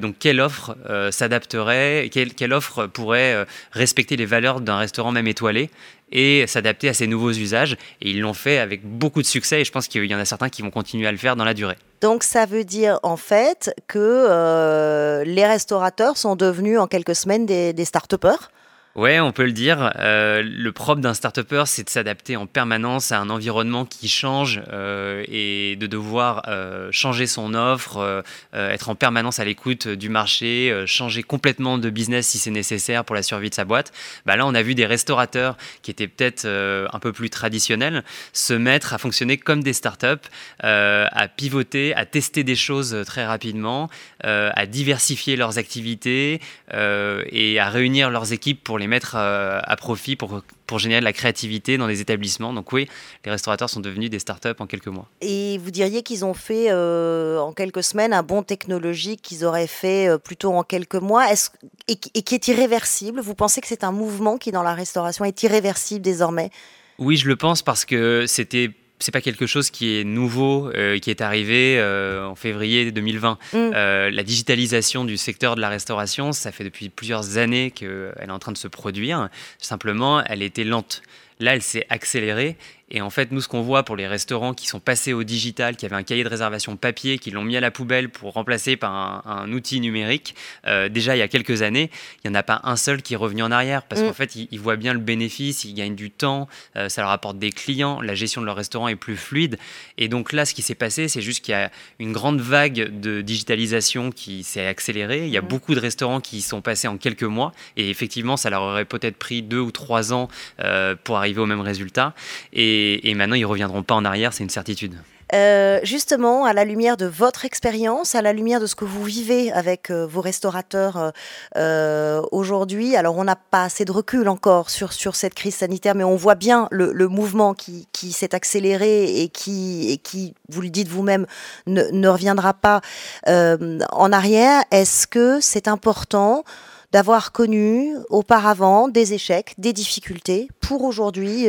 donc 0.00 0.16
quelle 0.18 0.40
offre 0.40 0.76
s'adapterait 1.10 2.08
quelle, 2.12 2.34
quelle, 2.34 2.52
offre 2.52 2.86
pourrait 2.86 3.46
respecter 3.72 4.16
les 4.16 4.26
valeurs 4.26 4.60
d'un 4.60 4.78
restaurant 4.78 5.12
même 5.12 5.26
étoilé? 5.26 5.70
Et 6.14 6.46
s'adapter 6.46 6.88
à 6.88 6.94
ces 6.94 7.06
nouveaux 7.06 7.32
usages. 7.32 7.76
Et 8.00 8.10
ils 8.10 8.20
l'ont 8.20 8.32
fait 8.32 8.58
avec 8.58 8.86
beaucoup 8.86 9.20
de 9.20 9.26
succès 9.26 9.60
et 9.60 9.64
je 9.64 9.72
pense 9.72 9.88
qu'il 9.88 10.04
y 10.04 10.14
en 10.14 10.18
a 10.18 10.24
certains 10.24 10.48
qui 10.48 10.62
vont 10.62 10.70
continuer 10.70 11.06
à 11.06 11.12
le 11.12 11.18
faire 11.18 11.36
dans 11.36 11.44
la 11.44 11.54
durée. 11.54 11.76
Donc 12.00 12.22
ça 12.22 12.46
veut 12.46 12.64
dire 12.64 13.00
en 13.02 13.16
fait 13.16 13.74
que 13.88 13.98
euh, 13.98 15.24
les 15.24 15.46
restaurateurs 15.46 16.16
sont 16.16 16.36
devenus 16.36 16.78
en 16.78 16.86
quelques 16.86 17.14
semaines 17.14 17.44
des, 17.44 17.72
des 17.72 17.84
start-upers 17.84 18.50
Ouais, 18.96 19.18
on 19.18 19.32
peut 19.32 19.44
le 19.44 19.50
dire. 19.50 19.92
Euh, 19.98 20.40
le 20.44 20.70
propre 20.70 21.00
d'un 21.00 21.14
start 21.14 21.40
c'est 21.66 21.82
de 21.82 21.90
s'adapter 21.90 22.36
en 22.36 22.46
permanence 22.46 23.10
à 23.10 23.18
un 23.18 23.28
environnement 23.28 23.84
qui 23.84 24.08
change 24.08 24.62
euh, 24.72 25.24
et 25.26 25.74
de 25.74 25.88
devoir 25.88 26.44
euh, 26.46 26.90
changer 26.92 27.26
son 27.26 27.54
offre, 27.54 28.22
être 28.52 28.88
en 28.88 28.94
permanence 28.94 29.40
à 29.40 29.44
l'écoute 29.44 29.88
du 29.88 30.08
marché, 30.08 30.84
changer 30.86 31.24
complètement 31.24 31.76
de 31.76 31.90
business 31.90 32.28
si 32.28 32.38
c'est 32.38 32.52
nécessaire 32.52 33.04
pour 33.04 33.16
la 33.16 33.24
survie 33.24 33.50
de 33.50 33.54
sa 33.54 33.64
boîte. 33.64 33.92
Bah 34.26 34.36
là, 34.36 34.46
on 34.46 34.54
a 34.54 34.62
vu 34.62 34.76
des 34.76 34.86
restaurateurs 34.86 35.56
qui 35.82 35.90
étaient 35.90 36.06
peut-être 36.06 36.46
un 36.46 36.98
peu 37.00 37.12
plus 37.12 37.30
traditionnels 37.30 38.04
se 38.32 38.54
mettre 38.54 38.94
à 38.94 38.98
fonctionner 38.98 39.38
comme 39.38 39.62
des 39.62 39.72
startups, 39.72 40.28
à 40.60 41.28
pivoter, 41.36 41.94
à 41.96 42.06
tester 42.06 42.44
des 42.44 42.56
choses 42.56 42.96
très 43.06 43.26
rapidement, 43.26 43.90
à 44.22 44.66
diversifier 44.66 45.34
leurs 45.36 45.58
activités 45.58 46.40
et 46.72 47.58
à 47.58 47.68
réunir 47.68 48.10
leurs 48.10 48.32
équipes 48.32 48.62
pour 48.62 48.78
les 48.78 48.83
mettre 48.86 49.14
euh, 49.16 49.60
à 49.62 49.76
profit 49.76 50.16
pour, 50.16 50.42
pour 50.66 50.78
générer 50.78 51.00
de 51.00 51.04
la 51.04 51.12
créativité 51.12 51.78
dans 51.78 51.86
les 51.86 52.00
établissements. 52.00 52.52
Donc 52.52 52.72
oui, 52.72 52.88
les 53.24 53.30
restaurateurs 53.30 53.70
sont 53.70 53.80
devenus 53.80 54.10
des 54.10 54.18
startups 54.18 54.48
en 54.58 54.66
quelques 54.66 54.88
mois. 54.88 55.08
Et 55.20 55.58
vous 55.58 55.70
diriez 55.70 56.02
qu'ils 56.02 56.24
ont 56.24 56.34
fait 56.34 56.70
euh, 56.70 57.38
en 57.38 57.52
quelques 57.52 57.82
semaines 57.82 58.12
un 58.12 58.22
bon 58.22 58.42
technologique 58.42 59.22
qu'ils 59.22 59.44
auraient 59.44 59.66
fait 59.66 60.08
euh, 60.08 60.18
plutôt 60.18 60.52
en 60.52 60.62
quelques 60.62 60.94
mois 60.94 61.26
et, 61.32 61.92
et, 62.14 62.22
qui 62.22 62.34
est 62.34 62.48
irréversible? 62.48 63.20
Vous 63.20 63.34
pensez 63.34 63.60
que 63.60 63.66
c'est 63.66 63.84
un 63.84 63.92
mouvement 63.92 64.38
qui 64.38 64.52
dans 64.52 64.62
la 64.62 64.74
restauration 64.74 65.24
est 65.24 65.42
irréversible 65.42 66.02
désormais? 66.02 66.50
Oui, 66.98 67.16
je 67.16 67.28
le 67.28 67.36
pense 67.36 67.62
parce 67.62 67.84
que 67.84 68.24
c'était 68.26 68.70
c'est 68.98 69.12
pas 69.12 69.20
quelque 69.20 69.46
chose 69.46 69.70
qui 69.70 69.98
est 69.98 70.04
nouveau, 70.04 70.70
euh, 70.74 70.98
qui 70.98 71.10
est 71.10 71.20
arrivé 71.20 71.76
euh, 71.78 72.26
en 72.26 72.34
février 72.34 72.90
2020. 72.92 73.32
Mm. 73.32 73.56
Euh, 73.56 74.10
la 74.10 74.22
digitalisation 74.22 75.04
du 75.04 75.16
secteur 75.16 75.56
de 75.56 75.60
la 75.60 75.68
restauration, 75.68 76.32
ça 76.32 76.52
fait 76.52 76.64
depuis 76.64 76.88
plusieurs 76.88 77.36
années 77.36 77.70
qu'elle 77.70 78.14
est 78.18 78.30
en 78.30 78.38
train 78.38 78.52
de 78.52 78.56
se 78.56 78.68
produire. 78.68 79.28
Simplement, 79.58 80.22
elle 80.24 80.42
était 80.42 80.64
lente. 80.64 81.02
Là, 81.40 81.54
elle 81.54 81.62
s'est 81.62 81.86
accélérée 81.90 82.56
et 82.94 83.00
en 83.00 83.10
fait, 83.10 83.32
nous, 83.32 83.40
ce 83.40 83.48
qu'on 83.48 83.60
voit 83.60 83.82
pour 83.82 83.96
les 83.96 84.06
restaurants 84.06 84.54
qui 84.54 84.68
sont 84.68 84.78
passés 84.78 85.12
au 85.12 85.24
digital, 85.24 85.74
qui 85.74 85.84
avaient 85.84 85.96
un 85.96 86.04
cahier 86.04 86.22
de 86.22 86.28
réservation 86.28 86.76
papier, 86.76 87.18
qui 87.18 87.32
l'ont 87.32 87.42
mis 87.42 87.56
à 87.56 87.60
la 87.60 87.72
poubelle 87.72 88.08
pour 88.08 88.34
remplacer 88.34 88.76
par 88.76 89.26
un, 89.26 89.50
outil 89.50 89.80
numérique, 89.80 90.36
euh, 90.68 90.88
déjà 90.88 91.16
il 91.16 91.18
y 91.18 91.22
a 91.22 91.26
quelques 91.26 91.62
années, 91.62 91.90
il 92.22 92.30
n'y 92.30 92.36
en 92.36 92.38
a 92.38 92.44
pas 92.44 92.60
un 92.62 92.76
seul 92.76 93.02
qui 93.02 93.14
est 93.14 93.16
revenu 93.16 93.42
en 93.42 93.50
arrière 93.50 93.82
parce 93.82 94.00
mm. 94.00 94.06
qu'en 94.06 94.12
fait, 94.12 94.36
ils, 94.36 94.60
voient 94.60 94.76
bien 94.76 94.92
le 94.92 95.00
bénéfice, 95.00 95.64
ils 95.64 95.74
gagnent 95.74 95.96
du 95.96 96.12
temps, 96.12 96.48
euh, 96.76 96.88
ça 96.88 97.02
leur 97.02 97.10
apporte 97.10 97.36
des 97.36 97.50
clients, 97.50 98.00
la 98.00 98.14
gestion 98.14 98.40
de 98.40 98.46
leur 98.46 98.54
restaurant 98.54 98.86
est 98.86 98.94
plus 98.94 99.16
fluide. 99.16 99.58
Et 99.98 100.06
donc 100.06 100.32
là, 100.32 100.44
ce 100.44 100.54
qui 100.54 100.62
s'est 100.62 100.76
passé, 100.76 101.08
c'est 101.08 101.20
juste 101.20 101.44
qu'il 101.44 101.52
y 101.52 101.56
a 101.56 101.72
une 101.98 102.12
grande 102.12 102.40
vague 102.40 103.00
de 103.00 103.22
digitalisation 103.22 104.12
qui 104.12 104.44
s'est 104.44 104.66
accélérée. 104.66 105.26
Il 105.26 105.32
y 105.32 105.36
a 105.36 105.42
mm. 105.42 105.48
beaucoup 105.48 105.74
de 105.74 105.80
restaurants 105.80 106.20
qui 106.20 106.42
sont 106.42 106.60
passés 106.60 106.86
en 106.86 106.96
quelques 106.96 107.24
mois 107.24 107.50
et 107.76 107.90
effectivement, 107.90 108.36
ça 108.36 108.50
leur 108.50 108.62
aurait 108.62 108.84
peut-être 108.84 109.16
pris 109.16 109.42
deux 109.42 109.58
ou 109.58 109.72
trois 109.72 110.12
ans 110.12 110.28
euh, 110.60 110.94
pour 111.02 111.16
arriver 111.16 111.40
au 111.40 111.46
même 111.46 111.60
résultat. 111.60 112.14
Et 112.52 112.83
et, 113.02 113.14
maintenant, 113.14 113.36
ils 113.36 113.46
reviendront 113.46 113.82
pas 113.82 113.94
en 113.94 114.04
arrière, 114.04 114.32
c'est 114.32 114.42
une 114.42 114.50
certitude. 114.50 114.94
Euh, 115.32 115.80
justement, 115.82 116.44
à 116.44 116.52
la 116.52 116.64
lumière 116.64 116.96
de 116.96 117.06
votre 117.06 117.44
expérience, 117.44 118.14
à 118.14 118.22
la 118.22 118.32
lumière 118.32 118.60
de 118.60 118.66
ce 118.66 118.74
que 118.74 118.84
vous 118.84 119.02
vivez 119.02 119.50
avec 119.52 119.90
euh, 119.90 120.06
vos 120.06 120.20
restaurateurs 120.20 121.12
euh, 121.56 122.22
aujourd'hui, 122.30 122.94
alors 122.94 123.16
on 123.16 123.24
n'a 123.24 123.36
pas 123.36 123.64
assez 123.64 123.84
de 123.84 123.90
recul 123.90 124.28
encore 124.28 124.68
sur, 124.68 124.92
sur 124.92 125.16
cette 125.16 125.34
crise 125.34 125.56
sanitaire, 125.56 125.94
mais 125.94 126.04
on 126.04 126.16
voit 126.16 126.34
bien 126.34 126.68
le, 126.70 127.08
mouvement 127.08 127.54
qui, 127.54 127.86
s'est 128.12 128.34
accéléré 128.34 129.22
et 129.22 129.28
qui, 129.28 129.90
et 129.90 129.96
qui, 129.96 130.34
vous 130.50 130.60
le 130.60 130.68
dites 130.68 130.88
vous-même, 130.88 131.26
ne, 131.66 131.84
ne, 131.90 132.08
reviendra 132.08 132.52
pas 132.52 132.80
en 133.26 134.12
arrière. 134.12 134.62
Est-ce 134.70 135.06
que 135.06 135.40
c'est 135.40 135.68
important 135.68 136.44
d'avoir 136.92 137.32
connu 137.32 137.96
auparavant 138.08 138.88
des 138.88 139.14
échecs, 139.14 139.54
des 139.58 139.72
difficultés 139.72 140.48
pour 140.60 140.84
aujourd'hui 140.84 141.48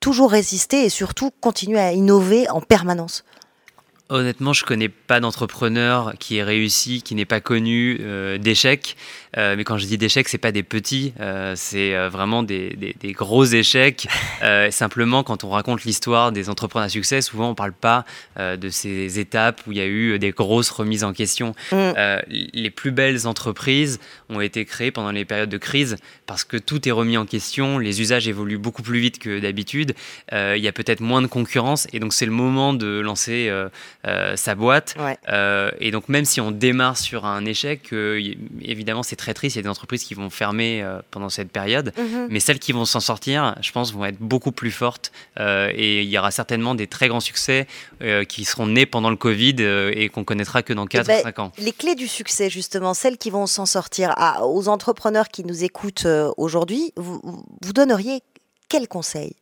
toujours 0.00 0.30
résister 0.30 0.84
et 0.84 0.88
surtout 0.88 1.30
continuer 1.40 1.80
à 1.80 1.92
innover 1.92 2.48
en 2.50 2.60
permanence 2.60 3.24
Honnêtement, 4.10 4.54
je 4.54 4.64
connais 4.64 4.88
pas 4.88 5.20
d'entrepreneur 5.20 6.14
qui 6.18 6.38
ait 6.38 6.42
réussi, 6.42 7.02
qui 7.02 7.14
n'ait 7.14 7.26
pas 7.26 7.42
connu 7.42 7.98
euh, 8.00 8.38
d'échecs. 8.38 8.96
Euh, 9.36 9.56
mais 9.56 9.64
quand 9.64 9.78
je 9.78 9.86
dis 9.86 9.98
d'échecs, 9.98 10.28
c'est 10.28 10.38
pas 10.38 10.52
des 10.52 10.62
petits, 10.62 11.12
euh, 11.20 11.54
c'est 11.56 12.08
vraiment 12.08 12.42
des, 12.42 12.70
des, 13.00 13.12
gros 13.12 13.44
échecs. 13.44 14.06
simplement, 14.70 15.22
quand 15.22 15.44
on 15.44 15.50
raconte 15.50 15.84
l'histoire 15.84 16.32
des 16.32 16.48
entrepreneurs 16.48 16.86
à 16.86 16.88
succès, 16.88 17.20
souvent 17.20 17.50
on 17.50 17.54
parle 17.54 17.72
pas 17.72 18.04
de 18.38 18.68
ces 18.68 19.18
étapes 19.18 19.62
où 19.66 19.72
il 19.72 19.78
y 19.78 19.80
a 19.80 19.86
eu 19.86 20.18
des 20.18 20.30
grosses 20.30 20.70
remises 20.70 21.04
en 21.04 21.12
question. 21.12 21.54
Mm. 21.72 21.92
les 22.28 22.70
plus 22.70 22.90
belles 22.90 23.26
entreprises 23.26 23.98
ont 24.28 24.40
été 24.40 24.64
créées 24.64 24.90
pendant 24.90 25.10
les 25.10 25.24
périodes 25.24 25.48
de 25.48 25.58
crise 25.58 25.96
parce 26.26 26.44
que 26.44 26.56
tout 26.56 26.88
est 26.88 26.92
remis 26.92 27.16
en 27.16 27.26
question, 27.26 27.78
les 27.78 28.00
usages 28.00 28.28
évoluent 28.28 28.58
beaucoup 28.58 28.82
plus 28.82 29.00
vite 29.00 29.18
que 29.18 29.40
d'habitude, 29.40 29.94
il 30.32 30.58
y 30.58 30.68
a 30.68 30.72
peut-être 30.72 31.00
moins 31.00 31.22
de 31.22 31.26
concurrence 31.26 31.86
et 31.92 32.00
donc 32.00 32.12
c'est 32.12 32.26
le 32.26 32.32
moment 32.32 32.74
de 32.74 33.00
lancer 33.00 33.50
euh, 34.08 34.36
sa 34.36 34.54
boîte. 34.54 34.96
Euh, 35.28 35.70
et 35.80 35.90
donc 35.90 36.08
même 36.08 36.24
si 36.24 36.40
on 36.40 36.50
démarre 36.50 36.96
sur 36.96 37.26
un 37.26 37.44
échec, 37.44 37.92
euh, 37.92 38.34
évidemment 38.62 39.02
c'est 39.02 39.16
très 39.18 39.34
triste, 39.34 39.56
il 39.56 39.58
y 39.58 39.60
a 39.60 39.62
des 39.64 39.68
entreprises 39.68 40.04
qui 40.04 40.14
vont 40.14 40.30
fermer 40.30 40.84
pendant 41.10 41.28
cette 41.28 41.50
période, 41.50 41.92
mhm. 41.98 42.28
mais 42.30 42.40
celles 42.40 42.58
qui 42.58 42.72
vont 42.72 42.84
s'en 42.84 43.00
sortir, 43.00 43.54
je 43.60 43.70
pense, 43.72 43.92
vont 43.92 44.04
être 44.04 44.18
beaucoup 44.18 44.52
plus 44.52 44.70
fortes. 44.70 45.12
et 45.38 46.02
il 46.02 46.08
y 46.08 46.18
aura 46.18 46.30
certainement 46.30 46.74
des 46.74 46.86
très 46.86 47.08
grands 47.08 47.20
succès 47.20 47.66
qui 48.28 48.44
seront 48.44 48.66
nés 48.66 48.86
pendant 48.86 49.10
le 49.10 49.16
Covid 49.16 49.56
et 49.92 50.08
qu'on 50.08 50.24
connaîtra 50.24 50.62
que 50.62 50.72
dans 50.72 50.86
4 50.86 51.08
ou 51.08 51.22
5 51.22 51.38
ans. 51.38 51.52
Les 51.58 51.72
clés 51.72 51.94
du 51.94 52.08
succès, 52.08 52.48
justement, 52.48 52.94
celles 52.94 53.18
qui 53.18 53.30
vont 53.30 53.46
s'en 53.46 53.66
sortir, 53.66 54.14
aux 54.42 54.68
entrepreneurs 54.68 55.28
qui 55.28 55.44
nous 55.44 55.64
écoutent 55.64 56.06
aujourd'hui, 56.36 56.92
vous, 56.96 57.20
vous 57.22 57.72
donneriez 57.72 58.22
quels 58.68 58.88
conseils 58.88 59.34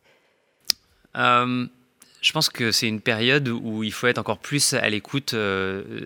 je 2.21 2.33
pense 2.33 2.49
que 2.49 2.71
c'est 2.71 2.87
une 2.87 3.01
période 3.01 3.47
où 3.47 3.83
il 3.83 3.93
faut 3.93 4.07
être 4.07 4.17
encore 4.17 4.39
plus 4.39 4.73
à 4.73 4.89
l'écoute 4.89 5.33
euh, 5.33 6.05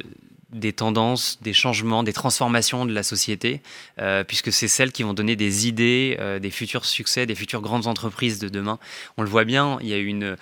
des 0.51 0.73
tendances, 0.73 1.39
des 1.41 1.53
changements, 1.53 2.03
des 2.03 2.13
transformations 2.13 2.85
de 2.85 2.93
la 2.93 3.03
société, 3.03 3.61
euh, 3.99 4.23
puisque 4.23 4.51
c'est 4.51 4.67
celles 4.67 4.91
qui 4.91 5.03
vont 5.03 5.13
donner 5.13 5.35
des 5.35 5.67
idées, 5.67 6.17
euh, 6.19 6.39
des 6.39 6.51
futurs 6.51 6.85
succès, 6.85 7.25
des 7.25 7.35
futures 7.35 7.61
grandes 7.61 7.87
entreprises 7.87 8.39
de 8.39 8.49
demain. 8.49 8.79
On 9.17 9.23
le 9.23 9.29
voit 9.29 9.45
bien, 9.45 9.77
il 9.81 9.87
y 9.87 9.93
a 9.93 9.97
une, 9.97 10.35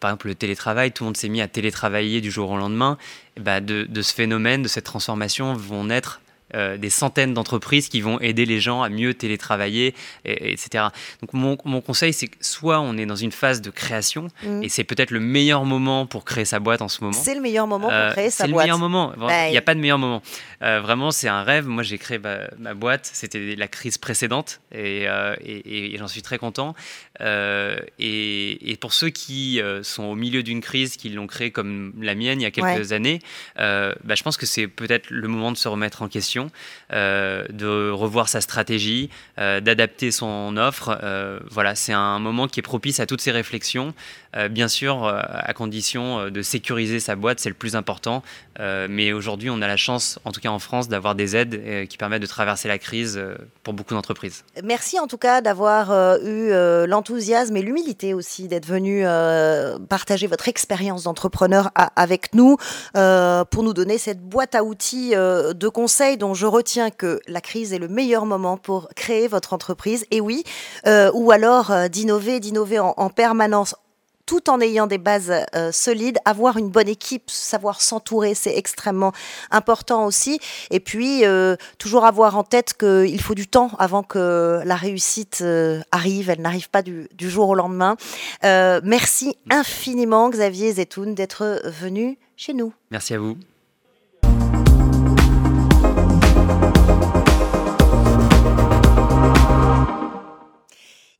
par 0.00 0.10
exemple 0.10 0.28
le 0.28 0.34
télétravail, 0.34 0.92
tout 0.92 1.04
le 1.04 1.08
monde 1.08 1.16
s'est 1.16 1.28
mis 1.28 1.40
à 1.40 1.48
télétravailler 1.48 2.20
du 2.20 2.30
jour 2.30 2.50
au 2.50 2.56
lendemain. 2.56 2.98
bah 3.40 3.60
de, 3.60 4.02
ce 4.02 4.12
phénomène, 4.12 4.62
de 4.62 4.68
cette 4.68 4.84
transformation 4.84 5.54
vont 5.54 5.84
naître 5.84 6.20
euh, 6.54 6.76
des 6.76 6.90
centaines 6.90 7.32
d'entreprises 7.32 7.88
qui 7.88 8.00
vont 8.00 8.20
aider 8.20 8.44
les 8.44 8.60
gens 8.60 8.82
à 8.82 8.88
mieux 8.88 9.14
télétravailler, 9.14 9.94
etc. 10.24 10.84
Donc 11.20 11.32
mon, 11.32 11.56
mon 11.64 11.80
conseil, 11.80 12.12
c'est 12.12 12.28
que 12.28 12.36
soit 12.40 12.80
on 12.80 12.98
est 12.98 13.06
dans 13.06 13.16
une 13.16 13.32
phase 13.32 13.62
de 13.62 13.70
création, 13.70 14.28
mm. 14.44 14.62
et 14.62 14.68
c'est 14.68 14.84
peut-être 14.84 15.10
le 15.10 15.20
meilleur 15.20 15.64
moment 15.64 16.06
pour 16.06 16.24
créer 16.24 16.44
sa 16.44 16.60
boîte 16.60 16.82
en 16.82 16.88
ce 16.88 17.02
moment. 17.02 17.12
C'est 17.12 17.34
le 17.34 17.40
meilleur 17.40 17.66
moment 17.66 17.88
pour 17.88 17.96
euh, 17.96 18.10
créer 18.10 18.30
sa 18.30 18.44
boîte. 18.44 18.50
C'est 18.50 18.52
le 18.52 18.62
meilleur 18.62 18.78
moment. 18.78 19.12
Il 19.46 19.50
n'y 19.50 19.56
a 19.56 19.62
pas 19.62 19.74
de 19.74 19.80
meilleur 19.80 19.98
moment. 19.98 20.22
Euh, 20.62 20.80
vraiment, 20.80 21.10
c'est 21.10 21.28
un 21.28 21.42
rêve. 21.42 21.66
Moi, 21.66 21.82
j'ai 21.82 21.98
créé 21.98 22.18
ma, 22.18 22.74
boîte. 22.74 23.08
C'était 23.12 23.56
la 23.56 23.68
crise 23.68 23.98
précédente, 23.98 24.60
et, 24.74 25.06
et, 25.44 25.96
j'en 25.96 26.08
suis 26.08 26.22
très 26.22 26.38
content. 26.38 26.74
Et, 27.20 28.78
pour 28.80 28.92
ceux 28.92 29.10
qui 29.10 29.60
sont 29.82 30.04
au 30.04 30.14
milieu 30.14 30.42
d'une 30.42 30.60
crise, 30.60 30.96
qui 30.96 31.08
l'ont 31.08 31.26
créée 31.26 31.50
comme 31.50 31.94
la 32.00 32.14
mienne 32.14 32.40
il 32.40 32.44
y 32.44 32.46
a 32.46 32.50
quelques 32.50 32.92
années, 32.92 33.20
bah, 33.56 34.14
je 34.14 34.22
pense 34.22 34.36
que 34.36 34.46
c'est 34.46 34.66
peut-être 34.66 35.08
le 35.10 35.28
moment 35.28 35.52
de 35.52 35.56
se 35.56 35.68
remettre 35.68 36.02
en 36.02 36.08
question 36.08 36.41
euh, 36.92 37.46
de 37.50 37.90
revoir 37.90 38.28
sa 38.28 38.40
stratégie, 38.40 39.10
euh, 39.38 39.60
d'adapter 39.60 40.10
son 40.10 40.56
offre. 40.56 40.98
Euh, 41.02 41.40
voilà, 41.50 41.74
c'est 41.74 41.92
un 41.92 42.18
moment 42.18 42.48
qui 42.48 42.60
est 42.60 42.62
propice 42.62 43.00
à 43.00 43.06
toutes 43.06 43.20
ces 43.20 43.32
réflexions. 43.32 43.94
Bien 44.50 44.68
sûr, 44.68 45.06
à 45.06 45.52
condition 45.54 46.30
de 46.30 46.42
sécuriser 46.42 47.00
sa 47.00 47.16
boîte, 47.16 47.40
c'est 47.40 47.48
le 47.48 47.54
plus 47.54 47.76
important. 47.76 48.22
mais 48.58 49.12
aujourd'hui, 49.12 49.50
on 49.50 49.60
a 49.62 49.66
la 49.66 49.76
chance, 49.76 50.18
en 50.24 50.32
tout 50.32 50.40
cas 50.40 50.48
en 50.48 50.58
France, 50.58 50.88
d'avoir 50.88 51.14
des 51.14 51.36
aides 51.36 51.86
qui 51.88 51.98
permettent 51.98 52.22
de 52.22 52.26
traverser 52.26 52.68
la 52.68 52.78
crise 52.78 53.22
pour 53.62 53.74
beaucoup 53.74 53.94
d'entreprises. 53.94 54.44
Merci 54.62 54.98
en 54.98 55.06
tout 55.06 55.18
cas 55.18 55.40
d'avoir 55.40 55.92
eu 56.22 56.50
l'enthousiasme 56.86 57.56
et 57.56 57.62
l'humilité 57.62 58.14
aussi 58.14 58.48
d'être 58.48 58.66
venu 58.66 59.04
partager 59.88 60.26
votre 60.26 60.48
expérience 60.48 61.04
d'entrepreneur 61.04 61.70
avec 61.96 62.34
nous 62.34 62.56
pour 62.94 63.62
nous 63.62 63.74
donner 63.74 63.98
cette 63.98 64.22
boîte 64.22 64.54
à 64.54 64.64
outils 64.64 65.10
de 65.10 65.68
conseils 65.68 66.16
dont 66.16 66.34
je 66.34 66.46
retiens 66.46 66.90
que 66.90 67.20
la 67.26 67.40
crise 67.40 67.72
est 67.72 67.78
le 67.78 67.88
meilleur 67.88 68.26
moment 68.26 68.56
pour 68.56 68.88
créer 68.94 69.28
votre 69.28 69.52
entreprise. 69.52 70.06
Et 70.10 70.20
oui, 70.20 70.44
euh, 70.86 71.10
ou 71.14 71.30
alors 71.30 71.70
euh, 71.70 71.88
d'innover, 71.88 72.40
d'innover 72.40 72.78
en, 72.78 73.10
permanence 73.10 73.74
tout 74.32 74.48
en 74.48 74.62
ayant 74.62 74.86
des 74.86 74.96
bases 74.96 75.30
euh, 75.54 75.72
solides, 75.72 76.16
avoir 76.24 76.56
une 76.56 76.70
bonne 76.70 76.88
équipe, 76.88 77.30
savoir 77.30 77.82
s'entourer, 77.82 78.32
c'est 78.32 78.56
extrêmement 78.56 79.12
important 79.50 80.06
aussi. 80.06 80.40
Et 80.70 80.80
puis, 80.80 81.22
toujours 81.76 82.06
avoir 82.06 82.38
en 82.38 82.42
tête 82.42 82.72
qu'il 82.72 83.20
faut 83.20 83.34
du 83.34 83.46
temps 83.46 83.72
avant 83.78 84.02
que 84.02 84.62
la 84.64 84.76
réussite 84.76 85.44
arrive. 85.92 86.30
Elle 86.30 86.40
n'arrive 86.40 86.70
pas 86.70 86.80
du, 86.80 87.08
jour 87.18 87.50
au 87.50 87.54
lendemain. 87.54 87.96
merci 88.42 89.36
infiniment, 89.50 90.30
Xavier 90.30 90.72
Zetoun, 90.72 91.14
d'être 91.14 91.60
venu 91.66 92.18
chez 92.36 92.54
nous. 92.54 92.72
Merci 92.90 93.12
à 93.12 93.18
vous. 93.18 93.36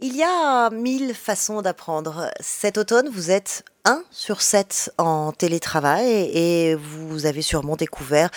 Il 0.04 0.16
y 0.16 0.24
a 0.24 0.68
mille 0.70 1.14
façons 1.14 1.62
d'apprendre. 1.62 2.28
Cet 2.40 2.76
automne, 2.76 3.08
vous 3.08 3.30
êtes 3.30 3.64
un 3.84 4.02
sur 4.10 4.42
sept 4.42 4.92
en 4.98 5.30
télétravail 5.30 6.28
et 6.34 6.74
vous 6.74 7.24
avez 7.24 7.40
sûrement 7.40 7.76
découvert 7.76 8.28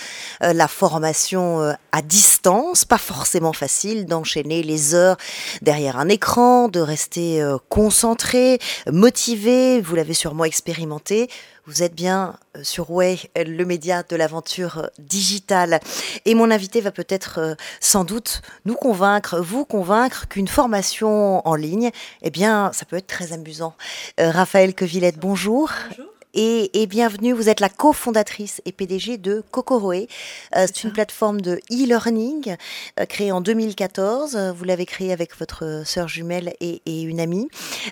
euh, 0.44 0.54
la 0.54 0.68
formation 0.68 1.62
euh, 1.62 1.74
à 1.92 2.04
distance. 2.04 2.86
Pas 2.86 3.00
forcément 3.00 3.52
facile 3.52 4.06
d'enchaîner 4.06 4.62
les 4.62 4.94
heures 4.94 5.18
derrière 5.64 5.98
un 5.98 6.08
écran, 6.08 6.68
de 6.68 6.80
rester 6.80 7.42
euh, 7.42 7.58
concentré, 7.68 8.60
motivé. 8.92 9.82
Vous 9.82 9.96
l'avez 9.96 10.14
sûrement 10.14 10.46
expérimenté. 10.46 11.32
Vous 11.68 11.82
êtes 11.82 11.96
bien 11.96 12.36
euh, 12.56 12.64
sur 12.64 12.92
Way, 12.92 13.20
le 13.36 13.66
média 13.66 14.04
de 14.04 14.16
l'aventure 14.16 14.78
euh, 14.78 14.88
digitale. 15.00 15.80
Et 16.26 16.36
mon 16.36 16.52
invité 16.52 16.80
va 16.80 16.92
peut-être 16.92 17.40
euh, 17.40 17.56
sans 17.80 18.04
doute 18.04 18.44
nous 18.66 18.76
convaincre, 18.76 19.40
vous 19.40 19.66
convaincre 19.66 20.28
qu'une 20.28 20.48
formation 20.48 21.48
en 21.48 21.56
ligne, 21.56 21.90
eh 22.22 22.30
bien, 22.30 22.72
ça 22.72 22.86
peut 22.86 22.98
être 22.98 23.08
très 23.08 23.34
amusant. 23.34 23.76
Raphaël 24.20 24.76
Quevillette, 24.76 25.18
bonjour. 25.18 25.72
Bonjour 25.90 26.15
et, 26.36 26.86
bienvenue. 26.88 27.34
Vous 27.34 27.50
êtes 27.50 27.60
la 27.60 27.70
cofondatrice 27.70 28.62
et 28.66 28.72
PDG 28.72 29.18
de 29.18 29.44
Kokoroe. 29.52 30.08
Euh, 30.56 30.66
c'est 30.68 30.84
une 30.84 30.92
plateforme 30.92 31.40
de 31.40 31.60
e-learning 31.72 32.56
euh, 33.00 33.06
créée 33.06 33.32
en 33.32 33.42
2014. 33.42 34.54
Vous 34.56 34.64
l'avez 34.66 34.86
créée 34.86 35.14
avec 35.14 35.38
votre 35.38 35.84
sœur 35.86 36.08
jumelle 36.08 36.54
et, 36.60 36.82
une 36.86 37.20
amie. 37.20 37.48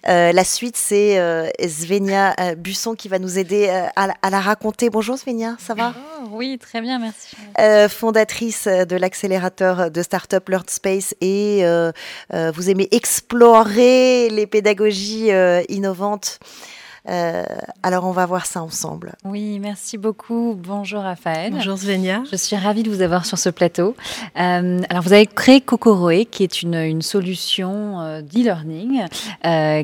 Euh, 0.08 0.32
la 0.32 0.44
suite, 0.44 0.76
c'est 0.76 1.16
Svenia 1.60 2.36
Busson 2.56 2.96
qui 2.96 3.08
va 3.08 3.20
nous 3.20 3.40
aider 3.40 3.70
à, 3.96 4.30
la 4.30 4.40
raconter. 4.42 4.90
Bonjour 4.90 5.18
Svenia, 5.18 5.56
ça 5.60 5.74
va? 5.74 5.94
Oui, 6.32 6.58
très 6.60 6.82
bien, 6.82 7.00
merci. 7.00 7.36
fondatrice 7.90 8.68
de 8.68 8.96
l'accélérateur 8.96 9.90
de 9.90 10.02
start-up 10.02 10.50
Learn 10.50 10.66
Space 10.68 11.16
et 11.22 11.64
vous 12.32 12.70
aimez 12.70 12.88
explorer 12.92 14.30
les 14.30 14.48
pédagogies 14.48 15.30
innovantes. 15.70 16.40
Euh, 17.10 17.44
alors, 17.82 18.06
on 18.06 18.12
va 18.12 18.26
voir 18.26 18.46
ça 18.46 18.64
ensemble. 18.64 19.14
Oui, 19.26 19.60
merci 19.60 19.98
beaucoup. 19.98 20.58
Bonjour 20.58 21.02
Raphaël. 21.02 21.52
Bonjour 21.54 21.78
Svenia. 21.78 22.24
Je 22.32 22.38
suis 22.38 22.56
ravie 22.56 22.84
de 22.84 22.90
vous 22.90 23.02
avoir 23.02 23.26
sur 23.26 23.38
ce 23.38 23.50
plateau. 23.50 23.96
Euh, 24.40 24.80
alors, 24.90 25.04
vous 25.04 25.12
avez 25.12 25.26
créé 25.26 25.60
Kokoroe, 25.60 26.26
qui 26.26 26.44
est 26.44 26.62
une, 26.62 26.76
une 26.76 27.02
solution 27.02 28.00
euh, 28.00 28.22
d'e-learning 28.22 29.04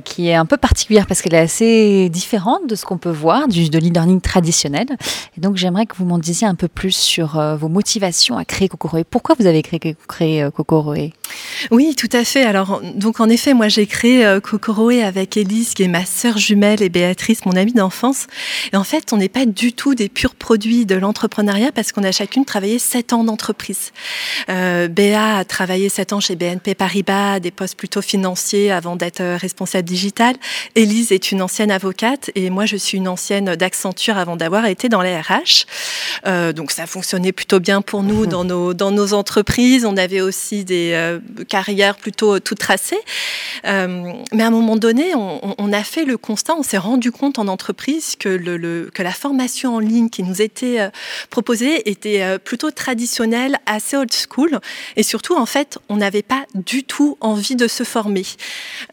qui 0.06 0.30
est 0.30 0.36
un 0.36 0.46
peu 0.46 0.58
particulière 0.58 1.08
parce 1.08 1.22
qu'elle 1.22 1.34
est 1.34 1.40
assez 1.40 2.10
différente 2.10 2.68
de 2.68 2.76
ce 2.76 2.86
qu'on 2.86 2.98
peut 2.98 3.10
voir 3.10 3.48
du, 3.48 3.70
de 3.70 3.78
l'e-learning 3.78 4.22
traditionnel. 4.22 4.88
Et 5.38 5.42
donc, 5.42 5.58
j'aimerais 5.58 5.86
que 5.86 5.96
vous 5.98 6.06
m'en 6.06 6.20
disiez 6.20 6.48
un 6.48 6.56
peu 6.56 6.68
plus 6.68 6.96
sur 6.96 7.40
vos 7.58 7.68
motivations 7.68 8.38
à 8.38 8.46
créer 8.46 8.70
Kokoroe. 8.70 9.04
Pourquoi 9.04 9.36
vous 9.38 9.46
avez 9.46 9.62
créé, 9.62 9.80
créé 10.08 10.50
Kokoroe? 10.56 11.12
Oui, 11.72 11.96
tout 11.96 12.10
à 12.12 12.24
fait. 12.24 12.44
Alors, 12.44 12.82
donc, 12.96 13.20
en 13.20 13.30
effet, 13.30 13.54
moi, 13.54 13.68
j'ai 13.68 13.86
créé 13.86 14.40
Kokoroe 14.42 15.04
avec 15.04 15.38
Elise, 15.38 15.74
qui 15.74 15.84
est 15.84 15.88
ma 15.88 16.06
sœur 16.06 16.38
jumelle 16.38 16.82
et 16.82 16.90
Béatrice 16.90 17.46
mon 17.46 17.56
amie 17.56 17.74
d'enfance. 17.74 18.28
Et 18.74 18.78
en 18.78 18.84
fait, 18.84 19.14
on 19.14 19.18
n'est 19.18 19.30
pas 19.30 19.46
du 19.46 19.74
tout 19.74 19.96
des 19.96 20.10
purs 20.10 20.36
produits 20.36 20.86
de 20.86 20.96
l'entrepreneuriat 20.96 21.72
parce 21.72 21.92
qu'on 21.92 22.04
a 22.04 22.12
chacune 22.12 22.46
travaillé 22.46 22.80
sept 22.80 23.14
ans 23.14 23.24
d'entreprise. 23.24 23.92
Euh, 24.50 24.88
Béa 24.88 25.38
a 25.38 25.46
travaillé 25.46 25.90
sept 25.90 26.14
ans 26.14 26.20
chez 26.20 26.36
BNP 26.36 26.76
Paribas, 26.76 27.40
des 27.40 27.52
postes 27.52 27.78
plutôt 27.78 28.02
financiers 28.02 28.72
avant 28.72 28.96
d'être 28.96 29.22
euh, 29.22 29.38
responsable 29.38 29.88
digital. 29.88 30.36
Élise 30.76 31.12
est 31.12 31.32
une 31.32 31.42
ancienne 31.42 31.72
avocate 31.72 32.32
et 32.36 32.50
moi, 32.50 32.66
je 32.66 32.78
suis 32.78 32.98
une 32.98 33.08
ancienne 33.08 33.56
d'Accenture 33.56 34.18
avant 34.18 34.36
d'avoir 34.36 34.66
été 34.66 34.90
dans 34.90 35.02
les 35.02 35.20
RH. 35.20 35.66
Euh, 36.26 36.54
donc, 36.54 36.72
ça 36.72 36.86
fonctionnait 36.86 37.32
plutôt 37.32 37.60
bien 37.60 37.82
pour 37.82 38.04
nous 38.04 38.26
dans 38.26 38.44
nos, 38.44 38.74
dans 38.74 38.92
nos 38.92 39.14
entreprises. 39.14 39.86
On 39.86 39.98
avait 39.98 40.22
aussi 40.22 40.64
des 40.66 40.92
euh, 40.94 41.20
carrières 41.50 41.96
plutôt 41.96 42.40
toutes 42.40 42.60
tracées. 42.60 43.00
Euh, 43.66 44.14
mais 44.32 44.44
à 44.44 44.48
un 44.48 44.52
moment 44.52 44.76
donné, 44.76 45.16
on, 45.16 45.56
on 45.58 45.74
a 45.74 45.84
fait 45.84 46.06
le 46.06 46.18
constat, 46.18 46.56
on 46.56 46.64
s'est 46.64 46.78
rendu 46.78 47.12
compte 47.12 47.40
en 47.40 47.48
entreprise 47.48 48.16
que, 48.18 48.30
le, 48.30 48.90
que 48.94 49.04
la 49.04 49.12
formation 49.12 49.76
en 49.76 49.80
ligne 49.80 50.10
qui 50.10 50.24
nous 50.24 50.42
était 50.42 50.80
euh, 50.80 50.90
proposée 51.30 51.90
était 51.90 52.22
euh, 52.22 52.38
plutôt 52.38 52.72
traditionnelle, 52.72 53.58
assez 53.66 53.98
old 53.98 54.12
school. 54.14 54.60
Et 54.96 55.04
surtout, 55.04 55.36
en 55.36 55.46
fait, 55.46 55.78
on 55.90 55.98
n'avait 55.98 56.22
pas 56.22 56.46
du 56.56 56.84
tout 56.84 57.18
envie 57.20 57.56
de 57.56 57.68
se 57.68 57.84
former. 57.84 58.26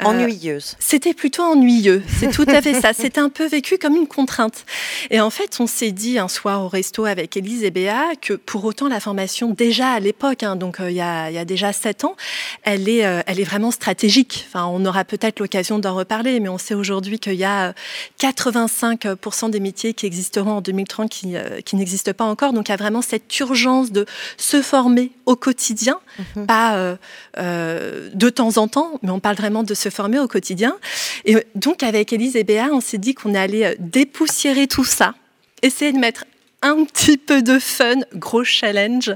Euh, 0.00 0.04
Ennuyeuse. 0.04 0.76
C'était 0.78 1.14
plutôt 1.14 1.42
ennuyeux. 1.42 2.02
C'est 2.18 2.30
tout 2.30 2.44
à 2.48 2.62
fait 2.62 2.74
ça. 2.80 2.92
C'était 2.92 3.20
un 3.20 3.28
peu 3.28 3.46
vécu 3.46 3.78
comme 3.78 3.96
une 3.96 4.08
contrainte. 4.08 4.64
Et 5.10 5.20
en 5.20 5.30
fait, 5.30 5.56
on 5.60 5.66
s'est 5.66 5.92
dit 5.92 6.18
un 6.18 6.28
soir 6.28 6.62
au 6.62 6.68
resto 6.68 7.04
avec 7.04 7.36
Élise 7.36 7.64
et 7.64 7.70
Béa 7.70 8.12
que 8.20 8.34
pour 8.34 8.64
autant 8.64 8.88
la 8.88 9.00
formation, 9.00 9.50
déjà 9.50 9.92
à 9.92 10.00
l'époque, 10.00 10.42
hein, 10.42 10.56
donc 10.56 10.76
il 10.80 10.92
y, 10.92 11.00
a, 11.00 11.30
y, 11.30 11.38
a, 11.38 11.44
déjà 11.44 11.72
sept 11.72 12.04
ans, 12.04 12.16
elle 12.62 12.88
est, 12.88 12.98
elle 12.98 13.40
est 13.40 13.44
vraiment 13.44 13.70
stratégique. 13.70 14.46
Enfin, 14.48 14.66
on 14.66 14.84
aura 14.84 15.04
peut-être 15.04 15.40
l'occasion 15.40 15.78
d'en 15.78 15.94
reparler, 15.94 16.40
mais 16.40 16.48
on 16.48 16.58
sait 16.58 16.74
aujourd'hui 16.74 17.18
qu'il 17.18 17.34
y 17.34 17.44
a 17.44 17.74
85% 18.20 19.50
des 19.50 19.60
métiers 19.60 19.94
qui 19.94 20.06
existeront 20.06 20.52
en 20.52 20.60
2030 20.60 21.10
qui, 21.10 21.36
euh, 21.36 21.60
qui 21.60 21.76
n'existent 21.76 22.12
pas 22.12 22.24
encore. 22.24 22.52
Donc 22.52 22.68
il 22.68 22.72
y 22.72 22.74
a 22.74 22.76
vraiment 22.76 23.02
cette 23.02 23.38
urgence 23.38 23.92
de 23.92 24.06
se 24.36 24.62
former 24.62 25.12
au 25.26 25.36
quotidien, 25.36 25.98
mhm. 26.36 26.46
pas 26.46 26.76
euh, 26.76 26.96
euh, 27.38 28.10
de 28.12 28.28
temps 28.28 28.56
en 28.58 28.68
temps, 28.68 28.98
mais 29.02 29.10
on 29.10 29.20
parle 29.20 29.36
vraiment 29.36 29.62
de 29.62 29.74
se 29.74 29.88
former 29.88 30.18
au 30.18 30.28
quotidien. 30.28 30.76
Et 31.24 31.36
donc 31.54 31.82
avec 31.82 32.12
Élise 32.12 32.36
et 32.36 32.44
Béa, 32.44 32.68
on 32.72 32.80
s'est 32.80 32.98
dit 32.98 33.14
qu'on 33.14 33.34
allait 33.34 33.76
dépoussiérer 33.78 34.66
tout 34.66 34.84
ça, 34.84 35.14
essayer 35.62 35.92
de 35.92 35.98
mettre 35.98 36.24
un 36.62 36.84
petit 36.84 37.18
peu 37.18 37.42
de 37.42 37.58
fun, 37.58 38.00
gros 38.14 38.44
challenge. 38.44 39.14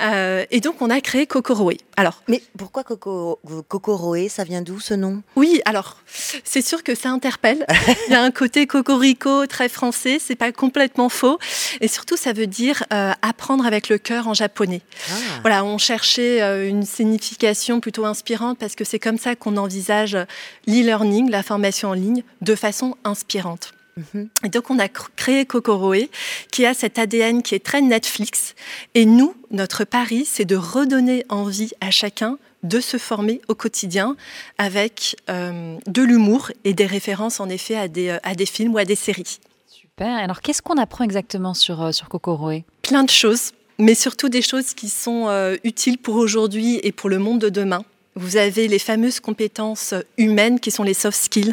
Euh, 0.00 0.44
et 0.50 0.60
donc, 0.60 0.82
on 0.82 0.90
a 0.90 1.00
créé 1.00 1.26
Kokoroe. 1.26 1.76
Alors, 1.96 2.22
mais 2.28 2.42
pourquoi 2.58 2.84
Kokoroe 2.84 4.28
Ça 4.28 4.44
vient 4.44 4.62
d'où 4.62 4.80
ce 4.80 4.94
nom? 4.94 5.22
Oui, 5.36 5.60
alors, 5.64 5.98
c'est 6.44 6.62
sûr 6.62 6.82
que 6.82 6.94
ça 6.94 7.10
interpelle. 7.10 7.64
Il 8.08 8.12
y 8.12 8.14
a 8.14 8.22
un 8.22 8.30
côté 8.30 8.66
cocorico 8.66 9.46
très 9.46 9.68
français, 9.68 10.18
c'est 10.20 10.36
pas 10.36 10.52
complètement 10.52 11.08
faux. 11.08 11.38
Et 11.80 11.88
surtout, 11.88 12.16
ça 12.16 12.32
veut 12.32 12.46
dire 12.46 12.84
euh, 12.92 13.12
apprendre 13.22 13.64
avec 13.64 13.88
le 13.88 13.98
cœur 13.98 14.28
en 14.28 14.34
japonais. 14.34 14.82
Ah. 15.08 15.14
Voilà, 15.42 15.64
on 15.64 15.78
cherchait 15.78 16.42
euh, 16.42 16.68
une 16.68 16.84
signification 16.84 17.80
plutôt 17.80 18.04
inspirante 18.04 18.58
parce 18.58 18.74
que 18.74 18.84
c'est 18.84 18.98
comme 18.98 19.18
ça 19.18 19.36
qu'on 19.36 19.56
envisage 19.56 20.16
l'e-learning, 20.66 21.30
la 21.30 21.42
formation 21.42 21.90
en 21.90 21.94
ligne, 21.94 22.22
de 22.42 22.54
façon 22.54 22.96
inspirante. 23.04 23.72
Mhm. 23.96 24.28
Et 24.44 24.48
donc, 24.50 24.70
on 24.70 24.78
a 24.78 24.88
créé 24.88 25.46
Kokoroe, 25.46 26.08
qui 26.52 26.66
a 26.66 26.74
cet 26.74 26.98
ADN 26.98 27.42
qui 27.42 27.54
est 27.54 27.64
très 27.64 27.80
Netflix. 27.80 28.54
Et 28.94 29.06
nous, 29.06 29.34
notre 29.50 29.84
pari, 29.84 30.24
c'est 30.26 30.44
de 30.44 30.56
redonner 30.56 31.24
envie 31.28 31.70
à 31.80 31.90
chacun 31.90 32.38
de 32.62 32.80
se 32.80 32.98
former 32.98 33.40
au 33.48 33.54
quotidien 33.54 34.16
avec 34.58 35.16
euh, 35.30 35.76
de 35.86 36.02
l'humour 36.02 36.50
et 36.64 36.74
des 36.74 36.86
références, 36.86 37.40
en 37.40 37.48
effet, 37.48 37.76
à 37.76 37.88
des, 37.88 38.08
euh, 38.08 38.18
à 38.22 38.34
des 38.34 38.46
films 38.46 38.74
ou 38.74 38.78
à 38.78 38.84
des 38.84 38.96
séries. 38.96 39.38
Super. 39.66 40.14
Alors, 40.16 40.42
qu'est-ce 40.42 40.62
qu'on 40.62 40.76
apprend 40.76 41.04
exactement 41.04 41.54
sur, 41.54 41.82
euh, 41.82 41.92
sur 41.92 42.08
Kokoroe 42.08 42.64
Plein 42.82 43.04
de 43.04 43.10
choses, 43.10 43.52
mais 43.78 43.94
surtout 43.94 44.28
des 44.28 44.42
choses 44.42 44.74
qui 44.74 44.88
sont 44.88 45.28
utiles 45.64 45.98
pour 45.98 46.16
aujourd'hui 46.16 46.80
et 46.82 46.92
pour 46.92 47.08
le 47.08 47.18
monde 47.18 47.40
de 47.40 47.48
demain. 47.48 47.84
Vous 48.18 48.38
avez 48.38 48.66
les 48.66 48.78
fameuses 48.78 49.20
compétences 49.20 49.92
humaines 50.16 50.58
qui 50.58 50.70
sont 50.70 50.82
les 50.82 50.94
soft 50.94 51.22
skills, 51.22 51.52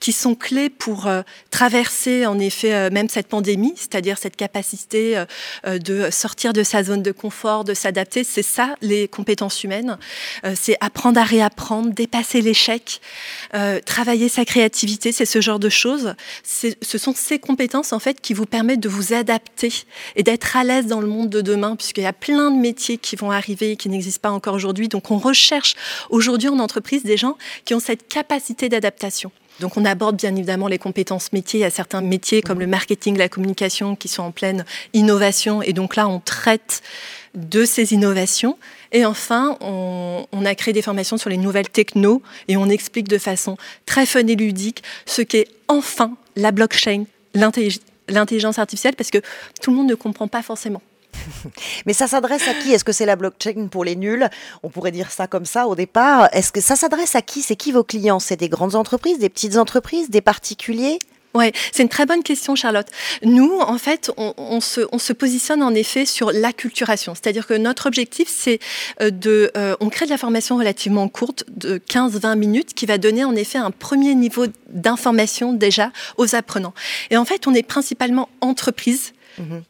qui 0.00 0.12
sont 0.12 0.34
clés 0.34 0.68
pour 0.68 1.06
euh, 1.06 1.22
traverser 1.50 2.26
en 2.26 2.38
effet 2.38 2.74
euh, 2.74 2.90
même 2.90 3.08
cette 3.08 3.26
pandémie, 3.26 3.72
c'est-à-dire 3.74 4.18
cette 4.18 4.36
capacité 4.36 5.16
euh, 5.64 5.78
de 5.78 6.10
sortir 6.10 6.52
de 6.52 6.62
sa 6.62 6.84
zone 6.84 7.02
de 7.02 7.10
confort, 7.10 7.64
de 7.64 7.72
s'adapter. 7.72 8.22
C'est 8.22 8.42
ça 8.42 8.74
les 8.82 9.08
compétences 9.08 9.64
humaines. 9.64 9.96
c'est 10.54 10.76
apprendre 10.80 11.18
à 11.18 11.24
réapprendre, 11.24 11.94
dépasser 11.94 12.42
l'échec, 12.42 13.00
travailler 13.86 14.28
sa 14.28 14.44
créativité, 14.44 15.12
c'est 15.12 15.24
ce 15.24 15.40
genre 15.40 15.58
de 15.58 15.68
choses. 15.68 16.14
Ce 16.42 16.98
sont 16.98 17.14
ces 17.14 17.38
compétences 17.38 17.92
en 17.92 17.98
fait 17.98 18.20
qui 18.20 18.34
vous 18.34 18.46
permettent 18.46 18.80
de 18.80 18.88
vous 18.88 19.14
adapter 19.14 19.72
et 20.16 20.22
d'être 20.22 20.56
à 20.56 20.64
l'aise 20.64 20.86
dans 20.86 21.00
le 21.00 21.06
monde 21.06 21.30
de 21.30 21.40
demain, 21.40 21.76
puisqu'il 21.76 22.04
y 22.04 22.06
a 22.06 22.12
plein 22.12 22.50
de 22.50 22.58
métiers 22.58 22.98
qui 22.98 23.16
vont 23.16 23.30
arriver 23.30 23.72
et 23.72 23.76
qui 23.76 23.88
n'existent 23.88 24.28
pas 24.28 24.34
encore 24.34 24.54
aujourd'hui. 24.54 24.88
Donc 24.88 25.10
on 25.10 25.18
recherche 25.18 25.76
aujourd'hui 26.10 26.48
en 26.48 26.58
entreprise 26.58 27.04
des 27.04 27.16
gens 27.16 27.36
qui 27.64 27.74
ont 27.74 27.80
cette 27.80 28.08
capacité 28.08 28.68
d'adaptation. 28.68 29.30
Donc 29.60 29.76
on 29.76 29.84
aborde 29.84 30.16
bien 30.16 30.34
évidemment 30.34 30.66
les 30.66 30.78
compétences 30.78 31.32
métiers. 31.32 31.60
Il 31.60 31.62
y 31.62 31.66
a 31.66 31.70
certains 31.70 32.00
métiers 32.00 32.42
comme 32.42 32.58
le 32.58 32.66
marketing, 32.66 33.16
la 33.16 33.28
communication 33.28 33.94
qui 33.94 34.08
sont 34.08 34.22
en 34.22 34.32
pleine 34.32 34.64
innovation. 34.92 35.62
Et 35.62 35.72
donc 35.72 35.96
là, 35.96 36.08
on 36.08 36.18
traite 36.18 36.82
de 37.34 37.64
ces 37.64 37.92
innovations. 37.92 38.58
Et 38.92 39.04
enfin, 39.04 39.56
on, 39.60 40.44
a 40.44 40.54
créé 40.54 40.74
des 40.74 40.82
formations 40.82 41.16
sur 41.16 41.30
les 41.30 41.36
nouvelles 41.36 41.68
techno 41.68 42.22
et 42.48 42.56
on 42.56 42.68
explique 42.68 43.08
de 43.08 43.18
façon 43.18 43.56
très 43.86 44.06
fun 44.06 44.26
et 44.26 44.36
ludique 44.36 44.82
ce 45.06 45.22
qu'est 45.22 45.48
enfin 45.68 46.16
la 46.36 46.52
blockchain, 46.52 47.04
l'intelligence 47.34 48.58
artificielle, 48.58 48.94
parce 48.94 49.10
que 49.10 49.18
tout 49.60 49.70
le 49.70 49.76
monde 49.76 49.88
ne 49.88 49.94
comprend 49.94 50.28
pas 50.28 50.42
forcément. 50.42 50.82
Mais 51.86 51.92
ça 51.92 52.06
s'adresse 52.06 52.46
à 52.48 52.54
qui? 52.54 52.72
Est-ce 52.72 52.84
que 52.84 52.92
c'est 52.92 53.06
la 53.06 53.16
blockchain 53.16 53.68
pour 53.70 53.84
les 53.84 53.96
nuls? 53.96 54.28
On 54.62 54.70
pourrait 54.70 54.92
dire 54.92 55.10
ça 55.10 55.26
comme 55.26 55.46
ça 55.46 55.66
au 55.66 55.74
départ. 55.74 56.28
Est-ce 56.32 56.52
que 56.52 56.60
ça 56.60 56.76
s'adresse 56.76 57.14
à 57.14 57.22
qui? 57.22 57.42
C'est 57.42 57.56
qui 57.56 57.72
vos 57.72 57.84
clients? 57.84 58.20
C'est 58.20 58.36
des 58.36 58.48
grandes 58.48 58.74
entreprises, 58.74 59.18
des 59.18 59.28
petites 59.28 59.56
entreprises, 59.56 60.10
des 60.10 60.20
particuliers? 60.20 60.98
Ouais, 61.34 61.52
c'est 61.72 61.82
une 61.82 61.88
très 61.88 62.06
bonne 62.06 62.22
question, 62.22 62.54
Charlotte. 62.54 62.86
Nous, 63.24 63.58
en 63.58 63.76
fait, 63.76 64.12
on, 64.16 64.60
se, 64.60 64.82
on 64.92 64.98
se, 65.00 65.12
positionne 65.12 65.64
en 65.64 65.74
effet 65.74 66.06
sur 66.06 66.30
l'acculturation. 66.30 67.14
C'est-à-dire 67.14 67.48
que 67.48 67.54
notre 67.54 67.86
objectif, 67.86 68.28
c'est 68.30 68.60
euh, 69.02 69.10
de. 69.10 69.50
Euh, 69.56 69.74
on 69.80 69.88
crée 69.88 70.04
de 70.04 70.10
la 70.10 70.16
formation 70.16 70.56
relativement 70.56 71.08
courte, 71.08 71.42
de 71.48 71.78
15-20 71.78 72.36
minutes, 72.36 72.74
qui 72.74 72.86
va 72.86 72.98
donner 72.98 73.24
en 73.24 73.34
effet 73.34 73.58
un 73.58 73.72
premier 73.72 74.14
niveau 74.14 74.46
d'information 74.68 75.52
déjà 75.52 75.90
aux 76.18 76.36
apprenants. 76.36 76.74
Et 77.10 77.16
en 77.16 77.24
fait, 77.24 77.48
on 77.48 77.54
est 77.54 77.64
principalement 77.64 78.28
entreprise. 78.40 79.12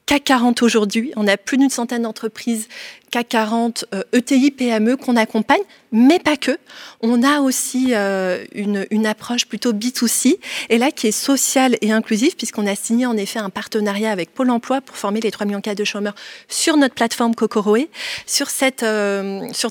CAC 0.07 0.25
40 0.25 0.63
aujourd'hui, 0.63 1.13
on 1.17 1.27
a 1.27 1.37
plus 1.37 1.57
d'une 1.57 1.71
centaine 1.71 2.03
d'entreprises 2.03 2.69
CAC 3.15 3.29
40, 3.29 3.85
ETI, 4.13 4.51
PME 4.51 4.97
qu'on 4.97 5.15
accompagne, 5.15 5.63
mais 5.93 6.19
pas 6.19 6.37
que. 6.37 6.59
On 7.01 7.23
a 7.23 7.43
aussi 7.43 7.91
euh, 7.93 8.45
une, 8.53 9.07
approche 9.07 9.47
plutôt 9.47 9.73
B2C, 9.73 10.39
et 10.69 10.79
là 10.79 10.91
qui 10.91 11.07
est 11.07 11.13
sociale 11.13 11.77
et 11.81 11.93
inclusive, 11.93 12.35
puisqu'on 12.35 12.67
a 12.67 12.75
signé 12.75 13.07
en 13.07 13.17
effet 13.17 13.39
un 13.39 13.51
partenariat 13.51 14.11
avec 14.11 14.35
Pôle 14.35 14.51
emploi 14.51 14.81
pour 14.81 14.97
former 14.97 15.21
les 15.21 15.31
3 15.31 15.47
millions 15.47 15.61
de 15.65 15.85
chômeurs 15.85 16.17
sur 16.49 16.77
notre 16.77 16.97
plateforme 16.97 17.37
Kokoroé. 17.37 17.89
Sur 18.27 18.51
cette, 18.51 18.83
euh, 18.83 19.47
sur, 19.53 19.71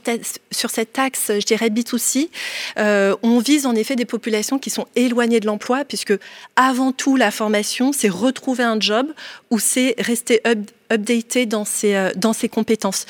sur 0.52 0.70
axe, 0.96 1.32
je 1.38 1.46
dirais 1.46 1.68
B2C, 1.68 2.30
euh, 2.78 3.14
on 3.24 3.40
vise 3.40 3.66
en 3.66 3.76
effet 3.76 3.98
des 3.98 4.06
populations 4.06 4.58
qui 4.58 4.70
sont 4.70 4.88
éloignées 4.96 5.42
de 5.42 5.48
l'emploi, 5.48 5.84
puisque 5.84 6.14
avant 6.56 6.94
tout, 6.94 7.18
la 7.18 7.32
formation, 7.32 7.92
c'est 7.92 8.08
retrouver 8.08 8.64
un 8.64 8.80
job 8.80 9.08
ou 9.52 9.60
c'est 9.60 9.96
rester 9.98 10.40
up 10.48 10.60
updater 10.92 11.46
dans 11.46 11.66
ses, 11.66 11.96
euh, 11.96 12.12
dans 12.16 12.34
ses 12.34 12.50
compétences. 12.50 13.06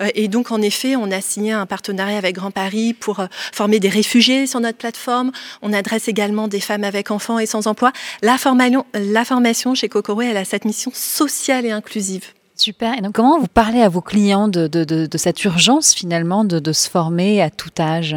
Euh, 0.00 0.08
et 0.14 0.28
donc, 0.28 0.50
en 0.50 0.62
effet, 0.62 0.96
on 0.96 1.10
a 1.10 1.20
signé 1.20 1.52
un 1.52 1.66
partenariat 1.66 2.18
avec 2.18 2.34
Grand 2.34 2.50
Paris 2.50 2.94
pour 2.94 3.20
euh, 3.20 3.26
former 3.52 3.80
des 3.80 3.88
réfugiés 3.88 4.46
sur 4.46 4.60
notre 4.60 4.78
plateforme. 4.78 5.32
On 5.62 5.72
adresse 5.72 6.08
également 6.08 6.48
des 6.48 6.60
femmes 6.60 6.84
avec 6.84 7.10
enfants 7.10 7.38
et 7.38 7.46
sans 7.46 7.66
emploi. 7.66 7.92
La 8.22 8.38
formation, 8.38 8.86
la 8.94 9.24
formation 9.24 9.74
chez 9.74 9.88
Cocoré, 9.88 10.30
elle 10.30 10.36
a 10.36 10.44
cette 10.44 10.64
mission 10.64 10.90
sociale 10.94 11.66
et 11.66 11.70
inclusive. 11.70 12.24
Super. 12.56 12.96
Et 12.96 13.02
donc, 13.02 13.14
comment 13.14 13.38
vous 13.38 13.48
parlez 13.48 13.82
à 13.82 13.88
vos 13.88 14.00
clients 14.00 14.48
de, 14.48 14.66
de, 14.66 14.84
de, 14.84 15.18
cette 15.18 15.44
urgence 15.44 15.92
finalement 15.92 16.44
de, 16.44 16.58
de 16.58 16.72
se 16.72 16.88
former 16.88 17.42
à 17.42 17.50
tout 17.50 17.70
âge? 17.78 18.16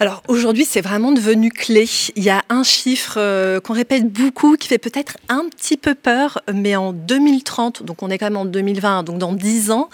Alors 0.00 0.22
aujourd'hui, 0.28 0.64
c'est 0.64 0.80
vraiment 0.80 1.10
devenu 1.10 1.50
clé. 1.50 1.88
Il 2.14 2.22
y 2.22 2.30
a 2.30 2.44
un 2.50 2.62
chiffre 2.62 3.14
euh, 3.16 3.58
qu'on 3.60 3.72
répète 3.72 4.08
beaucoup, 4.12 4.56
qui 4.56 4.68
fait 4.68 4.78
peut-être 4.78 5.16
un 5.28 5.48
petit 5.48 5.76
peu 5.76 5.96
peur, 5.96 6.40
mais 6.52 6.76
en 6.76 6.92
2030, 6.92 7.82
donc 7.82 8.02
on 8.02 8.10
est 8.10 8.18
quand 8.18 8.26
même 8.26 8.36
en 8.36 8.44
2020, 8.44 9.02
donc 9.02 9.18
dans 9.18 9.32
10 9.32 9.72
ans, 9.72 9.88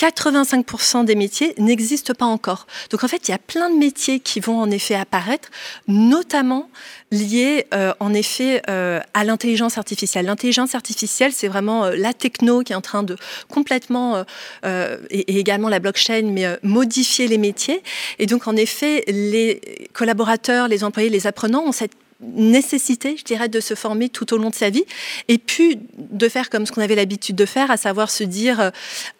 85% 0.00 1.04
des 1.04 1.14
métiers 1.14 1.54
n'existent 1.58 2.14
pas 2.14 2.24
encore. 2.24 2.66
Donc 2.90 3.04
en 3.04 3.08
fait, 3.08 3.28
il 3.28 3.32
y 3.32 3.34
a 3.34 3.38
plein 3.38 3.68
de 3.68 3.76
métiers 3.76 4.18
qui 4.18 4.40
vont 4.40 4.58
en 4.58 4.70
effet 4.70 4.94
apparaître, 4.94 5.50
notamment 5.88 6.70
liés 7.10 7.66
euh, 7.74 7.92
en 8.00 8.14
effet 8.14 8.62
euh, 8.70 9.00
à 9.12 9.24
l'intelligence 9.24 9.76
artificielle. 9.76 10.24
L'intelligence 10.24 10.74
artificielle, 10.74 11.32
c'est 11.32 11.48
vraiment 11.48 11.84
euh, 11.84 11.96
la 11.96 12.14
techno 12.14 12.62
qui 12.62 12.72
est 12.72 12.76
en 12.76 12.80
train 12.80 13.02
de 13.02 13.16
complètement, 13.48 14.24
et, 14.64 15.38
également 15.38 15.68
la 15.68 15.80
blockchain, 15.80 16.30
mais 16.32 16.46
modifier 16.62 17.28
les 17.28 17.38
métiers. 17.38 17.82
Et 18.18 18.26
donc 18.26 18.46
en 18.46 18.56
effet, 18.56 19.04
les 19.08 19.60
collaborateurs, 19.92 20.68
les 20.68 20.84
employés, 20.84 21.10
les 21.10 21.26
apprenants 21.26 21.64
ont 21.64 21.72
cette 21.72 21.94
nécessité, 22.22 23.16
je 23.16 23.24
dirais, 23.24 23.48
de 23.48 23.60
se 23.60 23.74
former 23.74 24.08
tout 24.08 24.32
au 24.34 24.38
long 24.38 24.50
de 24.50 24.54
sa 24.54 24.70
vie, 24.70 24.84
et 25.28 25.38
puis 25.38 25.78
de 25.98 26.28
faire 26.28 26.50
comme 26.50 26.66
ce 26.66 26.72
qu'on 26.72 26.82
avait 26.82 26.94
l'habitude 26.94 27.36
de 27.36 27.46
faire, 27.46 27.70
à 27.70 27.76
savoir 27.76 28.10
se 28.10 28.24
dire, 28.24 28.60
euh, 28.60 28.70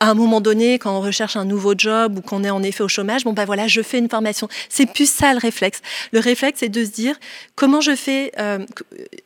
à 0.00 0.10
un 0.10 0.14
moment 0.14 0.40
donné, 0.40 0.78
quand 0.78 0.96
on 0.96 1.00
recherche 1.00 1.36
un 1.36 1.44
nouveau 1.44 1.74
job 1.76 2.18
ou 2.18 2.20
qu'on 2.20 2.44
est 2.44 2.50
en 2.50 2.62
effet 2.62 2.82
au 2.82 2.88
chômage, 2.88 3.24
bon 3.24 3.32
ben 3.32 3.44
voilà, 3.44 3.68
je 3.68 3.82
fais 3.82 3.98
une 3.98 4.08
formation. 4.08 4.48
C'est 4.68 4.86
plus 4.86 5.10
ça 5.10 5.32
le 5.32 5.38
réflexe. 5.38 5.80
Le 6.12 6.20
réflexe, 6.20 6.60
c'est 6.60 6.68
de 6.68 6.84
se 6.84 6.90
dire, 6.90 7.16
comment 7.54 7.80
je 7.80 7.94
fais, 7.94 8.32
euh, 8.38 8.64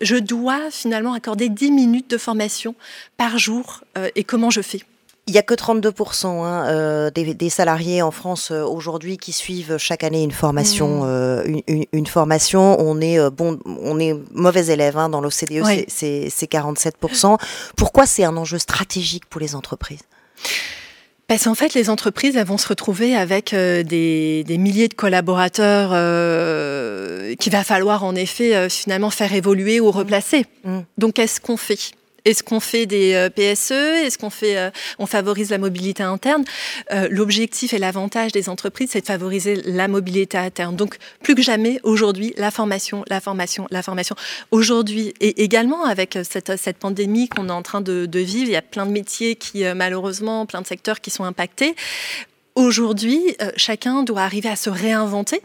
je 0.00 0.16
dois 0.16 0.70
finalement 0.70 1.12
accorder 1.12 1.48
10 1.48 1.70
minutes 1.70 2.10
de 2.10 2.18
formation 2.18 2.74
par 3.16 3.38
jour, 3.38 3.82
euh, 3.98 4.08
et 4.14 4.24
comment 4.24 4.50
je 4.50 4.60
fais? 4.60 4.80
Il 5.26 5.32
n'y 5.32 5.38
a 5.38 5.42
que 5.42 5.54
32% 5.54 6.26
hein, 6.26 6.66
euh, 6.68 7.10
des, 7.10 7.48
salariés 7.48 8.02
en 8.02 8.10
France 8.10 8.50
euh, 8.50 8.62
aujourd'hui 8.62 9.16
qui 9.16 9.32
suivent 9.32 9.78
chaque 9.78 10.04
année 10.04 10.22
une 10.22 10.32
formation. 10.32 11.02
Mmh. 11.02 11.06
Euh, 11.06 11.60
une, 11.92 12.06
formation, 12.06 12.78
on 12.78 13.00
est 13.00 13.18
bon, 13.30 13.58
on 13.64 13.98
est 13.98 14.14
mauvais 14.32 14.66
élève 14.66 14.98
hein, 14.98 15.08
dans 15.08 15.22
l'OCDE, 15.22 15.64
c'est 15.88 16.28
47%. 16.28 17.38
Pourquoi 17.74 18.04
c'est 18.04 18.24
un 18.24 18.36
enjeu 18.36 18.58
stratégique 18.58 19.24
pour 19.26 19.40
les 19.40 19.54
entreprises? 19.54 20.02
Parce 21.26 21.44
qu'en 21.44 21.54
fait, 21.54 21.72
les 21.72 21.88
entreprises 21.88 22.36
elles 22.36 22.46
vont 22.46 22.58
se 22.58 22.68
retrouver 22.68 23.16
avec 23.16 23.54
des, 23.54 24.44
milliers 24.58 24.88
de 24.88 24.94
collaborateurs 24.94 25.88
qu'il 27.38 27.52
va 27.52 27.64
falloir 27.64 28.04
en 28.04 28.14
effet 28.14 28.68
finalement 28.68 29.08
faire 29.08 29.32
évoluer 29.32 29.80
ou 29.80 29.90
replacer. 29.90 30.44
Mmh. 30.64 30.80
Donc, 30.98 31.14
qu'est-ce 31.14 31.40
qu'on 31.40 31.56
fait? 31.56 31.94
Est-ce 32.24 32.42
qu'on 32.42 32.60
fait 32.60 32.86
des 32.86 33.14
euh, 33.14 33.28
PSE 33.28 33.72
Est-ce 33.72 34.16
qu'on 34.16 34.30
fait, 34.30 34.56
euh, 34.56 34.70
on 34.98 35.06
favorise 35.06 35.50
la 35.50 35.58
mobilité 35.58 36.02
interne? 36.02 36.44
Euh, 36.90 37.08
L'objectif 37.10 37.74
et 37.74 37.78
l'avantage 37.78 38.32
des 38.32 38.48
entreprises, 38.48 38.90
c'est 38.92 39.02
de 39.02 39.06
favoriser 39.06 39.56
la 39.66 39.88
mobilité 39.88 40.38
interne. 40.38 40.74
Donc, 40.74 40.96
plus 41.22 41.34
que 41.34 41.42
jamais, 41.42 41.80
aujourd'hui, 41.82 42.32
la 42.38 42.50
formation, 42.50 43.04
la 43.08 43.20
formation, 43.20 43.66
la 43.70 43.82
formation. 43.82 44.16
Aujourd'hui, 44.50 45.12
et 45.20 45.42
également 45.44 45.84
avec 45.84 46.18
cette, 46.22 46.56
cette 46.56 46.78
pandémie 46.78 47.28
qu'on 47.28 47.48
est 47.48 47.52
en 47.52 47.62
train 47.62 47.82
de, 47.82 48.06
de, 48.06 48.18
vivre, 48.20 48.48
il 48.48 48.52
y 48.52 48.56
a 48.56 48.62
plein 48.62 48.86
de 48.86 48.92
métiers 48.92 49.36
qui, 49.36 49.64
malheureusement, 49.74 50.46
plein 50.46 50.62
de 50.62 50.66
secteurs 50.66 51.00
qui 51.00 51.10
sont 51.10 51.24
impactés. 51.24 51.74
Aujourd'hui, 52.54 53.36
chacun 53.56 54.02
doit 54.02 54.22
arriver 54.22 54.48
à 54.48 54.56
se 54.56 54.70
réinventer 54.70 55.42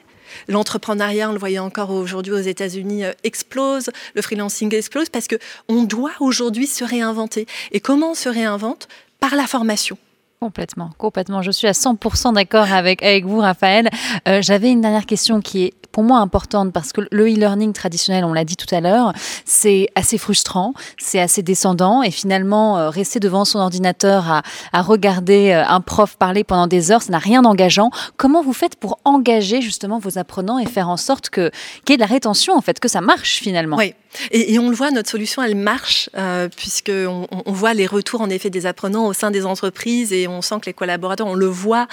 L'entrepreneuriat, 0.48 1.30
on 1.30 1.34
le 1.34 1.40
voyait 1.40 1.60
encore 1.60 1.92
aujourd'hui 1.92 2.34
aux 2.34 2.38
États-Unis, 2.38 3.06
euh, 3.06 3.12
explose, 3.24 3.90
le 4.14 4.22
freelancing 4.22 4.74
explose 4.74 5.10
parce 5.10 5.28
que 5.28 5.36
on 5.68 5.84
doit 5.84 6.14
aujourd'hui 6.20 6.68
se 6.68 6.84
réinventer. 6.84 7.46
Et 7.72 7.80
comment 7.80 8.12
on 8.12 8.16
se 8.16 8.30
réinvente? 8.30 8.88
Par 9.20 9.36
la 9.36 9.48
formation. 9.48 9.98
Complètement, 10.42 10.92
complètement. 10.98 11.42
Je 11.42 11.52
suis 11.52 11.68
à 11.68 11.74
100% 11.74 12.34
d'accord 12.34 12.72
avec, 12.72 13.04
avec 13.04 13.26
vous, 13.26 13.40
Raphaël. 13.40 13.90
Euh, 14.26 14.42
j'avais 14.42 14.72
une 14.72 14.80
dernière 14.80 15.06
question 15.06 15.42
qui 15.42 15.66
est 15.66 15.74
pour 15.92 16.04
moi 16.04 16.20
importante 16.20 16.72
parce 16.72 16.94
que 16.94 17.02
le 17.12 17.26
e-learning 17.26 17.74
traditionnel, 17.74 18.24
on 18.24 18.32
l'a 18.32 18.46
dit 18.46 18.56
tout 18.56 18.74
à 18.74 18.80
l'heure, 18.80 19.12
c'est 19.44 19.90
assez 19.96 20.18
frustrant, 20.18 20.74
c'est 20.98 21.20
assez 21.20 21.42
descendant 21.42 22.04
et 22.04 22.12
finalement 22.12 22.78
euh, 22.78 22.90
rester 22.90 23.20
devant 23.20 23.44
son 23.44 23.60
ordinateur 23.60 24.32
à, 24.32 24.44
à 24.72 24.82
regarder 24.82 25.52
euh, 25.52 25.66
un 25.68 25.82
prof 25.82 26.16
parler 26.16 26.46
pendant 26.46 26.68
des 26.68 26.92
heures, 26.92 27.02
ça 27.02 27.12
n'a 27.12 27.18
rien 27.18 27.42
d'engageant. 27.42 27.90
Comment 28.16 28.42
vous 28.42 28.54
faites 28.54 28.78
pour 28.78 29.00
engager 29.04 29.62
justement 29.62 30.00
vos 30.00 30.18
apprenants 30.18 30.58
et 30.58 30.66
faire 30.66 30.88
en 30.88 30.98
sorte 30.98 31.30
que 31.30 31.52
qu'il 31.84 31.92
y 31.92 31.94
ait 31.96 31.98
de 31.98 32.02
la 32.02 32.08
rétention 32.08 32.56
en 32.56 32.62
fait, 32.62 32.80
que 32.80 32.88
ça 32.88 33.02
marche 33.02 33.40
finalement? 33.40 33.76
Oui. 33.76 33.94
Et, 34.32 34.58
on 34.60 34.70
le 34.70 34.76
voit, 34.76 34.92
notre 34.92 35.10
solution, 35.10 35.42
elle 35.42 35.56
marche, 35.56 36.10
euh, 36.18 36.50
puisqu'on 36.50 37.28
on 37.32 37.52
voit 37.52 37.74
les 37.74 37.86
retours 37.86 38.22
en 38.22 38.30
effet 38.30 38.50
des 38.50 38.66
apprenants 38.66 39.08
au 39.08 39.14
sein 39.14 39.32
des 39.32 39.46
entreprises 39.46 40.14
et 40.14 40.28
on 40.28 40.42
sent 40.42 40.56
que 40.62 40.66
les 40.68 40.74
collaborateurs, 40.74 41.28
on 41.28 41.36
le 41.36 41.46
voit, 41.46 41.88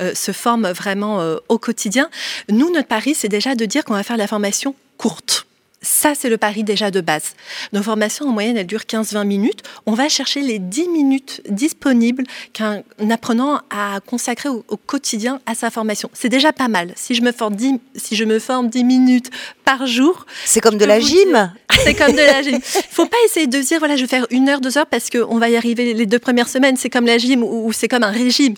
euh, 0.00 0.14
se 0.14 0.32
forment 0.32 0.70
vraiment 0.72 1.20
euh, 1.20 1.36
au 1.48 1.58
quotidien. 1.58 2.10
Nous, 2.50 2.70
notre 2.72 2.88
pari, 2.88 3.14
c'est 3.14 3.28
déjà 3.28 3.54
de 3.54 3.64
dire 3.64 3.84
qu'on 3.84 3.94
va 3.94 4.02
faire 4.02 4.16
la 4.16 4.26
formation 4.26 4.74
courte. 4.98 5.46
Ça, 5.82 6.14
c'est 6.14 6.28
le 6.28 6.38
pari 6.38 6.62
déjà 6.62 6.92
de 6.92 7.00
base. 7.00 7.34
Nos 7.72 7.82
formations, 7.82 8.26
en 8.26 8.32
moyenne, 8.32 8.56
elles 8.56 8.66
durent 8.66 8.82
15-20 8.82 9.26
minutes. 9.26 9.62
On 9.84 9.94
va 9.94 10.08
chercher 10.08 10.40
les 10.40 10.60
10 10.60 10.88
minutes 10.88 11.42
disponibles 11.48 12.24
qu'un 12.52 12.82
apprenant 13.10 13.60
a 13.70 13.98
consacré 14.06 14.48
au, 14.48 14.62
quotidien 14.86 15.40
à 15.46 15.54
sa 15.54 15.70
formation. 15.70 16.08
C'est 16.12 16.28
déjà 16.28 16.52
pas 16.52 16.68
mal. 16.68 16.92
Si 16.94 17.14
je 17.14 17.22
me 17.22 17.32
forme 17.32 17.56
10, 17.56 17.74
si 17.96 18.14
je 18.14 18.24
me 18.24 18.38
forme 18.38 18.68
10 18.68 18.84
minutes 18.84 19.30
par 19.64 19.86
jour... 19.86 20.26
C'est 20.44 20.60
comme 20.60 20.78
de 20.78 20.84
la 20.84 21.00
gym 21.00 21.52
C'est 21.84 21.94
comme 21.94 22.12
de 22.12 22.16
la 22.16 22.42
gym. 22.42 22.60
faut 22.62 23.06
pas 23.06 23.16
essayer 23.26 23.48
de 23.48 23.58
dire, 23.58 23.78
voilà, 23.80 23.96
je 23.96 24.02
vais 24.02 24.08
faire 24.08 24.26
une 24.30 24.48
heure, 24.48 24.60
deux 24.60 24.78
heures 24.78 24.86
parce 24.86 25.10
qu'on 25.10 25.38
va 25.38 25.50
y 25.50 25.56
arriver 25.56 25.94
les 25.94 26.06
deux 26.06 26.18
premières 26.20 26.48
semaines. 26.48 26.76
C'est 26.76 26.90
comme 26.90 27.06
la 27.06 27.18
gym 27.18 27.42
ou, 27.42 27.72
c'est 27.72 27.88
comme 27.88 28.04
un 28.04 28.10
régime. 28.10 28.54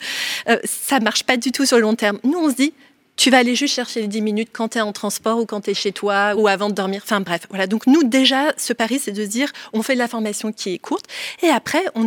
Euh, 0.48 0.58
ça 0.64 1.00
marche 1.00 1.24
pas 1.24 1.38
du 1.38 1.52
tout 1.52 1.64
sur 1.64 1.76
le 1.76 1.82
long 1.82 1.94
terme. 1.94 2.18
Nous, 2.22 2.38
on 2.38 2.50
se 2.50 2.56
dit, 2.56 2.74
tu 3.16 3.30
vas 3.30 3.38
aller 3.38 3.54
juste 3.54 3.74
chercher 3.74 4.00
les 4.00 4.08
10 4.08 4.22
minutes 4.22 4.48
quand 4.52 4.70
tu 4.70 4.78
es 4.78 4.80
en 4.80 4.92
transport 4.92 5.38
ou 5.38 5.46
quand 5.46 5.62
tu 5.62 5.70
es 5.70 5.74
chez 5.74 5.92
toi 5.92 6.34
ou 6.36 6.48
avant 6.48 6.68
de 6.68 6.74
dormir. 6.74 7.02
Enfin 7.04 7.20
bref, 7.20 7.46
voilà. 7.48 7.66
Donc 7.66 7.86
nous, 7.86 8.02
déjà, 8.02 8.52
ce 8.56 8.72
pari, 8.72 8.98
c'est 8.98 9.12
de 9.12 9.24
dire, 9.24 9.52
on 9.72 9.82
fait 9.82 9.94
de 9.94 9.98
la 9.98 10.08
formation 10.08 10.52
qui 10.52 10.74
est 10.74 10.78
courte 10.78 11.06
et 11.42 11.48
après, 11.48 11.84
on, 11.94 12.06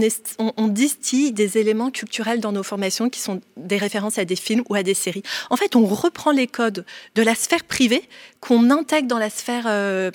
on, 0.57 0.67
distille 0.67 1.31
des 1.31 1.57
éléments 1.57 1.91
culturels 1.91 2.39
dans 2.39 2.51
nos 2.51 2.63
formations 2.63 3.09
qui 3.09 3.19
sont 3.19 3.41
des 3.55 3.77
références 3.77 4.17
à 4.17 4.25
des 4.25 4.35
films 4.35 4.63
ou 4.69 4.75
à 4.75 4.83
des 4.83 4.93
séries. 4.93 5.23
En 5.49 5.55
fait, 5.55 5.75
on 5.75 5.85
reprend 5.85 6.31
les 6.31 6.47
codes 6.47 6.85
de 7.15 7.21
la 7.21 7.35
sphère 7.35 7.63
privée 7.63 8.03
qu'on 8.41 8.69
intègre 8.69 9.07
dans 9.07 9.19
la 9.19 9.29
sphère 9.29 9.63
euh, 9.67 10.11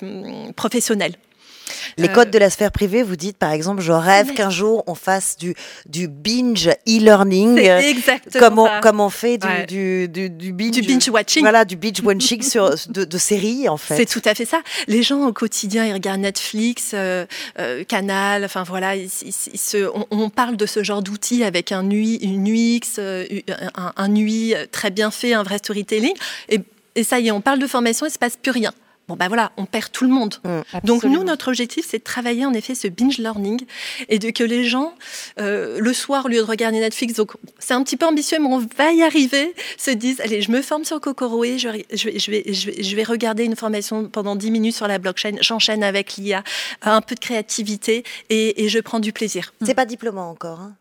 professionnelle. 0.55 1.15
Les 1.97 2.07
codes 2.09 2.31
de 2.31 2.37
la 2.37 2.49
sphère 2.49 2.71
privée, 2.71 3.03
vous 3.03 3.15
dites 3.15 3.37
par 3.37 3.51
exemple, 3.51 3.81
je 3.81 3.91
rêve 3.91 4.33
qu'un 4.33 4.49
jour 4.49 4.83
on 4.87 4.95
fasse 4.95 5.37
du, 5.37 5.53
du 5.85 6.07
binge 6.07 6.69
e-learning. 6.87 7.61
Comme 8.39 8.59
on, 8.59 8.67
comme 8.81 8.99
on 8.99 9.09
fait 9.09 9.37
du, 9.37 10.07
du, 10.07 10.29
du, 10.29 10.53
binge, 10.53 10.71
du 10.71 10.81
binge 10.81 11.09
watching. 11.09 11.41
Voilà, 11.41 11.65
du 11.65 11.75
binge 11.75 12.01
watching 12.03 12.41
sur, 12.53 12.75
de, 12.89 13.03
de, 13.05 13.17
séries 13.17 13.69
en 13.69 13.77
fait. 13.77 13.95
C'est 13.95 14.05
tout 14.05 14.21
à 14.25 14.35
fait 14.35 14.45
ça. 14.45 14.61
Les 14.87 15.03
gens 15.03 15.25
au 15.25 15.33
quotidien, 15.33 15.85
ils 15.85 15.93
regardent 15.93 16.21
Netflix, 16.21 16.91
euh, 16.93 17.25
euh, 17.59 17.83
Canal, 17.83 18.45
enfin 18.45 18.63
voilà, 18.63 18.95
ils, 18.95 19.09
se, 19.09 19.89
on, 20.11 20.29
parle 20.29 20.57
de 20.57 20.65
ce 20.65 20.83
genre 20.83 21.01
d'outils 21.01 21.43
avec 21.43 21.71
un 21.71 21.89
UI, 21.89 22.15
une 22.21 22.47
UX, 22.47 22.97
euh, 22.99 23.25
un, 23.75 23.93
un 23.95 24.15
UI 24.15 24.55
très 24.71 24.91
bien 24.91 25.11
fait, 25.11 25.33
un 25.33 25.43
vrai 25.43 25.57
storytelling. 25.57 26.13
Et, 26.49 26.59
et 26.95 27.03
ça 27.03 27.19
y 27.19 27.27
est, 27.27 27.31
on 27.31 27.41
parle 27.41 27.59
de 27.59 27.67
formation, 27.67 28.05
il 28.05 28.09
ne 28.09 28.13
se 28.13 28.19
passe 28.19 28.37
plus 28.37 28.51
rien 28.51 28.73
bon 29.07 29.15
ben 29.15 29.27
voilà, 29.27 29.51
on 29.57 29.65
perd 29.65 29.91
tout 29.91 30.05
le 30.05 30.09
monde. 30.11 30.35
Mm, 30.43 30.61
Donc 30.85 31.03
nous, 31.03 31.23
notre 31.23 31.49
objectif, 31.49 31.85
c'est 31.87 31.99
de 31.99 32.03
travailler 32.03 32.45
en 32.45 32.53
effet 32.53 32.73
ce 32.75 32.87
binge 32.87 33.17
learning 33.17 33.65
et 34.09 34.19
de 34.19 34.29
que 34.31 34.43
les 34.43 34.63
gens, 34.65 34.93
euh, 35.39 35.79
le 35.79 35.93
soir, 35.93 36.25
au 36.25 36.27
lieu 36.29 36.37
de 36.37 36.41
regarder 36.43 36.79
Netflix, 36.79 37.13
donc 37.15 37.33
c'est 37.59 37.73
un 37.73 37.83
petit 37.83 37.97
peu 37.97 38.05
ambitieux, 38.05 38.37
mais 38.39 38.47
on 38.47 38.59
va 38.77 38.91
y 38.93 39.03
arriver, 39.03 39.53
se 39.77 39.91
disent, 39.91 40.21
allez, 40.21 40.41
je 40.41 40.51
me 40.51 40.61
forme 40.61 40.85
sur 40.85 40.99
Kokoroé, 41.01 41.57
je, 41.59 41.69
vais- 41.69 41.85
je, 41.93 42.09
vais, 42.09 42.19
je, 42.19 42.31
vais, 42.31 42.43
je, 42.53 42.71
vais, 42.71 42.83
je 42.83 42.95
vais 42.95 43.03
regarder 43.03 43.43
une 43.43 43.55
formation 43.55 44.07
pendant 44.09 44.35
10 44.35 44.51
minutes 44.51 44.75
sur 44.75 44.87
la 44.87 44.99
blockchain, 44.99 45.35
j'enchaîne 45.41 45.83
avec 45.83 46.15
l'IA, 46.15 46.43
un 46.81 47.01
peu 47.01 47.15
de 47.15 47.19
créativité 47.19 48.03
et, 48.29 48.63
et 48.63 48.69
je 48.69 48.79
prends 48.79 48.99
du 48.99 49.11
plaisir. 49.13 49.53
C'est 49.65 49.73
pas 49.75 49.85
diplômant 49.85 50.29
encore. 50.29 50.59
hein? 50.61 50.75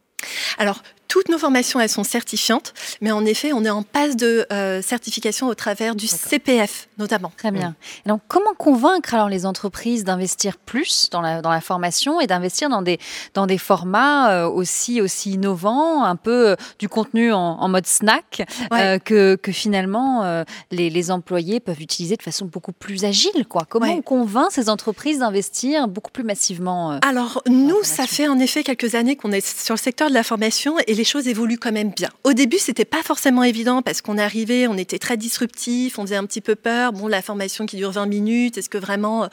Alors, 0.59 0.83
toutes 1.13 1.29
nos 1.29 1.37
formations, 1.37 1.79
elles 1.79 1.91
sont 1.91 2.05
certifiantes, 2.05 2.73
mais 3.03 3.13
en 3.13 3.27
effet, 3.27 3.53
on 3.53 3.67
est 3.67 3.71
en 3.71 3.83
passe 3.83 4.17
de 4.17 4.47
euh, 4.51 4.81
certification 4.81 5.47
au 5.49 5.55
travers 5.55 5.95
du 5.95 6.07
CPF, 6.07 6.89
notamment. 6.97 7.31
Très 7.37 7.51
bien. 7.51 7.75
Et 8.07 8.09
donc, 8.09 8.23
comment 8.29 8.55
convaincre 8.57 9.13
alors 9.13 9.29
les 9.29 9.45
entreprises 9.45 10.05
d'investir 10.05 10.57
plus 10.57 11.11
dans 11.11 11.21
la, 11.21 11.43
dans 11.43 11.51
la 11.51 11.61
formation 11.61 12.19
et 12.19 12.27
d'investir 12.27 12.71
dans 12.71 12.81
des, 12.81 12.99
dans 13.35 13.47
des 13.47 13.59
formats 13.59 14.33
euh, 14.33 14.49
aussi, 14.49 15.03
aussi 15.03 15.33
innovants, 15.33 16.03
un 16.03 16.17
peu 16.17 16.49
euh, 16.53 16.57
du 16.79 16.89
contenu 16.89 17.31
en, 17.31 17.39
en 17.39 17.69
mode 17.69 17.87
snack, 17.87 18.47
Ouais. 18.71 18.81
euh, 18.95 18.99
que, 18.99 19.35
que 19.37 19.53
finalement 19.53 20.25
euh, 20.25 20.45
les, 20.71 20.89
les 20.89 21.11
employés 21.11 21.61
peuvent 21.61 21.83
utiliser 21.83 22.17
de 22.17 22.23
façon 22.23 22.47
beaucoup 22.47 22.73
plus 22.73 23.05
agile 23.05 23.45
quoi? 23.47 23.67
Comment 23.69 23.83
Ouais. 23.87 23.93
on 23.99 24.01
convainc 24.03 24.51
ces 24.51 24.71
entreprises 24.71 25.19
d'investir 25.19 25.89
beaucoup 25.89 26.11
plus 26.11 26.25
massivement 26.25 26.93
euh, 26.93 26.99
Alors, 27.07 27.43
nous, 27.49 27.83
ça 27.83 28.07
fait 28.07 28.29
en 28.29 28.39
effet 28.39 28.63
quelques 28.63 28.95
années 28.95 29.17
qu'on 29.17 29.33
est 29.33 29.45
sur 29.47 29.75
le 29.75 29.79
secteur 29.79 30.09
de 30.09 30.15
la 30.15 30.23
formation 30.23 30.77
et 30.87 30.95
les 30.95 31.02
choses 31.05 31.29
évoluent 31.29 31.59
quand 31.59 31.73
même 31.73 31.91
bien. 31.91 32.11
Au 32.25 32.33
début, 32.33 32.59
c'était 32.59 32.85
pas 32.85 33.03
forcément 33.03 33.43
évident 33.43 33.83
parce 33.83 34.01
qu'on 34.01 34.19
arrivait, 34.19 34.67
on 34.67 34.77
était 34.77 34.99
très 34.99 35.17
disruptif, 35.17 35.99
on 35.99 36.03
faisait 36.03 36.17
un 36.17 36.27
petit 36.27 36.41
peu 36.41 36.55
peur. 36.55 36.93
Bon, 36.93 37.09
la 37.09 37.23
formation 37.23 37.67
qui 37.67 37.77
dure 37.77 37.91
20 37.91 38.07
minutes, 38.07 38.59
est-ce 38.59 38.69
que 38.69 38.79
vraiment 38.79 39.25
euh, 39.25 39.29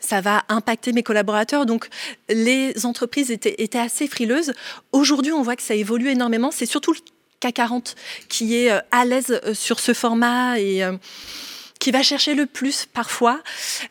ça 0.00 0.20
va 0.20 0.44
impacter 0.48 0.92
mes 0.92 1.02
collaborateurs? 1.02 1.66
Donc, 1.66 1.88
les 2.28 2.86
entreprises 2.86 3.30
étaient, 3.30 3.78
assez 3.78 4.06
frileuses. 4.06 4.52
Aujourd'hui, 4.92 5.32
on 5.32 5.42
voit 5.42 5.56
que 5.56 5.62
ça 5.62 5.74
évolue 5.74 6.08
énormément. 6.08 6.50
C'est 6.50 6.66
surtout 6.66 6.92
le 6.92 6.98
CAC 7.40 7.54
40 7.54 7.96
qui 8.28 8.56
est 8.56 8.70
euh, 8.70 8.80
à 8.90 9.04
l'aise 9.04 9.40
euh, 9.44 9.54
sur 9.54 9.80
ce 9.80 9.94
format 9.94 10.58
et 10.58 10.82
qui 11.80 11.90
va 11.90 12.02
chercher 12.02 12.34
le 12.34 12.46
plus 12.46 12.86
parfois. 12.86 13.40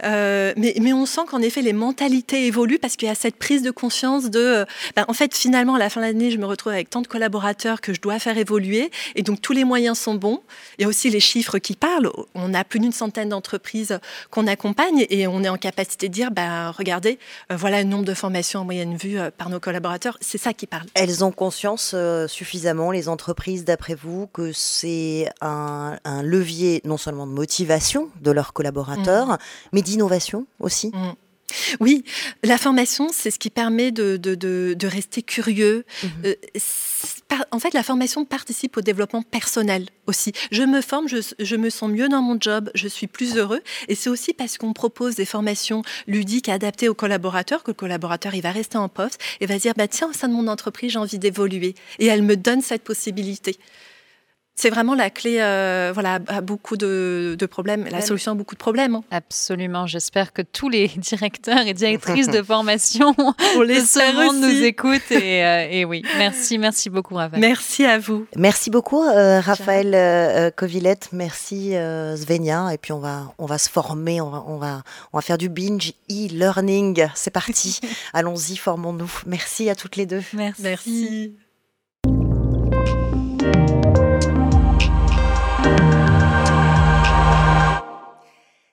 Euh, 0.06 0.54
mais, 0.56 0.94
on 0.94 1.06
sent 1.06 1.22
qu'en 1.30 1.42
effet, 1.42 1.62
les 1.62 1.74
mentalités 1.74 2.46
évoluent 2.46 2.80
parce 2.80 2.96
qu'il 2.96 3.08
y 3.08 3.12
a 3.12 3.16
cette 3.16 3.36
prise 3.36 3.64
de 3.64 3.72
conscience 3.72 4.30
de, 4.30 4.40
euh, 4.40 4.66
ben, 4.96 5.06
en 5.08 5.14
fait, 5.14 5.36
finalement, 5.36 5.76
à 5.76 5.80
la 5.80 5.90
fin 5.90 6.00
de 6.00 6.06
l'année, 6.06 6.32
je 6.32 6.38
me 6.38 6.46
retrouve 6.46 6.72
avec 6.72 6.90
tant 6.90 7.02
de 7.02 7.08
collaborateurs 7.08 7.82
que 7.82 7.94
je 7.94 8.00
dois 8.00 8.20
faire 8.20 8.38
évoluer. 8.38 8.92
Et 9.16 9.24
donc, 9.24 9.42
tous 9.42 9.54
les 9.54 9.64
moyens 9.64 9.98
sont 9.98 10.14
bons. 10.14 10.42
Il 10.78 10.84
y 10.84 10.86
a 10.86 10.88
aussi 10.88 11.10
les 11.10 11.20
chiffres 11.20 11.58
qui 11.58 11.76
parlent. 11.76 12.12
On 12.36 12.54
a 12.54 12.64
plus 12.64 12.80
d'une 12.80 12.92
centaine 12.92 13.30
d'entreprises 13.30 14.00
qu'on 14.30 14.46
accompagne 14.46 15.08
et 15.10 15.26
on 15.28 15.44
est 15.44 15.50
en 15.50 15.58
capacité 15.58 16.10
de 16.10 16.14
dire, 16.14 16.32
ben, 16.32 16.72
regardez, 16.72 17.18
euh, 17.52 17.56
voilà 17.56 17.82
le 17.82 17.90
nombre 17.90 18.06
de 18.06 18.14
formations 18.14 18.62
en 18.62 18.66
moyenne 18.66 18.96
vue 18.96 19.18
par 19.38 19.50
nos 19.50 19.60
collaborateurs. 19.60 20.18
C'est 20.22 20.38
ça 20.38 20.54
qui 20.54 20.68
parle. 20.68 20.86
Elles 20.94 21.24
ont 21.24 21.32
conscience 21.32 21.96
suffisamment, 22.28 22.92
les 22.92 23.10
entreprises, 23.10 23.66
d'après 23.66 23.96
vous, 23.96 24.28
que 24.28 24.52
c'est 24.54 25.28
un 25.42 25.98
levier 26.22 26.82
non 26.86 26.98
seulement 26.98 27.26
de 27.26 27.32
motivation 27.32 27.79
de 28.22 28.32
leurs 28.32 28.54
collaborateurs, 28.54 29.38
mais 29.74 29.82
d'innovation 29.82 30.46
aussi. 30.60 30.90
Mm. 30.90 31.14
Oui, 31.80 32.04
la 32.44 32.58
formation, 32.58 33.10
c'est 33.12 33.32
ce 33.32 33.40
qui 33.40 33.50
permet 33.50 33.92
de, 33.92 34.18
de, 34.18 34.36
de, 34.36 34.76
de 34.78 34.88
rester 34.88 35.22
curieux. 35.22 35.86
Mhm. 36.04 36.10
Euh, 36.26 36.36
en 37.52 37.60
fait, 37.60 37.74
la 37.74 37.84
formation 37.84 38.26
participe 38.26 38.78
au 38.78 38.82
développement 38.82 39.22
personnel 39.22 39.88
aussi. 40.08 40.34
Je 40.52 40.64
me 40.64 40.82
forme, 40.82 41.08
je, 41.08 41.18
je 41.40 41.56
me 41.56 41.70
sens 41.70 41.90
mieux 41.90 42.10
dans 42.10 42.22
mon 42.22 42.38
job, 42.40 42.70
je 42.76 42.88
suis 42.88 43.08
plus 43.08 43.38
heureux. 43.38 43.62
Et 43.88 43.96
c'est 43.96 44.10
aussi 44.10 44.34
parce 44.34 44.58
qu'on 44.58 44.74
propose 44.74 45.16
des 45.16 45.26
formations 45.26 45.84
ludiques 46.08 46.50
adaptées 46.50 46.90
aux 46.90 46.96
collaborateurs 46.96 47.64
que 47.64 47.72
le 47.72 47.76
collaborateur, 47.76 48.34
il 48.36 48.42
va 48.42 48.52
rester 48.52 48.78
en 48.78 48.90
poste 48.90 49.20
et 49.42 49.46
va 49.46 49.56
se 49.56 49.62
dire, 49.62 49.74
bah, 49.76 49.88
tiens, 49.88 50.10
au 50.10 50.14
sein 50.14 50.28
de 50.28 50.34
mon 50.34 50.48
entreprise, 50.48 50.94
j'ai 50.94 51.00
envie 51.00 51.20
d'évoluer. 51.20 51.76
Et 52.00 52.08
elle 52.08 52.24
me 52.24 52.36
donne 52.36 52.62
cette 52.62 52.84
possibilité. 52.84 53.58
C'est 54.62 54.70
vraiment 54.70 54.94
la 54.94 55.10
clé 55.10 55.38
euh, 55.40 55.92
voilà, 55.94 56.20
à 56.28 56.42
beaucoup 56.42 56.76
de, 56.76 57.38
de 57.40 57.46
problèmes, 57.46 57.86
la 57.90 58.02
solution 58.02 58.34
à 58.34 58.36
beaucoup 58.36 58.56
de 58.56 58.60
problèmes. 58.60 58.96
hein. 58.96 59.04
Absolument. 59.10 59.88
J'espère 59.88 60.34
que 60.34 60.42
tous 60.42 60.68
les 60.68 60.88
directeurs 60.98 61.66
et 61.66 61.74
directrices 61.74 62.28
de 62.28 62.42
formation 62.54 63.16
On 63.56 63.62
de 63.62 63.74
ce 63.76 64.14
monde 64.16 64.42
nous 64.42 64.64
écoutent. 64.64 65.12
Et, 65.12 65.46
euh, 65.46 65.68
et 65.72 65.86
oui, 65.86 66.04
merci, 66.18 66.58
merci 66.58 66.90
beaucoup, 66.90 67.16
Raphaël. 67.16 67.40
Merci 67.40 67.86
à 67.86 68.00
vous. 68.00 68.26
Merci 68.36 68.70
beaucoup, 68.70 69.02
euh, 69.02 69.40
Raphaël 69.40 70.52
Covilette. 70.58 71.08
Merci, 71.14 71.78
euh, 71.78 72.18
Svenia. 72.18 72.74
Et 72.74 72.78
puis, 72.78 72.92
on 72.92 73.00
va, 73.00 73.34
on 73.38 73.46
va 73.46 73.60
se 73.60 73.70
former, 73.70 74.20
on 74.20 74.30
va, 74.30 74.44
on 74.46 74.58
va, 74.58 74.84
on 75.14 75.18
va 75.20 75.22
faire 75.22 75.38
du 75.38 75.48
binge 75.48 75.94
e-learning. 76.12 77.08
C'est 77.16 77.32
parti. 77.32 77.80
Allons-y, 78.14 78.58
formons-nous. 78.58 79.12
Merci 79.26 79.70
à 79.70 79.76
toutes 79.76 79.96
les 79.96 80.06
deux. 80.06 80.22
Merci. 80.34 80.62
Merci. 80.62 81.34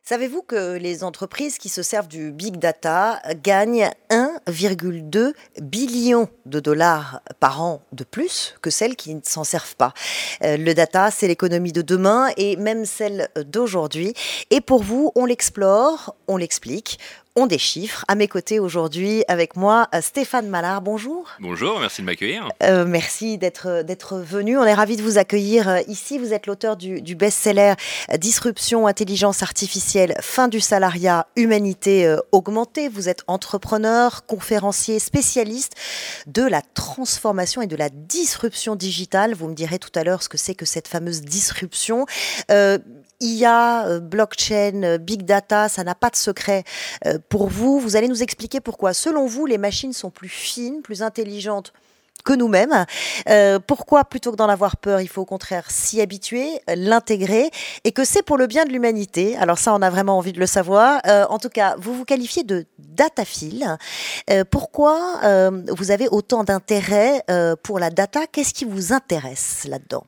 Savez-vous 0.08 0.42
que 0.42 0.76
les 0.76 1.02
entreprises 1.02 1.58
qui 1.58 1.68
se 1.68 1.82
servent 1.82 2.06
du 2.06 2.30
big 2.30 2.58
data 2.58 3.20
gagnent 3.42 3.90
1,2 4.08 5.32
billion 5.60 6.28
de 6.44 6.60
dollars 6.60 7.22
par 7.40 7.60
an 7.60 7.82
de 7.90 8.04
plus 8.04 8.54
que 8.62 8.70
celles 8.70 8.94
qui 8.94 9.16
ne 9.16 9.20
s'en 9.24 9.42
servent 9.42 9.74
pas? 9.74 9.94
Euh, 10.44 10.58
Le 10.58 10.74
data, 10.74 11.10
c'est 11.10 11.26
l'économie 11.26 11.72
de 11.72 11.82
demain 11.82 12.28
et 12.36 12.54
même 12.54 12.84
celle 12.84 13.30
d'aujourd'hui. 13.46 14.14
Et 14.50 14.60
pour 14.60 14.84
vous, 14.84 15.10
on 15.16 15.24
l'explore, 15.24 16.14
on 16.28 16.36
l'explique, 16.36 17.00
on 17.36 17.46
déchiffre. 17.46 18.04
À 18.08 18.14
mes 18.14 18.28
côtés 18.28 18.58
aujourd'hui, 18.58 19.22
avec 19.28 19.56
moi, 19.56 19.88
Stéphane 20.00 20.48
Mallard. 20.48 20.82
Bonjour. 20.82 21.28
Bonjour, 21.40 21.78
merci 21.78 22.00
de 22.00 22.06
m'accueillir. 22.06 22.48
Euh, 22.62 22.84
merci 22.86 23.38
d'être 23.38 23.82
d'être 23.82 24.18
venu. 24.18 24.58
On 24.58 24.64
est 24.64 24.74
ravi 24.74 24.96
de 24.96 25.02
vous 25.02 25.18
accueillir 25.18 25.68
euh, 25.68 25.80
ici. 25.86 26.18
Vous 26.18 26.32
êtes 26.32 26.46
l'auteur 26.46 26.76
du, 26.76 27.02
du 27.02 27.14
best-seller 27.14 27.74
euh, 28.12 28.16
Disruption, 28.16 28.86
intelligence 28.86 29.42
artificielle, 29.42 30.14
fin 30.20 30.48
du 30.48 30.60
salariat, 30.60 31.26
humanité 31.36 32.06
euh, 32.06 32.18
augmentée. 32.32 32.88
Vous 32.88 33.08
êtes 33.08 33.22
entrepreneur, 33.26 34.24
conférencier, 34.26 34.98
spécialiste 34.98 35.74
de 36.26 36.42
la 36.42 36.62
transformation 36.62 37.62
et 37.62 37.66
de 37.66 37.76
la 37.76 37.88
disruption 37.90 38.76
digitale. 38.76 39.34
Vous 39.34 39.48
me 39.48 39.54
direz 39.54 39.78
tout 39.78 39.90
à 39.94 40.04
l'heure 40.04 40.22
ce 40.22 40.28
que 40.28 40.38
c'est 40.38 40.54
que 40.54 40.64
cette 40.64 40.88
fameuse 40.88 41.20
disruption. 41.20 42.06
Euh, 42.50 42.78
IA, 43.20 43.86
euh, 43.86 44.01
blockchain, 44.01 44.82
euh, 44.82 44.98
big 44.98 45.22
data, 45.22 45.68
ça 45.68 45.84
n'a 45.84 45.94
pas 45.94 46.10
de 46.10 46.16
secret 46.16 46.64
euh, 47.06 47.18
pour 47.28 47.48
vous. 47.48 47.80
Vous 47.80 47.97
allez 47.97 48.09
nous 48.09 48.22
expliquer 48.22 48.60
pourquoi, 48.60 48.94
selon 48.94 49.26
vous, 49.26 49.47
les 49.47 49.59
machines 49.59 49.93
sont 49.93 50.10
plus 50.10 50.28
fines, 50.28 50.82
plus 50.82 51.02
intelligentes 51.02 51.72
que 52.24 52.32
nous-mêmes. 52.32 52.86
Pourquoi, 53.68 54.05
plutôt 54.05 54.32
que 54.32 54.36
d'en 54.36 54.48
avoir 54.48 54.78
peur, 54.78 55.01
il 55.01 55.06
faut 55.06 55.22
au 55.22 55.26
contraire 55.26 55.70
s'y 55.70 56.01
habituer, 56.01 56.60
l'intégrer, 56.74 57.52
et 57.84 57.93
que 57.93 58.05
c'est 58.05 58.24
pour 58.24 58.36
le 58.36 58.48
bien 58.48 58.64
de 58.64 58.70
l'humanité. 58.70 59.36
Alors 59.36 59.59
ça, 59.59 59.72
on 59.72 59.80
a 59.80 59.90
vraiment 59.90 60.18
envie 60.18 60.32
de 60.32 60.40
le 60.40 60.47
savoir. 60.47 61.01
En 61.30 61.38
tout 61.38 61.51
cas, 61.51 61.76
vous 61.78 61.94
vous 61.94 62.05
qualifiez 62.05 62.43
de 62.43 62.66
dataphile. 62.80 63.78
Pourquoi 64.51 65.20
vous 65.68 65.90
avez 65.93 66.09
autant 66.09 66.43
d'intérêt 66.43 67.22
pour 67.62 67.78
la 67.78 67.90
data? 67.90 68.26
Qu'est-ce 68.26 68.55
qui 68.55 68.64
vous 68.64 68.93
intéresse 68.93 69.64
là-dedans? 69.68 70.05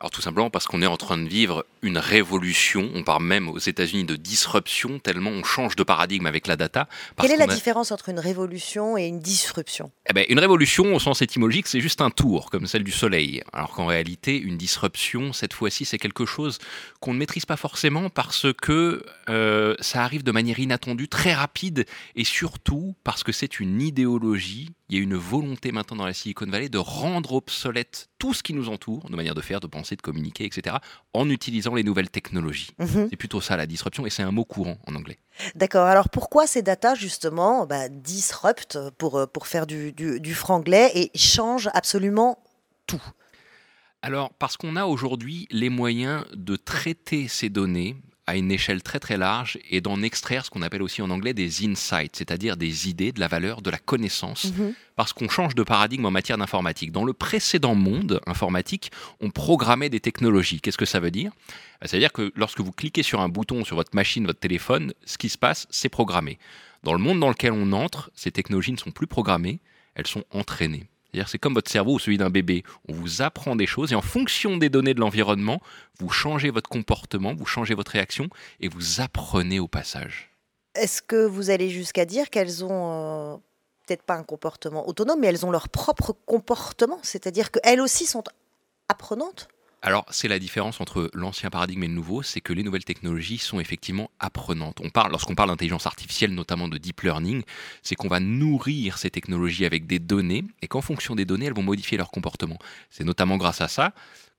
Alors 0.00 0.10
tout 0.10 0.22
simplement 0.22 0.50
parce 0.50 0.66
qu'on 0.66 0.82
est 0.82 0.86
en 0.86 0.96
train 0.96 1.16
de 1.16 1.28
vivre 1.28 1.64
une 1.82 1.98
révolution, 1.98 2.88
on 2.94 3.02
parle 3.02 3.24
même 3.24 3.48
aux 3.48 3.58
États-Unis 3.58 4.04
de 4.04 4.14
disruption, 4.14 5.00
tellement 5.00 5.30
on 5.30 5.42
change 5.42 5.74
de 5.74 5.82
paradigme 5.82 6.26
avec 6.26 6.46
la 6.46 6.56
data. 6.56 6.88
parce 7.16 7.28
Quelle 7.28 7.40
est 7.40 7.46
la 7.46 7.52
a- 7.52 7.54
différence 7.54 7.90
entre 7.90 8.08
une 8.08 8.20
révolution 8.20 8.96
et 8.96 9.06
une 9.06 9.18
disruption? 9.18 9.90
Eh 10.08 10.12
ben, 10.12 10.24
une 10.28 10.38
révolution, 10.38 10.94
au 10.94 11.00
sens 11.00 11.22
étymologique, 11.22 11.66
c'est 11.66 11.80
juste 11.80 12.00
un 12.00 12.10
tour, 12.10 12.50
comme 12.50 12.66
celle 12.66 12.84
du 12.84 12.92
soleil. 12.92 13.42
Alors 13.52 13.70
qu'en 13.72 13.86
réalité, 13.86 14.38
une 14.38 14.56
disruption, 14.56 15.32
cette 15.32 15.52
fois-ci, 15.54 15.84
c'est 15.84 15.98
quelque 15.98 16.24
chose 16.24 16.58
qu'on 17.00 17.14
ne 17.14 17.18
maîtrise 17.18 17.46
pas 17.46 17.56
forcément 17.56 18.10
parce 18.10 18.46
que 18.62 19.04
euh, 19.28 19.74
ça 19.80 20.04
arrive 20.04 20.22
de 20.22 20.32
manière 20.32 20.60
inattendue, 20.60 21.08
très 21.08 21.34
rapide, 21.34 21.84
et 22.14 22.24
surtout 22.24 22.94
parce 23.02 23.24
que 23.24 23.32
c'est 23.32 23.58
une 23.58 23.80
idéologie. 23.82 24.70
Il 24.88 24.96
y 24.96 25.00
a 25.00 25.02
une 25.02 25.16
volonté 25.16 25.72
maintenant 25.72 25.96
dans 25.96 26.06
la 26.06 26.12
Silicon 26.12 26.44
Valley 26.46 26.68
de 26.68 26.76
rendre 26.78 27.32
obsolète 27.32 28.10
tout 28.18 28.34
ce 28.34 28.42
qui 28.42 28.52
nous 28.52 28.68
entoure, 28.68 29.08
de 29.08 29.16
manière 29.16 29.34
de 29.34 29.40
faire, 29.40 29.58
de 29.58 29.66
penser, 29.66 29.96
de 29.96 30.02
communiquer, 30.02 30.44
etc., 30.44 30.76
en 31.14 31.30
utilisant 31.30 31.71
les 31.74 31.84
nouvelles 31.84 32.10
technologies. 32.10 32.70
Mhm. 32.78 33.08
C'est 33.10 33.16
plutôt 33.16 33.40
ça 33.40 33.56
la 33.56 33.66
disruption, 33.66 34.06
et 34.06 34.10
c'est 34.10 34.22
un 34.22 34.30
mot 34.30 34.44
courant 34.44 34.78
en 34.86 34.94
anglais. 34.94 35.18
D'accord. 35.54 35.86
Alors 35.86 36.08
pourquoi 36.08 36.46
ces 36.46 36.62
data 36.62 36.94
justement 36.94 37.66
bah, 37.66 37.88
disrupt 37.88 38.78
pour, 38.98 39.18
euh, 39.18 39.26
pour 39.26 39.46
faire 39.46 39.66
du, 39.66 39.92
du, 39.92 40.20
du 40.20 40.34
franglais 40.34 40.90
et 40.94 41.10
changent 41.16 41.70
absolument 41.74 42.38
tout? 42.86 43.02
Alors, 44.02 44.32
parce 44.34 44.56
qu'on 44.56 44.74
a 44.74 44.84
aujourd'hui 44.84 45.46
les 45.50 45.68
moyens 45.68 46.24
de 46.34 46.56
traiter 46.56 47.28
ces 47.28 47.48
données 47.48 47.96
à 48.26 48.36
une 48.36 48.52
échelle 48.52 48.82
très 48.82 49.00
très 49.00 49.16
large 49.16 49.58
et 49.68 49.80
d'en 49.80 50.00
extraire 50.02 50.44
ce 50.44 50.50
qu'on 50.50 50.62
appelle 50.62 50.82
aussi 50.82 51.02
en 51.02 51.10
anglais 51.10 51.34
des 51.34 51.66
insights, 51.66 52.14
c'est-à-dire 52.14 52.56
des 52.56 52.88
idées, 52.88 53.10
de 53.10 53.18
la 53.18 53.26
valeur, 53.26 53.62
de 53.62 53.70
la 53.70 53.78
connaissance, 53.78 54.52
Mhm. 54.56 54.74
parce 54.94 55.12
qu'on 55.12 55.28
change 55.28 55.54
de 55.56 55.62
paradigme 55.64 56.06
en 56.06 56.10
matière 56.12 56.38
d'informatique. 56.38 56.92
Dans 56.92 57.04
le 57.04 57.12
précédent 57.12 57.74
monde 57.74 58.20
informatique, 58.26 58.92
on 59.20 59.30
programmait 59.30 59.88
des 59.90 59.98
technologies. 60.00 60.60
Qu'est-ce 60.60 60.78
que 60.78 60.84
ça 60.84 61.00
veut 61.00 61.10
dire? 61.10 61.32
Bah, 61.80 61.88
C'est-à-dire 61.88 62.12
que 62.12 62.32
lorsque 62.36 62.60
vous 62.60 62.72
cliquez 62.72 63.02
sur 63.02 63.20
un 63.20 63.28
bouton 63.28 63.64
sur 63.64 63.74
votre 63.76 63.94
machine, 63.94 64.24
votre 64.24 64.38
téléphone, 64.40 64.92
ce 65.04 65.18
qui 65.18 65.28
se 65.28 65.38
passe, 65.38 65.66
c'est 65.70 65.88
programmé. 65.88 66.38
Dans 66.84 66.92
le 66.92 66.98
monde 67.00 67.18
dans 67.20 67.28
lequel 67.28 67.52
on 67.52 67.72
entre, 67.72 68.10
ces 68.14 68.30
technologies 68.30 68.72
ne 68.72 68.76
sont 68.76 68.90
plus 68.92 69.06
programmées, 69.08 69.60
elles 69.94 70.06
sont 70.06 70.24
entraînées. 70.30 70.86
C'est-à-dire 71.12 71.28
c'est 71.28 71.38
comme 71.38 71.52
votre 71.54 71.70
cerveau 71.70 71.94
ou 71.94 71.98
celui 71.98 72.16
d'un 72.16 72.30
bébé. 72.30 72.62
On 72.88 72.94
vous 72.94 73.20
apprend 73.20 73.54
des 73.54 73.66
choses 73.66 73.92
et 73.92 73.94
en 73.94 74.00
fonction 74.00 74.56
des 74.56 74.70
données 74.70 74.94
de 74.94 75.00
l'environnement, 75.00 75.60
vous 75.98 76.08
changez 76.08 76.50
votre 76.50 76.70
comportement, 76.70 77.34
vous 77.34 77.44
changez 77.44 77.74
votre 77.74 77.92
réaction 77.92 78.28
et 78.60 78.68
vous 78.68 79.00
apprenez 79.00 79.60
au 79.60 79.68
passage. 79.68 80.30
Est-ce 80.74 81.02
que 81.02 81.26
vous 81.26 81.50
allez 81.50 81.68
jusqu'à 81.68 82.06
dire 82.06 82.30
qu'elles 82.30 82.64
ont 82.64 83.34
euh, 83.34 83.36
peut-être 83.86 84.04
pas 84.04 84.14
un 84.14 84.22
comportement 84.22 84.88
autonome, 84.88 85.20
mais 85.20 85.26
elles 85.26 85.44
ont 85.44 85.50
leur 85.50 85.68
propre 85.68 86.16
comportement, 86.24 86.98
c'est-à-dire 87.02 87.50
qu'elles 87.50 87.82
aussi 87.82 88.06
sont 88.06 88.24
apprenantes? 88.88 89.48
Alors, 89.84 90.06
c'est 90.10 90.28
la 90.28 90.38
différence 90.38 90.80
entre 90.80 91.10
l'ancien 91.12 91.50
paradigme 91.50 91.82
et 91.82 91.88
le 91.88 91.94
nouveau, 91.94 92.22
c'est 92.22 92.40
que 92.40 92.52
les 92.52 92.62
nouvelles 92.62 92.84
technologies 92.84 93.38
sont 93.38 93.58
effectivement 93.58 94.12
apprenantes. 94.20 94.78
On 94.80 94.90
parle, 94.90 95.10
lorsqu'on 95.10 95.34
parle 95.34 95.50
d'intelligence 95.50 95.86
artificielle, 95.86 96.32
notamment 96.32 96.68
de 96.68 96.78
deep 96.78 97.00
learning, 97.00 97.42
c'est 97.82 97.96
qu'on 97.96 98.06
va 98.06 98.20
nourrir 98.20 98.96
ces 98.96 99.10
technologies 99.10 99.64
avec 99.64 99.88
des 99.88 99.98
données 99.98 100.44
et 100.62 100.68
qu'en 100.68 100.82
fonction 100.82 101.16
des 101.16 101.24
données, 101.24 101.46
elles 101.46 101.54
vont 101.54 101.64
modifier 101.64 101.98
leur 101.98 102.12
comportement. 102.12 102.58
C'est 102.90 103.02
notamment 103.02 103.38
grâce 103.38 103.60
à 103.60 103.66
ça 103.66 103.92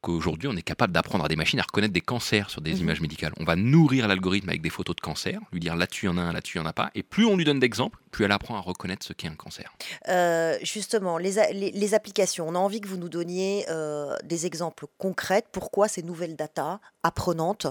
qu'aujourd'hui, 0.04 0.48
on 0.48 0.56
est 0.56 0.62
capable 0.62 0.94
d'apprendre 0.94 1.26
à 1.26 1.28
des 1.28 1.36
machines 1.36 1.60
à 1.60 1.64
reconnaître 1.64 1.94
des 1.94 2.02
cancers 2.02 2.50
sur 2.50 2.62
des 2.62 2.74
Mhm. 2.76 2.80
images 2.82 3.02
médicales. 3.02 3.34
On 3.40 3.46
va 3.46 3.56
nourrir 3.56 4.08
l'algorithme 4.08 4.50
avec 4.50 4.62
des 4.62 4.70
photos 4.70 4.96
de 4.96 5.02
cancer, 5.02 5.40
lui 5.52 5.60
dire 5.60 5.76
là-dessus 5.76 6.06
il 6.06 6.10
y 6.10 6.12
en 6.12 6.18
a 6.18 6.22
un, 6.22 6.34
là-dessus 6.34 6.58
il 6.58 6.62
y 6.62 6.64
en 6.64 6.68
a 6.68 6.74
pas, 6.74 6.92
et 6.94 7.02
plus 7.04 7.26
on 7.26 7.36
lui 7.38 7.46
donne 7.46 7.60
d'exemples, 7.60 7.98
plus 8.12 8.26
elle 8.26 8.32
apprend 8.32 8.56
à 8.56 8.60
reconnaître 8.60 9.04
ce 9.06 9.14
qu'est 9.14 9.28
un 9.30 9.36
cancer. 9.36 9.74
Euh, 10.10 10.58
justement, 10.62 11.18
les, 11.18 11.40
a- 11.40 11.52
les- 11.52 11.72
les 11.72 11.94
applications, 11.96 12.48
on 12.48 12.54
a 12.54 12.60
envie 12.60 12.82
que 12.82 12.88
vous 12.88 12.98
nous 12.98 13.10
donniez 13.10 13.66
euh, 13.70 14.16
des 14.24 14.46
exemples 14.46 14.86
concrets. 14.98 15.44
Pourquoi 15.52 15.88
ces 15.88 16.04
nouvelles 16.04 16.36
data 16.36 16.80
apprenantes 17.02 17.66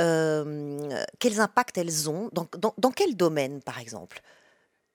euh, 0.00 0.78
Quels 1.18 1.40
impacts 1.40 1.78
elles 1.78 2.10
ont 2.10 2.28
dans, 2.32 2.46
dans- 2.58 2.74
dans 2.78 2.90
quel 2.90 3.16
domaine, 3.16 3.60
par 3.62 3.78
exemple? 3.78 4.20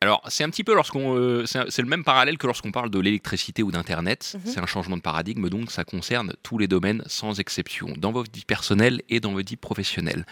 Alors, 0.03 0.21
c'est 0.27 0.43
un 0.43 0.49
petit 0.49 0.65
peu 0.65 0.75
lorsqu'on. 0.75 1.15
euh, 1.15 1.45
c'est 1.45 1.81
le 1.81 1.87
même 1.87 2.03
parallèle 2.03 2.37
que 2.37 2.45
lorsqu'on 2.45 2.73
parle 2.73 2.89
de 2.89 2.99
l'électricité 2.99 3.63
ou 3.63 3.71
d'Internet. 3.71 4.35
Mhm. 4.35 4.51
C'est 4.51 4.59
un 4.59 4.65
changement 4.65 4.97
de 4.97 5.01
paradigme, 5.01 5.47
donc 5.47 5.71
ça 5.71 5.85
concerne 5.85 6.33
tous 6.43 6.57
les 6.57 6.67
domaines 6.67 7.03
sans 7.07 7.39
exception, 7.39 7.87
dans 7.97 8.11
votre 8.11 8.29
vie 8.29 8.43
personnelle 8.43 9.01
et 9.07 9.21
dans 9.21 9.31
votre 9.31 9.47
vie 9.47 9.55
professionnelle. 9.55 10.25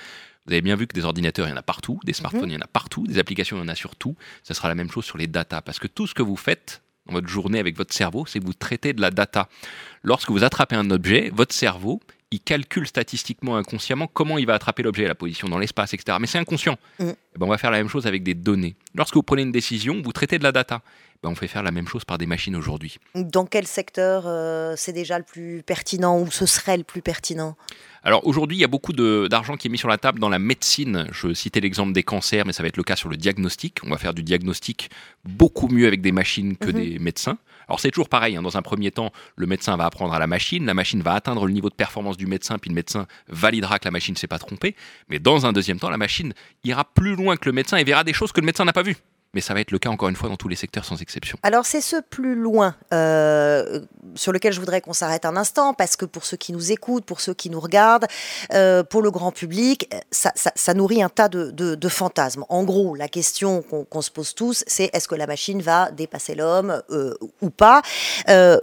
Vous 0.46 0.52
avez 0.52 0.62
bien 0.62 0.76
vu 0.76 0.88
que 0.88 0.94
des 0.94 1.06
ordinateurs, 1.06 1.48
il 1.48 1.52
y 1.52 1.54
en 1.54 1.58
a 1.58 1.62
partout, 1.62 2.02
des 2.04 2.12
smartphones, 2.12 2.50
il 2.50 2.56
y 2.56 2.58
en 2.58 2.62
a 2.62 2.68
partout, 2.68 3.08
des 3.08 3.18
applications, 3.18 3.56
il 3.56 3.60
y 3.62 3.64
en 3.64 3.70
a 3.70 3.76
sur 3.76 3.96
tout. 3.96 4.18
Ça 4.44 4.54
sera 4.54 4.68
la 4.68 4.76
même 4.76 4.92
chose 4.92 5.06
sur 5.06 5.18
les 5.18 5.28
data, 5.28 5.62
parce 5.62 5.80
que 5.80 5.88
tout 5.88 6.06
ce 6.06 6.14
que 6.14 6.22
vous 6.22 6.36
faites 6.36 6.82
dans 7.06 7.14
votre 7.14 7.30
journée 7.30 7.60
avec 7.60 7.78
votre 7.78 7.94
cerveau, 7.94 8.26
c'est 8.26 8.40
que 8.42 8.46
vous 8.46 8.54
traitez 8.54 8.92
de 8.92 9.00
la 9.00 9.12
data. 9.12 9.48
Lorsque 10.04 10.32
vous 10.32 10.44
attrapez 10.44 10.76
un 10.76 10.92
objet, 10.92 11.32
votre 11.34 11.56
cerveau, 11.56 12.02
il 12.32 12.40
calcule 12.40 12.88
statistiquement, 12.88 13.58
inconsciemment, 13.58 14.08
comment 14.08 14.38
il 14.38 14.46
va 14.46 14.54
attraper 14.54 14.84
l'objet, 14.84 15.06
la 15.06 15.16
position 15.16 15.50
dans 15.50 15.60
l'espace, 15.60 15.94
etc. 15.94 16.18
Mais 16.20 16.28
c'est 16.28 16.38
inconscient. 16.38 16.78
Mm. 17.00 17.10
Eh 17.10 17.40
ben, 17.40 17.46
on 17.46 17.50
va 17.50 17.58
faire 17.58 17.72
la 17.72 17.78
même 17.78 17.90
chose 17.90 18.08
avec 18.08 18.24
des 18.24 18.34
données. 18.34 18.76
Lorsque 18.96 19.16
vous 19.16 19.24
prenez 19.24 19.42
une 19.42 19.52
décision, 19.52 20.02
vous 20.02 20.14
traitez 20.14 20.40
de 20.40 20.44
la 20.44 20.54
data. 20.54 20.82
Ben, 21.24 21.30
on 21.30 21.36
fait 21.36 21.48
faire 21.48 21.62
la 21.62 21.70
même 21.70 21.88
chose 21.88 22.04
par 22.04 22.18
des 22.18 22.26
machines 22.26 22.56
aujourd'hui. 22.56 22.98
Dans 23.14 23.46
quel 23.46 23.68
secteur 23.68 24.24
euh, 24.26 24.74
c'est 24.76 24.92
déjà 24.94 25.20
le 25.20 25.24
plus 25.24 25.62
pertinent 25.64 26.20
ou 26.20 26.32
ce 26.32 26.48
serait 26.48 26.78
le 26.78 26.84
plus 26.84 27.04
pertinent? 27.04 27.56
Alors 28.04 28.26
aujourd'hui, 28.26 28.58
il 28.58 28.60
y 28.62 28.64
a 28.64 28.68
beaucoup 28.68 28.92
d'argent 28.94 29.56
qui 29.56 29.68
est 29.68 29.70
mis 29.70 29.78
sur 29.78 29.88
la 29.88 30.00
table 30.00 30.18
dans 30.20 30.30
la 30.30 30.40
médecine. 30.40 31.08
Je 31.12 31.32
citais 31.36 31.60
l'exemple 31.60 31.94
des 31.94 32.02
cancers, 32.02 32.44
mais 32.48 32.54
ça 32.54 32.64
va 32.64 32.70
être 32.70 32.78
le 32.78 32.82
cas 32.84 32.96
sur 32.96 33.10
le 33.10 33.18
diagnostic. 33.18 33.78
On 33.86 33.92
va 33.92 34.00
faire 34.00 34.16
du 34.16 34.24
diagnostic 34.24 34.90
beaucoup 35.24 35.68
mieux 35.68 35.86
avec 35.86 36.02
des 36.02 36.12
machines 36.12 36.58
que 36.58 36.70
Mhm. 36.72 36.74
des 36.74 36.98
médecins. 36.98 37.38
Alors 37.68 37.80
c'est 37.80 37.92
toujours 37.92 38.10
pareil. 38.10 38.36
hein. 38.36 38.42
Dans 38.42 38.58
un 38.58 38.64
premier 38.64 38.90
temps, 38.90 39.12
le 39.36 39.46
médecin 39.46 39.78
va 39.78 39.86
apprendre 39.86 40.16
à 40.16 40.20
la 40.20 40.26
machine, 40.26 40.66
la 40.66 40.74
machine 40.74 41.04
va 41.04 41.14
atteindre 41.14 41.46
le 41.46 41.54
niveau 41.54 41.70
de 41.70 41.76
performance 41.76 42.18
du 42.18 42.26
médecin, 42.26 42.58
puis 42.58 42.70
le 42.70 42.76
médecin 42.76 43.06
validera 43.28 43.78
que 43.78 43.86
la 43.86 43.92
machine 43.92 44.16
ne 44.16 44.18
s'est 44.20 44.26
pas 44.28 44.40
trompée. 44.40 44.76
Mais 45.08 45.20
dans 45.20 45.46
un 45.46 45.54
deuxième 45.54 45.80
temps, 45.80 45.92
la 45.92 45.98
machine 45.98 46.34
ira 46.64 46.84
plus 46.84 47.16
loin 47.16 47.38
que 47.38 47.46
le 47.48 47.54
médecin 47.54 47.78
et 47.78 47.84
verra 47.84 48.04
des 48.04 48.14
choses 48.14 48.32
que 48.32 48.42
le 48.42 48.48
médecin 48.48 48.66
n'a 48.66 48.74
pas 48.74 48.82
vues. 48.82 48.98
Mais 49.34 49.40
ça 49.40 49.54
va 49.54 49.62
être 49.62 49.72
le 49.72 49.80
cas 49.80 49.90
encore 49.90 50.10
une 50.10 50.16
fois 50.16 50.28
dans 50.28 50.36
tous 50.36 50.50
les 50.50 50.58
secteurs 50.58 50.84
sans 50.84 51.02
exception. 51.02 51.38
Alors 51.42 51.66
c'est 51.66 51.80
ce 51.80 51.96
plus 52.02 52.36
loin 52.36 52.76
euh, 52.94 53.80
sur 54.16 54.34
lequel 54.34 54.52
je 54.52 54.60
voudrais 54.60 54.82
qu'on 54.82 54.92
s'arrête 54.92 55.24
un 55.24 55.38
instant, 55.38 55.74
parce 55.74 55.96
que 55.96 56.04
pour 56.04 56.26
ceux 56.26 56.36
qui 56.36 56.52
nous 56.52 56.72
écoutent, 56.74 57.06
pour 57.06 57.22
ceux 57.22 57.34
qui 57.34 57.50
nous 57.50 57.60
regardent, 57.60 58.08
euh, 58.54 58.84
pour 58.84 59.02
le 59.02 59.10
grand 59.10 59.32
public, 59.32 59.90
ça, 60.12 60.74
nourrit 60.74 61.02
un 61.02 61.08
tas 61.08 61.30
de, 61.30 61.88
fantasmes. 61.88 62.44
En 62.50 62.64
gros, 62.64 62.96
la 62.96 63.08
question 63.08 63.62
qu'on 63.62 64.02
se 64.02 64.12
pose 64.12 64.34
tous, 64.34 64.64
c'est 64.68 64.90
est-ce 64.94 65.08
que 65.08 65.16
la 65.16 65.28
machine 65.28 65.62
va 65.62 65.92
dépasser 65.92 66.36
l'homme 66.36 66.82
euh, 66.90 67.14
ou 67.42 67.50
pas? 67.50 67.82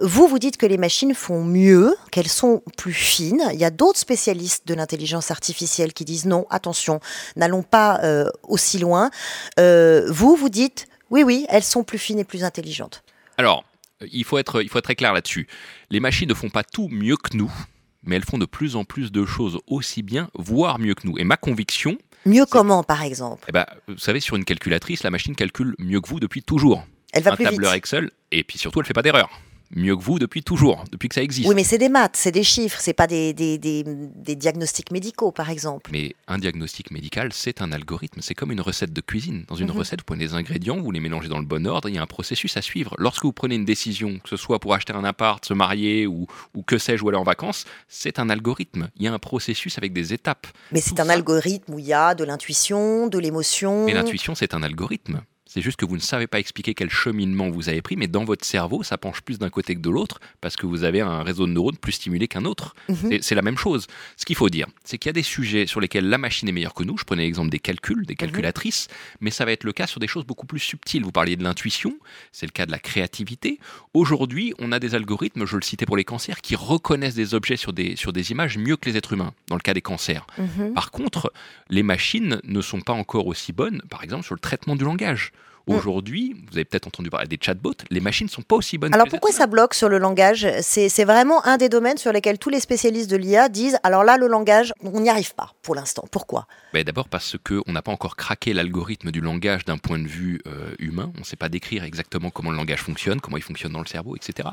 Vous, 0.01 0.28
vous 0.28 0.39
dites 0.39 0.57
que 0.57 0.66
les 0.66 0.78
machines 0.78 1.15
font 1.15 1.45
mieux, 1.45 1.97
qu'elles 2.11 2.28
sont 2.28 2.62
plus 2.77 2.93
fines. 2.93 3.43
Il 3.53 3.59
y 3.59 3.65
a 3.65 3.70
d'autres 3.70 3.99
spécialistes 3.99 4.66
de 4.66 4.74
l'intelligence 4.74 5.31
artificielle 5.31 5.93
qui 5.93 6.05
disent 6.05 6.27
non, 6.27 6.47
attention, 6.51 7.01
n'allons 7.36 7.62
pas 7.62 8.01
aussi 8.43 8.78
loin. 8.78 9.11
Vous, 9.57 10.36
vous 10.36 10.49
dites 10.49 10.57
oui, 11.10 11.22
oui, 11.22 11.47
elles 11.48 11.62
sont 11.62 11.85
plus 11.85 11.98
fines 11.98 12.18
et 12.18 12.24
plus 12.24 12.44
intelligentes. 12.44 13.02
Alors, 13.36 13.64
il 14.12 14.24
faut 14.24 14.39
être, 14.39 14.62
il 14.62 14.68
faut 14.68 14.78
être 14.78 14.85
très 14.85 14.94
clair 14.94 15.12
là-dessus. 15.12 15.48
Les 15.90 16.01
machines 16.01 16.28
ne 16.28 16.35
font 16.35 16.51
pas 16.51 16.64
tout 16.64 16.89
mieux 16.89 17.16
que 17.16 17.36
nous, 17.36 17.52
mais 18.02 18.16
elles 18.16 18.24
font 18.24 18.39
de 18.39 18.47
plus 18.47 18.76
en 18.76 18.85
plus 18.85 19.10
de 19.12 19.24
choses 19.24 19.59
aussi 19.66 20.02
bien, 20.02 20.28
voire 20.35 20.78
mieux 20.78 20.94
que 20.94 21.06
nous. 21.06 21.18
Et 21.18 21.24
ma 21.24 21.36
conviction, 21.36 21.98
Mieux 22.26 22.47
comment, 22.47 22.82
par 22.82 23.02
exemple? 23.05 23.44
Eh 23.48 23.52
ben, 23.52 23.64
vous 23.86 23.97
savez, 23.98 24.20
sur 24.20 24.36
une 24.36 24.44
calculatrice, 24.44 25.02
la 25.02 25.10
machine 25.10 25.35
calcule 25.36 25.74
mieux 25.78 26.01
que 26.01 26.09
vous 26.09 26.20
depuis 26.20 26.43
toujours. 26.43 26.85
Elle 27.12 27.22
va 27.22 27.32
Un 27.32 27.36
plus 27.36 27.44
vite. 27.44 27.52
tableur 27.55 27.72
Excel, 27.72 28.10
et 28.32 28.44
puis 28.44 28.59
surtout, 28.59 28.80
elle 28.80 28.86
fait 28.86 28.93
pas 28.93 29.02
d'erreur. 29.02 29.30
Mieux 29.74 29.97
que 29.97 30.03
vous 30.03 30.19
depuis 30.19 30.43
toujours, 30.43 30.85
depuis 30.90 31.09
que 31.09 31.15
ça 31.15 31.23
existe. 31.23 31.47
Oui, 31.49 31.55
mais 31.55 31.62
c'est 31.65 31.77
des 31.78 31.90
maths, 31.90 32.16
c'est 32.16 32.32
des 32.32 32.43
chiffres, 32.43 32.78
c'est 32.81 32.95
pas 32.95 33.07
des, 33.07 33.35
des, 33.35 33.59
des- 33.59 33.85
des 33.85 34.35
diagnostics 34.35 34.90
médicaux, 34.90 35.31
par 35.31 35.51
exemple. 35.51 35.90
Mais 35.93 36.15
un 36.27 36.39
diagnostic 36.39 36.90
médical, 36.90 37.32
c'est 37.35 37.61
un 37.61 37.70
algorithme. 37.73 38.20
C'est 38.23 38.35
comme 38.35 38.51
une 38.51 38.62
recette 38.62 38.93
de 38.95 39.01
cuisine. 39.03 39.45
Dans 39.49 39.57
une 39.57 39.66
Mhm. 39.70 39.77
recette, 39.77 40.01
vous 40.01 40.05
prenez 40.07 40.27
des 40.27 40.35
ingrédients, 40.35 40.81
vous 40.81 40.90
les 40.90 41.01
mélangez 41.01 41.28
dans 41.28 41.39
le 41.39 41.45
bon 41.45 41.66
ordre, 41.66 41.89
il 41.89 41.95
y 41.97 41.99
a 41.99 42.03
un 42.03 42.07
processus 42.07 42.57
à 42.57 42.62
suivre. 42.62 42.95
Lorsque 42.99 43.24
vous 43.24 43.32
prenez 43.32 43.57
une 43.57 43.66
décision, 43.66 44.19
que 44.20 44.28
ce 44.31 44.36
soit 44.39 44.59
pour 44.59 44.73
acheter 44.74 44.95
un 44.95 45.05
appart, 45.05 45.45
se 45.45 45.53
marier 45.53 46.07
ou, 46.07 46.27
ou 46.55 46.62
que 46.62 46.78
sais-je, 46.78 47.05
ou 47.05 47.11
aller 47.11 47.19
en 47.19 47.23
vacances, 47.24 47.66
c'est 47.89 48.19
un 48.19 48.31
algorithme. 48.31 48.89
Il 48.97 49.03
y 49.03 49.09
a 49.09 49.12
un 49.12 49.19
processus 49.19 49.77
avec 49.77 49.93
des 49.93 50.15
étapes. 50.15 50.47
Mais 50.73 50.81
c'est 50.81 50.99
un 50.99 51.05
ça- 51.05 51.12
algorithme 51.12 51.74
où 51.74 51.78
il 51.78 51.85
y 51.86 51.93
a 51.93 52.15
de 52.15 52.24
l'intuition, 52.24 53.07
de 53.07 53.19
l'émotion. 53.19 53.85
Mais 53.85 53.93
l'intuition, 53.93 54.35
c'est 54.35 54.55
un 54.55 54.62
algorithme. 54.62 55.20
C'est 55.59 55.62
juste 55.62 55.76
que 55.80 55.85
vous 55.86 55.97
ne 55.97 56.01
savez 56.01 56.28
pas 56.28 56.39
expliquer 56.39 56.72
quel 56.72 56.89
cheminement 56.89 57.51
vous 57.51 57.68
avez 57.68 57.82
pris, 57.82 57.97
mais 57.97 58.06
dans 58.06 58.22
votre 58.24 58.44
cerveau, 58.44 58.85
ça 58.85 58.97
penche 58.97 59.22
plus 59.22 59.40
d'un 59.40 59.51
côté 59.51 59.74
que 59.74 59.80
de 59.80 59.90
l'autre, 59.90 60.20
parce 60.40 60.55
que 60.55 60.66
vous 60.66 60.85
avez 60.85 61.01
un 61.01 61.24
réseau 61.24 61.48
de 61.48 61.52
neurones 61.52 61.76
plus 61.76 61.90
stimulé 61.90 62.28
qu'un 62.28 62.44
autre. 62.44 62.76
Mhm. 62.89 63.18
C'est- 63.20 63.35
la 63.35 63.43
même 63.43 63.59
chose. 63.59 63.89
Ce 64.16 64.24
qu'il 64.24 64.36
faut 64.36 64.51
dire, 64.51 64.68
c'est 64.85 64.98
qu'il 64.98 65.09
y 65.09 65.10
a 65.10 65.14
des 65.14 65.24
sujets 65.24 65.66
sur 65.66 65.80
lesquels 65.80 66.09
la 66.09 66.16
machine 66.16 66.48
est 66.48 66.52
meilleure 66.52 66.74
que 66.74 66.85
nous. 66.85 66.97
Je 66.97 67.02
prenais 67.02 67.24
l'exemple 67.24 67.51
des 67.51 67.59
calculs, 67.59 68.06
des 68.06 68.14
calculatrices, 68.14 68.86
mais 69.20 69.32
ça 69.32 69.44
va 69.44 69.51
être 69.51 69.64
le 69.64 69.72
cas 69.72 69.89
sur 69.89 69.98
des 69.98 70.06
choses 70.06 70.24
beaucoup 70.24 70.47
plus 70.47 70.60
subtiles. 70.60 71.02
Vous 71.02 71.10
parliez 71.10 71.35
de 71.35 71.43
l'intuition, 71.43 71.98
c'est 72.30 72.47
le 72.47 72.52
cas 72.52 72.64
de 72.64 72.70
la 72.70 72.78
créativité. 72.78 73.59
Aujourd'hui, 73.94 74.55
on 74.60 74.70
a 74.70 74.78
des 74.78 74.94
algorithmes, 74.94 75.44
je 75.44 75.56
le 75.56 75.62
citais 75.62 75.86
pour 75.86 75.97
les 75.97 76.05
cancers, 76.05 76.40
qui 76.40 76.55
reconnaissent 76.55 77.16
des 77.16 77.35
objets 77.35 77.56
sur 77.56 77.72
des, 77.72 77.97
sur 77.97 78.12
des 78.12 78.30
images 78.30 78.59
mieux 78.59 78.76
que 78.76 78.89
les 78.89 78.97
êtres 78.97 79.12
humains, 79.14 79.35
dans 79.48 79.56
le 79.56 79.60
cas 79.62 79.74
des 79.74 79.82
cancers. 79.82 80.24
Mhm. 80.39 80.72
Par 80.74 80.93
contre, 80.93 81.32
les 81.68 81.82
machines 81.82 82.40
ne 82.44 82.60
sont 82.60 82.80
pas 82.80 82.93
encore 82.93 83.26
aussi 83.26 83.52
bonnes, 83.52 83.82
par 83.90 84.05
exemple, 84.05 84.24
sur 84.24 84.36
le 84.36 84.40
traitement 84.40 84.76
du 84.76 84.85
langage. 84.85 85.32
Mm. 85.69 85.74
Aujourd'hui, 85.74 86.36
vous 86.51 86.57
avez 86.57 86.65
peut-être 86.65 86.86
entendu 86.86 87.11
parler 87.11 87.28
des 87.28 87.39
chatbots, 87.40 87.74
les 87.90 88.01
machines 88.01 88.27
ne 88.27 88.31
sont 88.31 88.43
pas 88.43 88.57
aussi 88.57 88.78
bonnes 88.78 88.95
Alors 88.95 89.07
que 89.07 89.11
pourquoi 89.11 89.32
ça 89.32 89.47
bloque 89.47 89.74
sur 89.74 89.89
le 89.89 89.99
langage 89.99 90.47
C'est 90.62 90.89
c'est 90.89 91.05
vraiment 91.05 91.45
un 91.47 91.57
des 91.59 91.69
domaines 91.69 91.99
sur 91.99 92.12
lesquels 92.12 92.39
tous 92.39 92.51
les 92.51 92.61
spécialistes 92.61 93.11
de 93.11 93.16
l'IA 93.16 93.49
disent 93.49 93.78
alors 93.82 94.05
là, 94.05 94.16
le 94.16 94.27
langage, 94.27 94.73
on 94.82 95.01
n'y 95.01 95.11
arrive 95.11 95.35
pas 95.35 95.55
pour 95.62 95.74
l'instant. 95.74 96.05
Pourquoi? 96.11 96.47
Ben, 96.73 96.82
D'abord 96.85 97.09
parce 97.09 97.36
qu'on 97.45 97.70
n'a 97.73 97.82
pas 97.82 97.93
encore 97.93 98.16
craqué 98.16 98.53
l'algorithme 98.53 99.11
du 99.11 99.20
langage 99.20 99.65
d'un 99.65 99.78
point 99.78 99.99
de 99.99 100.07
vue 100.07 100.40
euh, 100.47 100.74
humain. 100.78 101.12
On 101.16 101.20
ne 101.20 101.24
sait 101.24 101.36
pas 101.36 101.49
décrire 101.49 101.85
exactement 101.85 102.31
comment 102.31 102.51
le 102.51 102.57
langage 102.57 102.81
fonctionne, 102.81 103.20
comment 103.20 103.36
il 103.36 103.43
fonctionne 103.43 103.73
dans 103.73 103.81
le 103.81 103.86
cerveau, 103.86 104.16
etc. 104.16 104.49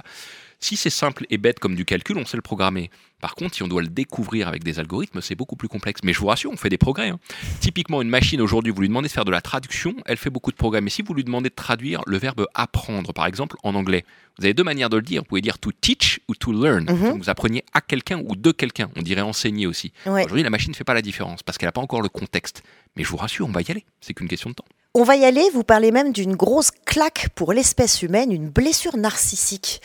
Si 0.60 0.76
c'est 0.78 0.90
simple 0.90 1.26
et 1.30 1.38
bête 1.38 1.60
comme 1.60 1.76
du 1.76 1.86
calcul, 1.86 2.18
on 2.18 2.26
sait 2.26 2.38
le 2.38 2.42
programmer. 2.42 2.90
Par 3.22 3.36
contre, 3.36 3.56
si 3.56 3.64
on 3.64 3.68
doit 3.68 3.82
le 3.82 3.88
découvrir 3.88 4.48
avec 4.48 4.64
des 4.64 4.80
algorithmes, 4.80 5.22
c'est 5.22 5.36
beaucoup 5.36 5.56
plus 5.56 5.68
complexe. 5.68 6.02
Mais 6.04 6.14
je 6.14 6.20
vous 6.20 6.28
rassure, 6.28 6.52
on 6.52 6.58
fait 6.58 6.70
des 6.70 6.78
progrès. 6.78 7.10
hein. 7.10 7.20
Typiquement, 7.60 8.02
une 8.02 8.10
machine 8.10 8.42
aujourd'hui, 8.42 8.72
vous 8.72 8.82
lui 8.82 8.88
demandez 8.88 9.08
de 9.08 9.14
faire 9.14 9.26
de 9.26 9.32
la 9.32 9.42
traduction, 9.42 9.96
elle 10.06 10.18
fait 10.18 10.30
beaucoup 10.30 10.52
de 10.52 10.56
progrès. 10.56 10.82
Mais 10.82 10.90
si 10.90 11.02
vous 11.02 11.14
lui 11.14 11.24
demandez 11.24 11.50
de 11.50 11.56
traduire 11.56 12.02
le 12.06 12.18
verbe 12.18 12.46
apprendre, 12.54 13.14
par 13.14 13.26
exemple, 13.26 13.56
en 13.64 13.74
anglais, 13.76 14.06
vous 14.38 14.46
avez 14.46 14.54
deux 14.54 14.64
manières 14.64 14.90
de 14.90 14.98
le 14.98 15.04
dire. 15.04 15.22
Vous 15.22 15.28
pouvez 15.28 15.42
dire 15.42 15.58
to 15.60 15.72
teach 15.72 16.20
ou 16.28 16.36
to 16.36 16.52
learn. 16.52 16.86
Mhm. 16.86 17.18
Vous 17.20 17.30
appreniez 17.30 17.64
à 17.74 17.82
quelqu'un 17.82 18.20
ou 18.26 18.36
de 18.36 18.52
quelqu'un. 18.52 18.90
On 18.96 19.02
dirait 19.02 19.22
enseigner 19.22 19.66
aussi. 19.68 19.92
Ouais. 20.06 20.26
Aujourd'hui, 20.26 20.44
la 20.44 20.50
machine 20.50 20.72
ne 20.72 20.76
fait 20.76 20.84
pas 20.84 20.94
la 20.94 21.02
différence 21.02 21.42
parce 21.42 21.58
qu'elle 21.58 21.68
n'a 21.68 21.72
pas 21.74 21.82
encore 21.82 22.02
le 22.02 22.10
contexte. 22.10 22.64
Mais 22.96 23.04
je 23.04 23.10
vous 23.10 23.18
rassure, 23.18 23.48
on 23.48 23.52
va 23.52 23.62
y 23.62 23.72
aller. 23.72 23.86
C'est 24.02 24.14
qu'une 24.14 24.28
question 24.28 24.50
de 24.50 24.56
temps. 24.56 24.66
On 24.94 25.04
va 25.04 25.18
y 25.18 25.26
aller, 25.26 25.44
vous 25.54 25.64
parlez 25.64 25.92
même 25.92 26.14
d'une 26.14 26.36
grosse 26.38 26.72
claque 26.86 27.28
pour 27.36 27.52
l'espèce 27.52 28.02
humaine, 28.02 28.32
une 28.32 28.50
blessure 28.50 28.96
narcissique. 28.96 29.82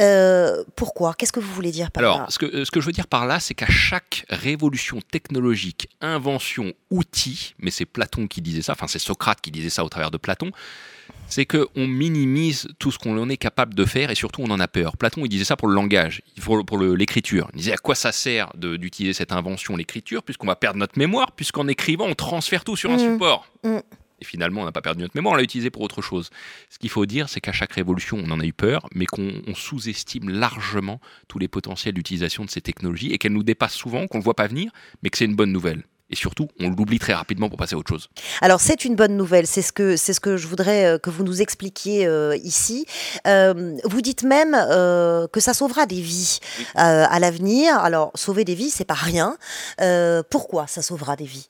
Euh, 0.00 0.62
pourquoi? 0.76 1.14
Qu'est-ce 1.14 1.32
que 1.32 1.40
vous 1.40 1.52
voulez 1.54 1.70
dire 1.70 1.90
par 1.90 2.02
Alors, 2.02 2.18
là? 2.18 2.26
ce 2.28 2.38
que, 2.38 2.64
ce 2.64 2.70
que 2.70 2.80
je 2.80 2.86
veux 2.86 2.92
dire 2.92 3.06
par 3.06 3.26
là, 3.26 3.40
c'est 3.40 3.54
qu'à 3.54 3.66
chaque 3.70 4.26
révolution 4.28 5.00
technologique, 5.00 5.88
invention, 6.02 6.72
outil, 6.90 7.54
mais 7.58 7.70
c'est 7.70 7.86
Platon 7.86 8.26
qui 8.26 8.42
disait 8.42 8.60
ça, 8.62 8.72
enfin 8.72 8.88
c'est 8.88 8.98
Socrate 8.98 9.40
qui 9.40 9.50
disait 9.50 9.70
ça 9.70 9.84
au 9.84 9.88
travers 9.88 10.10
de 10.10 10.18
Platon, 10.18 10.50
c'est 11.28 11.46
qu'on 11.46 11.86
minimise 11.86 12.68
tout 12.78 12.92
ce 12.92 12.98
qu'on 12.98 13.28
est 13.30 13.36
capable 13.38 13.74
de 13.74 13.84
faire 13.86 14.10
et 14.10 14.14
surtout 14.14 14.42
on 14.42 14.50
en 14.50 14.60
a 14.60 14.68
peur. 14.68 14.96
Platon, 14.98 15.24
il 15.24 15.28
disait 15.30 15.44
ça 15.44 15.56
pour 15.56 15.68
le 15.68 15.74
langage, 15.74 16.20
pour, 16.42 16.78
l'écriture. 16.78 17.48
Il 17.54 17.58
disait 17.58 17.72
à 17.72 17.78
quoi 17.78 17.94
ça 17.94 18.12
sert 18.12 18.52
d'utiliser 18.54 19.14
cette 19.14 19.32
invention, 19.32 19.76
l'écriture, 19.76 20.22
puisqu'on 20.22 20.46
va 20.46 20.56
perdre 20.56 20.78
notre 20.78 20.98
mémoire, 20.98 21.32
puisqu'en 21.32 21.68
écrivant, 21.68 22.04
on 22.06 22.14
transfère 22.14 22.64
tout 22.64 22.76
sur 22.76 22.90
un 22.90 22.96
Mm. 22.96 23.12
support? 23.14 23.46
Mm. 23.64 23.78
Et 24.20 24.24
finalement, 24.24 24.62
on 24.62 24.64
n'a 24.64 24.72
pas 24.72 24.80
perdu 24.80 25.02
notre 25.02 25.16
mémoire, 25.16 25.34
on 25.34 25.36
l'a 25.36 25.42
utilisé 25.42 25.70
pour 25.70 25.82
autre 25.82 26.02
chose. 26.02 26.30
Ce 26.70 26.78
qu'il 26.78 26.90
faut 26.90 27.06
dire, 27.06 27.28
c'est 27.28 27.40
qu'à 27.40 27.52
chaque 27.52 27.72
révolution, 27.72 28.18
on 28.22 28.30
en 28.30 28.40
a 28.40 28.44
eu 28.44 28.52
peur, 28.52 28.88
mais 28.94 29.06
qu'on 29.06 29.42
on 29.46 29.54
sous-estime 29.54 30.30
largement 30.30 31.00
tous 31.28 31.38
les 31.38 31.48
potentiels 31.48 31.94
d'utilisation 31.94 32.44
de 32.44 32.50
ces 32.50 32.60
technologies 32.60 33.12
et 33.12 33.18
qu'elles 33.18 33.32
nous 33.32 33.42
dépassent 33.42 33.74
souvent, 33.74 34.06
qu'on 34.06 34.18
ne 34.18 34.22
voit 34.22 34.34
pas 34.34 34.46
venir, 34.46 34.72
mais 35.02 35.10
que 35.10 35.18
c'est 35.18 35.26
une 35.26 35.36
bonne 35.36 35.52
nouvelle. 35.52 35.84
Et 36.08 36.14
surtout, 36.14 36.46
on 36.60 36.70
l'oublie 36.70 37.00
très 37.00 37.14
rapidement 37.14 37.48
pour 37.48 37.58
passer 37.58 37.74
à 37.74 37.78
autre 37.78 37.88
chose. 37.88 38.08
Alors 38.40 38.60
c'est 38.60 38.84
une 38.84 38.94
bonne 38.94 39.16
nouvelle, 39.16 39.46
c'est 39.46 39.62
ce 39.62 39.72
que 39.72 39.96
c'est 39.96 40.12
ce 40.12 40.20
que 40.20 40.36
je 40.36 40.46
voudrais 40.46 40.84
euh, 40.84 40.98
que 40.98 41.10
vous 41.10 41.24
nous 41.24 41.42
expliquiez 41.42 42.06
euh, 42.06 42.36
ici. 42.44 42.86
Euh, 43.26 43.76
vous 43.84 44.00
dites 44.00 44.22
même 44.22 44.54
euh, 44.54 45.26
que 45.26 45.40
ça 45.40 45.52
sauvera 45.52 45.84
des 45.86 46.00
vies 46.00 46.38
à 46.76 47.18
l'avenir. 47.18 47.76
Alors 47.78 48.12
sauver 48.14 48.44
des 48.44 48.54
vies, 48.54 48.70
c'est 48.70 48.84
pas 48.84 48.94
rien. 48.94 49.36
Pourquoi 50.30 50.66
ça 50.66 50.80
sauvera 50.82 51.16
des 51.16 51.24
vies? 51.24 51.48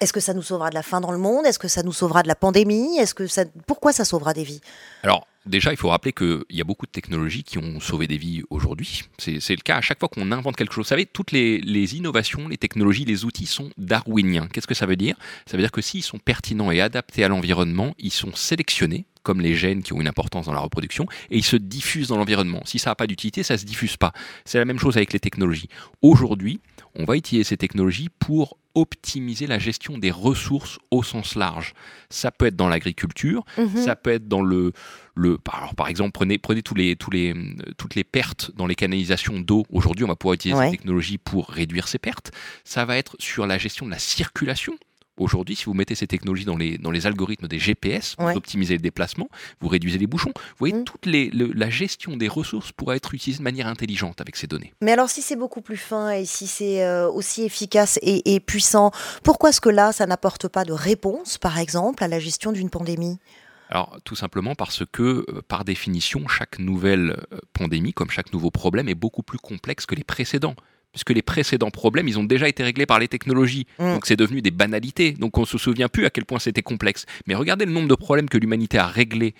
Est-ce 0.00 0.12
que 0.12 0.20
ça 0.20 0.32
nous 0.34 0.42
sauvera 0.42 0.70
de 0.70 0.74
la 0.74 0.82
faim 0.82 1.00
dans 1.00 1.12
le 1.12 1.18
monde? 1.18 1.46
Est-ce 1.46 1.58
que 1.58 1.68
ça 1.68 1.82
nous 1.82 1.92
sauvera 1.92 2.22
de 2.22 2.28
la 2.28 2.34
pandémie? 2.34 2.98
Est-ce 2.98 3.14
que 3.14 3.26
ça 3.26 3.44
pourquoi 3.66 3.92
ça 3.92 4.04
sauvera 4.04 4.32
des 4.32 4.44
vies? 4.44 4.60
Alors, 5.02 5.26
déjà, 5.48 5.72
il 5.72 5.76
faut 5.76 5.88
rappeler 5.88 6.12
qu'il 6.12 6.44
y 6.50 6.60
a 6.60 6.64
beaucoup 6.64 6.86
de 6.86 6.90
technologies 6.92 7.42
qui 7.42 7.58
ont 7.58 7.80
sauvé 7.80 8.06
des 8.06 8.16
vies 8.18 8.42
aujourd'hui. 8.50 9.02
C'est 9.18 9.32
le 9.50 9.62
cas 9.62 9.76
à 9.76 9.80
chaque 9.80 9.98
fois 9.98 10.08
qu'on 10.08 10.30
invente 10.32 10.56
quelque 10.56 10.72
chose. 10.74 10.84
Vous 10.86 10.88
savez, 10.90 11.06
toutes 11.06 11.32
les, 11.32 11.58
les 11.60 11.96
innovations, 11.96 12.48
les 12.48 12.58
technologies, 12.58 13.04
les 13.04 13.24
outils 13.24 13.46
sont 13.46 13.70
darwiniens. 13.76 14.48
Qu'est-ce 14.52 14.66
que 14.66 14.74
ça 14.74 14.86
veut 14.86 14.96
dire? 14.96 15.16
Ça 15.46 15.56
veut 15.56 15.62
dire 15.62 15.72
que 15.72 15.80
s'ils 15.80 16.02
sont 16.02 16.18
pertinents 16.18 16.70
et 16.70 16.80
adaptés 16.80 17.24
à 17.24 17.28
l'environnement, 17.28 17.94
ils 17.98 18.12
sont 18.12 18.34
sélectionnés 18.34 19.06
comme 19.24 19.40
les 19.42 19.54
gènes 19.54 19.82
qui 19.82 19.92
ont 19.92 20.00
une 20.00 20.08
importance 20.08 20.46
dans 20.46 20.54
la 20.54 20.60
reproduction, 20.60 21.06
et 21.30 21.36
ils 21.36 21.44
se 21.44 21.56
diffusent 21.56 22.08
dans 22.08 22.16
l'environnement. 22.16 22.62
Si 22.64 22.78
ça 22.78 22.90
n'a 22.90 22.94
pas 22.94 23.06
d'utilité, 23.06 23.42
ça 23.42 23.54
ne 23.54 23.58
se 23.58 23.66
diffuse 23.66 23.98
pas. 23.98 24.12
C'est 24.46 24.56
la 24.56 24.64
même 24.64 24.78
chose 24.78 24.96
avec 24.96 25.12
les 25.12 25.20
technologies. 25.20 25.68
Aujourd'hui, 26.00 26.60
on 26.94 27.04
va 27.04 27.14
utiliser 27.14 27.44
ces 27.44 27.58
technologies 27.58 28.08
pour 28.20 28.56
optimiser 28.74 29.46
la 29.46 29.58
gestion 29.58 29.98
des 29.98 30.10
ressources 30.10 30.78
au 30.90 31.02
sens 31.02 31.34
large. 31.34 31.74
Ça 32.08 32.30
peut 32.30 32.46
être 32.46 32.56
dans 32.56 32.68
l'agriculture, 32.68 33.44
Mhm. 33.58 33.76
ça 33.84 33.96
peut 33.96 34.10
être 34.10 34.28
dans 34.28 34.40
le, 34.40 34.72
le 35.18 35.38
alors, 35.52 35.74
par 35.74 35.88
exemple, 35.88 36.12
prenez, 36.12 36.38
prenez 36.38 36.62
tous 36.62 36.74
les, 36.74 36.94
tous 36.96 37.10
les, 37.10 37.32
euh, 37.34 37.72
toutes 37.76 37.94
les 37.96 38.04
pertes 38.04 38.50
dans 38.56 38.66
les 38.66 38.74
canalisations 38.76 39.40
d'eau. 39.40 39.64
Aujourd'hui, 39.70 40.04
on 40.04 40.08
va 40.08 40.16
pouvoir 40.16 40.34
utiliser 40.34 40.58
Ouais. 40.58 40.66
ces 40.66 40.76
technologies 40.76 41.18
pour 41.18 41.48
réduire 41.48 41.88
ces 41.88 41.98
pertes. 41.98 42.30
Ça 42.64 42.84
va 42.84 42.96
être 42.96 43.16
sur 43.18 43.46
la 43.46 43.58
gestion 43.58 43.86
de 43.86 43.90
la 43.90 43.98
circulation. 43.98 44.74
Aujourd'hui, 45.16 45.56
si 45.56 45.64
vous 45.64 45.74
mettez 45.74 45.96
ces 45.96 46.06
technologies 46.06 46.44
dans 46.44 46.56
les, 46.56 46.78
dans 46.78 46.92
les 46.92 47.04
algorithmes 47.08 47.48
des 47.48 47.58
GPS, 47.58 48.14
vous 48.20 48.26
Ouais. 48.26 48.36
optimisez 48.36 48.74
le 48.74 48.80
déplacement, 48.80 49.28
vous 49.60 49.66
réduisez 49.66 49.98
les 49.98 50.06
bouchons. 50.06 50.30
Vous 50.36 50.56
voyez, 50.60 50.74
Mm. 50.74 50.84
toute 50.84 51.06
les, 51.06 51.28
le- 51.30 51.50
la 51.52 51.70
gestion 51.70 52.16
des 52.16 52.28
ressources 52.28 52.70
pourra 52.70 52.94
être 52.94 53.12
utilisée 53.14 53.38
de 53.38 53.42
manière 53.42 53.66
intelligente 53.66 54.20
avec 54.20 54.36
ces 54.36 54.46
données. 54.46 54.72
Mais 54.80 54.92
alors 54.92 55.10
si 55.10 55.20
c'est 55.22 55.34
beaucoup 55.34 55.60
plus 55.60 55.76
fin 55.76 56.10
et 56.12 56.24
si 56.24 56.46
c'est 56.46 56.84
euh, 56.84 57.10
aussi 57.10 57.42
efficace 57.42 57.98
et, 58.02 58.34
et 58.36 58.38
puissant, 58.38 58.92
pourquoi 59.24 59.50
est-ce 59.50 59.60
que 59.60 59.70
là 59.70 59.90
ça 59.90 60.06
n'apporte 60.06 60.46
pas 60.46 60.64
de 60.64 60.72
réponse, 60.72 61.36
par 61.36 61.58
exemple, 61.58 62.04
à 62.04 62.06
la 62.08 62.20
gestion 62.20 62.52
d'une 62.52 62.70
pandémie? 62.70 63.18
Alors, 63.68 63.98
tout 64.04 64.16
simplement 64.16 64.54
parce 64.54 64.82
que, 64.90 65.24
euh, 65.28 65.42
par 65.46 65.64
définition, 65.64 66.26
chaque 66.28 66.58
nouvelle 66.58 67.16
euh, 67.32 67.38
pandémie, 67.52 67.92
comme 67.92 68.10
chaque 68.10 68.32
nouveau 68.32 68.50
problème, 68.50 68.88
est 68.88 68.94
beaucoup 68.94 69.22
plus 69.22 69.38
complexe 69.38 69.86
que 69.86 69.94
les 69.94 70.04
précédents. 70.04 70.54
Puisque 70.92 71.10
les 71.10 71.20
précédents 71.20 71.70
problèmes, 71.70 72.08
ils 72.08 72.18
ont 72.18 72.24
déjà 72.24 72.48
été 72.48 72.62
réglés 72.62 72.86
par 72.86 72.98
les 72.98 73.08
technologies. 73.08 73.66
Mm. 73.78 73.94
Donc, 73.94 74.06
c'est 74.06 74.16
devenu 74.16 74.40
des 74.40 74.50
banalités. 74.50 75.12
Donc, 75.12 75.36
on 75.36 75.42
ne 75.42 75.46
se 75.46 75.58
souvient 75.58 75.88
plus 75.88 76.06
à 76.06 76.10
quel 76.10 76.24
point 76.24 76.38
c'était 76.38 76.62
complexe. 76.62 77.04
Mais 77.26 77.34
regardez 77.34 77.66
le 77.66 77.72
nombre 77.72 77.88
de 77.88 77.94
problèmes 77.94 78.28
que 78.28 78.38
l'humanité 78.38 78.78
a 78.78 78.86
réglés 78.86 79.34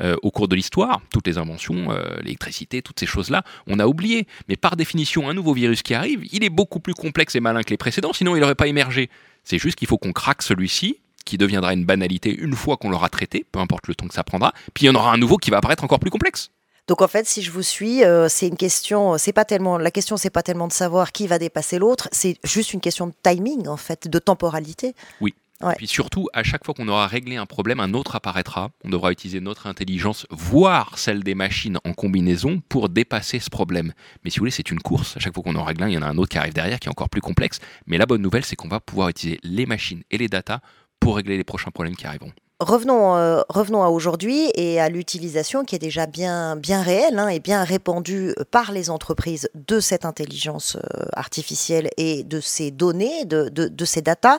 euh, 0.00 0.16
au 0.22 0.30
cours 0.30 0.48
de 0.48 0.56
l'histoire, 0.56 1.00
toutes 1.12 1.26
les 1.26 1.38
inventions, 1.38 1.92
euh, 1.92 2.16
l'électricité, 2.22 2.80
toutes 2.80 2.98
ces 2.98 3.06
choses-là, 3.06 3.44
on 3.66 3.78
a 3.78 3.86
oublié. 3.86 4.26
Mais 4.48 4.56
par 4.56 4.76
définition, 4.76 5.28
un 5.28 5.34
nouveau 5.34 5.52
virus 5.52 5.82
qui 5.82 5.94
arrive, 5.94 6.24
il 6.32 6.44
est 6.44 6.50
beaucoup 6.50 6.80
plus 6.80 6.94
complexe 6.94 7.36
et 7.36 7.40
malin 7.40 7.62
que 7.62 7.70
les 7.70 7.76
précédents, 7.76 8.12
sinon 8.12 8.34
il 8.34 8.40
n'aurait 8.40 8.54
pas 8.54 8.68
émergé. 8.68 9.10
C'est 9.44 9.58
juste 9.58 9.76
qu'il 9.76 9.88
faut 9.88 9.98
qu'on 9.98 10.12
craque 10.12 10.42
celui-ci, 10.42 11.00
qui 11.24 11.38
deviendra 11.38 11.72
une 11.72 11.84
banalité 11.84 12.34
une 12.34 12.54
fois 12.54 12.76
qu'on 12.76 12.90
l'aura 12.90 13.08
traité, 13.08 13.44
peu 13.50 13.58
importe 13.58 13.88
le 13.88 13.94
temps 13.94 14.06
que 14.06 14.14
ça 14.14 14.24
prendra, 14.24 14.52
puis 14.74 14.84
il 14.84 14.86
y 14.88 14.90
en 14.90 14.94
aura 14.94 15.12
un 15.12 15.18
nouveau 15.18 15.36
qui 15.36 15.50
va 15.50 15.58
apparaître 15.58 15.84
encore 15.84 16.00
plus 16.00 16.10
complexe. 16.10 16.50
Donc 16.88 17.00
en 17.00 17.08
fait, 17.08 17.26
si 17.26 17.42
je 17.42 17.52
vous 17.52 17.62
suis, 17.62 18.04
euh, 18.04 18.28
c'est 18.28 18.48
une 18.48 18.56
question, 18.56 19.16
c'est 19.16 19.32
pas 19.32 19.44
tellement 19.44 19.78
la 19.78 19.90
question, 19.90 20.16
c'est 20.16 20.30
pas 20.30 20.42
tellement 20.42 20.66
de 20.66 20.72
savoir 20.72 21.12
qui 21.12 21.26
va 21.26 21.38
dépasser 21.38 21.78
l'autre, 21.78 22.08
c'est 22.10 22.36
juste 22.42 22.72
une 22.72 22.80
question 22.80 23.06
de 23.06 23.14
timing 23.22 23.68
en 23.68 23.76
fait, 23.76 24.08
de 24.08 24.18
temporalité. 24.18 24.94
Oui. 25.20 25.34
Ouais. 25.62 25.74
Et 25.74 25.76
puis 25.76 25.86
surtout, 25.86 26.28
à 26.32 26.42
chaque 26.42 26.64
fois 26.64 26.74
qu'on 26.74 26.88
aura 26.88 27.06
réglé 27.06 27.36
un 27.36 27.46
problème, 27.46 27.78
un 27.78 27.94
autre 27.94 28.16
apparaîtra. 28.16 28.70
On 28.84 28.90
devra 28.90 29.12
utiliser 29.12 29.40
notre 29.40 29.68
intelligence, 29.68 30.26
voire 30.30 30.98
celle 30.98 31.22
des 31.22 31.36
machines 31.36 31.78
en 31.84 31.92
combinaison, 31.92 32.60
pour 32.68 32.88
dépasser 32.88 33.38
ce 33.38 33.48
problème. 33.48 33.92
Mais 34.24 34.30
si 34.30 34.38
vous 34.38 34.42
voulez, 34.42 34.50
c'est 34.50 34.72
une 34.72 34.80
course. 34.80 35.16
À 35.16 35.20
chaque 35.20 35.34
fois 35.34 35.44
qu'on 35.44 35.54
en 35.54 35.62
règle 35.62 35.84
un, 35.84 35.88
il 35.88 35.94
y 35.94 35.98
en 35.98 36.02
a 36.02 36.06
un 36.06 36.18
autre 36.18 36.30
qui 36.30 36.38
arrive 36.38 36.52
derrière, 36.52 36.80
qui 36.80 36.88
est 36.88 36.90
encore 36.90 37.10
plus 37.10 37.20
complexe. 37.20 37.60
Mais 37.86 37.96
la 37.96 38.06
bonne 38.06 38.22
nouvelle, 38.22 38.44
c'est 38.44 38.56
qu'on 38.56 38.66
va 38.66 38.80
pouvoir 38.80 39.08
utiliser 39.10 39.38
les 39.44 39.66
machines 39.66 40.02
et 40.10 40.18
les 40.18 40.26
datas 40.26 40.58
pour 41.02 41.16
régler 41.16 41.36
les 41.36 41.44
prochains 41.44 41.70
problèmes 41.70 41.96
qui 41.96 42.06
arriveront. 42.06 42.32
Revenons, 42.60 43.16
euh, 43.16 43.40
revenons 43.48 43.82
à 43.82 43.88
aujourd'hui 43.88 44.48
et 44.54 44.78
à 44.80 44.88
l'utilisation 44.88 45.64
qui 45.64 45.74
est 45.74 45.80
déjà 45.80 46.06
bien, 46.06 46.54
bien 46.54 46.80
réelle 46.80 47.18
hein, 47.18 47.26
et 47.26 47.40
bien 47.40 47.64
répandue 47.64 48.34
par 48.52 48.70
les 48.70 48.88
entreprises 48.88 49.50
de 49.56 49.80
cette 49.80 50.04
intelligence 50.04 50.76
euh, 50.76 51.06
artificielle 51.14 51.88
et 51.96 52.22
de 52.22 52.38
ces 52.40 52.70
données, 52.70 53.24
de, 53.24 53.48
de, 53.48 53.66
de 53.66 53.84
ces 53.84 54.00
datas. 54.00 54.38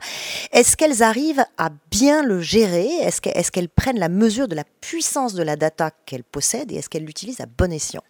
Est-ce 0.53 0.77
qu'elles 0.77 1.03
arrivent 1.03 1.43
à 1.57 1.69
bien 1.91 2.23
le 2.23 2.39
gérer? 2.39 2.87
Est-ce 3.01 3.19
que- 3.19 3.29
est-ce 3.37 3.51
qu'elles 3.51 3.67
prennent 3.67 3.99
la 3.99 4.07
mesure 4.07 4.47
de 4.47 4.55
la 4.55 4.63
puissance 4.79 5.33
de 5.33 5.43
la 5.43 5.57
data 5.57 5.91
qu'elles 6.05 6.23
possèdent 6.23 6.71
et 6.71 6.75
est-ce 6.75 6.87
qu'elles 6.89 7.03
l'utilisent 7.05 7.41
à 7.41 7.45
bon 7.45 7.73
escient? 7.73 8.03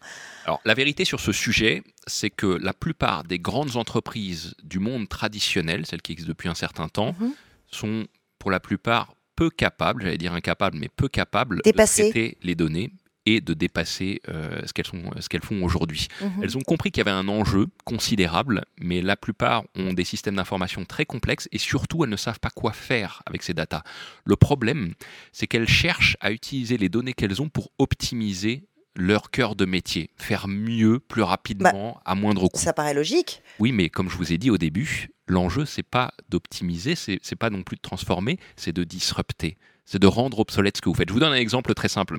Alors, 0.45 0.61
la 0.63 0.75
vérité 0.75 1.05
sur 1.05 1.19
ce 1.21 1.31
sujet, 1.31 1.81
c'est 2.05 2.29
que 2.29 2.45
la 2.61 2.73
plupart 2.73 3.23
des 3.23 3.39
grandes 3.39 3.77
entreprises 3.77 4.53
du 4.63 4.77
monde 4.77 5.09
traditionnel, 5.09 5.87
celles 5.87 6.03
qui 6.03 6.11
existent 6.11 6.29
depuis 6.29 6.49
un 6.49 6.55
certain 6.55 6.87
temps, 6.87 7.15
Mhm. 7.19 7.31
sont 7.71 8.05
pour 8.43 8.51
la 8.51 8.59
plupart 8.59 9.15
peu 9.37 9.49
capables, 9.49 10.03
j'allais 10.03 10.17
dire 10.17 10.33
incapables, 10.33 10.77
mais 10.77 10.89
peu 10.89 11.07
capables 11.07 11.61
de 11.63 11.71
traiter 12.11 12.37
les 12.43 12.55
données 12.55 12.91
et 13.25 13.39
de 13.39 13.53
dépasser 13.53 14.19
euh, 14.27 14.59
ce 14.65 14.73
qu'elles 14.73 14.85
sont- 14.85 15.11
ce 15.17 15.29
qu'elles 15.29 15.45
font 15.45 15.63
aujourd'hui. 15.63 16.09
Mhm. 16.21 16.43
Elles 16.43 16.57
ont 16.57 16.61
compris 16.61 16.91
qu'il 16.91 16.99
y 16.99 17.07
avait 17.07 17.17
un 17.17 17.29
enjeu 17.29 17.67
considérable, 17.85 18.65
mais 18.81 19.01
la 19.01 19.15
plupart 19.15 19.63
ont 19.75 19.93
des 19.93 20.03
systèmes 20.03 20.35
d'information 20.35 20.83
très 20.83 21.05
complexes 21.05 21.47
et 21.53 21.57
surtout 21.57 22.03
elles 22.03 22.09
ne 22.09 22.17
savent 22.17 22.41
pas 22.41 22.49
quoi 22.49 22.73
faire 22.73 23.23
avec 23.25 23.41
ces 23.43 23.53
datas. 23.53 23.83
Le 24.25 24.35
problème, 24.35 24.93
c'est 25.31 25.47
qu'elles 25.47 25.69
cherchent 25.69 26.17
à 26.19 26.33
utiliser 26.33 26.75
les 26.77 26.89
données 26.89 27.13
qu'elles 27.13 27.41
ont 27.41 27.47
pour 27.47 27.71
optimiser 27.79 28.67
leur 28.95 29.31
cœur 29.31 29.55
de 29.55 29.63
métier, 29.65 30.09
faire 30.17 30.47
mieux, 30.49 30.99
plus 30.99 31.23
rapidement, 31.23 31.99
à 32.05 32.13
moindre 32.13 32.49
coût. 32.49 32.59
Ça 32.59 32.73
paraît 32.73 32.93
logique. 32.93 33.41
Oui, 33.57 33.71
mais 33.71 33.89
comme 33.89 34.09
je 34.09 34.17
vous 34.17 34.33
ai 34.33 34.37
dit 34.37 34.51
au 34.51 34.57
début, 34.59 35.07
l'enjeu 35.27 35.65
c'est 35.65 35.83
pas 35.83 36.13
d'optimiser, 36.29 36.95
c'est 36.95 37.19
c'est 37.21 37.35
pas 37.35 37.49
non 37.49 37.63
plus 37.63 37.77
de 37.77 37.81
transformer, 37.81 38.37
c'est 38.55 38.73
de 38.73 38.83
disrupter, 38.83 39.57
c'est 39.85 39.99
de 39.99 40.07
rendre 40.07 40.39
obsolète 40.39 40.77
ce 40.77 40.81
que 40.81 40.89
vous 40.89 40.95
faites. 40.95 41.09
Je 41.09 41.13
vous 41.13 41.19
donne 41.19 41.33
un 41.33 41.37
exemple 41.37 41.73
très 41.73 41.89
simple. 41.89 42.17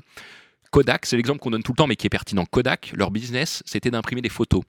Kodak, 0.71 1.07
c'est 1.07 1.17
l'exemple 1.17 1.39
qu'on 1.39 1.51
donne 1.51 1.63
tout 1.63 1.73
le 1.73 1.77
temps, 1.77 1.87
mais 1.87 1.95
qui 1.95 2.07
est 2.07 2.11
pertinent. 2.11 2.45
Kodak, 2.47 2.93
leur 2.97 3.13
business, 3.13 3.63
c'était 3.65 3.93
d'imprimer 3.93 4.23
des 4.23 4.29
photos. 4.29 4.63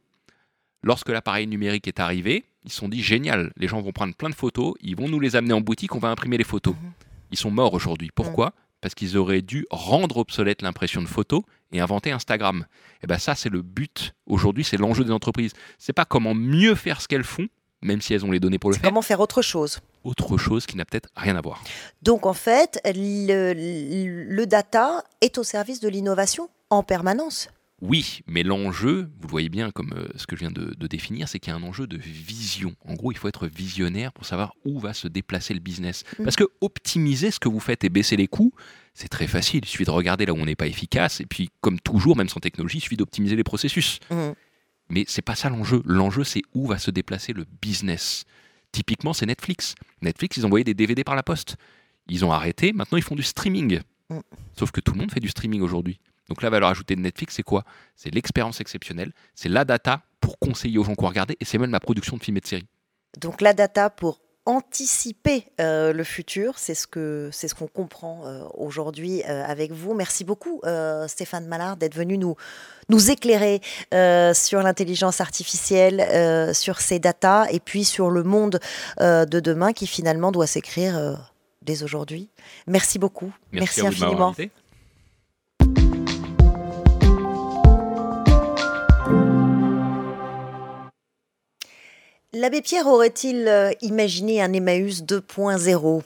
Lorsque 0.83 1.09
l'appareil 1.09 1.47
numérique 1.47 1.87
est 1.87 1.99
arrivé, 1.99 2.45
ils 2.63 2.71
se 2.71 2.77
sont 2.77 2.89
dit 2.89 3.01
génial, 3.01 3.51
les 3.57 3.67
gens 3.67 3.81
vont 3.81 3.91
prendre 3.91 4.13
plein 4.13 4.29
de 4.29 4.35
photos, 4.35 4.75
ils 4.81 4.95
vont 4.95 5.09
nous 5.09 5.19
les 5.19 5.35
amener 5.35 5.53
en 5.53 5.61
boutique, 5.61 5.95
on 5.95 5.99
va 5.99 6.09
imprimer 6.09 6.37
les 6.37 6.43
photos. 6.43 6.75
Ils 7.31 7.37
sont 7.37 7.49
morts 7.49 7.73
aujourd'hui. 7.73 8.11
Pourquoi? 8.13 8.53
Parce 8.81 8.93
qu'ils 8.93 9.17
auraient 9.17 9.41
dû 9.41 9.65
rendre 9.71 10.17
obsolète 10.17 10.61
l'impression 10.61 11.01
de 11.01 11.07
photos 11.07 11.41
et 11.71 11.79
inventer 11.79 12.11
Instagram. 12.11 12.67
Et 13.01 13.07
ben 13.07 13.17
ça, 13.17 13.33
c'est 13.33 13.49
le 13.49 13.63
but 13.63 14.13
aujourd'hui, 14.27 14.63
c'est 14.63 14.77
l'enjeu 14.77 15.03
des 15.03 15.11
entreprises. 15.11 15.53
C'est 15.79 15.93
pas 15.93 16.05
comment 16.05 16.35
mieux 16.35 16.75
faire 16.75 17.01
ce 17.01 17.07
qu'elles 17.07 17.23
font, 17.23 17.47
même 17.81 18.01
si 18.01 18.13
elles 18.13 18.25
ont 18.25 18.31
les 18.31 18.39
données 18.39 18.59
pour 18.59 18.69
le 18.69 18.75
faire. 18.75 18.83
Comment 18.89 19.01
faire 19.01 19.19
autre 19.19 19.41
chose 19.41 19.79
Autre 20.03 20.37
chose 20.37 20.65
qui 20.65 20.77
n'a 20.77 20.85
peut-être 20.85 21.09
rien 21.15 21.35
à 21.35 21.41
voir. 21.41 21.63
Donc 22.01 22.25
en 22.25 22.33
fait, 22.33 22.79
le, 22.85 23.53
le 24.27 24.45
data 24.45 25.03
est 25.21 25.37
au 25.37 25.43
service 25.43 25.79
de 25.79 25.89
l'innovation 25.89 26.49
en 26.69 26.83
permanence. 26.83 27.49
Oui, 27.81 28.21
mais 28.25 28.43
l'enjeu, 28.43 29.09
vous 29.19 29.27
le 29.27 29.31
voyez 29.31 29.49
bien 29.49 29.69
comme 29.69 29.93
euh, 29.97 30.07
ce 30.15 30.25
que 30.25 30.35
je 30.35 30.41
viens 30.41 30.51
de, 30.51 30.73
de 30.73 30.87
définir, 30.87 31.27
c'est 31.27 31.39
qu'il 31.39 31.51
y 31.51 31.53
a 31.53 31.57
un 31.59 31.63
enjeu 31.63 31.87
de 31.87 31.97
vision. 31.97 32.73
En 32.87 32.93
gros, 32.93 33.11
il 33.11 33.17
faut 33.17 33.27
être 33.27 33.47
visionnaire 33.47 34.13
pour 34.13 34.25
savoir 34.25 34.53
où 34.63 34.79
va 34.79 34.93
se 34.93 35.09
déplacer 35.09 35.53
le 35.53 35.59
business. 35.59 36.03
Mhm. 36.17 36.23
Parce 36.23 36.37
que 36.37 36.45
optimiser 36.61 37.31
ce 37.31 37.39
que 37.39 37.49
vous 37.49 37.59
faites 37.59 37.83
et 37.83 37.89
baisser 37.89 38.15
les 38.15 38.27
coûts, 38.27 38.53
c'est 38.93 39.09
très 39.09 39.27
facile. 39.27 39.59
Il 39.63 39.67
suffit 39.67 39.83
de 39.83 39.91
regarder 39.91 40.25
là 40.25 40.31
où 40.31 40.37
on 40.37 40.45
n'est 40.45 40.55
pas 40.55 40.67
efficace. 40.67 41.19
Et 41.19 41.25
puis, 41.25 41.49
comme 41.59 41.79
toujours, 41.81 42.15
même 42.15 42.29
sans 42.29 42.39
technologie, 42.39 42.77
il 42.77 42.81
suffit 42.81 42.97
d'optimiser 42.97 43.35
les 43.35 43.43
processus. 43.43 43.99
Mhm. 44.09 44.35
Mais 44.89 45.05
c'est 45.07 45.21
pas 45.21 45.35
ça 45.35 45.49
l'enjeu. 45.49 45.81
L'enjeu, 45.85 46.23
c'est 46.23 46.41
où 46.53 46.67
va 46.67 46.77
se 46.77 46.91
déplacer 46.91 47.33
le 47.33 47.45
business. 47.61 48.25
Typiquement, 48.71 49.13
c'est 49.13 49.25
Netflix. 49.25 49.75
Netflix, 50.01 50.37
ils 50.37 50.45
envoyaient 50.45 50.63
des 50.63 50.73
DVD 50.73 51.03
par 51.03 51.15
la 51.15 51.23
poste. 51.23 51.55
Ils 52.07 52.23
ont 52.25 52.31
arrêté. 52.31 52.73
Maintenant, 52.73 52.97
ils 52.97 53.03
font 53.03 53.15
du 53.15 53.23
streaming. 53.23 53.79
Mm. 54.09 54.19
Sauf 54.57 54.71
que 54.71 54.81
tout 54.81 54.93
le 54.93 54.99
monde 54.99 55.11
fait 55.11 55.19
du 55.19 55.29
streaming 55.29 55.61
aujourd'hui. 55.61 55.99
Donc 56.27 56.41
la 56.41 56.49
valeur 56.49 56.69
ajoutée 56.69 56.95
de 56.95 57.01
Netflix, 57.01 57.35
c'est 57.35 57.43
quoi? 57.43 57.63
C'est 57.95 58.13
l'expérience 58.13 58.59
exceptionnelle, 58.61 59.11
c'est 59.35 59.49
la 59.49 59.63
data 59.63 60.01
pour 60.19 60.39
conseiller 60.39 60.79
aux 60.79 60.83
gens 60.83 60.95
quoi 60.95 61.09
regarder, 61.09 61.37
et 61.39 61.45
c'est 61.45 61.57
même 61.57 61.71
la 61.71 61.79
production 61.79 62.17
de 62.17 62.23
films 62.23 62.37
et 62.37 62.41
de 62.41 62.47
séries. 62.47 62.67
Donc 63.19 63.41
la 63.41 63.53
data 63.53 63.89
pour 63.89 64.19
anticiper 64.45 65.47
euh, 65.59 65.91
le 65.91 66.03
futur, 66.03 66.57
c'est 66.57 66.75
ce 66.75 66.85
que 66.85 67.29
c'est 67.31 67.47
ce 67.47 67.55
qu'on 67.55 67.67
comprend 67.67 68.21
euh, 68.25 68.43
aujourd'hui 68.53 69.23
euh, 69.23 69.43
avec 69.45 69.71
vous. 69.71 69.93
Merci 69.93 70.23
beaucoup 70.23 70.61
Stéphane 71.07 71.47
Mallard 71.47 71.77
d'être 71.77 71.95
venu 71.95 72.17
nous 72.17 72.35
nous 72.89 73.09
éclairer 73.09 73.61
sur 74.33 74.61
l'intelligence 74.61 75.21
artificielle, 75.21 76.53
sur 76.53 76.79
ces 76.79 76.99
datas 76.99 77.47
et 77.49 77.59
puis 77.59 77.83
sur 77.83 78.09
le 78.09 78.23
monde 78.23 78.59
de 78.99 79.39
demain 79.39 79.73
qui 79.73 79.87
finalement 79.87 80.31
doit 80.31 80.47
s'écrire 80.47 81.27
dès 81.61 81.83
aujourd'hui. 81.83 82.29
Merci 82.67 82.99
beaucoup. 82.99 83.33
Merci, 83.51 83.81
Merci 83.81 84.03
infiniment. 84.03 84.35
L'abbé 92.37 92.61
Pierre 92.61 92.87
aurait-il 92.87 93.47
euh, 93.47 93.71
imaginé 93.81 94.41
un 94.41 94.51
Emmaüs 94.51 95.03
2.0 95.03 96.01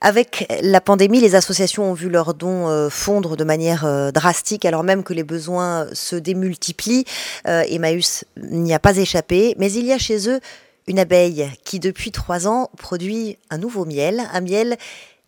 avec 0.00 0.52
la 0.62 0.80
pandémie, 0.80 1.20
les 1.20 1.36
associations 1.36 1.92
ont 1.92 1.94
vu 1.94 2.08
leurs 2.08 2.34
dons 2.34 2.68
euh, 2.68 2.88
fondre 2.88 3.36
de 3.36 3.44
manière 3.44 3.84
euh, 3.84 4.10
drastique, 4.10 4.64
alors 4.64 4.82
même 4.82 5.04
que 5.04 5.12
les 5.12 5.22
besoins 5.22 5.86
se 5.92 6.16
démultiplient. 6.16 7.04
Emmaüs 7.44 8.24
n'y 8.42 8.74
a 8.74 8.80
pas 8.80 8.96
échappé, 8.96 9.54
mais 9.58 9.70
il 9.70 9.86
y 9.86 9.92
a 9.92 9.98
chez 9.98 10.28
eux 10.28 10.40
une 10.88 10.98
abeille 10.98 11.48
qui, 11.64 11.78
depuis 11.78 12.10
trois 12.10 12.48
ans, 12.48 12.70
produit 12.76 13.38
un 13.50 13.58
nouveau 13.58 13.84
miel, 13.84 14.22
un 14.32 14.40
miel 14.40 14.76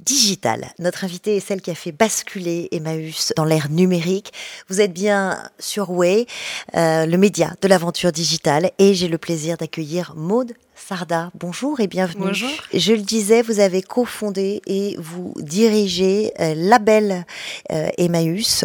digital. 0.04 0.72
Notre 0.78 1.04
invitée 1.04 1.36
est 1.36 1.40
celle 1.40 1.60
qui 1.60 1.70
a 1.70 1.74
fait 1.74 1.92
basculer 1.92 2.68
Emmaüs 2.72 3.32
dans 3.36 3.44
l'ère 3.44 3.70
numérique. 3.70 4.32
Vous 4.68 4.80
êtes 4.80 4.92
bien 4.92 5.42
sur 5.58 5.90
Way, 5.90 6.26
euh, 6.76 7.06
le 7.06 7.16
média 7.18 7.52
de 7.60 7.68
l'aventure 7.68 8.12
digitale, 8.12 8.70
et 8.78 8.94
j'ai 8.94 9.08
le 9.08 9.18
plaisir 9.18 9.56
d'accueillir 9.56 10.14
Maude 10.16 10.52
Sarda. 10.88 11.30
Bonjour 11.38 11.78
et 11.80 11.86
bienvenue. 11.86 12.26
Bonjour. 12.26 12.50
Je 12.74 12.92
le 12.92 13.02
disais, 13.02 13.42
vous 13.42 13.60
avez 13.60 13.82
cofondé 13.82 14.60
et 14.66 14.96
vous 14.98 15.32
dirigez 15.38 16.32
euh, 16.40 16.54
Label 16.56 17.24
euh, 17.70 17.88
Emmaüs. 17.98 18.64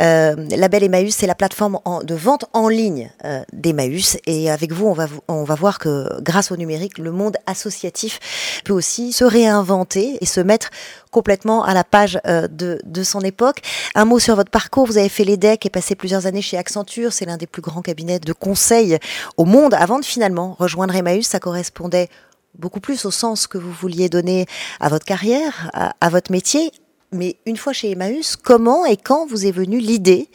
Euh, 0.00 0.36
Label 0.50 0.84
Emmaüs, 0.84 1.14
c'est 1.14 1.26
la 1.26 1.34
plateforme 1.34 1.78
de 2.04 2.14
vente 2.14 2.44
en 2.52 2.68
ligne 2.68 3.10
d'Emmaüs. 3.52 4.18
Et 4.26 4.50
avec 4.50 4.72
vous, 4.72 4.86
on 4.86 4.92
va, 4.92 5.06
on 5.28 5.44
va 5.44 5.54
voir 5.54 5.78
que 5.78 6.20
grâce 6.20 6.50
au 6.50 6.56
numérique, 6.56 6.98
le 6.98 7.10
monde 7.10 7.38
associatif 7.46 8.60
peut 8.64 8.74
aussi 8.74 9.12
se 9.12 9.24
réinventer 9.24 10.18
et 10.20 10.26
se 10.26 10.40
mettre 10.40 10.70
complètement 11.16 11.64
à 11.64 11.72
la 11.72 11.82
page 11.82 12.20
euh, 12.26 12.46
de, 12.46 12.78
de, 12.84 13.02
son 13.02 13.22
époque. 13.22 13.62
Un 13.94 14.04
mot 14.04 14.18
sur 14.18 14.36
votre 14.36 14.50
parcours. 14.50 14.84
Vous 14.84 14.98
avez 14.98 15.08
fait 15.08 15.24
l'EDEC 15.24 15.64
et 15.64 15.70
passé 15.70 15.94
plusieurs 15.94 16.26
années 16.26 16.42
chez 16.42 16.58
Accenture. 16.58 17.14
C'est 17.14 17.24
l'un 17.24 17.38
des 17.38 17.46
plus 17.46 17.62
grands 17.62 17.80
cabinets 17.80 18.18
de 18.18 18.34
conseil 18.34 18.98
au 19.38 19.46
monde. 19.46 19.72
Avant 19.72 19.98
de 19.98 20.04
finalement 20.04 20.54
rejoindre 20.58 20.94
Emmaüs, 20.94 21.26
ça 21.26 21.40
correspondait 21.40 22.10
beaucoup 22.58 22.80
plus 22.80 23.06
au 23.06 23.10
sens 23.10 23.46
que 23.46 23.56
vous 23.56 23.72
vouliez 23.72 24.10
donner 24.10 24.44
à 24.78 24.90
votre 24.90 25.06
carrière, 25.06 25.70
à, 25.72 25.94
à 26.02 26.10
votre 26.10 26.30
métier. 26.30 26.70
Mais 27.12 27.36
une 27.46 27.56
fois 27.56 27.72
chez 27.72 27.92
Emmaüs, 27.92 28.36
comment 28.36 28.84
et 28.84 28.98
quand 28.98 29.24
vous 29.26 29.46
est 29.46 29.52
venue 29.52 29.78
l'idée 29.78 30.28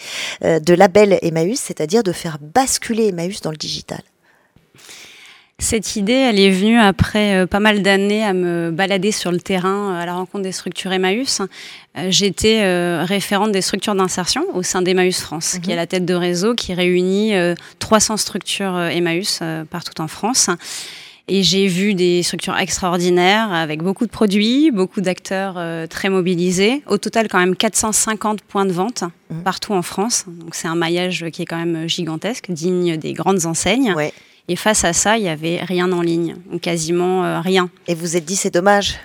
euh, 0.44 0.60
de 0.60 0.74
label 0.74 1.20
Emmaüs, 1.22 1.60
c'est-à-dire 1.60 2.02
de 2.02 2.12
faire 2.12 2.40
basculer 2.42 3.10
Emmaüs 3.10 3.42
dans 3.42 3.52
le 3.52 3.58
digital? 3.58 4.02
Cette 5.62 5.96
idée, 5.96 6.14
elle 6.14 6.40
est 6.40 6.50
venue 6.50 6.80
après 6.80 7.36
euh, 7.36 7.46
pas 7.48 7.60
mal 7.60 7.82
d'années 7.82 8.24
à 8.24 8.34
me 8.34 8.72
balader 8.72 9.12
sur 9.12 9.32
le 9.32 9.40
terrain 9.40 9.94
euh, 9.96 10.02
à 10.02 10.06
la 10.06 10.14
rencontre 10.14 10.44
des 10.44 10.52
structures 10.52 10.92
Emmaüs. 10.92 11.42
Euh, 11.98 12.08
J'étais 12.10 12.62
référente 13.04 13.52
des 13.52 13.62
structures 13.62 13.96
d'insertion 13.96 14.44
au 14.54 14.64
sein 14.64 14.82
d'Emmaüs 14.82 15.20
France, 15.22 15.58
qui 15.62 15.72
est 15.72 15.76
la 15.76 15.88
tête 15.88 16.06
de 16.06 16.14
réseau 16.14 16.56
qui 16.56 16.74
réunit 16.74 17.36
euh, 17.36 17.56
300 17.80 18.18
structures 18.18 18.78
Emmaüs 18.80 19.40
partout 19.70 20.02
en 20.02 20.08
France. 20.08 20.50
Et 21.28 21.44
j'ai 21.44 21.68
vu 21.68 21.94
des 21.94 22.24
structures 22.24 22.58
extraordinaires 22.58 23.54
avec 23.54 23.82
beaucoup 23.84 24.06
de 24.06 24.12
produits, 24.12 24.72
beaucoup 24.72 25.00
d'acteurs 25.02 25.54
euh, 25.58 25.88
très 25.88 26.10
mobilisés. 26.10 26.82
Au 26.88 26.98
total, 26.98 27.28
quand 27.30 27.40
même 27.40 27.56
450 27.56 28.42
points 28.42 28.66
de 28.66 28.72
vente 28.74 29.04
Mhm. 29.30 29.44
partout 29.44 29.74
en 29.74 29.82
France. 29.82 30.26
Donc 30.28 30.56
c'est 30.56 30.68
un 30.68 30.76
maillage 30.76 31.26
qui 31.32 31.44
est 31.44 31.46
quand 31.46 31.58
même 31.64 31.88
gigantesque, 31.88 32.52
digne 32.52 32.98
des 32.98 33.14
grandes 33.14 33.46
enseignes. 33.46 33.94
Ouais. 33.96 34.12
Et 34.52 34.58
face 34.58 34.84
à 34.84 34.92
ça, 34.92 35.18
il 35.18 35.24
n'y 35.24 35.30
avait 35.30 35.60
rien 35.64 35.90
en 35.94 36.02
ligne, 36.02 36.36
ou 36.52 36.60
quasiment 36.60 37.24
euh, 37.24 37.40
rien. 37.40 37.70
Et 37.88 37.96
vous 37.96 38.18
êtes 38.18 38.26
dit, 38.26 38.36
c'est 38.36 38.54
dommage 38.54 38.98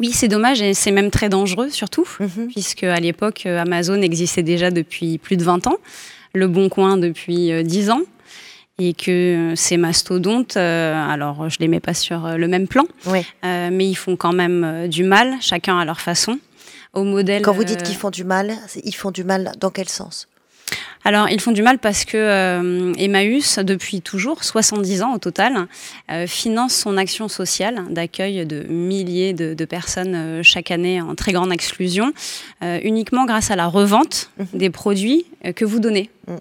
Oui, 0.00 0.10
c'est 0.12 0.26
dommage 0.26 0.60
et 0.62 0.74
c'est 0.74 0.90
même 0.90 1.10
très 1.12 1.28
dangereux 1.28 1.70
surtout, 1.70 2.06
Mhm. 2.18 2.48
puisque 2.50 2.82
à 2.82 2.98
l'époque, 2.98 3.42
euh, 3.46 3.60
Amazon 3.62 4.00
existait 4.02 4.42
déjà 4.42 4.72
depuis 4.72 5.18
plus 5.18 5.36
de 5.36 5.44
20 5.44 5.68
ans, 5.68 5.76
Le 6.34 6.48
Bon 6.48 6.68
Coin 6.68 6.96
depuis 6.96 7.52
euh, 7.52 7.62
10 7.62 7.90
ans, 7.90 8.00
et 8.80 8.94
que 8.94 9.10
euh, 9.52 9.54
ces 9.54 9.76
mastodontes, 9.76 10.56
euh, 10.56 10.94
alors 11.14 11.48
je 11.50 11.58
les 11.60 11.68
mets 11.68 11.80
pas 11.80 11.94
sur 11.94 12.26
euh, 12.26 12.36
le 12.36 12.48
même 12.48 12.66
plan, 12.66 12.86
euh, 13.06 13.68
mais 13.70 13.86
ils 13.88 13.94
font 13.94 14.16
quand 14.16 14.32
même 14.32 14.64
euh, 14.64 14.88
du 14.88 15.04
mal, 15.04 15.34
chacun 15.40 15.78
à 15.78 15.84
leur 15.84 16.00
façon, 16.00 16.38
au 16.94 17.04
modèle. 17.04 17.42
Quand 17.42 17.52
vous 17.52 17.62
dites 17.64 17.82
euh, 17.82 17.84
qu'ils 17.84 17.96
font 17.96 18.10
du 18.10 18.24
mal, 18.24 18.54
ils 18.82 18.94
font 18.94 19.12
du 19.12 19.22
mal 19.22 19.52
dans 19.60 19.70
quel 19.70 19.88
sens? 19.88 20.26
Alors, 21.02 21.30
ils 21.30 21.40
font 21.40 21.52
du 21.52 21.62
mal 21.62 21.78
parce 21.78 22.04
que 22.04 22.16
euh, 22.16 22.92
Emmaüs, 22.98 23.58
depuis 23.60 24.02
toujours, 24.02 24.44
70 24.44 25.02
ans 25.02 25.14
au 25.14 25.18
total, 25.18 25.66
euh, 26.10 26.26
finance 26.26 26.74
son 26.74 26.98
action 26.98 27.28
sociale 27.28 27.84
d'accueil 27.88 28.44
de 28.44 28.64
milliers 28.64 29.32
de, 29.32 29.54
de 29.54 29.64
personnes 29.64 30.14
euh, 30.14 30.42
chaque 30.42 30.70
année 30.70 31.00
en 31.00 31.14
très 31.14 31.32
grande 31.32 31.52
exclusion, 31.52 32.12
uniquement 32.82 33.24
grâce 33.24 33.50
à 33.50 33.56
la 33.56 33.66
revente 33.66 34.30
des 34.52 34.70
produits 34.70 35.24
que 35.56 35.64
vous 35.64 35.80
donnez. 35.80 36.10
Mhm. 36.28 36.38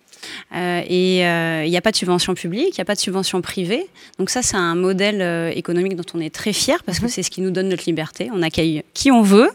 Et 0.89 1.19
il 1.19 1.69
n'y 1.69 1.77
a 1.77 1.81
pas 1.81 1.91
de 1.91 1.95
subvention 1.95 2.33
publique, 2.33 2.69
il 2.71 2.79
n'y 2.79 2.81
a 2.81 2.85
pas 2.85 2.95
de 2.95 2.99
subvention 2.99 3.41
privée. 3.41 3.87
Donc 4.17 4.29
ça, 4.29 4.41
c'est 4.41 4.57
un 4.57 4.75
modèle 4.75 5.53
économique 5.55 5.95
dont 5.95 6.05
on 6.13 6.19
est 6.19 6.33
très 6.33 6.53
fier 6.53 6.83
parce 6.83 6.99
que 6.99 7.07
c'est 7.07 7.23
ce 7.23 7.31
qui 7.31 7.41
nous 7.41 7.51
donne 7.51 7.69
notre 7.69 7.85
liberté. 7.85 8.29
On 8.33 8.41
accueille 8.41 8.83
qui 8.93 9.11
on 9.11 9.21
veut, 9.21 9.49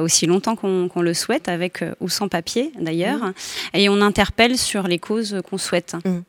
aussi 0.00 0.26
longtemps 0.26 0.56
qu'on 0.56 1.02
le 1.02 1.14
souhaite, 1.14 1.48
avec 1.48 1.82
euh, 1.82 1.94
ou 2.00 2.08
sans 2.08 2.28
papier 2.28 2.72
d'ailleurs, 2.80 3.32
et 3.74 3.88
on 3.88 4.00
interpelle 4.00 4.56
sur 4.56 4.88
les 4.88 4.98
causes 4.98 5.40
qu'on 5.48 5.58
souhaite. 5.58 5.96
Mhm. 6.04 6.22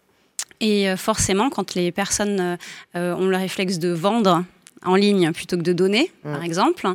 Et 0.59 0.89
euh, 0.89 0.97
forcément, 0.97 1.49
quand 1.49 1.75
les 1.75 1.91
personnes 1.91 2.57
euh, 2.95 3.15
ont 3.15 3.27
le 3.27 3.37
réflexe 3.37 3.79
de 3.79 3.89
vendre 3.89 4.43
en 4.85 4.95
ligne 4.95 5.31
plutôt 5.31 5.57
que 5.57 5.61
de 5.61 5.73
donner, 5.73 6.11
Mhm. 6.23 6.33
par 6.33 6.43
exemple, 6.43 6.87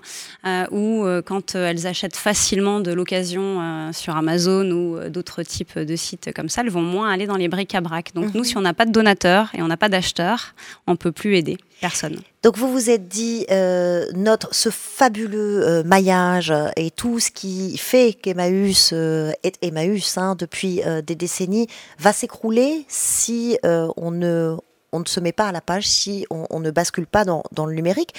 euh, 0.47 0.67
ou 0.71 1.05
euh, 1.05 1.23
quand 1.23 1.55
euh, 1.55 1.69
elles 1.69 1.87
achètent 1.87 2.17
facilement 2.17 2.81
de 2.81 2.93
l'occasion 2.93 3.91
sur 3.93 4.17
Amazon 4.17 4.71
ou 4.71 5.09
d'autres 5.09 5.43
types 5.43 5.79
de 5.79 5.97
sites 5.97 6.33
comme 6.35 6.49
ça, 6.49 6.63
elles 6.63 6.71
vont 6.71 6.83
moins 6.83 7.11
aller 7.11 7.27
dans 7.27 7.37
les 7.37 7.49
bric-à-brac. 7.49 8.13
Donc 8.15 8.35
nous, 8.35 8.45
si 8.45 8.57
on 8.57 8.61
n'a 8.61 8.75
pas 8.75 8.87
de 8.87 8.93
donateur 8.93 9.51
et 9.55 9.63
on 9.63 9.69
n'a 9.69 9.77
pas 9.77 9.89
d'acheteur, 9.89 10.55
on 10.87 10.97
peut 10.97 11.13
plus 11.13 11.37
aider 11.37 11.59
personne. 11.81 12.17
Donc 12.43 12.57
vous 12.57 12.71
vous 12.73 12.91
êtes 12.91 13.09
dit, 13.09 13.47
euh, 13.51 14.05
notre, 14.15 14.53
ce 14.55 14.69
fabuleux 14.71 15.63
euh, 15.67 15.83
maillage 15.85 16.53
et 16.77 16.91
tout 16.91 17.21
ce 17.21 17.31
qui 17.31 17.77
fait 17.79 18.13
qu'Emmaüs 18.15 18.91
euh, 18.93 19.33
est 19.45 19.57
Emmaüs 19.63 20.19
hein, 20.19 20.35
depuis 20.37 20.81
des 21.07 21.15
décennies 21.15 21.67
va 21.99 22.13
s'écrouler 22.13 22.85
si 22.89 23.59
on, 23.65 24.11
ne, 24.11 24.57
on 24.93 25.01
ne 25.01 25.05
se 25.07 25.21
met 25.21 25.33
pas 25.33 25.49
à 25.49 25.53
la 25.53 25.61
page, 25.61 25.87
si 25.87 26.27
on, 26.31 26.47
on 26.51 26.61
ne 26.61 26.71
bascule 26.71 27.07
pas 27.07 27.25
dans, 27.25 27.43
dans 27.53 27.67
le 27.67 27.75
numérique. 27.75 28.11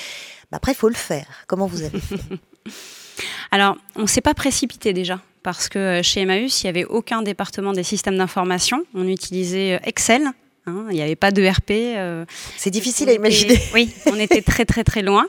Mais 0.52 0.56
après, 0.58 0.72
il 0.74 0.76
faut 0.76 0.90
le 0.90 0.96
faire. 0.96 1.26
Comment 1.48 1.66
vous 1.68 1.82
avez 1.84 2.00
fait 2.00 2.16
Alors, 3.52 3.76
on 3.96 4.04
ne 4.04 4.08
s'est 4.08 4.22
pas 4.22 4.34
précipité 4.34 4.94
déjà, 4.94 5.20
parce 5.44 5.68
que 5.70 5.80
euh, 5.80 6.04
chez 6.04 6.22
Emmaüs, 6.22 6.62
il 6.64 6.66
n'y 6.68 6.70
avait 6.70 6.86
aucun 6.86 7.22
département 7.22 7.74
des 7.74 7.84
systèmes 7.84 8.18
d'information. 8.18 8.84
On 8.94 9.08
utilisait 9.08 9.74
euh, 9.76 9.80
Excel. 9.84 10.24
hein, 10.68 10.86
il 10.90 10.96
n'y 10.96 11.02
avait 11.02 11.16
pas 11.16 11.32
de 11.32 11.46
RP. 11.46 11.72
euh, 11.72 12.26
C'est 12.58 12.70
difficile 12.70 13.10
à 13.10 13.14
imaginer. 13.14 13.60
oui, 13.74 13.94
on 14.06 14.16
était 14.16 14.42
très 14.42 14.66
très 14.66 14.84
très 14.84 15.02
loin, 15.02 15.26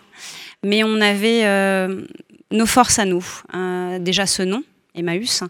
mais 0.63 0.85
on 0.85 1.01
avait 1.01 1.45
euh, 1.47 2.03
nos 2.53 2.67
forces 2.67 2.99
à 2.99 3.07
nous. 3.07 3.27
Euh, 3.55 3.99
déjà 3.99 4.27
ce 4.27 4.43
nom, 4.43 4.63
Emmaüs. 4.95 5.43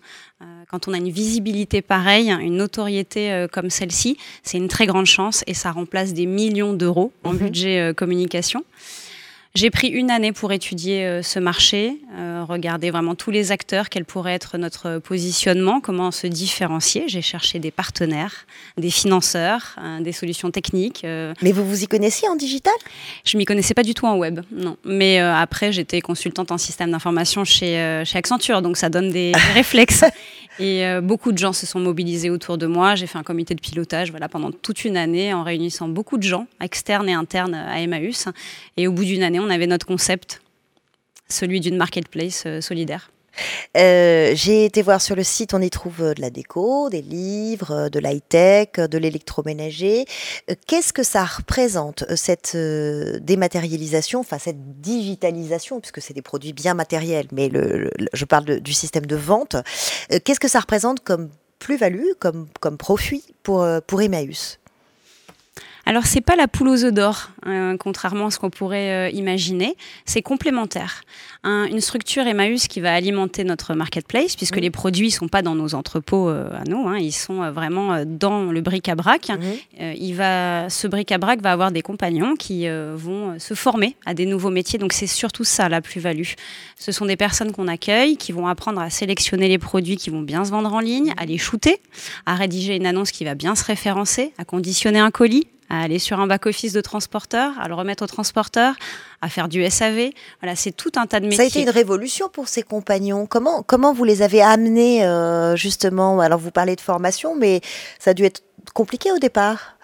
euh, 0.43 0.45
quand 0.71 0.89
on 0.89 0.93
a 0.93 0.99
une 0.99 1.11
visibilité 1.11 1.83
pareille, 1.83 2.31
une 2.31 2.57
notoriété 2.57 3.33
euh, 3.33 3.49
comme 3.49 3.71
celle-ci, 3.71 4.17
c'est 4.43 4.59
une 4.59 4.69
très 4.69 4.87
grande 4.87 5.07
chance 5.07 5.43
et 5.47 5.55
ça 5.55 5.71
remplace 5.73 6.13
des 6.15 6.27
millions 6.27 6.73
d'euros 6.73 7.13
en 7.25 7.33
Mhm. 7.33 7.39
budget 7.39 7.81
euh, 7.81 7.93
communication. 7.93 8.65
J'ai 9.57 9.71
pris 9.71 9.89
une 9.89 10.13
année 10.13 10.31
pour 10.31 10.53
étudier 10.53 11.05
euh, 11.05 11.23
ce 11.23 11.41
marché, 11.41 11.97
euh, 12.17 12.45
regarder 12.49 12.93
vraiment 12.93 13.17
tous 13.17 13.33
les 13.33 13.51
acteurs, 13.51 13.89
quel 13.89 14.05
pourrait 14.05 14.35
être 14.35 14.59
notre 14.59 15.01
positionnement, 15.01 15.81
comment 15.81 16.13
se 16.13 16.29
différencier. 16.29 17.09
J'ai 17.09 17.21
cherché 17.21 17.59
des 17.59 17.73
partenaires, 17.73 18.47
des 18.77 18.91
financeurs, 18.91 19.75
euh, 19.81 20.01
des 20.03 20.13
solutions 20.13 20.53
techniques. 20.53 21.05
Mais 21.43 21.51
vous 21.51 21.67
vous 21.67 21.83
y 21.83 21.89
connaissiez 21.89 22.29
en 22.29 22.37
digital? 22.37 22.73
Je 23.25 23.37
m'y 23.37 23.45
connaissais 23.45 23.75
pas 23.75 23.83
du 23.83 23.93
tout 23.93 24.07
en 24.07 24.17
web, 24.17 24.41
non. 24.53 24.77
Mais 24.85 25.19
après, 25.19 25.73
j'étais 25.73 26.01
consultante 26.01 26.53
en 26.53 26.59
système 26.59 26.93
d'information 26.93 27.45
chez, 27.45 28.03
chez 28.05 28.19
Accenture, 28.19 28.63
donc 28.63 28.77
ça 28.77 28.89
donne 28.89 29.11
des, 29.11 29.33
réflexes. 29.55 30.05
Et 30.59 30.85
beaucoup 31.03 31.33
de 31.33 31.39
gens 31.39 31.55
se 31.55 31.65
sont 31.65 31.81
mobilisés 31.81 32.29
autour 32.29 32.59
de 32.59 32.67
moi. 32.67 32.95
J'ai 32.95 33.07
fait 33.07 33.17
un 33.17 33.23
comité 33.23 33.55
de 33.55 33.61
pilotage 33.61 34.11
voilà, 34.11 34.29
pendant 34.29 34.51
toute 34.51 34.85
une 34.85 34.97
année 34.97 35.33
en 35.33 35.43
réunissant 35.43 35.89
beaucoup 35.89 36.19
de 36.19 36.23
gens, 36.23 36.47
externes 36.61 37.09
et 37.09 37.15
internes 37.15 37.55
à 37.55 37.81
Emmaüs. 37.81 38.29
Et 38.77 38.87
au 38.87 38.93
bout 38.93 39.05
d'une 39.05 39.23
année, 39.23 39.40
on 39.41 39.51
avait 39.51 39.67
notre 39.67 39.87
concept, 39.87 40.41
celui 41.29 41.61
d'une 41.61 41.77
marketplace 41.77 42.45
euh, 42.47 42.61
solidaire. 42.61 43.11
Euh, 43.77 44.33
j'ai 44.35 44.65
été 44.65 44.83
voir 44.83 45.01
sur 45.01 45.15
le 45.15 45.23
site, 45.23 45.55
on 45.55 45.61
y 45.61 45.71
trouve 45.71 46.03
euh, 46.03 46.15
de 46.15 46.21
la 46.21 46.31
déco, 46.31 46.91
des 46.91 47.01
livres, 47.01 47.89
de 47.89 47.99
l'high-tech, 47.99 48.73
de 48.73 48.99
l'électroménager. 48.99 50.05
Qu'est-ce 50.67 50.93
que 50.93 51.03
ça 51.03 51.25
représente, 51.25 52.05
cette 52.17 52.57
dématérialisation, 52.57 54.21
enfin 54.21 54.39
cette 54.39 54.81
digitalisation, 54.81 55.81
puisque 55.81 56.03
c'est 56.03 56.15
des 56.15 56.23
produits 56.23 56.53
bien 56.53 56.75
matériels, 56.75 57.29
mais 57.33 57.51
je 58.13 58.25
parle 58.25 58.61
du 58.61 58.73
système 58.73 59.07
de 59.07 59.17
vente. 59.17 59.57
Qu'est-ce 60.25 60.41
que 60.41 60.49
ça 60.49 60.61
représente 60.61 61.01
comme 61.01 61.31
plus-value, 61.61 62.13
comme, 62.19 62.49
comme 62.61 62.77
profit 62.77 63.25
pour, 63.43 63.67
pour 63.87 64.03
Emmaüs? 64.03 64.60
Alors 65.87 66.07
c'est 66.07 66.21
pas 66.21 66.37
la 66.37 66.47
poule 66.49 66.69
aux 66.69 66.85
œufs 66.85 66.93
d'or, 66.93 67.31
hein, 67.45 67.77
contrairement 67.79 68.27
à 68.27 68.31
ce 68.31 68.39
qu'on 68.39 68.51
pourrait 68.51 69.09
euh, 69.09 69.11
imaginer. 69.11 69.77
C'est 70.05 70.23
complémentaire. 70.23 71.03
une 71.45 71.81
structure 71.81 72.27
Emmaüs 72.27 72.69
qui 72.69 72.81
va 72.81 72.93
alimenter 72.93 73.45
notre 73.45 73.75
marketplace, 73.75 74.37
puisque 74.37 74.57
les 74.57 74.71
produits 74.71 75.11
sont 75.11 75.29
pas 75.29 75.43
dans 75.43 75.55
nos 75.55 75.75
entrepôts 75.75 76.29
euh, 76.29 76.51
à 76.53 76.65
nous, 76.65 76.87
hein, 76.87 76.99
ils 76.99 77.13
sont 77.13 77.43
euh, 77.43 77.51
vraiment 77.51 78.05
dans 78.05 78.53
le 78.53 78.61
bric-à-brac. 78.61 79.33
il 79.79 80.15
va, 80.15 80.69
ce 80.69 80.87
bric-à-brac 80.87 81.41
va 81.41 81.53
avoir 81.53 81.73
des 81.73 81.83
compagnons 81.83 82.37
qui 82.37 82.67
vont 82.69 83.39
se 83.39 83.55
former 83.55 83.97
à 84.05 84.15
des 84.15 84.27
nouveaux 84.27 84.51
métiers. 84.51 84.79
Donc 84.79 84.93
c'est 84.93 85.07
surtout 85.07 85.45
ça 85.45 85.69
la 85.69 85.81
plus-value. 85.81 86.35
Ce 86.79 86.93
sont 86.93 87.07
des 87.07 87.17
personnes 87.17 87.53
qu'on 87.53 87.69
accueille, 87.69 88.17
qui 88.17 88.33
vont 88.33 88.47
apprendre 88.47 88.81
à 88.81 88.91
sélectionner 88.91 89.49
les 89.49 89.59
produits 89.59 89.97
qui 89.97 90.11
vont 90.11 90.23
bien 90.23 90.45
se 90.45 90.51
vendre 90.51 90.73
en 90.73 90.81
ligne, 90.81 91.15
à 91.17 91.27
les 91.27 91.39
shooter, 91.39 91.81
à 92.27 92.35
rédiger 92.35 92.77
une 92.77 92.87
annonce 92.87 93.11
qui 93.11 93.25
va 93.25 93.35
bien 93.35 93.55
se 93.55 93.65
référencer, 93.65 94.33
à 94.39 94.45
conditionner 94.45 94.99
un 94.99 95.11
colis, 95.11 95.47
à 95.71 95.83
aller 95.83 95.99
sur 95.99 96.21
un 96.21 96.27
back-office 96.27 96.73
de 96.73 96.81
transporteur, 96.81 97.53
à 97.61 97.69
le 97.69 97.75
remettre 97.75 98.03
au 98.03 98.07
transporteur, 98.07 98.75
à 99.23 99.29
faire 99.29 99.49
du 99.49 99.69
SAV. 99.69 100.11
Voilà, 100.41 100.57
c'est 100.57 100.73
tout 100.73 100.93
un 100.97 101.07
tas 101.07 101.21
de 101.21 101.27
métiers. 101.27 101.37
Ça 101.37 101.43
a 101.45 101.47
été 101.47 101.63
une 101.63 101.71
révolution 101.71 102.29
pour 102.29 102.49
ces 102.49 102.63
compagnons. 102.63 103.27
Comment, 103.27 103.63
comment 103.63 103.95
vous 103.95 104.05
les 104.05 104.23
avez 104.23 104.43
amenés, 104.43 105.05
euh, 105.05 105.57
justement 105.57 106.21
Alors, 106.21 106.41
vous 106.41 106.51
parlez 106.51 106.77
de 106.77 106.81
formation, 106.81 107.37
mais 107.37 107.61
ça 107.99 108.11
a 108.11 108.15
dû 108.15 108.25
être 108.25 108.43
compliqué 108.75 109.11
au 109.13 109.19
départ 109.19 109.77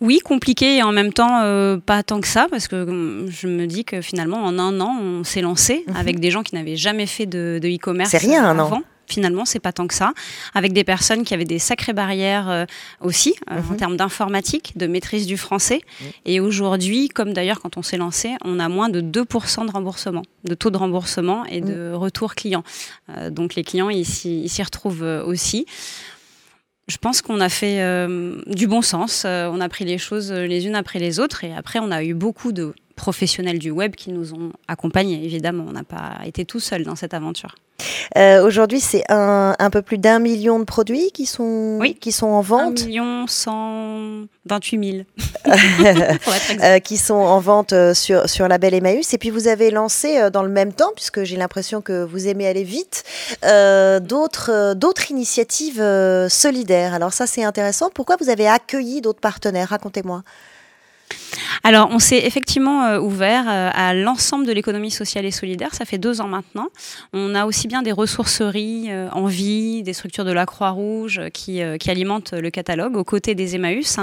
oui, 0.00 0.18
compliqué 0.18 0.76
et 0.76 0.82
en 0.82 0.92
même 0.92 1.12
temps 1.12 1.40
euh, 1.42 1.78
pas 1.78 2.02
tant 2.02 2.20
que 2.20 2.26
ça, 2.28 2.48
parce 2.50 2.68
que 2.68 2.76
hum, 2.76 3.26
je 3.30 3.46
me 3.46 3.66
dis 3.66 3.84
que 3.84 4.02
finalement 4.02 4.44
en 4.44 4.58
un 4.58 4.80
an 4.80 4.98
on 5.00 5.24
s'est 5.24 5.40
lancé 5.40 5.84
mhm. 5.86 5.96
avec 5.96 6.20
des 6.20 6.30
gens 6.30 6.42
qui 6.42 6.54
n'avaient 6.54 6.76
jamais 6.76 7.06
fait 7.06 7.24
de 7.24 7.60
e-commerce. 7.62 8.10
C'est 8.10 8.18
rien 8.18 8.44
un 8.44 8.58
an 8.58 8.82
finalement, 9.06 9.44
c'est 9.44 9.60
pas 9.60 9.72
tant 9.72 9.86
que 9.86 9.94
ça, 9.94 10.12
avec 10.54 10.72
des 10.72 10.84
personnes 10.84 11.24
qui 11.24 11.34
avaient 11.34 11.44
des 11.44 11.58
sacrées 11.58 11.92
barrières 11.92 12.48
euh, 12.48 12.64
aussi 13.00 13.34
euh, 13.50 13.60
en 13.60 13.72
mhm. 13.72 13.76
termes 13.76 13.96
d'informatique, 13.96 14.76
de 14.76 14.86
maîtrise 14.86 15.26
du 15.26 15.36
français. 15.36 15.80
Et 16.24 16.40
aujourd'hui, 16.40 17.08
comme 17.08 17.32
d'ailleurs 17.32 17.60
quand 17.60 17.76
on 17.76 17.82
s'est 17.82 17.96
lancé, 17.96 18.34
on 18.44 18.58
a 18.58 18.68
moins 18.68 18.88
de 18.88 19.00
2% 19.00 19.66
de 19.66 19.70
remboursement, 19.70 20.22
de 20.44 20.54
taux 20.54 20.70
de 20.70 20.76
remboursement 20.76 21.44
et 21.46 21.60
de 21.60 21.92
mm. 21.92 21.94
retour 21.94 22.34
client. 22.34 22.64
Euh, 23.10 23.30
donc 23.30 23.54
les 23.54 23.64
clients, 23.64 23.90
ils 23.90 24.06
s'y 24.06 24.62
retrouvent 24.62 25.02
aussi. 25.02 25.66
Je 26.88 26.98
pense 26.98 27.20
qu'on 27.20 27.40
a 27.40 27.48
fait 27.48 27.80
du 28.46 28.68
bon 28.68 28.80
sens, 28.80 29.24
on 29.24 29.60
a 29.60 29.68
pris 29.68 29.84
les 29.84 29.98
choses 29.98 30.30
les 30.30 30.66
unes 30.66 30.76
après 30.76 31.00
les 31.00 31.18
autres 31.18 31.42
et 31.42 31.52
après 31.52 31.80
on 31.80 31.90
a 31.90 32.04
eu 32.04 32.14
beaucoup 32.14 32.52
de 32.52 32.74
professionnels 32.96 33.58
du 33.58 33.70
web 33.70 33.94
qui 33.94 34.10
nous 34.10 34.34
ont 34.34 34.52
accompagnés, 34.66 35.24
évidemment. 35.24 35.64
On 35.68 35.72
n'a 35.72 35.84
pas 35.84 36.18
été 36.24 36.44
tout 36.44 36.60
seul 36.60 36.82
dans 36.82 36.96
cette 36.96 37.14
aventure. 37.14 37.54
Euh, 38.16 38.44
aujourd'hui, 38.44 38.80
c'est 38.80 39.04
un, 39.10 39.54
un, 39.58 39.70
peu 39.70 39.82
plus 39.82 39.98
d'un 39.98 40.18
million 40.18 40.58
de 40.58 40.64
produits 40.64 41.10
qui 41.12 41.26
sont, 41.26 41.78
qui 42.00 42.10
sont 42.10 42.26
en 42.26 42.40
vente. 42.40 42.80
1 42.80 42.86
million 42.86 43.26
128 43.26 45.04
000. 45.44 46.78
qui 46.84 46.96
sont 46.96 47.14
en 47.14 47.38
vente 47.40 47.72
euh, 47.74 47.92
sur, 47.92 48.28
sur 48.28 48.48
la 48.48 48.58
belle 48.58 48.74
Emmaüs. 48.74 49.12
Et 49.12 49.18
puis, 49.18 49.30
vous 49.30 49.48
avez 49.48 49.70
lancé 49.70 50.18
euh, 50.18 50.30
dans 50.30 50.42
le 50.42 50.48
même 50.48 50.72
temps, 50.72 50.90
puisque 50.94 51.24
j'ai 51.24 51.36
l'impression 51.36 51.82
que 51.82 52.04
vous 52.04 52.28
aimez 52.28 52.46
aller 52.48 52.64
vite, 52.64 53.04
euh, 53.44 54.00
d'autres, 54.00 54.74
d'autres 54.74 55.10
initiatives 55.10 55.82
solidaires. 56.28 56.94
Alors 56.94 57.12
ça, 57.12 57.26
c'est 57.26 57.44
intéressant. 57.44 57.90
Pourquoi 57.92 58.16
vous 58.20 58.30
avez 58.30 58.48
accueilli 58.48 59.02
d'autres 59.02 59.20
partenaires? 59.20 59.68
Racontez-moi. 59.68 60.22
Alors, 61.62 61.88
on 61.90 61.98
s'est 61.98 62.18
effectivement 62.18 62.84
euh, 62.84 63.00
ouvert 63.00 63.44
euh, 63.48 63.70
à 63.72 63.94
l'ensemble 63.94 64.46
de 64.46 64.52
l'économie 64.52 64.90
sociale 64.90 65.24
et 65.24 65.30
solidaire. 65.30 65.74
Ça 65.74 65.84
fait 65.84 65.98
deux 65.98 66.20
ans 66.20 66.28
maintenant. 66.28 66.68
On 67.12 67.34
a 67.34 67.44
aussi 67.44 67.66
bien 67.66 67.82
des 67.82 67.92
ressourceries 67.92 68.86
euh, 68.88 69.08
en 69.10 69.26
vie, 69.26 69.82
des 69.82 69.92
structures 69.92 70.24
de 70.24 70.32
la 70.32 70.46
Croix-Rouge 70.46 71.22
qui, 71.32 71.60
qui, 71.80 71.90
alimentent 71.90 72.32
le 72.32 72.50
catalogue 72.50 72.96
aux 72.96 73.04
côtés 73.04 73.34
des 73.34 73.56
Emmaüs. 73.56 73.98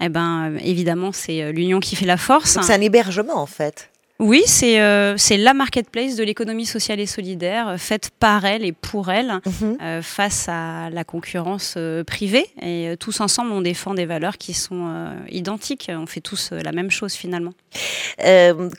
Eh 0.00 0.08
ben, 0.08 0.56
évidemment, 0.62 1.12
c'est 1.12 1.52
l'union 1.52 1.80
qui 1.80 1.96
fait 1.96 2.06
la 2.06 2.16
force. 2.16 2.58
C'est 2.60 2.72
un 2.72 2.80
hébergement, 2.80 3.36
en 3.36 3.46
fait. 3.46 3.90
Oui, 4.20 4.44
c'est 4.46 4.80
euh, 4.80 5.16
la 5.30 5.54
marketplace 5.54 6.14
de 6.14 6.22
l'économie 6.22 6.66
sociale 6.66 7.00
et 7.00 7.06
solidaire, 7.06 7.68
euh, 7.68 7.76
faite 7.78 8.10
par 8.20 8.44
elle 8.44 8.64
et 8.64 8.70
pour 8.70 9.10
elle, 9.10 9.40
mhm. 9.44 9.78
euh, 9.82 10.02
face 10.02 10.48
à 10.48 10.88
la 10.90 11.02
concurrence 11.02 11.76
privée. 12.06 12.46
Et 12.62 12.94
tous 13.00 13.20
ensemble, 13.20 13.50
on 13.50 13.60
défend 13.60 13.92
des 13.92 14.06
valeurs 14.06 14.38
qui 14.38 14.54
sont 14.54 15.12
identiques. 15.30 15.90
On 15.92 16.06
fait 16.06 16.20
tous 16.20 16.52
la 16.52 16.72
même 16.72 16.90
chose 16.90 17.14
finalement. 17.14 17.52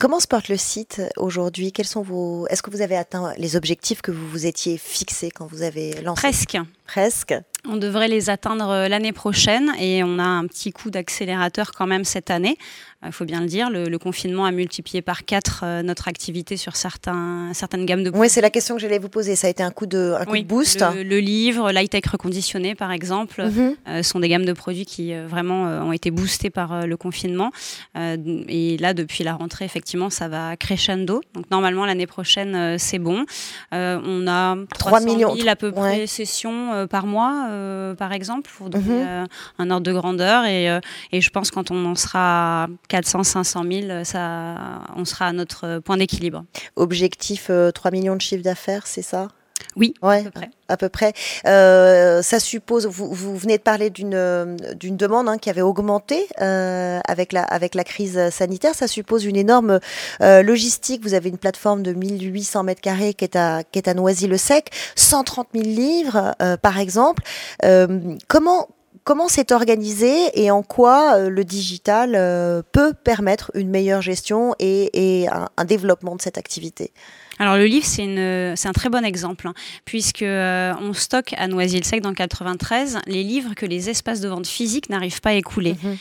comment 0.00 0.20
se 0.20 0.26
porte 0.26 0.48
le 0.48 0.56
site 0.56 1.02
aujourd'hui? 1.16 1.72
Quels 1.72 1.86
sont 1.86 2.02
vos 2.02 2.46
Est-ce 2.48 2.62
que 2.62 2.70
vous 2.70 2.80
avez 2.80 2.96
atteint 2.96 3.32
les 3.36 3.56
objectifs 3.56 4.00
que 4.00 4.10
vous 4.10 4.28
vous 4.28 4.46
étiez 4.46 4.78
fixés 4.78 5.30
quand 5.30 5.46
vous 5.46 5.62
avez 5.62 6.00
lancé? 6.02 6.22
Presque. 6.22 6.58
Presque. 6.86 7.34
On 7.68 7.76
devrait 7.76 8.08
les 8.08 8.30
atteindre 8.30 8.86
l'année 8.88 9.12
prochaine 9.12 9.72
et 9.80 10.02
on 10.04 10.18
a 10.18 10.24
un 10.24 10.46
petit 10.46 10.72
coup 10.72 10.90
d'accélérateur 10.90 11.72
quand 11.72 11.86
même 11.86 12.04
cette 12.04 12.30
année 12.30 12.56
il 13.04 13.12
faut 13.12 13.24
bien 13.24 13.40
le 13.40 13.46
dire, 13.46 13.70
le, 13.70 13.96
confinement 13.98 14.44
a 14.44 14.52
multiplié 14.52 15.02
par 15.02 15.24
quatre 15.24 15.60
euh, 15.64 15.82
notre 15.82 16.06
activité 16.08 16.56
sur 16.56 16.76
certains, 16.76 17.50
certaines 17.54 17.86
gammes 17.86 18.02
de 18.02 18.10
produits. 18.10 18.22
Oui, 18.22 18.30
c'est 18.30 18.40
la 18.40 18.50
question 18.50 18.74
que 18.74 18.80
j'allais 18.80 18.98
vous 18.98 19.08
poser. 19.08 19.36
Ça 19.36 19.46
a 19.46 19.50
été 19.50 19.62
un 19.62 19.70
coup 19.70 19.86
de, 19.86 20.14
un 20.18 20.24
coup 20.24 20.36
de 20.36 20.42
boost 20.42 20.84
Le, 20.94 21.18
livre, 21.18 21.72
l'high-tech 21.72 22.06
reconditionné, 22.10 22.74
par 22.74 22.92
exemple, 22.92 23.42
mhm. 23.42 23.76
euh, 23.88 24.02
sont 24.02 24.20
des 24.20 24.28
gammes 24.28 24.44
de 24.44 24.52
produits 24.52 24.84
qui 24.84 25.12
euh, 25.12 25.26
vraiment 25.26 25.62
ont 25.62 25.92
été 25.92 26.10
boostés 26.10 26.50
par 26.50 26.86
le 26.86 26.96
confinement. 26.96 27.50
et 27.94 28.76
là, 28.78 28.94
depuis 28.94 29.24
la 29.24 29.34
rentrée, 29.34 29.64
effectivement, 29.64 30.10
ça 30.10 30.28
va 30.28 30.56
crescendo. 30.56 31.20
Donc, 31.34 31.50
normalement, 31.50 31.86
l'année 31.86 32.06
prochaine, 32.06 32.78
c'est 32.78 32.98
bon. 32.98 33.24
on 33.72 34.26
a 34.28 34.56
3 34.78 35.00
millions 35.00 35.34
000 35.34 35.48
à 35.48 35.56
peu 35.56 35.72
près 35.72 36.02
de 36.02 36.06
sessions 36.06 36.86
par 36.88 37.06
mois, 37.06 37.48
par 37.98 38.12
exemple, 38.12 38.50
pour 38.56 38.70
donner 38.70 39.04
mhm. 39.04 39.26
un 39.58 39.70
ordre 39.70 39.86
de 39.86 39.92
grandeur. 39.92 40.44
Et, 40.44 40.66
et 41.12 41.20
je 41.20 41.30
pense 41.30 41.50
quand 41.50 41.70
on 41.70 41.84
en 41.84 41.94
sera 41.94 42.68
400, 42.88 43.24
500 43.24 43.64
000, 43.70 44.04
ça, 44.04 44.82
on 44.96 45.04
sera 45.04 45.26
à 45.26 45.32
notre 45.32 45.78
point 45.80 45.96
d'équilibre. 45.96 46.44
Objectif 46.76 47.44
3 47.46 47.52
euh, 47.52 47.92
millions 47.92 48.16
de 48.16 48.20
chiffre 48.20 48.42
d'affaires, 48.42 48.86
c'est 48.86 49.02
ça? 49.02 49.28
Oui, 49.74 49.94
ouais, 50.02 50.24
à 50.68 50.76
peu 50.76 50.88
près. 50.88 51.12
Euh, 51.46 52.22
ça 52.22 52.40
suppose, 52.40 52.86
vous, 52.86 53.12
vous, 53.12 53.36
venez 53.36 53.56
de 53.56 53.62
parler 53.62 53.88
d'une 53.88 54.56
d'une 54.78 54.96
demande 54.96 55.28
hein, 55.28 55.38
qui 55.38 55.48
avait 55.48 55.62
augmenté 55.62 56.26
euh, 56.40 57.00
avec 57.06 57.32
la 57.32 57.42
avec 57.42 57.74
la 57.74 57.84
crise 57.84 58.30
sanitaire. 58.30 58.74
Ça 58.74 58.86
suppose 58.86 59.24
une 59.24 59.36
énorme 59.36 59.80
logistique. 60.20 61.02
Vous 61.02 61.14
avez 61.14 61.30
une 61.30 61.38
plateforme 61.38 61.82
de 61.82 61.92
1800 61.92 62.64
mètres 62.64 62.80
carrés 62.80 63.14
qui 63.14 63.24
est 63.24 63.36
à 63.36 63.64
qui 63.64 63.78
est 63.78 63.88
à 63.88 63.94
Noisy-le-Sec, 63.94 64.70
130 64.94 65.48
000 65.54 65.64
livres 65.64 66.34
par 66.62 66.78
exemple. 66.78 67.22
comment 68.28 68.68
comment 69.06 69.28
c'est 69.28 69.52
organisé 69.52 70.12
et 70.34 70.50
en 70.50 70.62
quoi 70.62 71.14
euh, 71.14 71.30
le 71.30 71.44
digital 71.44 72.14
euh, 72.16 72.60
peut 72.72 72.92
permettre 72.92 73.52
une 73.54 73.70
meilleure 73.70 74.02
gestion 74.02 74.54
et, 74.58 75.28
un, 75.56 75.64
développement 75.64 76.16
de 76.16 76.20
cette 76.20 76.36
activité? 76.36 76.92
Alors 77.38 77.56
le 77.56 77.66
livre, 77.66 77.86
c'est 77.86 78.02
un 78.68 78.72
très 78.72 78.88
bon 78.88 79.04
exemple, 79.04 79.46
hein, 79.46 79.54
puisque 79.84 80.22
euh, 80.22 80.74
on 80.80 80.92
stocke 80.92 81.34
à 81.38 81.46
Noisy-le-Sec 81.46 82.02
dans 82.02 82.14
93 82.14 82.98
les 83.06 83.22
livres 83.22 83.54
que 83.54 83.64
les 83.64 83.88
espaces 83.88 84.20
de 84.20 84.28
vente 84.28 84.46
physiques 84.46 84.90
n'arrivent 84.90 85.20
pas 85.20 85.30
à 85.30 85.34
écouler. 85.34 85.76
Mhm 85.82 85.96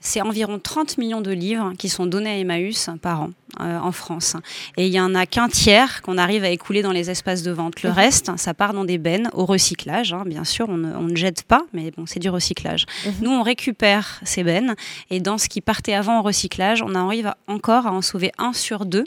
c'est 0.00 0.20
environ 0.20 0.58
30 0.58 0.98
millions 0.98 1.20
de 1.20 1.30
livres 1.30 1.72
qui 1.78 1.88
sont 1.88 2.06
donnés 2.06 2.30
à 2.30 2.38
Emmaüs 2.38 2.90
par 3.02 3.22
an 3.22 3.30
euh, 3.60 3.78
en 3.78 3.92
France. 3.92 4.36
Et 4.76 4.86
il 4.86 4.92
y 4.92 5.00
en 5.00 5.14
a 5.14 5.26
qu'un 5.26 5.48
tiers 5.48 6.02
qu'on 6.02 6.18
arrive 6.18 6.44
à 6.44 6.50
écouler 6.50 6.82
dans 6.82 6.92
les 6.92 7.10
espaces 7.10 7.42
de 7.42 7.50
vente. 7.50 7.82
Le 7.82 7.90
mhm. 7.90 7.96
reste, 7.96 8.30
ça 8.36 8.54
part 8.54 8.72
dans 8.72 8.84
des 8.84 8.98
bennes 8.98 9.30
au 9.32 9.44
recyclage. 9.44 10.12
Hein. 10.12 10.22
Bien 10.26 10.44
sûr, 10.44 10.68
on 10.68 10.76
ne, 10.76 11.16
jette 11.16 11.42
pas, 11.42 11.64
mais 11.72 11.90
bon, 11.90 12.06
c'est 12.06 12.20
du 12.20 12.30
recyclage. 12.30 12.86
Mhm. 13.04 13.12
Nous, 13.22 13.30
on 13.30 13.42
récupère 13.42 14.20
ces 14.24 14.42
bennes 14.42 14.74
et 15.10 15.20
dans 15.20 15.38
ce 15.38 15.48
qui 15.48 15.60
partait 15.60 15.94
avant 15.94 16.20
au 16.20 16.22
recyclage, 16.22 16.82
on 16.82 16.94
arrive 16.94 17.34
encore 17.46 17.86
à 17.86 17.92
en 17.92 18.02
sauver 18.02 18.32
un 18.38 18.52
sur 18.52 18.86
deux 18.86 19.04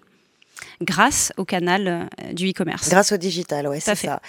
grâce 0.83 1.31
au 1.37 1.45
canal 1.45 1.87
euh, 1.87 2.33
du 2.33 2.49
e-commerce. 2.49 2.89
Grâce 2.89 3.11
au 3.11 3.17
digital, 3.17 3.67
oui, 3.67 3.77
c'est 3.79 3.95
ça. 3.95 4.21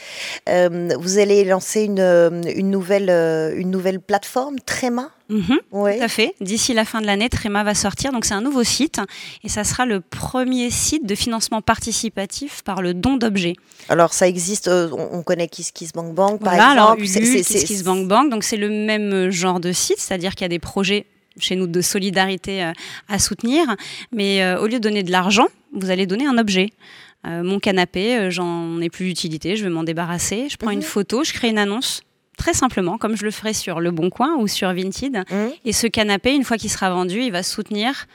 Euh, 0.49 0.91
vous 0.99 1.19
allez 1.19 1.45
lancer 1.45 1.83
une, 1.83 2.01
euh, 2.01 2.43
une, 2.55 2.71
nouvelle, 2.71 3.11
une 3.57 3.71
nouvelle 3.71 4.01
plateforme, 4.01 4.57
Tréma? 4.65 5.11
Mhm, 5.31 5.59
Tout 5.71 5.87
à 5.87 6.09
fait. 6.09 6.35
D'ici 6.43 6.75
la 6.75 6.85
fin 6.85 7.01
de 7.01 7.07
l'année, 7.07 7.31
Tréma 7.31 7.65
va 7.65 7.75
sortir. 7.75 8.13
Donc 8.13 8.27
c'est 8.27 8.35
un 8.35 8.43
nouveau 8.43 8.63
site 8.63 9.01
et 9.43 9.49
ça 9.49 9.65
sera 9.65 9.87
le 9.87 10.01
premier 10.01 10.71
site 10.71 11.07
de 11.07 11.15
financement 11.15 11.63
participatif 11.63 12.63
par 12.63 12.83
le 12.83 12.93
don 12.93 13.17
d'objets. 13.17 13.57
Alors 13.89 14.13
ça 14.13 14.29
existe, 14.29 14.69
on 14.69 15.23
connaît 15.23 15.49
KissKissBankBank 15.49 16.41
par 16.41 16.55
voilà, 16.55 16.73
exemple. 16.73 17.03
Alors, 17.03 17.43
KissKissBankBank, 17.43 18.31
donc 18.31 18.45
c'est 18.45 18.59
le 18.59 18.69
même 18.69 19.31
genre 19.31 19.61
de 19.61 19.73
site, 19.73 19.99
c'est-à-dire 19.99 20.35
qu'il 20.35 20.43
y 20.43 20.45
a 20.45 20.49
des 20.49 20.59
projets 20.59 21.07
chez 21.39 21.57
nous 21.57 21.67
de 21.67 21.81
solidarité 21.81 22.71
à 23.09 23.19
soutenir, 23.19 23.65
mais 24.13 24.55
au 24.57 24.67
lieu 24.67 24.75
de 24.75 24.79
donner 24.79 25.03
de 25.03 25.11
l'argent, 25.11 25.49
vous 25.75 25.91
allez 25.91 26.07
donner 26.07 26.27
un 26.27 26.39
objet. 26.39 26.71
mon 27.25 27.59
canapé, 27.59 28.31
j'en 28.31 28.81
ai 28.81 28.91
plus 28.91 29.07
d'utilité, 29.07 29.57
je 29.57 29.65
veux 29.65 29.71
m'en 29.71 29.85
débarrasser. 29.85 30.49
Je 30.49 30.57
prends 30.57 30.71
une 30.71 30.83
photo, 30.83 31.25
je 31.25 31.33
crée 31.33 31.49
une 31.49 31.59
annonce 31.59 32.03
très 32.37 32.53
simplement, 32.53 32.99
comme 32.99 33.17
je 33.17 33.25
le 33.25 33.31
ferais 33.31 33.53
sur 33.53 33.81
Le 33.81 33.91
Bon 33.91 34.11
Coin 34.11 34.37
ou 34.39 34.49
sur 34.49 34.73
Vinted. 34.73 35.25
Et 35.65 35.73
ce 35.73 35.87
canapé, 35.87 36.35
une 36.35 36.45
fois 36.45 36.57
qu'il 36.57 36.71
sera 36.71 36.91
vendu, 36.91 37.21
il 37.23 37.33
va 37.33 37.43
soutenir 37.43 38.07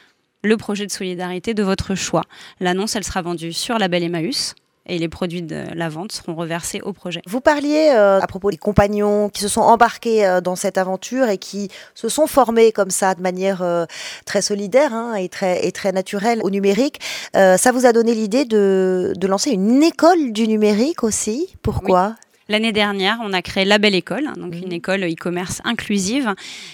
le 0.44 0.56
projet 0.57 0.86
de 0.86 0.91
solidarité 0.91 1.53
de 1.53 1.64
votre 1.64 1.95
choix. 1.95 2.23
L'annonce, 2.60 2.95
elle 2.95 3.03
sera 3.03 3.22
vendue 3.22 3.53
sur 3.53 3.77
Label 3.77 4.03
Emmaüs 4.03 4.56
et 4.90 4.98
les 4.98 5.07
produits 5.07 5.41
de 5.41 5.64
la 5.74 5.90
vente 5.90 6.11
seront 6.11 6.36
reversés 6.36 6.82
au 6.82 6.94
projet. 6.94 7.22
Vous 7.28 7.41
parliez 7.41 7.91
euh, 7.95 8.20
à 8.20 8.28
propos 8.28 8.52
des 8.52 8.57
compagnons 8.57 9.30
qui 9.30 9.41
se 9.41 9.48
sont 9.48 9.61
embarqués 9.61 10.26
euh, 10.26 10.41
dans 10.41 10.56
cette 10.56 10.78
aventure 10.78 11.30
et 11.30 11.38
qui 11.38 11.70
se 11.95 12.10
sont 12.10 12.28
formés 12.28 12.72
comme 12.72 12.90
ça 12.90 13.16
de 13.16 13.22
manière 13.22 13.61
euh, 13.61 13.86
très 14.26 14.41
solidaire 14.41 14.94
hein, 14.94 15.16
et, 15.16 15.30
très, 15.30 15.66
et 15.66 15.72
très 15.72 15.91
naturelle 15.91 16.41
au 16.44 16.49
numérique. 16.49 16.99
ça 17.34 17.72
vous 17.72 17.86
a 17.86 17.94
donné 17.94 18.14
l'idée 18.14 18.45
de, 18.45 19.14
de, 19.16 19.28
lancer 19.28 19.52
une 19.52 19.84
école 19.84 20.32
du 20.32 20.48
numérique 20.48 21.03
aussi? 21.03 21.56
Pourquoi? 21.61 22.16
L'année 22.50 22.72
dernière, 22.72 23.20
on 23.22 23.32
a 23.32 23.44
créé 23.44 23.64
La 23.64 23.78
Belle 23.78 23.94
École, 23.94 24.34
donc 24.36 24.56
une 24.56 24.74
école 24.74 25.04
e-commerce 25.04 25.62
inclusive 25.66 26.34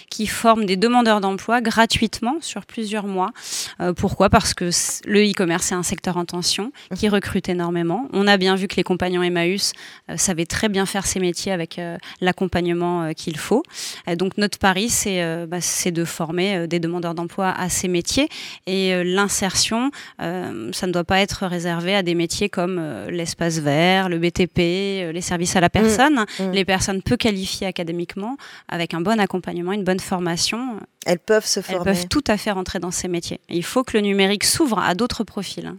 qui 0.10 0.26
forme 0.26 0.65
des 0.65 0.77
demandeurs 0.77 1.19
d'emploi 1.19 1.60
gratuitement 1.60 2.38
sur 2.39 2.65
plusieurs 2.65 3.07
mois. 3.07 3.31
Euh, 3.81 3.91
pourquoi? 3.91 4.30
Parce 4.30 4.53
que 4.53 4.69
le 5.06 5.30
e-commerce 5.30 5.73
est 5.73 5.76
un 5.76 5.84
secteur 5.84 6.15
en 6.15 6.23
tension 6.23 6.72
qui 6.95 7.10
recrute 7.10 7.49
énormément. 7.49 8.07
On 8.14 8.26
a 8.26 8.38
bien 8.38 8.56
vu 8.56 8.69
que 8.69 8.77
les 8.77 8.84
compagnons 8.84 9.22
Emmaüs 9.22 9.73
euh, 10.10 10.15
savaient 10.15 10.45
très 10.45 10.69
bien 10.69 10.85
faire 10.85 11.06
ces 11.06 11.19
métiers 11.19 11.52
avec 11.52 11.77
euh, 11.77 11.97
l'accompagnement 12.22 13.14
qu'il 13.14 13.38
faut. 13.38 13.64
donc 14.15 14.38
notre 14.38 14.57
pari, 14.57 14.88
c'est 14.88 15.45
bah, 15.47 15.57
de 15.60 16.06
former 16.06 16.68
des 16.68 16.80
demandeurs 16.80 17.15
d'emploi 17.15 17.49
à 17.49 17.68
ces 17.68 17.89
métiers 17.89 18.30
et 18.65 19.03
l'insertion, 19.03 19.91
ça 20.19 20.88
ne 20.88 20.91
doit 20.91 21.03
pas 21.03 21.19
être 21.19 21.45
réservé 21.45 21.95
à 21.95 22.03
des 22.03 22.15
métiers 22.15 22.47
comme 22.47 22.81
l'espace 23.10 23.60
vert, 23.60 24.07
le 24.07 24.19
BTP, 24.19 25.11
les 25.14 25.22
services 25.22 25.56
à 25.56 25.61
la 25.61 25.64
la 25.65 25.69
personne, 25.69 26.25
mm. 26.39 26.43
Mm. 26.43 26.51
les 26.51 26.65
personnes 26.65 27.01
peu 27.01 27.17
qualifiées 27.17 27.67
académiquement, 27.67 28.37
avec 28.67 28.93
un 28.93 29.01
bon 29.01 29.19
accompagnement, 29.19 29.71
une 29.71 29.83
bonne 29.83 29.99
formation. 29.99 30.79
Elles 31.05 31.19
peuvent 31.19 31.45
se 31.45 31.61
former. 31.61 31.77
Elles 31.77 31.93
peuvent 31.95 32.07
tout 32.07 32.23
à 32.27 32.37
fait 32.37 32.51
rentrer 32.51 32.79
dans 32.79 32.91
ces 32.91 33.07
métiers. 33.07 33.39
il 33.49 33.63
faut 33.63 33.83
que 33.83 33.97
le 33.97 34.01
numérique 34.01 34.43
s'ouvre 34.43 34.79
à 34.79 34.93
d'autres 34.93 35.23
profils. 35.23 35.73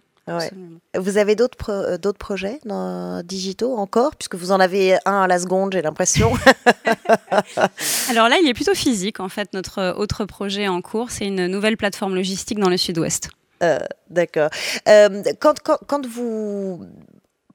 Vous 0.99 1.19
avez 1.19 1.37
d'autres 1.37 1.71
euh, 1.71 1.99
d'autres 1.99 2.19
projets 2.19 2.59
dans, 2.65 3.23
digitaux 3.23 3.77
encore? 3.77 4.17
Puisque 4.17 4.35
vous 4.35 4.51
en 4.51 4.59
avez 4.59 4.97
un 5.05 5.23
à 5.23 5.29
la 5.29 5.39
seconde, 5.39 5.73
j'ai 5.73 5.83
l'impression. 5.83 6.33
Alors 8.11 8.29
là, 8.29 8.37
il 8.43 8.49
est 8.49 8.55
plutôt 8.55 8.75
physique, 8.75 9.21
en 9.21 9.29
fait. 9.29 9.53
Notre 9.53 9.95
autre 9.97 10.25
projet 10.25 10.67
en 10.67 10.83
cours, 10.83 11.13
c'est 11.13 11.27
une 11.27 11.47
nouvelle 11.47 11.77
plateforme 11.77 12.17
logistique 12.17 12.59
dans 12.59 12.71
le 12.71 12.77
sud-ouest. 12.77 13.31
Euh, 13.63 13.79
d'accord. 14.11 14.51
Euh, 14.89 15.23
quand, 15.39 15.61
quand, 15.63 15.79
quand, 15.87 16.07
vous 16.07 16.85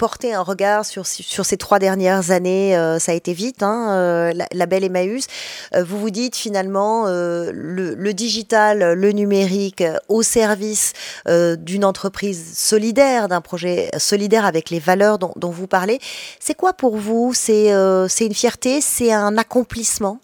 porter 0.01 0.33
un 0.33 0.41
regard 0.41 0.83
sur, 0.83 1.05
sur 1.05 1.45
ces 1.45 1.57
trois 1.57 1.77
dernières 1.77 2.31
années, 2.31 2.75
euh, 2.75 2.97
ça 2.97 3.11
a 3.11 3.15
été 3.15 3.33
vite, 3.33 3.61
hein, 3.61 3.91
euh, 3.91 4.33
la, 4.51 4.65
belle 4.65 4.83
Emmaüs, 4.83 5.27
euh, 5.75 5.83
vous 5.83 5.99
vous 5.99 6.09
dites 6.09 6.35
finalement 6.35 7.05
le, 7.05 8.11
digital, 8.11 8.93
le 8.93 9.11
numérique 9.11 9.83
au 10.07 10.23
service 10.23 10.93
d'une 11.27 11.85
entreprise 11.85 12.57
solidaire, 12.57 13.27
d'un 13.27 13.41
projet 13.41 13.91
solidaire 13.99 14.43
avec 14.43 14.71
les 14.71 14.79
valeurs 14.79 15.19
dont, 15.19 15.33
dont 15.35 15.51
vous 15.51 15.67
parlez. 15.67 15.99
C'est 16.39 16.55
quoi 16.55 16.73
pour 16.73 16.97
vous? 16.97 17.35
C'est 17.35 17.69
une 17.69 18.33
fierté, 18.33 18.81
c'est 18.81 19.13
un 19.13 19.37
accomplissement? 19.37 20.19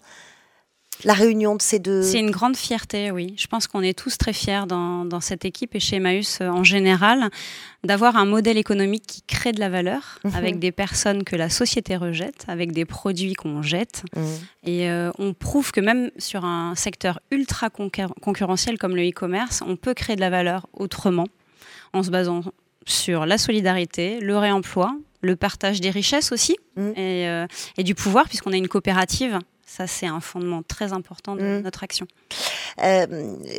La 1.04 1.12
réunion 1.12 1.56
de 1.56 1.62
ces 1.62 1.78
deux 1.78 2.02
C'est 2.02 2.18
une 2.18 2.30
grande 2.30 2.56
fierté, 2.56 3.10
oui. 3.10 3.34
Je 3.36 3.46
pense 3.46 3.66
qu'on 3.66 3.82
est 3.82 3.96
tous 3.96 4.18
très 4.18 4.32
fiers 4.32 4.66
dans, 4.66 5.04
dans, 5.04 5.20
cette 5.20 5.44
équipe 5.44 5.74
et 5.74 5.80
chez 5.80 5.96
Emmaüs 5.96 6.40
en 6.40 6.64
général 6.64 7.30
d'avoir 7.84 8.16
un 8.16 8.24
modèle 8.24 8.58
économique 8.58 9.04
qui 9.06 9.22
crée 9.22 9.52
de 9.52 9.60
la 9.60 9.68
valeur 9.68 10.18
mhm. 10.24 10.34
avec 10.34 10.58
des 10.58 10.72
personnes 10.72 11.22
que 11.22 11.36
la 11.36 11.48
société 11.48 11.96
rejette, 11.96 12.44
avec 12.48 12.72
des 12.72 12.84
produits 12.84 13.34
qu'on 13.34 13.62
jette. 13.62 14.02
Mhm. 14.16 14.24
Et 14.64 14.90
euh, 14.90 15.10
on 15.18 15.34
prouve 15.34 15.70
que 15.70 15.80
même 15.80 16.10
sur 16.18 16.44
un 16.44 16.74
secteur 16.74 17.20
ultra 17.30 17.70
concurrentiel 17.70 18.78
comme 18.78 18.96
le 18.96 19.08
e-commerce, 19.08 19.62
on 19.66 19.76
peut 19.76 19.94
créer 19.94 20.16
de 20.16 20.20
la 20.20 20.30
valeur 20.30 20.66
autrement 20.72 21.26
en 21.92 22.02
se 22.02 22.10
basant 22.10 22.42
sur 22.84 23.26
la 23.26 23.38
solidarité, 23.38 24.18
le 24.20 24.36
réemploi, 24.36 24.96
le 25.20 25.36
partage 25.36 25.80
des 25.80 25.90
richesses 25.90 26.32
aussi 26.32 26.56
mhm. 26.76 26.92
et, 26.96 27.28
euh, 27.28 27.46
et, 27.76 27.84
du 27.84 27.94
pouvoir 27.94 28.28
puisqu'on 28.28 28.52
a 28.52 28.56
une 28.56 28.68
coopérative 28.68 29.38
ça, 29.68 29.86
c'est 29.86 30.06
un 30.06 30.20
fondement 30.20 30.62
très 30.62 30.94
important 30.94 31.36
de 31.36 31.42
mm. 31.42 31.60
notre 31.60 31.84
action. 31.84 32.06
Euh, 32.82 33.06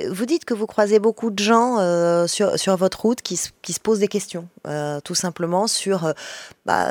vous 0.09 0.25
dites 0.25 0.43
que 0.43 0.55
vous 0.55 0.65
croisez 0.65 0.97
beaucoup 0.97 1.29
de 1.29 1.37
gens 1.37 1.77
euh, 1.79 2.25
sur, 2.25 2.57
sur, 2.57 2.75
votre 2.77 3.01
route 3.01 3.21
qui, 3.21 3.39
qui, 3.61 3.73
se 3.73 3.79
posent 3.79 3.99
des 3.99 4.07
questions, 4.07 4.47
euh, 4.69 4.99
tout 5.01 5.15
simplement 5.15 5.67
sur 5.67 6.13
bah, 6.65 6.89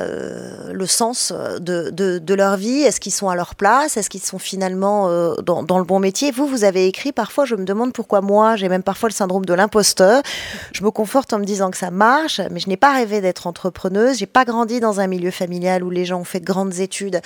le 0.72 0.86
sens 0.86 1.32
de, 1.32 1.90
de, 1.90 2.34
leur 2.34 2.56
vie. 2.56 2.82
Est-ce 2.82 3.00
qu'ils 3.00 3.12
sont 3.12 3.28
à 3.28 3.36
leur 3.36 3.54
place? 3.54 3.96
Est-ce 3.96 4.10
qu'ils 4.10 4.22
sont 4.22 4.38
finalement 4.38 5.08
dans, 5.42 5.78
le 5.78 5.84
bon 5.84 5.98
métier? 5.98 6.30
Vous, 6.30 6.46
vous 6.46 6.64
avez 6.64 6.86
écrit 6.86 7.12
parfois, 7.12 7.44
je 7.44 7.54
me 7.54 7.64
demande 7.64 7.92
pourquoi 7.92 8.20
moi, 8.20 8.56
j'ai 8.56 8.68
même 8.68 8.82
parfois 8.82 9.08
le 9.08 9.14
syndrome 9.14 9.44
de 9.44 9.54
l'imposteur. 9.54 10.22
Je 10.72 10.82
me 10.82 10.90
conforte 10.90 11.32
en 11.32 11.38
me 11.38 11.44
disant 11.44 11.70
que 11.70 11.76
ça 11.76 11.90
marche, 11.90 12.40
mais 12.50 12.60
je 12.60 12.68
n'ai 12.68 12.76
pas 12.76 12.92
rêvé 12.92 13.20
d'être 13.20 13.46
entrepreneuse. 13.46 14.18
J'ai 14.18 14.26
pas 14.26 14.44
grandi 14.44 14.80
dans 14.80 15.00
un 15.00 15.06
milieu 15.06 15.30
familial 15.30 15.84
où 15.84 15.90
les 15.90 16.04
gens 16.04 16.20
ont 16.20 16.24
fait 16.24 16.40
de 16.40 16.46
grandes 16.46 16.78
études. 16.80 17.20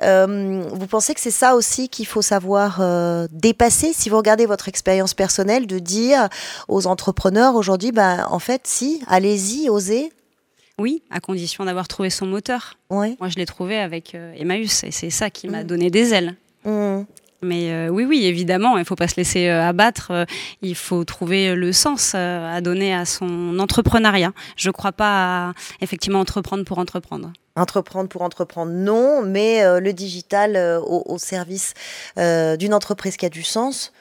vous 0.00 0.86
pensez 0.88 1.14
que 1.14 1.20
c'est 1.20 1.30
ça 1.30 1.54
aussi 1.54 1.88
qu'il 1.88 2.06
faut 2.06 2.22
savoir 2.22 2.78
euh, 2.80 3.28
dépasser? 3.30 3.92
Si 3.92 4.08
vous 4.08 4.16
regardez 4.16 4.46
votre 4.46 4.68
expérience 4.68 5.14
personnelle, 5.14 5.66
de 5.66 5.78
dire 5.78 6.28
aux 6.68 6.86
entrepreneurs 6.86 7.54
aujourd'hui, 7.54 7.92
ben, 7.92 8.26
en 8.30 8.38
fait, 8.38 8.62
si, 8.64 9.02
allez-y, 9.08 9.68
osez. 9.70 9.91
Oui, 10.78 11.02
à 11.10 11.20
condition 11.20 11.64
d'avoir 11.64 11.86
trouvé 11.86 12.10
son 12.10 12.26
moteur. 12.26 12.78
Moi, 12.90 13.28
je 13.28 13.36
l'ai 13.36 13.46
trouvé 13.46 13.78
avec 13.78 14.14
euh, 14.14 14.32
Emmaüs 14.36 14.84
et 14.84 14.90
c'est 14.90 15.10
ça 15.10 15.30
qui 15.30 15.48
m'a 15.48 15.62
mm. 15.62 15.66
donné 15.66 15.90
des 15.90 16.14
ailes. 16.14 16.34
Mm. 16.64 17.02
Mais 17.42 17.72
euh, 17.72 17.88
oui, 17.88 18.04
oui, 18.04 18.24
évidemment, 18.24 18.76
il 18.76 18.80
ne 18.80 18.84
faut 18.84 18.94
pas 18.94 19.08
se 19.08 19.16
laisser 19.16 19.48
abattre. 19.48 20.26
il 20.62 20.76
faut 20.76 21.04
trouver 21.04 21.56
le 21.56 21.72
sens 21.72 22.14
à 22.14 22.60
donner 22.60 22.94
à 22.94 23.04
son 23.04 23.58
entrepreneuriat. 23.58 24.32
Je 24.56 24.68
ne 24.68 24.72
crois 24.72 24.92
pas 24.92 25.48
à 25.48 25.52
effectivement 25.80 26.20
entreprendre 26.20 26.64
pour 26.64 26.78
entreprendre. 26.78 27.32
Entreprendre 27.54 28.08
pour 28.08 28.22
entreprendre, 28.22 28.72
non, 28.72 29.20
mais 29.20 29.62
euh, 29.62 29.78
le 29.78 29.92
digital 29.92 30.56
euh, 30.56 30.80
au, 30.80 31.18
service 31.18 31.74
euh, 32.18 32.56
d'une 32.56 32.72
entreprise 32.72 33.18
qui 33.18 33.26
a 33.26 33.28
du 33.28 33.42
sens, 33.42 33.92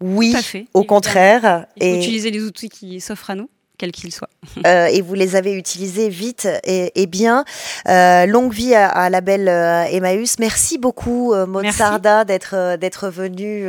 oui, 0.00 0.32
fait, 0.34 0.66
au 0.72 0.84
contraire. 0.84 1.66
Il 1.76 1.82
faut 1.82 1.88
et 1.88 1.98
utiliser 1.98 2.30
les 2.30 2.44
outils 2.44 2.68
qui 2.68 3.00
s'offrent 3.00 3.30
à 3.30 3.34
nous 3.34 3.50
quels 3.82 3.90
qu'ils 3.90 4.12
soient. 4.12 4.28
et 4.64 5.02
vous 5.02 5.14
les 5.14 5.34
avez 5.34 5.54
utilisés 5.54 6.08
vite 6.08 6.46
et, 6.62 7.06
bien. 7.08 7.44
longue 7.84 8.52
vie 8.52 8.76
à, 8.76 9.10
la 9.10 9.20
belle 9.20 9.48
Emmaüs. 9.48 10.38
Merci 10.38 10.78
beaucoup, 10.78 11.34
Maud 11.34 11.68
Sarda, 11.72 12.24
d'être 12.24 12.76
d'être 12.76 13.08
venu 13.08 13.66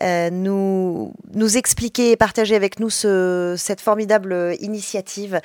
nous 0.00 1.12
nous 1.34 1.56
expliquer 1.56 2.12
et 2.12 2.16
partager 2.16 2.54
avec 2.54 2.78
nous 2.78 2.90
ce, 2.90 3.56
cette 3.58 3.80
formidable 3.80 4.54
initiative. 4.60 5.40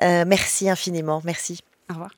merci 0.00 0.70
infiniment. 0.70 1.20
Merci. 1.22 1.60
Au 1.90 1.94
revoir. 1.94 2.10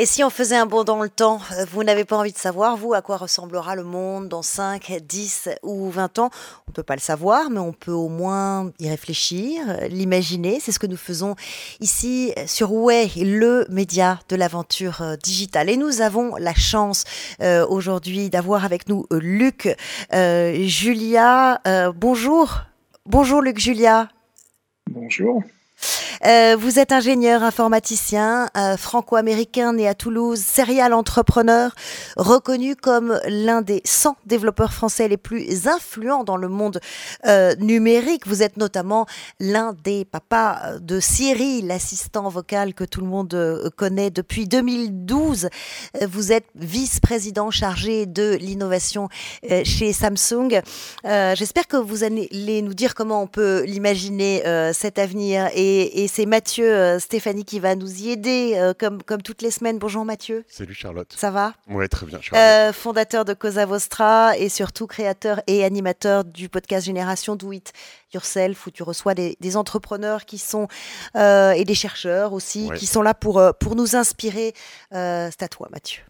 Et 0.00 0.06
si 0.06 0.24
on 0.24 0.30
faisait 0.30 0.56
un 0.56 0.64
bond 0.64 0.82
dans 0.82 1.02
le 1.02 1.10
temps, 1.10 1.42
euh, 1.52 1.66
vous 1.70 1.84
n'avez 1.84 2.06
pas 2.06 2.16
envie 2.16 2.32
de 2.32 2.38
savoir, 2.38 2.74
vous, 2.74 2.94
à 2.94 3.02
quoi 3.02 3.18
ressemblera 3.18 3.76
le 3.76 3.84
monde 3.84 4.30
dans 4.30 4.40
5, 4.40 4.90
10 5.06 5.50
ou 5.62 5.90
20 5.90 6.18
ans? 6.20 6.30
On 6.66 6.70
ne 6.70 6.72
peut 6.72 6.82
pas 6.82 6.94
le 6.94 7.02
savoir, 7.02 7.50
mais 7.50 7.58
on 7.58 7.74
peut 7.74 7.92
au 7.92 8.08
moins 8.08 8.72
y 8.78 8.88
réfléchir, 8.88 9.62
euh, 9.68 9.88
l'imaginer. 9.88 10.58
C'est 10.58 10.72
ce 10.72 10.78
que 10.78 10.86
nous 10.86 10.96
faisons 10.96 11.36
ici 11.80 12.32
euh, 12.38 12.46
sur 12.46 12.72
Way, 12.72 13.10
le 13.16 13.66
média 13.68 14.20
de 14.30 14.36
l'aventure 14.36 15.04
digitale. 15.22 15.68
Et 15.68 15.76
nous 15.76 16.00
avons 16.00 16.34
la 16.36 16.54
chance 16.54 17.04
aujourd'hui 17.68 18.30
d'avoir 18.30 18.64
avec 18.64 18.88
nous 18.88 19.04
Luc, 19.10 19.68
Julia. 20.10 21.60
bonjour. 21.94 22.62
Bonjour 23.04 23.42
Luc, 23.42 23.58
Julia. 23.58 24.08
Bonjour. 24.88 25.42
Euh, 26.26 26.56
vous 26.58 26.78
êtes 26.78 26.92
ingénieur 26.92 27.42
informaticien 27.42 28.48
euh, 28.56 28.76
franco-américain 28.76 29.72
né 29.72 29.88
à 29.88 29.94
Toulouse, 29.94 30.40
serial 30.40 30.92
entrepreneur, 30.92 31.74
reconnu 32.16 32.76
comme 32.76 33.18
l'un 33.26 33.62
des 33.62 33.80
100 33.84 34.16
développeurs 34.26 34.72
français 34.72 35.08
les 35.08 35.16
plus 35.16 35.66
influents 35.66 36.24
dans 36.24 36.36
le 36.36 36.48
monde 36.48 36.80
euh, 37.26 37.54
numérique. 37.56 38.26
Vous 38.26 38.42
êtes 38.42 38.56
notamment 38.56 39.06
l'un 39.38 39.74
des 39.84 40.04
papas 40.04 40.78
de 40.80 41.00
Siri, 41.00 41.62
l'assistant 41.62 42.28
vocal 42.28 42.74
que 42.74 42.84
tout 42.84 43.00
le 43.00 43.06
monde 43.06 43.72
connaît 43.76 44.10
depuis 44.10 44.46
2012. 44.46 45.48
Vous 46.06 46.32
êtes 46.32 46.46
vice-président 46.54 47.50
chargé 47.50 48.06
de 48.06 48.34
l'innovation 48.34 49.08
chez 49.64 49.92
Samsung. 49.92 50.60
J'espère 51.04 51.66
que 51.66 51.76
vous 51.76 52.04
allez 52.04 52.62
nous 52.62 52.74
dire 52.74 52.94
comment 52.94 53.22
on 53.22 53.26
peut 53.26 53.64
l'imaginer 53.66 54.42
cet 54.72 54.98
avenir 54.98 55.48
et, 55.54 55.99
et 55.99 55.99
c'est 56.08 56.26
Mathieu 56.26 56.98
Stéphanie 56.98 57.44
qui 57.44 57.60
va 57.60 57.74
nous 57.74 58.02
y 58.02 58.10
aider, 58.10 58.72
comme, 58.78 59.02
comme 59.02 59.22
toutes 59.22 59.42
les 59.42 59.50
semaines. 59.50 59.78
Bonjour 59.78 60.04
Mathieu. 60.04 60.44
Salut 60.48 60.74
Charlotte. 60.74 61.12
Ça 61.16 61.30
va? 61.30 61.54
Ouais, 61.68 61.88
très 61.88 62.06
bien. 62.06 62.20
fondateur 62.72 63.24
de 63.24 63.34
Cosa 63.34 63.66
Vostra 63.66 64.36
et 64.36 64.48
surtout 64.48 64.86
créateur 64.86 65.40
et 65.46 65.64
animateur 65.64 66.24
du 66.24 66.48
podcast 66.48 66.86
Génération 66.86 67.36
Do 67.36 67.52
It 67.52 67.72
Yourself, 68.14 68.66
où 68.66 68.70
tu 68.70 68.82
reçois 68.82 69.14
des, 69.14 69.56
entrepreneurs 69.56 70.24
qui 70.24 70.38
sont, 70.38 70.68
et 71.14 71.64
des 71.64 71.74
chercheurs 71.74 72.32
aussi, 72.32 72.70
qui 72.76 72.86
sont 72.86 73.02
là 73.02 73.14
pour, 73.14 73.42
pour 73.58 73.76
nous 73.76 73.96
inspirer. 73.96 74.54
c'est 74.90 75.42
à 75.42 75.48
toi 75.48 75.68
Mathieu. 75.70 76.02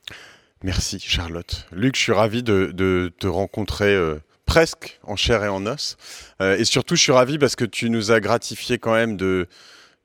Merci 0.62 1.00
Charlotte. 1.00 1.66
Luc, 1.72 1.96
je 1.96 2.02
suis 2.02 2.12
ravi 2.12 2.42
de, 2.42 3.10
te 3.18 3.26
rencontrer 3.26 3.94
euh, 3.94 4.16
presque 4.44 5.00
en 5.04 5.16
chair 5.16 5.42
et 5.42 5.48
en 5.48 5.64
os. 5.64 5.96
Euh, 6.42 6.58
et 6.58 6.64
surtout, 6.64 6.96
je 6.96 7.02
suis 7.02 7.12
ravi 7.12 7.38
parce 7.38 7.56
que 7.56 7.64
tu 7.64 7.88
nous 7.88 8.10
as 8.10 8.20
gratifié 8.20 8.78
quand 8.78 8.92
même 8.92 9.16
de 9.16 9.48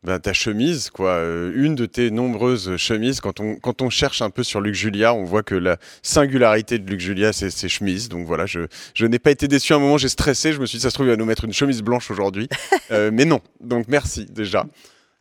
ben, 0.06 0.20
ta 0.20 0.34
chemise, 0.34 0.90
quoi. 0.90 1.10
Euh, 1.10 1.52
une 1.56 1.76
de 1.76 1.86
tes 1.86 2.12
nombreuses 2.12 2.78
chemises. 2.78 3.20
Quand 3.22 3.40
on, 3.40 3.56
quand 3.56 3.82
on 3.82 3.90
cherche 3.90 4.22
un 4.22 4.30
peu 4.30 4.44
sur 4.44 4.62
Luc 4.62 4.76
Julia, 4.76 5.14
on 5.14 5.24
voit 5.24 5.44
que 5.44 5.56
la 5.56 5.78
singularité 6.04 6.80
de 6.80 6.90
Luc 6.90 7.00
Julia, 7.00 7.34
c'est 7.34 7.50
ses 7.50 7.70
chemises. 7.70 8.08
Donc 8.08 8.26
voilà, 8.26 8.46
je, 8.46 8.62
je 8.94 9.06
n'ai 9.06 9.20
pas 9.20 9.32
été 9.32 9.48
déçu 9.48 9.74
à 9.74 9.78
un 9.78 9.80
moment, 9.80 9.98
j'ai 9.98 10.10
stressé. 10.10 10.54
Je 10.54 10.62
me 10.62 10.66
suis 10.66 10.78
dit, 10.78 10.84
ça 10.84 10.90
se 10.90 10.94
trouve, 10.96 11.08
il 11.08 11.12
va 11.12 11.18
nous 11.18 11.26
mettre 11.26 11.46
une 11.46 11.54
chemise 11.54 11.82
blanche 11.82 12.12
aujourd'hui. 12.12 12.48
mais 12.90 13.26
non. 13.26 13.42
Donc 13.62 13.88
merci 13.88 14.26
déjà. 14.26 14.66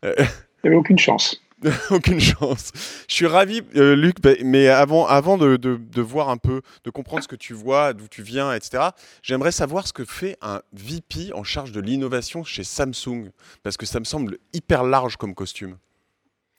Il 0.03 0.11
n'y 0.11 0.69
avait 0.69 0.77
aucune 0.77 0.99
chance. 0.99 1.44
Aucune 1.91 2.21
chance. 2.21 2.73
Je 3.09 3.15
suis 3.15 3.27
ravi, 3.27 3.63
euh, 3.77 3.97
Luc, 3.97 4.21
bah, 4.21 4.33
mais 4.45 4.69
avant, 4.69 5.07
avant 5.07 5.39
de, 5.39 5.57
de, 5.57 6.03
voir 6.03 6.29
un 6.29 6.37
peu, 6.37 6.61
de 6.85 6.91
comprendre 6.91 7.23
ce 7.23 7.29
que 7.29 7.37
tu 7.37 7.55
vois, 7.55 7.93
d'où 7.93 8.09
tu 8.09 8.23
viens, 8.23 8.53
etc., 8.53 8.89
j'aimerais 9.23 9.53
savoir 9.53 9.87
ce 9.87 9.93
que 9.93 10.05
fait 10.05 10.37
un 10.43 10.61
VP 10.73 11.33
en 11.33 11.45
charge 11.45 11.73
de 11.73 11.81
l'innovation 11.81 12.45
chez 12.45 12.65
Samsung, 12.65 13.31
parce 13.63 13.77
que 13.77 13.87
ça 13.87 13.99
me 13.99 14.05
semble 14.05 14.39
hyper 14.53 14.85
large 14.85 15.17
comme 15.17 15.35
costume. 15.35 15.77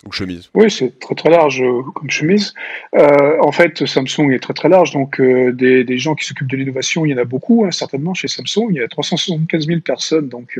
Ou 0.04 0.12
chemise. 0.12 0.50
Oui, 0.54 0.70
c'est 0.70 1.00
très 1.00 1.16
très 1.16 1.30
large 1.30 1.62
euh, 1.62 1.82
comme 1.96 2.10
chemise. 2.10 2.54
Euh, 2.96 3.38
en 3.42 3.54
fait, 3.54 3.86
Samsung 3.86 4.30
est 4.32 4.40
très 4.40 4.54
très 4.54 4.68
large, 4.68 4.92
donc 4.92 5.22
euh, 5.22 5.54
des, 5.54 5.98
gens 5.98 6.16
qui 6.16 6.26
s'occupent 6.26 6.50
de 6.50 6.58
l'innovation, 6.58 7.06
il 7.06 7.12
y 7.12 7.14
en 7.14 7.18
a 7.18 7.24
beaucoup, 7.24 7.64
hein, 7.66 7.72
certainement 7.72 8.14
chez 8.14 8.28
Samsung. 8.28 8.68
Il 8.72 8.76
y 8.76 8.82
a 8.82 8.90
375 8.90 9.66
000 9.66 9.80
personnes, 9.80 10.28
donc 10.28 10.60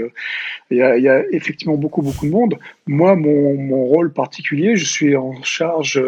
il 0.72 0.78
y, 0.78 0.82
a, 0.82 0.98
il, 0.98 1.04
y 1.04 1.10
a, 1.10 1.22
effectivement 1.32 1.76
beaucoup 1.76 2.02
beaucoup 2.02 2.26
de 2.26 2.32
monde. 2.32 2.58
Moi, 2.88 3.16
mon, 3.16 3.86
rôle 3.86 4.14
particulier, 4.14 4.78
je 4.78 4.86
suis 4.86 5.18
en 5.18 5.44
charge 5.44 6.02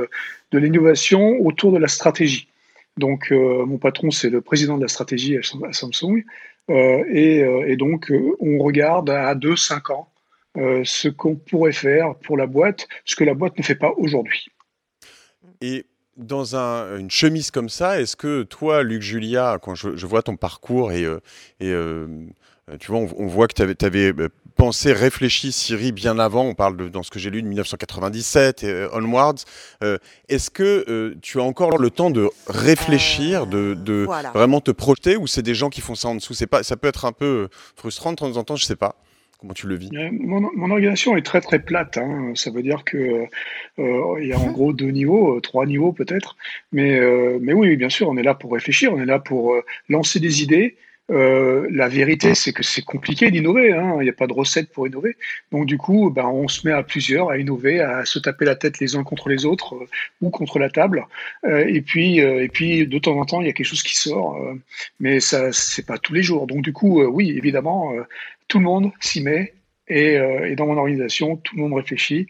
de 0.52 0.58
l'innovation 0.58 1.38
autour 1.42 1.74
de 1.74 1.78
la 1.78 1.90
stratégie. 1.90 2.48
Donc, 2.96 3.30
mon 3.32 3.78
patron, 3.78 4.10
c'est 4.10 4.30
le 4.30 4.42
président 4.42 4.78
de 4.78 4.82
la 4.82 4.88
stratégie 4.88 5.38
à 5.38 5.74
Samsung, 5.74 6.24
et, 6.70 7.44
et, 7.68 7.76
donc 7.76 8.12
on 8.40 8.58
regarde 8.60 9.10
à 9.10 9.36
2-5 9.36 9.94
ans 9.94 10.08
euh, 10.58 10.82
ce 10.86 11.08
qu'on 11.08 11.36
pourrait 11.36 11.72
faire 11.72 12.16
pour 12.16 12.36
la 12.36 12.48
boîte, 12.48 12.88
ce 13.06 13.16
que 13.16 13.24
la 13.24 13.36
boîte 13.36 13.58
ne 13.58 13.64
fait 13.64 13.76
pas 13.76 13.92
aujourd'hui. 13.98 14.48
Et 15.62 15.86
dans 16.16 16.56
une 16.56 17.12
chemise 17.12 17.52
comme 17.52 17.70
ça, 17.70 18.02
est-ce 18.02 18.16
que 18.16 18.42
toi, 18.42 18.82
Luc 18.82 19.04
Julia, 19.04 19.60
quand 19.62 19.76
je, 19.76 20.06
vois 20.08 20.24
ton 20.24 20.36
parcours 20.36 20.92
et, 20.92 21.04
euh, 21.04 21.20
et 21.60 21.70
euh, 21.70 22.08
tu 22.80 22.92
vois, 22.92 23.02
on, 23.18 23.28
voit 23.28 23.48
que 23.48 23.54
tu 23.54 23.62
avais, 23.62 23.76
avais, 23.84 24.14
pensé, 24.56 24.94
réfléchi 24.94 25.52
Siri 25.52 25.92
bien 25.92 26.18
avant, 26.18 26.44
on 26.44 26.56
parle 26.56 26.76
de, 26.76 26.90
dans 26.90 27.04
ce 27.04 27.12
que 27.12 27.20
j'ai 27.20 27.30
lu 27.30 27.44
de 27.44 27.48
1997 27.48 28.64
et 28.64 28.88
onwards, 28.94 29.36
est-ce 30.28 30.50
que 30.50 31.16
tu 31.22 31.40
as 31.40 31.44
encore 31.44 31.78
le 31.78 31.92
temps 31.92 32.10
de 32.10 32.30
réfléchir, 32.48 33.46
de, 33.46 33.76
de 33.76 34.08
vraiment 34.34 34.60
te 34.60 34.72
projeter, 34.72 35.18
ou 35.18 35.28
c'est 35.28 35.44
des 35.44 35.56
gens 35.56 35.70
qui 35.70 35.82
font 35.82 35.96
ça 35.96 36.08
en 36.08 36.16
dessous? 36.16 36.34
Pas, 36.48 36.64
Ça 36.64 36.78
peut 36.78 36.88
être 36.88 37.06
un 37.06 37.12
peu 37.12 37.48
frustrant 37.76 38.10
de 38.12 38.16
temps 38.16 38.36
en 38.36 38.44
temps, 38.44 38.56
je 38.56 38.66
sais 38.66 38.76
pas. 38.76 38.96
Comment 39.40 39.54
tu 39.54 39.68
le 39.68 39.76
vis? 39.76 39.90
Euh, 39.94 40.10
mon, 40.12 40.72
organisation 40.72 41.16
est 41.16 41.22
très 41.22 41.42
très 41.42 41.60
plate. 41.60 41.98
Hein. 41.98 42.32
Ça 42.36 42.50
veut 42.50 42.64
dire 42.64 42.84
que 42.84 43.28
euh, 43.80 44.18
il 44.20 44.28
y 44.28 44.34
a 44.34 44.40
en 44.40 44.52
gros 44.52 44.74
deux 44.74 44.90
niveaux, 44.90 45.38
euh, 45.38 45.42
trois 45.42 45.66
niveaux 45.66 45.92
peut-être. 45.92 46.38
Mais, 46.72 47.00
mais 47.40 47.54
oui, 47.54 47.76
bien 47.76 47.90
sûr, 47.90 48.10
on 48.10 48.18
est 48.18 48.24
là 48.24 48.34
pour 48.34 48.54
réfléchir, 48.54 48.92
on 48.94 49.02
est 49.02 49.06
là 49.06 49.20
pour 49.20 49.56
lancer 49.90 50.20
des 50.20 50.42
idées, 50.42 50.76
euh, 51.10 51.68
la 51.72 51.88
vérité, 51.88 52.36
c'est 52.36 52.52
que 52.52 52.64
c'est 52.64 52.82
compliqué 52.82 53.32
d'innover. 53.32 53.72
Hein. 53.72 53.98
Il 54.00 54.04
n'y 54.04 54.10
a 54.10 54.14
pas 54.14 54.28
de 54.28 54.34
recette 54.34 54.70
pour 54.72 54.88
innover. 54.88 55.16
Donc 55.52 55.66
du 55.66 55.78
coup, 55.78 56.10
ben, 56.10 56.26
on 56.26 56.48
se 56.48 56.68
met 56.68 56.74
à 56.74 56.84
plusieurs 56.84 57.30
à 57.30 57.38
innover, 57.38 57.80
à 57.80 58.04
se 58.06 58.20
taper 58.20 58.46
la 58.46 58.56
tête 58.56 58.80
les 58.80 58.96
uns 58.96 59.04
contre 59.04 59.30
les 59.30 59.46
autres 59.46 59.76
euh, 59.76 59.88
ou 60.22 60.30
contre 60.30 60.60
la 60.60 60.70
table. 60.70 61.06
Euh, 61.46 61.66
et 61.68 61.82
puis, 61.82 62.18
et 62.18 62.50
puis 62.50 62.88
de 62.88 63.00
temps 63.00 63.18
en 63.20 63.26
temps, 63.26 63.42
il 63.42 63.48
y 63.48 63.50
a 63.50 63.54
quelque 63.54 63.66
chose 63.66 63.84
qui 63.84 63.96
sort, 63.96 64.38
mais 65.00 65.20
ça, 65.20 65.52
c'est 65.52 65.86
pas 65.86 65.98
tous 65.98 66.14
les 66.14 66.24
jours. 66.24 66.48
Donc 66.48 66.62
du 66.62 66.74
coup, 66.74 67.02
oui, 67.04 67.32
évidemment, 67.38 67.94
tout 68.48 68.60
le 68.60 68.66
monde 68.66 68.92
s'y 69.00 69.22
met. 69.22 69.54
Et, 69.88 70.16
et 70.16 70.56
dans 70.56 70.68
mon 70.68 70.78
organisation, 70.78 71.38
tout 71.38 71.56
le 71.56 71.62
monde 71.62 71.74
réfléchit. 71.74 72.28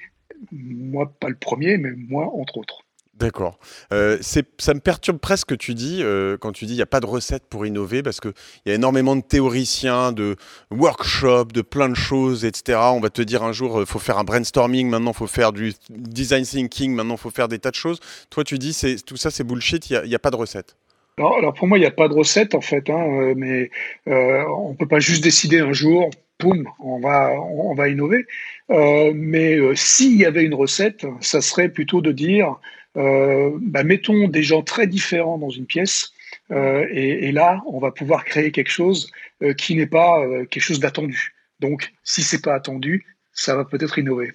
Moi, 0.52 1.12
pas 1.20 1.30
le 1.30 1.36
premier, 1.36 1.78
mais 1.78 1.92
moi, 1.92 2.32
entre 2.36 2.58
autres. 2.58 2.86
D'accord. 3.18 3.58
Euh, 3.94 4.20
ça 4.22 4.74
me 4.76 4.80
perturbe 4.80 5.18
presque 5.18 5.48
que 5.48 5.56
tu 5.56 5.74
dis, 5.74 6.04
euh, 6.04 6.38
quand 6.38 6.52
tu 6.52 6.68
dis 6.68 6.74
il 6.74 6.76
n'y 6.76 6.84
a 6.84 6.88
pas 6.88 7.00
de 7.00 7.08
recette 7.08 7.48
pour 7.50 7.66
innover, 7.66 8.04
parce 8.04 8.20
qu'il 8.20 8.34
y 8.68 8.72
a 8.72 8.76
énormément 8.76 9.16
de 9.16 9.22
théoriciens, 9.22 10.12
de 10.12 10.36
workshops, 10.70 11.52
de 11.52 11.62
plein 11.64 11.90
de 11.90 11.96
choses, 11.96 12.46
etc. 12.46 12.78
On 12.92 13.00
va 13.00 13.10
te 13.10 13.24
dire 13.24 13.42
un 13.42 13.54
jour, 13.54 13.78
il 13.78 13.84
euh, 13.84 13.86
faut 13.86 13.98
faire 13.98 14.20
un 14.20 14.24
brainstorming, 14.24 14.88
maintenant 14.88 15.12
il 15.12 15.18
faut 15.18 15.26
faire 15.26 15.52
du 15.52 15.74
design 15.90 16.44
thinking, 16.44 16.94
maintenant 16.94 17.16
il 17.16 17.20
faut 17.20 17.32
faire 17.32 17.48
des 17.48 17.58
tas 17.58 17.72
de 17.72 17.76
choses. 17.76 18.00
Toi, 18.30 18.44
tu 18.44 18.60
dis, 18.60 18.80
tout 19.04 19.18
ça 19.18 19.32
c'est 19.32 19.44
bullshit, 19.44 19.90
il 19.90 20.04
n'y 20.04 20.16
a, 20.16 20.20
pas 20.20 20.30
de 20.30 20.36
recette. 20.36 20.76
Alors, 21.18 21.54
pour 21.54 21.68
moi, 21.68 21.78
il 21.78 21.82
n'y 21.82 21.88
a 21.88 21.92
pas 21.92 22.08
de 22.08 22.14
recette 22.14 22.54
en 22.54 22.62
fait, 22.62 22.90
hein, 22.90 23.34
mais 23.36 23.72
on 24.06 24.70
ne 24.72 24.76
peut 24.76 24.88
pas 24.88 25.00
juste 25.00 25.24
décider 25.24 25.60
un 25.60 25.74
jour, 25.74 26.12
poum, 26.38 26.68
on 26.80 27.00
va, 27.00 27.32
on 27.42 27.74
va 27.74 27.90
innover. 27.90 28.26
mais 28.70 29.58
s'il 29.76 30.16
y 30.18 30.26
avait 30.26 30.44
une 30.44 30.54
recette, 30.54 31.08
ça 31.22 31.42
serait 31.42 31.70
plutôt 31.70 32.02
de 32.02 32.12
dire 32.12 32.58
euh, 32.98 33.52
bah, 33.62 33.84
mettons 33.84 34.28
des 34.28 34.44
gens 34.44 34.64
très 34.64 34.88
différents 34.88 35.38
dans 35.38 35.50
une 35.50 35.66
pièce, 35.66 36.12
euh, 36.52 36.86
et, 36.92 37.32
là, 37.32 37.62
on 37.68 37.80
va 37.80 37.92
pouvoir 37.92 38.26
créer 38.26 38.52
quelque 38.52 38.72
chose 38.72 39.12
euh, 39.44 39.54
qui 39.54 39.76
n'est 39.76 39.88
pas 39.88 40.22
quelque 40.50 40.64
chose 40.64 40.80
d'attendu. 40.80 41.36
Donc, 41.60 41.94
si 42.04 42.24
c'est 42.24 42.42
pas 42.42 42.56
attendu, 42.56 43.06
ça 43.34 43.56
va 43.56 43.66
peut-être 43.66 44.00
innover. 44.00 44.34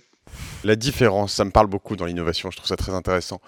La 0.65 0.77
différence, 0.77 1.35
ça 1.35 1.45
me 1.45 1.51
parle 1.51 1.67
beaucoup 1.67 1.97
dans 1.97 2.07
l'innovation, 2.07 2.51
je 2.51 2.57
trouve 2.57 2.69
ça 2.69 2.77
très 2.77 2.93
intéressant. 2.93 3.41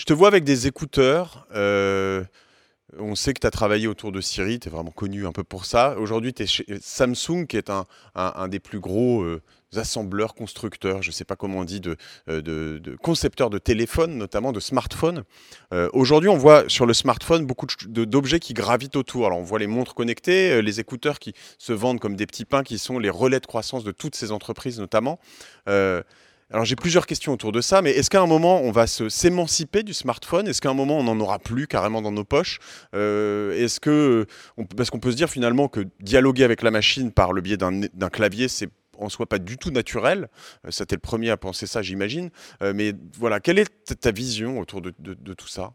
Je 0.00 0.06
te 0.06 0.14
vois 0.14 0.28
avec 0.28 0.44
des 0.44 0.66
écouteurs. 0.66 1.46
on 1.52 3.14
sait 3.14 3.34
que 3.34 3.40
tu 3.40 3.46
as 3.46 3.50
travaillé 3.50 3.86
autour 3.86 4.12
de 4.12 4.22
Siri, 4.22 4.58
tu 4.58 4.68
es 4.68 4.70
vraiment 4.70 4.90
connu 4.90 5.26
un 5.26 5.32
peu 5.32 5.44
pour 5.44 5.66
ça. 5.66 5.98
Aujourd'hui, 5.98 6.32
tu 6.32 6.44
es 6.44 6.46
chez 6.46 6.64
Samsung, 6.80 7.46
qui 7.46 7.58
est 7.58 7.70
un, 7.70 8.48
des 8.48 8.60
plus 8.60 8.80
gros 8.80 9.26
assembleurs, 9.76 10.34
constructeurs, 10.34 11.02
je 11.02 11.10
ne 11.10 11.12
sais 11.12 11.24
pas 11.24 11.36
comment 11.36 11.58
on 11.58 11.64
dit, 11.64 11.80
de, 11.80 11.96
euh, 12.28 12.40
de, 12.40 12.96
concepteurs 12.96 13.50
de 13.50 13.58
téléphones, 13.58 14.16
notamment 14.16 14.52
de 14.52 14.60
smartphones. 14.60 15.24
Euh, 15.72 15.88
aujourd'hui, 15.92 16.28
on 16.28 16.36
voit 16.36 16.64
sur 16.68 16.86
le 16.86 16.94
smartphone 16.94 17.46
beaucoup 17.46 17.66
d'objets 17.86 18.40
qui 18.40 18.54
gravitent 18.54 18.96
autour. 18.96 19.26
Alors, 19.26 19.38
on 19.38 19.44
voit 19.44 19.58
les 19.58 19.66
montres 19.66 19.94
connectées, 19.94 20.52
euh, 20.52 20.62
les 20.62 20.80
écouteurs 20.80 21.18
qui 21.18 21.34
se 21.58 21.72
vendent 21.72 22.00
comme 22.00 22.16
des 22.16 22.26
petits 22.26 22.44
pains, 22.46 22.62
qui 22.62 22.78
sont 22.78 22.98
les 22.98 23.10
relais 23.10 23.40
de 23.40 23.46
croissance 23.46 23.84
de 23.84 23.92
toutes 23.92 24.16
ces 24.16 24.32
entreprises, 24.32 24.80
notamment. 24.80 25.20
Alors, 26.50 26.64
j'ai 26.64 26.76
plusieurs 26.76 27.06
questions 27.06 27.32
autour 27.32 27.52
de 27.52 27.60
ça, 27.60 27.80
mais 27.82 27.90
est-ce 27.90 28.10
qu'à 28.10 28.20
un 28.20 28.26
moment, 28.26 28.60
on 28.62 28.72
va 28.72 28.86
s'émanciper 28.86 29.82
du 29.82 29.94
smartphone? 29.94 30.48
Est-ce 30.48 30.60
qu'à 30.60 30.70
un 30.70 30.74
moment, 30.74 30.98
on 30.98 31.04
n'en 31.04 31.18
aura 31.20 31.38
plus 31.38 31.66
carrément 31.66 32.02
dans 32.02 32.12
nos 32.12 32.24
poches? 32.24 32.58
Est-ce 32.92 33.78
que, 33.78 34.26
parce 34.76 34.90
qu'on 34.90 34.98
peut 34.98 35.12
se 35.12 35.16
dire 35.16 35.30
finalement 35.30 35.68
que 35.68 35.86
dialoguer 36.00 36.44
avec 36.44 36.62
la 36.62 36.70
machine 36.70 37.12
par 37.12 37.32
le 37.32 37.40
biais 37.40 37.56
d'un 37.56 38.08
clavier, 38.10 38.48
c'est 38.48 38.68
en 39.00 39.08
soi 39.08 39.26
pas 39.26 39.38
du 39.38 39.56
tout 39.56 39.70
naturel. 39.70 40.28
Euh, 40.66 40.70
C'était 40.70 40.96
le 40.96 41.00
premier 41.00 41.30
à 41.30 41.36
penser 41.36 41.66
ça, 41.66 41.82
j'imagine. 41.82 42.30
Euh, 42.62 42.72
mais 42.74 42.92
voilà, 43.18 43.40
quelle 43.40 43.58
est 43.58 44.00
ta 44.00 44.10
vision 44.12 44.58
autour 44.58 44.80
de 44.82 45.34
tout 45.34 45.48
ça? 45.48 45.72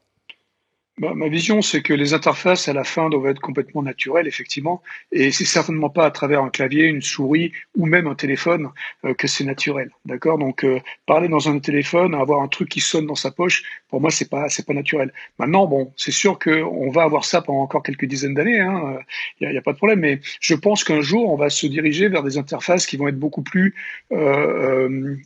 Bah, 0.97 1.13
ma 1.13 1.27
vision, 1.27 1.61
c'est 1.61 1.81
que 1.81 1.93
les 1.93 2.13
interfaces 2.13 2.69
à 2.69 2.73
la 2.73 2.85
fin 2.85 3.09
doivent 3.09 3.27
être 3.27 3.41
complètement 3.41 3.83
naturelles, 3.83 4.27
effectivement, 4.27 4.81
et 5.11 5.29
c'est 5.31 5.43
certainement 5.43 5.89
pas 5.89 6.05
à 6.05 6.11
travers 6.11 6.41
un 6.41 6.49
clavier, 6.49 6.85
une 6.85 7.01
souris 7.01 7.51
ou 7.75 7.85
même 7.85 8.07
un 8.07 8.15
téléphone 8.15 8.69
euh, 9.03 9.13
que 9.13 9.27
c'est 9.27 9.43
naturel, 9.43 9.91
d'accord? 10.05 10.37
Donc 10.37 10.63
euh, 10.63 10.79
parler 11.05 11.27
dans 11.27 11.49
un 11.49 11.59
téléphone, 11.59 12.15
avoir 12.15 12.41
un 12.41 12.47
truc 12.47 12.69
qui 12.69 12.79
sonne 12.79 13.07
dans 13.07 13.15
sa 13.15 13.31
poche, 13.31 13.63
pour 13.89 13.99
moi 13.99 14.09
c'est 14.09 14.29
pas 14.29 14.47
pas 14.65 14.73
naturel. 14.73 15.11
Maintenant, 15.37 15.67
bon, 15.67 15.91
c'est 15.97 16.11
sûr 16.11 16.39
qu'on 16.39 16.89
va 16.89 17.03
avoir 17.03 17.25
ça 17.25 17.41
pendant 17.41 17.59
encore 17.59 17.83
quelques 17.83 18.05
dizaines 18.05 18.33
d'années, 18.33 18.55
il 18.55 18.61
hein, 18.61 18.99
n'y 19.41 19.47
a, 19.47 19.59
a, 19.59 19.61
pas 19.61 19.73
de 19.73 19.77
problème, 19.77 19.99
mais 19.99 20.21
je 20.39 20.55
pense 20.55 20.85
qu'un 20.85 21.01
jour 21.01 21.29
on 21.29 21.35
va 21.35 21.49
se 21.49 21.67
diriger 21.67 22.07
vers 22.07 22.23
des 22.23 22.37
interfaces 22.37 22.85
qui 22.85 22.95
vont 22.95 23.09
être 23.09 23.19
beaucoup 23.19 23.43
plus 23.43 23.75
euh, 24.13 25.17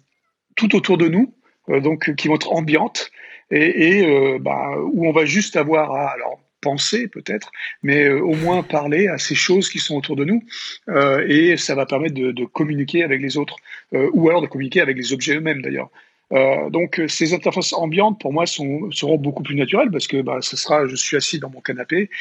tout 0.56 0.76
autour 0.76 0.98
de 0.98 1.08
nous, 1.08 1.32
donc 1.68 2.16
qui 2.16 2.28
vont 2.28 2.36
être 2.36 2.52
ambiantes 2.52 3.12
et, 3.52 4.00
et 4.00 4.06
euh, 4.06 4.40
bah, 4.40 4.76
où 4.94 5.08
on 5.08 5.12
va 5.12 5.26
juste 5.26 5.56
avoir 5.56 5.92
à 5.94 6.10
alors 6.10 6.40
penser 6.62 7.08
peut-être, 7.08 7.52
mais 7.84 8.04
euh, 8.04 8.20
au 8.20 8.36
moins 8.36 8.64
parler 8.64 9.08
à 9.08 9.18
ces 9.18 9.36
choses 9.36 9.70
qui 9.70 9.80
sont 9.80 9.96
autour 9.96 10.16
de 10.16 10.26
nous, 10.26 10.44
euh, 10.90 11.26
et 11.28 11.58
ça 11.58 11.76
va 11.76 11.86
permettre 11.86 12.16
de, 12.16 12.32
de 12.32 12.46
communiquer 12.46 13.04
avec 13.04 13.22
les 13.22 13.38
autres, 13.38 13.56
euh, 13.94 14.10
ou 14.14 14.30
alors 14.30 14.42
de 14.42 14.48
communiquer 14.48 14.82
avec 14.82 14.98
les 14.98 15.14
objets 15.14 15.36
eux-mêmes 15.36 15.62
d'ailleurs. 15.62 15.90
Euh, 16.32 16.70
donc 16.70 17.02
ces 17.08 17.34
interfaces 17.34 17.74
ambiantes 17.74 18.22
pour 18.22 18.32
moi 18.32 18.46
sont, 18.46 18.92
seront 18.92 19.18
beaucoup 19.18 19.42
plus 19.42 19.56
naturelles 19.56 19.90
parce 19.90 20.06
que 20.06 20.22
bah, 20.22 20.38
ce 20.42 20.56
sera, 20.58 20.86
je 20.86 20.96
suis 20.96 21.18
assis 21.18 21.40
dans 21.40 21.50
mon 21.50 21.60
canapé, 21.60 22.12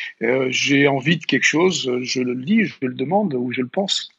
j'ai 0.49 0.89
envie 0.89 1.19
de 1.19 1.27
quelque 1.27 1.45
chose, 1.45 1.93
je 2.01 2.23
le 2.23 2.33
lis, 2.33 2.65
je 2.65 2.87
le 2.87 2.95
demande 2.95 3.35
ou 3.35 3.53
je 3.53 3.61
le 3.61 3.69
pense. 3.69 4.11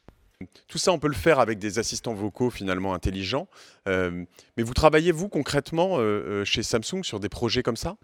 Tout 0.68 0.78
ça, 0.78 0.92
on 0.92 0.98
peut 0.98 1.08
le 1.08 1.14
faire 1.14 1.38
avec 1.38 1.58
des 1.58 1.78
assistants 1.78 2.14
vocaux 2.14 2.50
finalement 2.50 2.94
intelligents. 2.94 3.48
mais 3.86 4.62
vous 4.62 4.74
travaillez, 4.74 5.12
vous, 5.12 5.28
concrètement, 5.28 5.98
chez 6.44 6.62
Samsung 6.62 7.02
sur 7.02 7.20
des 7.20 7.28
projets 7.28 7.62
comme 7.62 7.76
ça? 7.76 7.96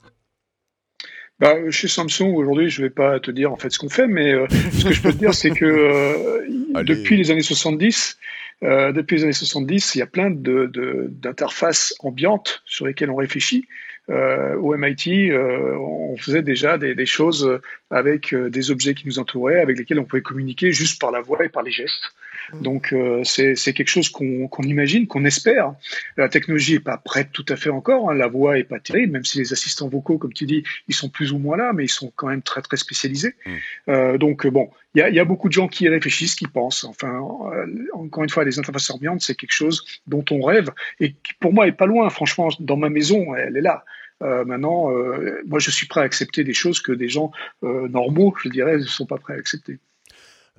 Bah, 1.38 1.54
chez 1.70 1.88
Samsung, 1.88 2.34
aujourd'hui, 2.34 2.70
je 2.70 2.82
vais 2.82 2.90
pas 2.90 3.20
te 3.20 3.30
dire 3.30 3.52
en 3.52 3.56
fait 3.56 3.70
ce 3.70 3.78
qu'on 3.78 3.88
fait, 3.88 4.06
mais 4.06 4.34
ce 4.50 4.84
que 4.84 4.92
je 4.92 5.02
peux 5.02 5.12
te 5.12 5.18
dire, 5.18 5.34
c'est 5.34 5.50
que 5.50 6.82
depuis 6.82 7.16
les 7.16 7.30
années 7.30 7.42
70, 7.42 8.18
euh, 8.62 8.92
depuis 8.92 9.16
les 9.16 9.24
années 9.24 9.32
70, 9.32 9.94
il 9.94 9.98
y 9.98 10.02
a 10.02 10.06
plein 10.06 10.30
d'interfaces 10.30 11.94
de, 12.00 12.06
ambiantes 12.06 12.62
sur 12.64 12.86
lesquelles 12.86 13.10
on 13.10 13.16
réfléchit. 13.16 13.66
Euh, 14.08 14.54
au 14.56 14.76
MIT, 14.76 15.32
euh, 15.32 15.76
on 15.78 16.16
faisait 16.16 16.42
déjà 16.42 16.78
des, 16.78 16.94
des 16.94 17.06
choses 17.06 17.60
avec 17.90 18.32
euh, 18.32 18.48
des 18.48 18.70
objets 18.70 18.94
qui 18.94 19.06
nous 19.06 19.18
entouraient, 19.18 19.60
avec 19.60 19.76
lesquels 19.76 19.98
on 19.98 20.04
pouvait 20.04 20.22
communiquer 20.22 20.72
juste 20.72 21.00
par 21.00 21.10
la 21.10 21.20
voix 21.20 21.44
et 21.44 21.48
par 21.48 21.64
les 21.64 21.72
gestes. 21.72 22.14
Mm. 22.52 22.62
Donc 22.62 22.92
euh, 22.92 23.22
c'est 23.24 23.54
quelque 23.72 23.88
chose 23.88 24.08
qu'on 24.08 24.62
imagine, 24.62 25.06
qu'on 25.06 25.24
espère. 25.24 25.74
La 26.16 26.28
technologie 26.28 26.74
est 26.74 26.80
pas 26.80 26.96
prête 26.96 27.30
tout 27.32 27.44
à 27.48 27.56
fait 27.56 27.70
encore. 27.70 28.10
Hein. 28.10 28.14
La 28.14 28.28
voix 28.28 28.58
est 28.58 28.64
pas 28.64 28.80
terrible, 28.80 29.12
même 29.12 29.24
si 29.24 29.38
les 29.38 29.52
assistants 29.52 29.88
vocaux, 29.88 30.18
comme 30.18 30.32
tu 30.32 30.46
dis, 30.46 30.64
ils 30.88 30.94
sont 30.94 31.08
plus 31.08 31.32
ou 31.32 31.38
moins 31.38 31.56
là, 31.56 31.72
mais 31.72 31.84
ils 31.84 31.90
sont 31.90 32.12
quand 32.16 32.28
même 32.28 32.42
très 32.42 32.62
très 32.62 32.76
spécialisés. 32.76 33.34
Mm. 33.44 33.50
Euh, 33.88 34.18
donc 34.18 34.46
bon, 34.46 34.70
il 34.94 35.00
y 35.00 35.02
a, 35.02 35.10
y 35.10 35.20
a, 35.20 35.24
beaucoup 35.24 35.48
de 35.48 35.52
gens 35.52 35.68
qui 35.68 35.88
réfléchissent, 35.88 36.34
qui 36.34 36.46
pensent. 36.46 36.84
Enfin, 36.84 37.20
euh, 37.52 37.66
encore 37.94 38.24
une 38.24 38.30
fois, 38.30 38.44
les 38.44 38.58
interfaces 38.58 38.90
ambiantes, 38.90 39.20
c'est 39.20 39.34
quelque 39.34 39.52
chose 39.52 39.84
dont 40.06 40.24
on 40.30 40.40
rêve 40.40 40.70
et 41.00 41.12
qui 41.12 41.34
pour 41.40 41.52
moi 41.52 41.66
est 41.66 41.72
pas 41.72 41.86
loin. 41.86 42.08
Franchement, 42.10 42.48
dans 42.60 42.76
ma 42.76 42.88
maison, 42.88 43.34
elle 43.34 43.56
est 43.56 43.62
là. 43.62 43.84
Euh, 44.22 44.44
maintenant, 44.44 44.90
euh, 44.92 45.42
moi, 45.46 45.58
je 45.58 45.70
suis 45.70 45.86
prêt 45.86 46.00
à 46.00 46.04
accepter 46.04 46.44
des 46.44 46.54
choses 46.54 46.80
que 46.80 46.92
des 46.92 47.08
gens 47.08 47.32
euh, 47.62 47.88
normaux, 47.88 48.34
je 48.42 48.48
dirais, 48.48 48.78
ne 48.78 48.82
sont 48.82 49.06
pas 49.06 49.18
prêts 49.18 49.34
à 49.34 49.36
accepter. 49.36 49.78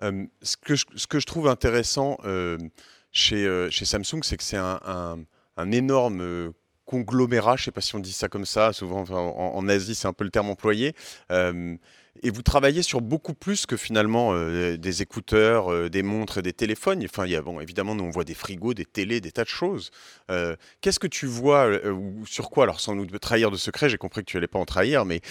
Euh, 0.03 0.25
ce, 0.41 0.57
que 0.57 0.75
je, 1.19 1.25
trouve 1.25 1.47
intéressant 1.47 2.17
euh, 2.25 2.57
chez, 3.11 3.45
euh, 3.45 3.69
chez, 3.69 3.85
Samsung, 3.85 4.21
c'est 4.23 4.37
que 4.37 4.43
c'est 4.43 4.57
un, 4.57 5.25
énorme 5.71 6.53
conglomérat, 6.85 7.55
je 7.57 7.63
ne 7.63 7.65
sais 7.65 7.71
pas 7.71 7.81
si 7.81 7.95
on 7.95 7.99
dit 7.99 8.13
ça 8.13 8.29
comme 8.29 8.45
ça, 8.45 8.73
souvent 8.73 9.03
en, 9.09 9.55
en 9.55 9.67
Asie 9.67 9.95
c'est 9.95 10.07
un 10.07 10.13
peu 10.13 10.23
le 10.23 10.29
terme 10.29 10.49
employé, 10.49 10.93
et 12.23 12.29
vous 12.29 12.41
travaillez 12.41 12.81
sur 12.81 13.01
beaucoup 13.01 13.33
plus 13.33 13.65
que 13.65 13.77
finalement 13.77 14.33
euh, 14.33 14.77
des 14.77 15.01
écouteurs, 15.01 15.71
euh, 15.71 15.89
des 15.89 16.03
montres, 16.03 16.41
des 16.41 16.53
téléphones. 16.53 17.03
Enfin, 17.03 17.25
il 17.25 17.31
y 17.31 17.35
a, 17.35 17.41
bon, 17.41 17.59
évidemment, 17.59 17.95
nous 17.95 18.03
on 18.03 18.09
voit 18.09 18.23
des 18.23 18.33
frigos, 18.33 18.73
des 18.73 18.85
télés, 18.85 19.21
des 19.21 19.31
tas 19.31 19.43
de 19.43 19.49
choses. 19.49 19.91
Euh, 20.31 20.55
qu'est-ce 20.81 20.99
que 20.99 21.07
tu 21.07 21.25
vois 21.25 21.69
ou 21.89 22.25
sur 22.25 22.49
quoi 22.49 22.63
Alors, 22.63 22.79
sans 22.79 22.95
nous 22.95 23.05
trahir 23.05 23.51
de 23.51 23.57
secret, 23.57 23.89
j'ai 23.89 23.97
compris 23.97 24.21
que 24.21 24.29
tu 24.29 24.37
n'allais 24.37 24.47
pas 24.47 24.59
en 24.59 24.65
trahir, 24.65 25.05
mais 25.05 25.21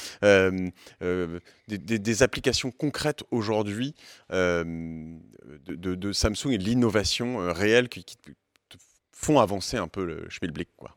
des, 1.68 2.22
applications 2.22 2.70
concrètes 2.70 3.24
aujourd'hui 3.30 3.94
de, 4.30 6.12
Samsung 6.12 6.52
et 6.52 6.58
de 6.58 6.64
l'innovation 6.64 7.52
réelle 7.52 7.88
qui, 7.88 8.04
font 9.12 9.40
avancer 9.40 9.76
un 9.78 9.88
peu 9.88 10.04
le 10.04 10.26
schmilblick, 10.28 10.68
quoi? 10.76 10.96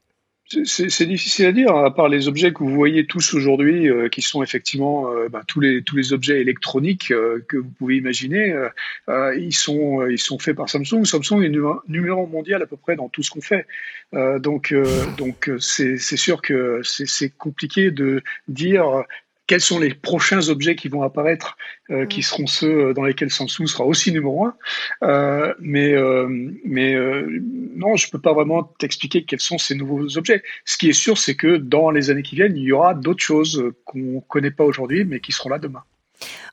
C'est 0.63 1.05
difficile 1.05 1.45
à 1.45 1.51
dire, 1.51 1.75
à 1.75 1.93
part 1.93 2.09
les 2.09 2.27
objets 2.27 2.51
que 2.51 2.63
vous 2.63 2.73
voyez 2.73 3.05
tous 3.05 3.35
aujourd'hui, 3.35 3.87
euh, 3.87 4.09
qui 4.09 4.23
sont 4.23 4.41
effectivement 4.41 5.11
euh, 5.11 5.29
bah, 5.29 5.43
tous, 5.45 5.59
les, 5.59 5.83
tous 5.83 5.95
les 5.95 6.11
objets 6.11 6.41
électroniques 6.41 7.11
euh, 7.11 7.45
que 7.47 7.57
vous 7.57 7.69
pouvez 7.69 7.97
imaginer, 7.97 8.55
ils, 9.07 9.53
sont, 9.53 10.07
ils 10.07 10.17
sont 10.17 10.39
faits 10.39 10.55
par 10.55 10.67
Samsung. 10.67 11.05
Samsung 11.05 11.43
est 11.43 11.51
numéro 11.87 12.25
mondial 12.25 12.63
à 12.63 12.65
peu 12.65 12.77
près 12.77 12.95
dans 12.95 13.09
tout 13.09 13.21
ce 13.21 13.29
qu'on 13.29 13.41
fait. 13.41 13.67
donc 14.39 14.73
donc 15.17 15.51
c'est 15.59 15.97
sûr 15.97 16.41
que 16.41 16.81
c'est 16.83 17.29
compliqué 17.29 17.91
de 17.91 18.23
dire 18.47 19.03
quels 19.49 19.61
sont 19.61 19.79
les 19.79 19.95
prochains 19.95 20.47
objets 20.49 20.75
qui 20.75 20.89
vont 20.89 21.01
apparaître, 21.01 21.57
euh, 21.89 22.05
qui 22.05 22.21
seront 22.21 22.45
ceux 22.45 22.93
dans 22.93 23.03
lesquels 23.03 23.31
Samsung 23.31 23.65
sera 23.65 23.83
aussi 23.83 24.11
numéro 24.11 24.45
un. 24.45 24.53
Euh, 25.01 25.55
mais 25.59 25.91
euh, 25.93 26.27
mais 26.63 26.93
euh, 26.93 27.27
non, 27.75 27.95
je 27.95 28.11
peux 28.11 28.21
pas 28.21 28.31
vraiment 28.31 28.61
t'expliquer 28.61 29.25
quels 29.25 29.39
sont 29.39 29.57
ces 29.57 29.73
nouveaux 29.73 30.19
objets. 30.19 30.43
Ce 30.65 30.77
qui 30.77 30.87
est 30.89 30.93
sûr, 30.93 31.17
c'est 31.17 31.33
que 31.33 31.57
dans 31.57 31.89
les 31.89 32.11
années 32.11 32.21
qui 32.21 32.35
viennent, 32.35 32.55
il 32.55 32.61
y 32.63 32.71
aura 32.71 32.93
d'autres 32.93 33.23
choses 33.23 33.63
qu'on 33.85 34.21
connaît 34.21 34.51
pas 34.51 34.65
aujourd'hui, 34.65 35.03
mais 35.03 35.19
qui 35.19 35.31
seront 35.31 35.49
là 35.49 35.57
demain. 35.57 35.81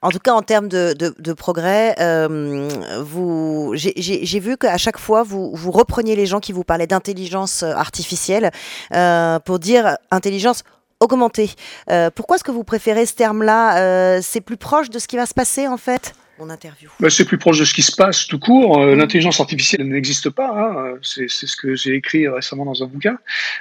En 0.01 0.11
tout 0.11 0.19
cas, 0.19 0.33
en 0.33 0.43
termes 0.43 0.69
de, 0.69 0.95
de, 0.95 1.15
de 1.19 1.33
progrès, 1.33 1.97
euh, 2.01 2.69
vous, 3.03 3.75
j'ai 3.75 4.41
vu 4.41 4.57
qu'à 4.57 4.79
chaque 4.79 4.99
fois, 4.99 5.23
vous, 5.23 5.55
vous 5.55 5.71
repreniez 5.71 6.17
les 6.17 6.27
gens 6.27 6.41
qui 6.41 6.53
vous 6.53 6.65
parlaient 6.65 6.87
d'intelligence 6.87 7.63
artificielle 7.63 8.51
euh, 8.95 9.39
pour 9.41 9.59
dire 9.59 9.97
intelligence 10.11 10.63
augmenter. 11.01 11.51
Euh, 11.91 12.11
pourquoi 12.15 12.37
est-ce 12.37 12.45
que 12.45 12.51
vous 12.51 12.65
préférez 12.65 13.07
ce 13.07 13.15
terme-là? 13.15 13.79
Euh, 13.79 14.21
C'est 14.23 14.41
plus 14.41 14.57
proche 14.57 14.91
de 14.91 14.99
ce 14.99 15.07
qui 15.09 15.17
va 15.17 15.27
se 15.27 15.35
passer 15.35 15.69
en 15.69 15.77
fait? 15.77 16.15
Mon 16.39 16.51
interview. 16.51 16.91
Bah, 17.01 17.11
c'est 17.11 17.25
plus 17.25 17.39
proche 17.39 17.59
de 17.59 17.65
ce 17.65 17.75
qui 17.75 17.83
se 17.83 17.95
passe 17.95 18.27
tout 18.27 18.39
court. 18.39 18.79
Euh, 18.79 18.95
l'intelligence 18.95 19.41
artificielle 19.41 19.87
n'existe 19.89 20.31
pas. 20.31 20.49
Hein. 20.49 20.99
C'est, 21.03 21.29
ce 21.29 21.57
que 21.57 21.75
j'ai 21.75 21.95
écrit 21.95 22.29
récemment 22.29 22.65
dans 22.65 22.83
un 22.83 22.87
bouquin. 22.87 23.19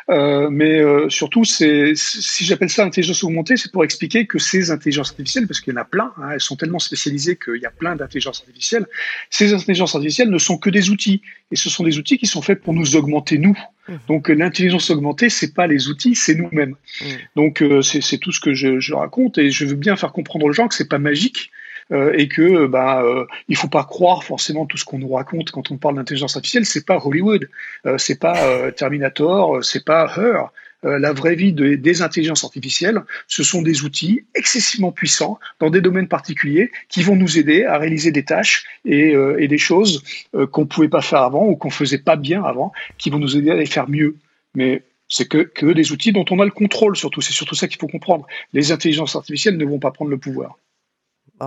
Euh, 0.09 0.49
mais 0.49 0.79
euh, 0.79 1.09
surtout, 1.09 1.45
c'est, 1.45 1.93
si 1.95 2.45
j'appelle 2.45 2.69
ça 2.69 2.83
intelligence 2.83 3.23
augmentée, 3.23 3.57
c'est 3.57 3.71
pour 3.71 3.83
expliquer 3.83 4.25
que 4.25 4.39
ces 4.39 4.71
intelligences 4.71 5.11
artificielles, 5.11 5.47
parce 5.47 5.61
qu'il 5.61 5.73
y 5.73 5.77
en 5.77 5.81
a 5.81 5.85
plein, 5.85 6.13
hein, 6.17 6.29
elles 6.33 6.41
sont 6.41 6.55
tellement 6.55 6.79
spécialisées 6.79 7.37
qu'il 7.37 7.61
y 7.61 7.65
a 7.65 7.71
plein 7.71 7.95
d'intelligences 7.95 8.43
artificielles, 8.45 8.85
ces 9.29 9.53
intelligences 9.53 9.95
artificielles 9.95 10.29
ne 10.29 10.37
sont 10.37 10.57
que 10.57 10.69
des 10.69 10.89
outils. 10.89 11.21
Et 11.51 11.55
ce 11.55 11.69
sont 11.69 11.83
des 11.83 11.99
outils 11.99 12.17
qui 12.17 12.25
sont 12.25 12.41
faits 12.41 12.61
pour 12.61 12.73
nous 12.73 12.95
augmenter 12.95 13.37
nous. 13.37 13.57
Mmh. 13.87 13.93
Donc 14.07 14.29
l'intelligence 14.29 14.89
augmentée, 14.89 15.29
c'est 15.29 15.53
pas 15.53 15.67
les 15.67 15.89
outils, 15.89 16.15
c'est 16.15 16.33
nous-mêmes. 16.35 16.75
Mmh. 17.01 17.05
Donc 17.35 17.63
c'est, 17.83 18.01
c'est 18.01 18.17
tout 18.17 18.31
ce 18.31 18.39
que 18.39 18.53
je, 18.53 18.79
je, 18.79 18.93
raconte 18.95 19.37
et 19.37 19.51
je 19.51 19.65
veux 19.65 19.75
bien 19.75 19.95
faire 19.95 20.11
comprendre 20.11 20.45
aux 20.45 20.53
gens 20.53 20.67
que 20.67 20.73
c'est 20.73 20.89
pas 20.89 20.97
magique, 20.97 21.51
euh, 21.51 21.64
et 21.91 22.27
que 22.27 22.65
bah 22.65 23.03
euh, 23.03 23.25
il 23.47 23.55
faut 23.55 23.67
pas 23.67 23.83
croire 23.83 24.23
forcément 24.23 24.65
tout 24.65 24.77
ce 24.77 24.85
qu'on 24.85 24.97
nous 24.97 25.13
raconte 25.13 25.51
quand 25.51 25.71
on 25.71 25.77
parle 25.77 25.95
d'intelligence 25.95 26.35
artificielle. 26.35 26.65
C'est 26.65 26.85
pas 26.85 26.99
Hollywood, 27.03 27.49
euh, 27.85 27.97
c'est 27.97 28.19
pas 28.19 28.43
euh, 28.45 28.71
Terminator, 28.71 29.63
c'est 29.63 29.85
pas 29.85 30.11
Her. 30.17 30.51
La 30.83 31.13
vraie 31.13 31.33
vie 31.33 31.51
de, 31.51 31.73
des 31.73 32.03
intelligences 32.03 32.43
artificielles, 32.43 33.01
ce 33.25 33.41
sont 33.41 33.63
des 33.63 33.81
outils 33.81 34.23
excessivement 34.35 34.91
puissants 34.91 35.39
dans 35.59 35.71
des 35.71 35.81
domaines 35.81 36.07
particuliers 36.07 36.69
qui 36.89 37.01
vont 37.01 37.15
nous 37.15 37.39
aider 37.39 37.65
à 37.65 37.79
réaliser 37.79 38.11
des 38.11 38.23
tâches 38.23 38.65
et, 38.85 39.15
et 39.39 39.47
des 39.47 39.57
choses 39.57 40.03
qu'on 40.51 40.67
pouvait 40.67 40.87
pas 40.87 41.01
faire 41.01 41.23
avant 41.23 41.47
ou 41.47 41.55
qu'on 41.55 41.71
faisait 41.71 41.97
pas 41.97 42.17
bien 42.17 42.43
avant, 42.43 42.71
qui 42.99 43.09
vont 43.09 43.17
nous 43.17 43.35
aider 43.35 43.49
à 43.49 43.55
les 43.55 43.65
faire 43.65 43.89
mieux. 43.89 44.17
Mais 44.53 44.83
c'est 45.07 45.27
que, 45.27 45.39
que 45.39 45.65
des 45.73 45.91
outils 45.91 46.11
dont 46.11 46.25
on 46.29 46.39
a 46.39 46.45
le 46.45 46.51
contrôle 46.51 46.95
surtout. 46.95 47.21
C'est 47.21 47.33
surtout 47.33 47.55
ça 47.55 47.67
qu'il 47.67 47.79
faut 47.79 47.87
comprendre. 47.87 48.27
Les 48.53 48.71
intelligences 48.71 49.15
artificielles 49.15 49.57
ne 49.57 49.65
vont 49.65 49.79
pas 49.79 49.89
prendre 49.89 50.11
le 50.11 50.19
pouvoir 50.19 50.59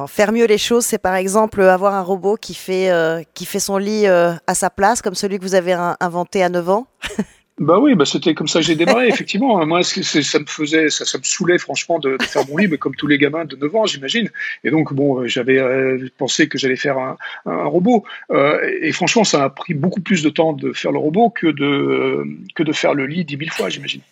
faire 0.07 0.33
mieux 0.33 0.47
les 0.47 0.59
choses, 0.59 0.85
c'est 0.85 0.99
par 0.99 1.15
exemple 1.15 1.63
avoir 1.63 1.95
un 1.95 2.03
robot 2.03 2.37
qui 2.37 2.55
fait, 2.55 2.91
euh, 2.91 3.23
qui 3.35 3.47
fait 3.47 3.61
son 3.61 3.79
lit 3.79 4.07
euh, 4.07 4.33
à 4.47 4.55
sa 4.55 4.71
place, 4.71 5.03
comme 5.03 5.15
celui 5.15 5.39
que 5.39 5.45
vous 5.45 5.55
avez 5.55 5.73
inventé 6.01 6.43
à 6.43 6.49
9 6.49 6.69
ans 6.71 6.87
Bah 7.59 7.79
oui, 7.81 7.95
bah 7.95 8.05
c'était 8.05 8.35
comme 8.35 8.47
ça 8.47 8.61
que 8.61 8.67
j'ai 8.67 8.77
démarré, 8.77 9.09
effectivement. 9.09 9.65
Moi, 9.67 9.83
ça 9.83 10.39
me 10.39 10.47
faisait, 10.47 10.91
ça, 10.91 11.05
ça 11.05 11.19
me 11.19 11.25
saoulait 11.25 11.59
franchement 11.59 11.99
de, 11.99 12.17
de, 12.17 12.23
faire 12.23 12.47
mon 12.49 12.57
lit, 12.57 12.69
mais 12.69 12.79
comme 12.79 12.95
tous 12.95 13.07
les 13.07 13.19
gamins 13.19 13.45
de 13.45 13.57
9 13.57 13.75
ans, 13.75 13.87
j'imagine. 13.87 14.31
Et 14.65 14.71
donc, 14.71 14.93
bon, 14.93 15.21
euh, 15.21 15.27
j'avais 15.27 15.59
euh, 15.59 16.09
pensé 16.19 16.49
que 16.49 16.59
j'allais 16.59 16.77
faire 16.77 16.99
un, 16.99 17.17
un 17.47 17.65
robot. 17.65 18.05
Euh, 18.31 18.59
et 18.81 18.93
franchement, 18.93 19.25
ça 19.25 19.45
a 19.45 19.51
pris 19.51 19.75
beaucoup 19.75 20.01
plus 20.01 20.23
de 20.23 20.31
temps 20.31 20.53
de 20.53 20.73
faire 20.73 20.93
le 20.93 20.99
robot 20.99 21.31
que 21.31 21.49
de, 21.49 22.25
que 22.55 22.63
de 22.63 22.73
faire 22.73 22.95
le 22.95 23.07
lit 23.07 23.25
dix 23.25 23.37
mille 23.37 23.53
fois, 23.53 23.69
j'imagine. 23.69 24.01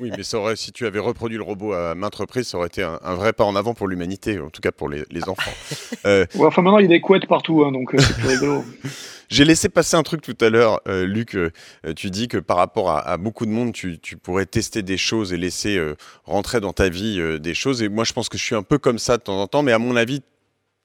Oui, 0.00 0.10
mais 0.16 0.24
ça 0.24 0.38
aurait, 0.38 0.56
si 0.56 0.72
tu 0.72 0.84
avais 0.84 0.98
reproduit 0.98 1.38
le 1.38 1.44
robot 1.44 1.72
à 1.72 1.94
maintes 1.94 2.16
reprises, 2.16 2.48
ça 2.48 2.58
aurait 2.58 2.66
été 2.66 2.82
un, 2.82 2.98
un 3.02 3.14
vrai 3.14 3.32
pas 3.32 3.44
en 3.44 3.54
avant 3.54 3.72
pour 3.72 3.86
l'humanité, 3.86 4.38
en 4.40 4.50
tout 4.50 4.60
cas 4.60 4.72
pour 4.72 4.88
les, 4.88 5.04
les 5.10 5.28
enfants. 5.28 5.52
Ouais, 6.04 6.26
enfin, 6.46 6.62
maintenant, 6.62 6.78
il 6.78 6.82
y 6.82 6.86
a 6.86 6.88
des 6.88 7.00
couettes 7.00 7.26
partout, 7.26 7.64
hein, 7.64 7.72
donc 7.72 7.92
c'est 7.98 8.14
plus 8.14 8.28
rigolo. 8.28 8.64
J'ai 9.28 9.44
laissé 9.44 9.68
passer 9.68 9.96
un 9.96 10.02
truc 10.02 10.22
tout 10.22 10.36
à 10.40 10.50
l'heure, 10.50 10.80
euh, 10.88 11.06
Luc. 11.06 11.34
Euh, 11.34 11.50
tu 11.96 12.10
dis 12.10 12.28
que 12.28 12.38
par 12.38 12.56
rapport 12.56 12.90
à, 12.90 13.16
beaucoup 13.16 13.46
de 13.46 13.50
monde, 13.50 13.72
tu, 13.72 13.98
pourrais 14.22 14.46
tester 14.46 14.82
des 14.82 14.96
choses 14.96 15.32
et 15.32 15.36
laisser 15.36 15.76
euh, 15.76 15.96
rentrer 16.24 16.60
dans 16.60 16.72
ta 16.72 16.88
vie 16.88 17.18
euh, 17.20 17.38
des 17.38 17.54
choses. 17.54 17.82
Et 17.82 17.88
moi, 17.88 18.04
je 18.04 18.12
pense 18.12 18.28
que 18.28 18.38
je 18.38 18.42
suis 18.42 18.54
un 18.54 18.62
peu 18.62 18.78
comme 18.78 18.98
ça 18.98 19.16
de 19.16 19.22
temps 19.22 19.40
en 19.40 19.46
temps, 19.46 19.62
mais 19.62 19.72
à 19.72 19.78
mon 19.78 19.96
avis, 19.96 20.22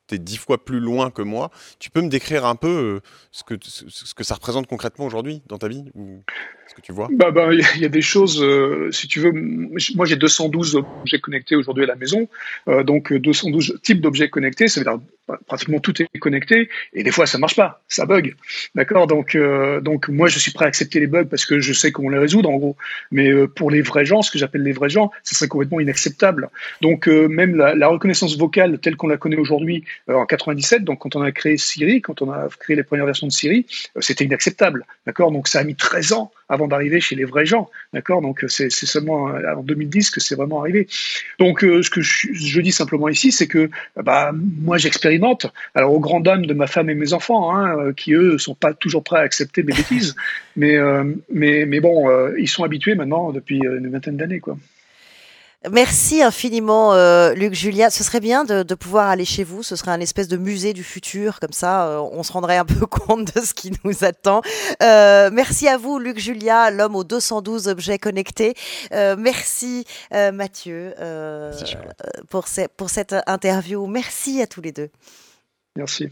tu 0.07 0.15
es 0.15 0.18
dix 0.18 0.38
fois 0.38 0.63
plus 0.63 0.80
loin 0.80 1.11
que 1.11 1.22
moi. 1.22 1.51
Tu 1.80 1.89
peux 1.89 2.01
me 2.01 2.09
décrire 2.09 2.45
un 2.45 2.55
peu 2.55 2.68
euh, 2.68 3.01
ce, 3.31 3.43
que, 3.43 3.55
ce, 3.61 4.13
que 4.13 4.23
ça 4.23 4.35
représente 4.35 4.68
concrètement 4.68 5.05
aujourd'hui 5.05 5.41
dans 5.47 5.57
ta 5.57 5.68
vie 5.68 5.85
ou? 5.93 6.22
Bah, 7.11 7.31
bah, 7.31 7.49
il 7.53 7.81
y 7.81 7.85
a 7.85 7.89
des 7.89 8.01
choses. 8.01 8.41
Euh, 8.41 8.91
si 8.91 9.07
tu 9.07 9.19
veux, 9.19 9.31
moi 9.31 10.05
j'ai 10.05 10.15
212 10.15 10.75
objets 10.75 11.19
connectés 11.19 11.55
aujourd'hui 11.55 11.83
à 11.83 11.88
la 11.88 11.95
maison, 11.95 12.27
euh, 12.67 12.83
donc 12.83 13.13
212 13.13 13.79
types 13.83 14.01
d'objets 14.01 14.29
connectés. 14.29 14.67
Ça 14.67 14.79
veut 14.79 14.85
dire 14.85 14.99
pratiquement 15.47 15.79
tout 15.79 16.01
est 16.01 16.19
connecté 16.19 16.69
et 16.93 17.03
des 17.03 17.11
fois 17.11 17.25
ça 17.25 17.38
marche 17.38 17.55
pas, 17.55 17.81
ça 17.88 18.05
bug. 18.05 18.35
D'accord? 18.75 19.07
Donc 19.07 19.35
euh, 19.35 19.81
donc 19.81 20.09
moi 20.09 20.27
je 20.27 20.39
suis 20.39 20.51
prêt 20.51 20.65
à 20.65 20.67
accepter 20.67 20.99
les 20.99 21.07
bugs 21.07 21.25
parce 21.25 21.45
que 21.45 21.59
je 21.59 21.73
sais 21.73 21.91
comment 21.91 22.09
les 22.09 22.17
résoudre 22.17 22.49
en 22.49 22.57
gros. 22.57 22.75
Mais 23.11 23.29
euh, 23.29 23.47
pour 23.47 23.71
les 23.71 23.81
vrais 23.81 24.05
gens, 24.05 24.21
ce 24.21 24.31
que 24.31 24.39
j'appelle 24.39 24.63
les 24.63 24.73
vrais 24.73 24.89
gens, 24.89 25.11
ça 25.23 25.35
serait 25.35 25.47
complètement 25.47 25.79
inacceptable. 25.79 26.49
Donc 26.81 27.07
euh, 27.07 27.27
même 27.27 27.55
la, 27.55 27.75
la, 27.75 27.88
reconnaissance 27.88 28.38
vocale 28.38 28.79
telle 28.79 28.95
qu'on 28.95 29.07
la 29.07 29.17
connaît 29.17 29.38
aujourd'hui 29.38 29.83
en 30.07 30.25
97, 30.25 30.83
donc 30.83 30.99
quand 30.99 31.15
on 31.15 31.21
a 31.21 31.31
créé 31.31 31.57
Siri, 31.57 32.01
quand 32.01 32.21
on 32.21 32.31
a 32.31 32.47
créé 32.59 32.75
les 32.75 32.83
premières 32.83 33.05
versions 33.05 33.27
de 33.27 33.31
Siri, 33.31 33.65
c'était 33.99 34.25
inacceptable. 34.25 34.85
D'accord? 35.05 35.31
Donc 35.31 35.47
ça 35.47 35.59
a 35.59 35.63
mis 35.63 35.75
13 35.75 36.13
ans 36.13 36.31
avant 36.52 36.68
d'arriver 36.68 36.99
chez 36.99 37.15
les 37.15 37.26
vrais 37.26 37.45
gens. 37.45 37.69
D'accord? 37.94 38.22
Donc 38.22 38.45
c'est 38.48 38.69
seulement 38.69 39.26
en 39.26 39.64
2010 39.64 40.11
que 40.11 40.19
c'est 40.19 40.36
vraiment 40.36 40.60
arrivé. 40.60 40.88
Donc 41.40 41.61
ce 41.61 41.90
que 41.90 42.02
je, 42.02 42.61
dis 42.61 42.72
simplement 42.72 43.10
ici, 43.10 43.32
c'est 43.32 43.48
que 43.48 43.69
bah, 43.95 44.32
moi 44.34 44.78
j'expérimente. 44.78 45.48
Alors 45.73 45.94
aux 45.94 45.99
grandes 45.99 46.23
dames 46.23 46.45
de 46.45 46.53
ma 46.53 46.68
femme 46.68 46.90
et 46.90 46.95
mes 46.95 47.14
enfants, 47.14 47.56
hein, 47.56 47.94
qui 47.94 48.14
eux 48.14 48.38
sont 48.38 48.56
pas 48.56 48.73
toujours 48.73 49.03
prêts 49.03 49.18
à 49.18 49.22
accepter 49.22 49.64
mes 49.64 49.73
bêtises, 49.73 50.15
mais 50.56 50.78
mais 51.32 51.65
mais 51.65 51.80
bon, 51.80 52.10
ils 52.38 52.49
sont 52.49 52.64
habitués 52.64 52.95
maintenant 52.95 53.32
depuis 53.32 53.57
une 53.57 53.90
vingtaine 53.90 54.18
d'années, 54.18 54.40
quoi. 54.40 54.57
Merci 55.69 56.23
infiniment, 56.23 56.93
euh, 56.93 57.35
Luc 57.35 57.53
Julia. 57.53 57.91
Ce 57.91 58.03
serait 58.03 58.19
bien 58.19 58.45
de, 58.45 58.63
pouvoir 58.73 59.09
aller 59.09 59.25
chez 59.25 59.43
vous. 59.43 59.61
Ce 59.61 59.75
serait 59.75 59.91
un 59.91 59.99
espèce 59.99 60.27
de 60.27 60.38
musée 60.38 60.73
du 60.73 60.83
futur. 60.83 61.39
Comme 61.39 61.53
ça, 61.53 61.85
euh, 61.85 61.99
on 61.99 62.23
se 62.23 62.31
rendrait 62.31 62.57
un 62.57 62.65
peu 62.79 62.88
compte 62.88 63.35
de 63.35 63.41
ce 63.41 63.53
qui 63.53 63.71
nous 63.83 64.03
attend. 64.03 64.41
Euh, 64.81 65.29
merci 65.31 65.67
à 65.67 65.77
vous, 65.77 65.99
Luc 65.99 66.17
Julia, 66.17 66.71
l'homme 66.71 66.95
aux 66.95 67.03
212 67.03 67.67
objets 67.67 67.99
connectés. 67.99 68.55
merci, 68.91 69.85
Mathieu, 70.11 70.95
pour, 72.29 72.45
pour 72.75 72.89
cette 72.89 73.15
interview. 73.27 73.85
Merci 73.85 74.41
à 74.41 74.47
tous 74.47 74.61
les 74.61 74.71
deux. 74.71 74.89
Merci. 75.75 76.09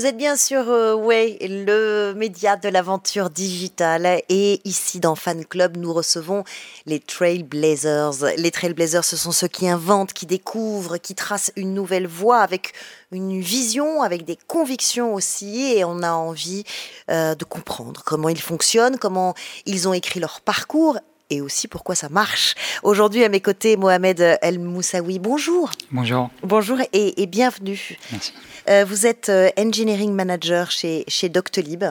Vous 0.00 0.06
êtes 0.06 0.16
bien 0.16 0.34
sur 0.34 0.70
euh, 0.70 0.94
Way, 0.94 1.36
le 1.42 2.14
média 2.14 2.56
de 2.56 2.70
l'aventure 2.70 3.28
digitale. 3.28 4.22
Et 4.30 4.62
ici, 4.64 4.98
dans 4.98 5.14
Fan 5.14 5.44
Club, 5.44 5.76
nous 5.76 5.92
recevons 5.92 6.42
les 6.86 7.00
Trailblazers. 7.00 8.24
Les 8.38 8.50
Trailblazers, 8.50 9.04
ce 9.04 9.18
sont 9.18 9.30
ceux 9.30 9.48
qui 9.48 9.68
inventent, 9.68 10.14
qui 10.14 10.24
découvrent, 10.24 10.96
qui 10.96 11.14
tracent 11.14 11.52
une 11.54 11.74
nouvelle 11.74 12.06
voie 12.06 12.38
avec 12.38 12.72
une 13.12 13.42
vision, 13.42 14.00
avec 14.00 14.24
des 14.24 14.38
convictions 14.46 15.12
aussi. 15.12 15.74
Et 15.74 15.84
on 15.84 16.02
a 16.02 16.12
envie 16.12 16.64
euh, 17.10 17.34
de 17.34 17.44
comprendre 17.44 18.02
comment 18.02 18.30
ils 18.30 18.40
fonctionnent, 18.40 18.96
comment 18.96 19.34
ils 19.66 19.86
ont 19.86 19.92
écrit 19.92 20.18
leur 20.18 20.40
parcours 20.40 20.96
et 21.30 21.40
aussi 21.40 21.68
pourquoi 21.68 21.94
ça 21.94 22.08
marche. 22.08 22.54
Aujourd'hui, 22.82 23.24
à 23.24 23.28
mes 23.28 23.40
côtés, 23.40 23.76
Mohamed 23.76 24.38
El 24.42 24.58
Moussaoui. 24.58 25.18
Bonjour. 25.18 25.70
Bonjour. 25.90 26.30
Bonjour 26.42 26.78
et, 26.92 27.22
et 27.22 27.26
bienvenue. 27.26 27.98
Merci. 28.12 28.32
Euh, 28.68 28.84
vous 28.86 29.06
êtes 29.06 29.28
euh, 29.28 29.50
engineering 29.58 30.12
manager 30.12 30.70
chez, 30.70 31.04
chez 31.08 31.28
Doctolib 31.28 31.84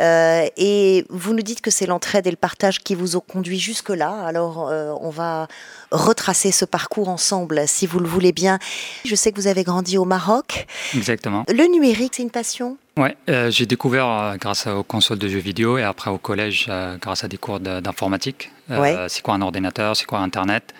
euh, 0.00 0.46
et 0.56 1.04
vous 1.08 1.32
nous 1.32 1.42
dites 1.42 1.60
que 1.60 1.70
c'est 1.70 1.86
l'entraide 1.86 2.26
et 2.26 2.30
le 2.30 2.36
partage 2.36 2.80
qui 2.80 2.94
vous 2.94 3.16
ont 3.16 3.20
conduit 3.20 3.58
jusque-là. 3.58 4.24
Alors, 4.26 4.72
on 5.00 5.10
va 5.10 5.48
retracer 5.92 6.50
ce 6.50 6.64
parcours 6.64 7.08
ensemble, 7.08 7.62
si 7.66 7.86
vous 7.86 8.00
le 8.00 8.08
voulez 8.08 8.32
bien. 8.32 8.58
Je 9.04 9.14
sais 9.14 9.30
que 9.30 9.40
vous 9.40 9.46
avez 9.46 9.62
grandi 9.62 9.96
au 9.98 10.04
Maroc. 10.04 10.66
Exactement. 10.94 11.44
Le 11.48 11.70
numérique, 11.72 12.14
c'est 12.16 12.22
une 12.22 12.30
passion? 12.30 12.76
Ouais, 12.96 13.16
j'ai 13.50 13.66
découvert 13.66 14.36
grâce 14.38 14.66
aux 14.66 14.82
consoles 14.82 15.18
de 15.18 15.28
jeux 15.28 15.38
vidéo 15.38 15.78
et 15.78 15.82
après 15.82 16.10
au 16.10 16.18
collège 16.18 16.70
grâce 17.00 17.24
à 17.24 17.28
des 17.28 17.38
cours 17.38 17.60
d'informatique. 17.60 18.50
C'est 19.08 19.22
quoi 19.22 19.34
un 19.34 19.42
ordinateur, 19.42 19.96
c'est 19.96 20.04
quoi 20.04 20.18
Internet? 20.18 20.74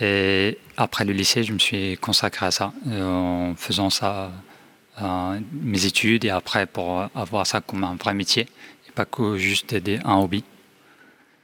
Et 0.00 0.58
après 0.76 1.04
le 1.04 1.12
lycée, 1.12 1.42
je 1.42 1.52
me 1.52 1.58
suis 1.58 1.96
consacré 1.98 2.46
à 2.46 2.50
ça 2.52 2.72
en 2.88 3.54
faisant 3.56 3.90
ça 3.90 4.30
euh, 5.02 5.38
mes 5.52 5.86
études 5.86 6.24
et 6.24 6.30
après 6.30 6.66
pour 6.66 7.08
avoir 7.14 7.46
ça 7.46 7.60
comme 7.60 7.82
un 7.82 7.96
vrai 7.96 8.14
métier 8.14 8.46
et 8.88 8.92
pas 8.92 9.04
que 9.04 9.36
juste 9.36 9.74
des, 9.74 9.98
un 10.04 10.16
hobby. 10.16 10.44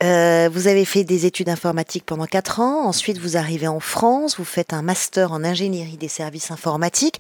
Euh, 0.05 0.49
vous 0.53 0.69
avez 0.69 0.85
fait 0.85 1.03
des 1.03 1.27
études 1.27 1.49
informatiques 1.49 2.05
pendant 2.05 2.27
4 2.27 2.61
ans, 2.61 2.87
ensuite 2.87 3.19
vous 3.19 3.37
arrivez 3.37 3.67
en 3.67 3.81
France, 3.81 4.37
vous 4.37 4.45
faites 4.45 4.73
un 4.73 4.83
master 4.83 5.33
en 5.33 5.43
ingénierie 5.43 5.97
des 5.97 6.09
services 6.09 6.51
informatiques. 6.51 7.19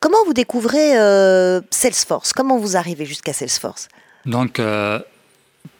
Comment 0.00 0.18
vous 0.26 0.32
découvrez 0.32 0.98
euh, 0.98 1.60
Salesforce? 1.70 2.32
Comment 2.32 2.58
vous 2.58 2.76
arrivez 2.76 3.04
jusqu'à 3.04 3.32
Salesforce? 3.32 3.88
Donc, 4.24 4.60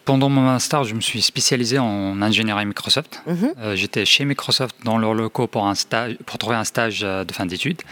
pendant 0.04 0.28
mon 0.28 0.42
master, 0.42 0.84
je 0.84 0.94
me 0.94 1.00
suis 1.00 1.22
spécialisé 1.22 1.78
en 1.78 2.20
ingénierie 2.20 2.66
Microsoft. 2.66 3.22
Mhm. 3.26 3.74
J'étais 3.74 4.04
chez 4.04 4.24
Microsoft 4.24 4.76
dans 4.84 4.98
leur 4.98 5.14
locaux 5.14 5.46
pour, 5.46 5.66
un 5.66 5.76
stage, 5.76 6.16
pour 6.26 6.38
trouver 6.38 6.56
un 6.56 6.64
stage 6.64 7.00
de 7.00 7.32
fin 7.32 7.46
d'études. 7.46 7.82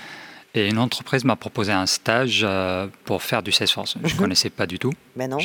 Et 0.54 0.68
une 0.68 0.78
entreprise 0.78 1.24
m'a 1.24 1.36
proposé 1.36 1.72
un 1.72 1.86
stage 1.86 2.40
euh, 2.42 2.88
pour 3.04 3.22
faire 3.22 3.42
du 3.42 3.52
Salesforce. 3.52 3.96
Je 4.02 4.08
ne 4.08 4.12
mhm. 4.12 4.18
connaissais 4.18 4.50
pas 4.50 4.66
du 4.66 4.78
tout. 4.78 4.92
Mais 5.14 5.28
non. 5.28 5.38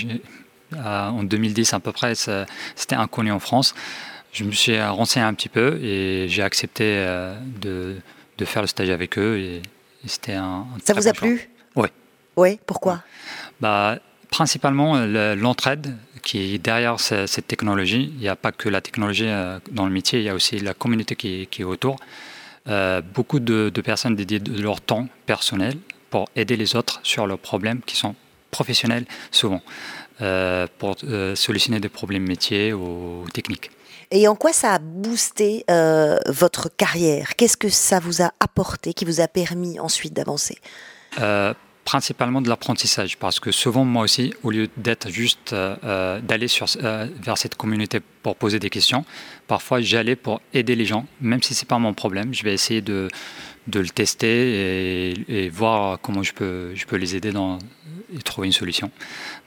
Euh, 0.74 1.08
en 1.08 1.24
2010 1.24 1.74
à 1.74 1.80
peu 1.80 1.92
près, 1.92 2.16
c'était 2.16 2.96
inconnu 2.96 3.32
en 3.32 3.40
France. 3.40 3.76
Je 4.32 4.44
me 4.44 4.52
suis 4.52 4.80
renseigné 4.82 5.26
un 5.26 5.34
petit 5.34 5.50
peu 5.50 5.80
et 5.82 6.28
j'ai 6.28 6.44
accepté 6.44 6.84
euh, 6.84 7.38
de, 7.62 7.96
de, 8.38 8.46
faire 8.46 8.62
le 8.62 8.68
stage 8.68 8.90
avec 8.90 9.18
eux. 9.18 9.38
Et, 9.38 9.62
c'était 10.06 10.34
un, 10.34 10.66
Ça 10.84 10.94
vous 10.94 11.08
a 11.08 11.14
plu? 11.14 11.50
Oui. 11.76 11.88
Oui, 12.36 12.60
pourquoi? 12.66 13.02
Bah, 13.60 13.98
Principalement 14.30 15.00
l'entraide 15.36 15.96
qui 16.22 16.56
est 16.56 16.58
derrière 16.58 17.00
cette 17.00 17.48
technologie. 17.48 18.12
Il 18.16 18.20
n'y 18.20 18.28
a 18.28 18.36
pas 18.36 18.52
que 18.52 18.68
la 18.68 18.82
technologie 18.82 19.30
dans 19.72 19.86
le 19.86 19.92
métier, 19.92 20.20
il 20.20 20.26
y 20.26 20.30
a 20.30 20.36
aussi 20.36 20.60
la 20.60 20.74
communauté 20.74 21.16
qui, 21.16 21.48
qui 21.50 21.62
est 21.62 21.66
autour. 21.66 21.98
Euh, 22.68 23.02
beaucoup 23.02 23.40
de, 23.40 23.70
personnes 23.84 24.16
dédient 24.16 24.40
de 24.40 24.62
leur 24.62 24.82
temps 24.82 25.08
personnel 25.26 25.76
pour 26.10 26.30
aider 26.36 26.58
les 26.58 26.76
autres 26.76 27.00
sur 27.04 27.28
leurs 27.28 27.38
problèmes 27.38 27.82
qui 27.86 27.96
sont 27.96 28.16
professionnels 28.50 29.06
souvent, 29.32 29.62
euh, 29.62 30.05
pour 30.18 30.96
euh, 31.04 31.36
solutionner 31.36 31.80
des 31.80 31.90
problèmes 31.90 32.28
métiers 32.28 32.74
ou 32.74 33.26
techniques. 33.34 33.72
Et 34.12 34.28
en 34.28 34.36
quoi 34.36 34.54
ça 34.54 34.74
a 34.74 34.80
boosté 34.80 35.66
votre 36.28 36.70
carrière? 36.70 37.36
Qu'est-ce 37.36 37.58
que 37.58 37.70
ça 37.70 38.00
vous 38.00 38.22
a 38.22 38.32
apporté, 38.40 38.94
qui 38.94 39.04
vous 39.04 39.20
a 39.20 39.28
permis 39.28 39.80
ensuite 39.80 40.14
d'avancer? 40.14 40.58
Principalement 41.86 42.42
de 42.42 42.50
l'apprentissage 42.50 43.16
parce 43.16 43.40
que 43.40 43.52
souvent 43.52 43.86
moi 43.86 44.02
aussi 44.02 44.34
au 44.42 44.50
lieu 44.50 44.68
d'être 44.76 45.10
juste 45.10 45.54
euh, 45.54 45.76
euh, 45.84 46.20
d'aller 46.20 46.48
euh, 46.82 47.08
vers 47.22 47.38
cette 47.38 47.54
communauté 47.54 48.00
pour 48.24 48.36
poser 48.38 48.58
des 48.58 48.72
questions 48.72 49.06
parfois 49.46 49.82
j'allais 49.82 50.16
pour 50.16 50.42
aider 50.52 50.76
les 50.76 50.86
gens. 50.86 51.06
Même 51.22 51.44
si 51.44 51.54
c'est 51.54 51.68
pas 51.68 51.78
mon 51.78 51.94
problème 51.94 52.34
je 52.34 52.44
vais 52.44 52.56
essayer 52.56 52.82
de, 52.82 53.08
de 53.68 53.80
le 53.80 53.90
tester 53.90 55.12
et, 55.30 55.50
voir 55.50 56.00
comment 56.02 56.24
je 56.24 56.34
peux 56.34 56.72
je 56.74 56.88
peux 56.88 56.96
les 56.96 57.16
aider 57.16 57.32
dans 57.32 57.60
et 58.12 58.22
trouver 58.24 58.48
une 58.48 58.54
solution 58.54 58.90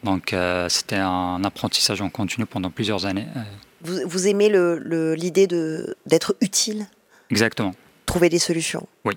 donc 0.04 0.34
c'était 0.68 0.96
un 0.96 1.42
apprentissage 1.44 2.00
en 2.00 2.08
continu 2.08 2.46
pendant 2.46 2.70
plusieurs 2.70 3.06
années 3.06 3.26
vous, 3.80 4.00
vous 4.04 4.26
aimez 4.26 4.48
l'idée 4.48 5.46
le, 5.46 5.96
d'être 6.06 6.36
utile? 6.40 6.86
Exactement. 7.30 7.72
Trouver 8.06 8.28
des 8.28 8.38
solutions? 8.38 8.86
Oui. 9.04 9.14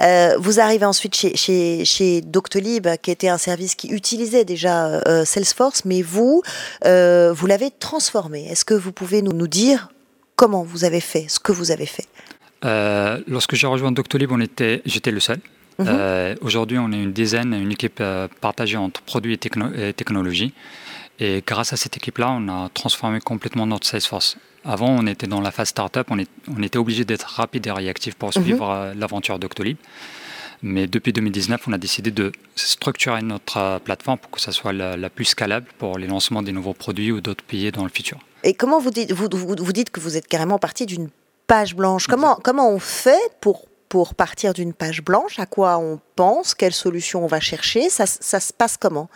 Euh, 0.00 0.36
vous 0.38 0.60
arrivez 0.60 0.86
ensuite 0.86 1.14
chez, 1.14 1.36
chez, 1.36 1.84
chez, 1.84 2.20
Doctolib, 2.22 2.88
qui 3.02 3.10
était 3.10 3.28
un 3.28 3.38
service 3.38 3.74
qui 3.74 3.88
utilisait 3.88 4.44
déjà 4.44 4.86
euh, 4.86 5.24
Salesforce, 5.24 5.84
mais 5.84 6.02
vous, 6.02 6.42
euh, 6.84 7.32
vous 7.34 7.46
l'avez 7.46 7.70
transformé. 7.70 8.46
Est-ce 8.46 8.64
que 8.64 8.74
vous 8.74 8.92
pouvez 8.92 9.22
nous, 9.22 9.32
nous, 9.32 9.48
dire 9.48 9.90
comment 10.36 10.62
vous 10.62 10.84
avez 10.84 11.00
fait, 11.00 11.26
ce 11.28 11.38
que 11.38 11.52
vous 11.52 11.70
avez 11.70 11.86
fait? 11.86 12.06
Lorsque 13.28 13.54
j'ai 13.54 13.66
rejoint 13.66 13.92
Doctolib, 13.92 14.32
j'étais 14.84 15.10
le 15.10 15.20
seul. 15.20 15.38
Mhm. 15.78 16.36
Aujourd'hui, 16.40 16.78
on 16.78 16.90
est 16.92 17.02
une 17.02 17.12
dizaine, 17.12 17.52
une 17.52 17.72
équipe 17.72 18.02
partagée 18.40 18.76
entre 18.76 19.02
produits 19.02 19.34
et, 19.34 19.38
techno 19.38 19.66
et 19.74 19.92
technologie. 19.92 20.54
Et 21.18 21.42
grâce 21.46 21.72
à 21.72 21.76
cette 21.76 21.96
équipe-là, 21.96 22.30
on 22.30 22.48
a 22.48 22.68
transformé 22.68 23.20
complètement 23.20 23.66
notre 23.66 23.86
Salesforce. 23.86 24.36
Avant, 24.64 24.90
on 24.90 25.06
était 25.06 25.26
dans 25.26 25.40
la 25.40 25.52
phase 25.52 25.68
startup, 25.68 26.06
on, 26.10 26.18
on 26.48 26.62
était 26.62 26.78
obligé 26.78 27.04
d'être 27.04 27.24
rapide 27.24 27.66
et 27.66 27.70
réactif 27.70 28.14
pour 28.14 28.30
mhm. 28.36 28.42
suivre 28.42 28.70
euh, 28.70 28.94
l'aventure 28.94 29.38
d'Octolib. 29.38 29.76
Mais 30.62 30.86
depuis 30.86 31.12
2019, 31.12 31.68
on 31.68 31.72
a 31.72 31.78
décidé 31.78 32.10
de 32.10 32.32
structurer 32.56 33.22
notre 33.22 33.58
euh, 33.58 33.78
plateforme 33.78 34.18
pour 34.18 34.30
que 34.30 34.40
ça 34.40 34.52
soit 34.52 34.72
la, 34.72 35.10
plus 35.10 35.26
scalable 35.26 35.66
pour 35.78 35.98
les 35.98 36.06
lancements 36.06 36.42
des 36.42 36.52
nouveaux 36.52 36.72
produits 36.72 37.12
ou 37.12 37.20
d'autres 37.20 37.44
pays 37.44 37.70
dans 37.70 37.84
le 37.84 37.90
futur. 37.90 38.18
Et 38.42 38.54
comment 38.54 38.80
vous 38.80 38.90
dites, 38.90 39.12
vous, 39.12 39.28
vous, 39.32 39.72
dites 39.72 39.90
que 39.90 40.00
vous 40.00 40.16
êtes 40.16 40.26
carrément 40.26 40.58
parti 40.58 40.86
d'une 40.86 41.08
page 41.46 41.76
blanche? 41.76 42.06
Comment, 42.06 42.36
comment 42.42 42.68
on 42.70 42.78
fait 42.78 43.20
pour, 43.40 43.66
pour 43.88 44.14
partir 44.14 44.52
d'une 44.52 44.72
page 44.72 45.02
blanche 45.02 45.38
À 45.38 45.46
quoi 45.46 45.78
on 45.78 46.00
pense 46.14 46.54
Quelle 46.54 46.74
solution 46.74 47.24
on 47.24 47.26
va 47.26 47.40
chercher 47.40 47.90
ça, 47.90 48.06
ça 48.06 48.40
se 48.40 48.52
passe 48.52 48.76
comment? 48.76 49.08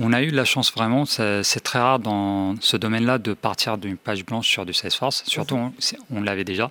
On 0.00 0.12
a 0.12 0.22
eu 0.22 0.30
la 0.30 0.44
chance 0.44 0.72
vraiment, 0.72 1.06
c'est 1.06 1.60
très 1.60 1.78
rare 1.78 1.98
dans 1.98 2.54
ce 2.60 2.76
domaine-là 2.76 3.18
de 3.18 3.32
partir 3.32 3.78
d'une 3.78 3.96
page 3.96 4.24
blanche 4.24 4.48
sur 4.48 4.66
du 4.66 4.74
Salesforce. 4.74 5.24
Surtout, 5.26 5.56
mhm. 5.56 5.72
on, 6.14 6.20
l'avait 6.20 6.44
déjà. 6.44 6.70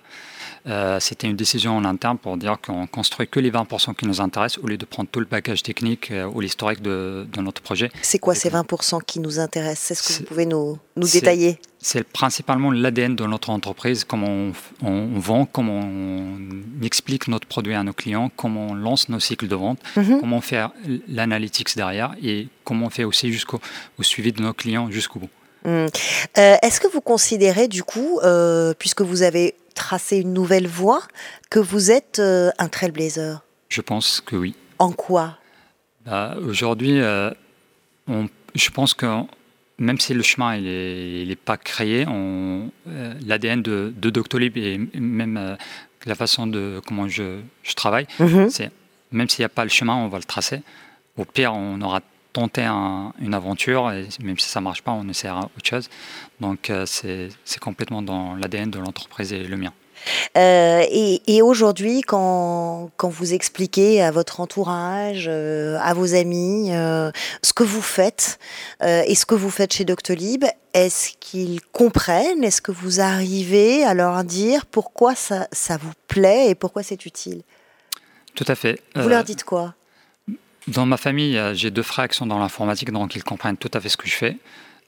Euh, 0.67 0.99
c'était 0.99 1.27
une 1.27 1.35
décision 1.35 1.77
en 1.77 1.85
interne 1.85 2.17
pour 2.17 2.35
dire 2.37 2.57
qu'on 2.63 2.87
construit 2.87 3.27
que 3.27 3.39
les 3.39 3.51
20% 3.51 3.95
qui 3.95 4.05
nous 4.05 4.19
intéressent 4.19 4.63
au 4.63 4.67
lieu 4.67 4.77
de 4.77 4.85
prendre 4.85 5.09
tout 5.09 5.19
le 5.19 5.25
package 5.25 5.63
technique 5.63 6.11
euh, 6.11 6.25
ou 6.25 6.41
l'historique 6.41 6.81
de, 6.81 7.25
notre 7.37 7.61
projet. 7.61 7.89
C'est 8.01 8.19
quoi 8.19 8.35
ces 8.35 8.49
20% 8.49 9.01
qui 9.05 9.19
nous 9.19 9.39
intéressent? 9.39 9.91
Est-ce 9.91 10.07
que 10.07 10.19
vous 10.19 10.25
pouvez 10.25 10.45
nous, 10.45 10.77
nous 10.95 11.07
détailler 11.07 11.59
C'est 11.79 12.03
principalement 12.03 12.71
l'ADN 12.71 13.15
de 13.15 13.25
notre 13.25 13.49
entreprise, 13.49 14.03
comment 14.03 14.51
on, 14.83 15.19
vend, 15.19 15.45
comment 15.45 15.79
on 15.79 16.37
explique 16.83 17.27
notre 17.27 17.47
produit 17.47 17.73
à 17.73 17.83
nos 17.83 17.93
clients, 17.93 18.29
comment 18.35 18.67
on 18.67 18.73
lance 18.73 19.07
nos 19.07 19.19
cycles 19.19 19.47
de 19.47 19.55
vente, 19.55 19.79
mhm. 19.95 20.19
comment 20.19 20.37
on 20.37 20.41
fait 20.41 20.63
l'analytics 21.07 21.75
derrière 21.75 22.15
et 22.21 22.47
comment 22.63 22.87
on 22.87 22.89
fait 22.89 23.05
aussi 23.05 23.31
jusqu'au 23.31 23.61
suivi 24.01 24.33
de 24.33 24.41
nos 24.41 24.53
clients 24.53 24.91
jusqu'au 24.91 25.19
bout. 25.19 25.29
Hmm. 25.63 25.87
Euh, 26.37 26.55
est-ce 26.61 26.79
que 26.79 26.87
vous 26.87 27.01
considérez 27.01 27.67
du 27.67 27.83
coup, 27.83 28.19
puisque 28.77 29.01
vous 29.01 29.21
avez 29.21 29.55
tracer 29.77 30.17
une 30.17 30.33
nouvelle 30.33 30.67
voie, 30.67 31.03
que 31.49 31.59
vous 31.59 31.91
êtes 31.91 32.19
euh, 32.19 32.51
un 32.57 32.67
trailblazer? 32.67 33.41
Je 33.69 33.81
pense 33.81 34.21
que 34.21 34.35
oui. 34.35 34.55
En 34.79 34.91
quoi? 34.91 35.37
Bah, 36.05 36.35
Aujourd'hui, 36.41 36.99
euh, 36.99 37.31
je 38.55 38.69
pense 38.69 38.93
que 38.93 39.05
même 39.79 39.99
si 39.99 40.13
le 40.13 40.23
chemin 40.23 40.59
n'est 40.59 41.35
pas 41.35 41.57
créé, 41.57 42.05
euh, 42.07 43.13
l'ADN 43.25 43.61
de, 43.61 43.93
Doctolib 43.95 44.57
et 44.57 44.77
même 44.95 45.37
euh, 45.37 45.55
la 46.05 46.15
façon 46.15 46.47
de 46.47 46.81
comment 46.85 47.07
je, 47.07 47.41
travaille, 47.75 48.07
mhm. 48.19 48.49
c'est 48.49 48.71
même 49.11 49.29
s'il 49.29 49.41
n'y 49.41 49.45
a 49.45 49.49
pas 49.49 49.63
le 49.63 49.69
chemin, 49.69 49.95
on 49.95 50.07
va 50.07 50.17
le 50.17 50.23
tracer. 50.23 50.61
Au 51.17 51.25
pire, 51.25 51.53
on 51.53 51.81
aura 51.81 52.01
tenté 52.37 52.63
une 52.65 53.33
aventure 53.33 53.91
et 53.91 54.07
même 54.21 54.37
si 54.37 54.47
ça 54.47 54.59
ne 54.59 54.65
marche 54.65 54.83
pas, 54.83 54.91
on 54.91 55.09
essaiera 55.09 55.49
autre 55.57 55.65
chose. 55.65 55.89
Donc 56.39 56.71
c'est 56.85 57.29
complètement 57.59 58.03
dans 58.03 58.35
l'ADN 58.35 58.69
de 58.69 58.77
l'entreprise 58.77 59.33
et 59.33 59.43
le 59.43 59.57
mien. 59.57 59.73
Euh, 60.37 60.83
et, 60.91 61.41
aujourd'hui, 61.41 62.01
quand, 62.01 62.91
quand, 62.97 63.09
vous 63.09 63.33
expliquez 63.33 64.03
à 64.03 64.11
votre 64.11 64.39
entourage, 64.39 65.25
euh, 65.27 65.77
à 65.81 65.93
vos 65.93 66.13
amis, 66.13 66.69
euh, 66.71 67.11
ce 67.41 67.53
que 67.53 67.63
vous 67.63 67.81
faites 67.81 68.39
et 68.81 69.15
ce 69.15 69.25
que 69.25 69.35
vous 69.35 69.49
faites 69.49 69.73
chez 69.73 69.85
Doctolib, 69.85 70.45
est-ce 70.73 71.09
qu'ils 71.19 71.61
comprennent? 71.71 72.43
Est-ce 72.43 72.61
que 72.61 72.71
vous 72.71 73.01
arrivez 73.01 73.83
à 73.83 73.93
leur 73.93 74.23
dire 74.23 74.67
pourquoi 74.67 75.15
ça, 75.15 75.47
ça 75.51 75.77
vous 75.77 75.93
plaît 76.07 76.49
et 76.49 76.55
pourquoi 76.55 76.83
c'est 76.83 77.05
utile? 77.05 77.41
Tout 78.35 78.45
à 78.47 78.53
fait. 78.53 78.79
Vous 78.95 79.09
leur 79.09 79.23
dites 79.23 79.43
quoi? 79.43 79.73
Dans 80.67 80.85
ma 80.85 80.97
famille, 80.97 81.39
j'ai 81.53 81.71
deux 81.71 81.83
frères 81.83 82.07
qui 82.09 82.17
sont 82.17 82.27
dans 82.27 82.39
l'informatique, 82.39 82.91
donc 82.91 83.15
ils 83.15 83.23
comprennent 83.23 83.57
tout 83.57 83.71
à 83.73 83.79
fait 83.79 83.89
ce 83.89 83.97
que 83.97 84.07
je 84.07 84.15
fais. 84.15 84.37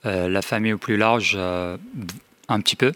la 0.04 0.42
famille 0.42 0.72
au 0.72 0.78
plus 0.78 0.96
large, 0.96 1.36
un 1.36 2.60
petit 2.60 2.76
peu. 2.76 2.92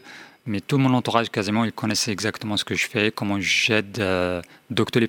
Mais 0.47 0.61
tout 0.61 0.77
mon 0.77 0.93
entourage, 0.93 1.31
quasiment, 1.31 1.65
ils 1.65 1.73
connaissaient 1.73 2.13
exactement 2.13 2.57
ce 2.57 2.65
que 2.65 2.75
je 2.75 2.87
fais, 2.87 3.11
comment 3.11 3.41
j'aide 3.41 3.99
euh, 3.99 4.43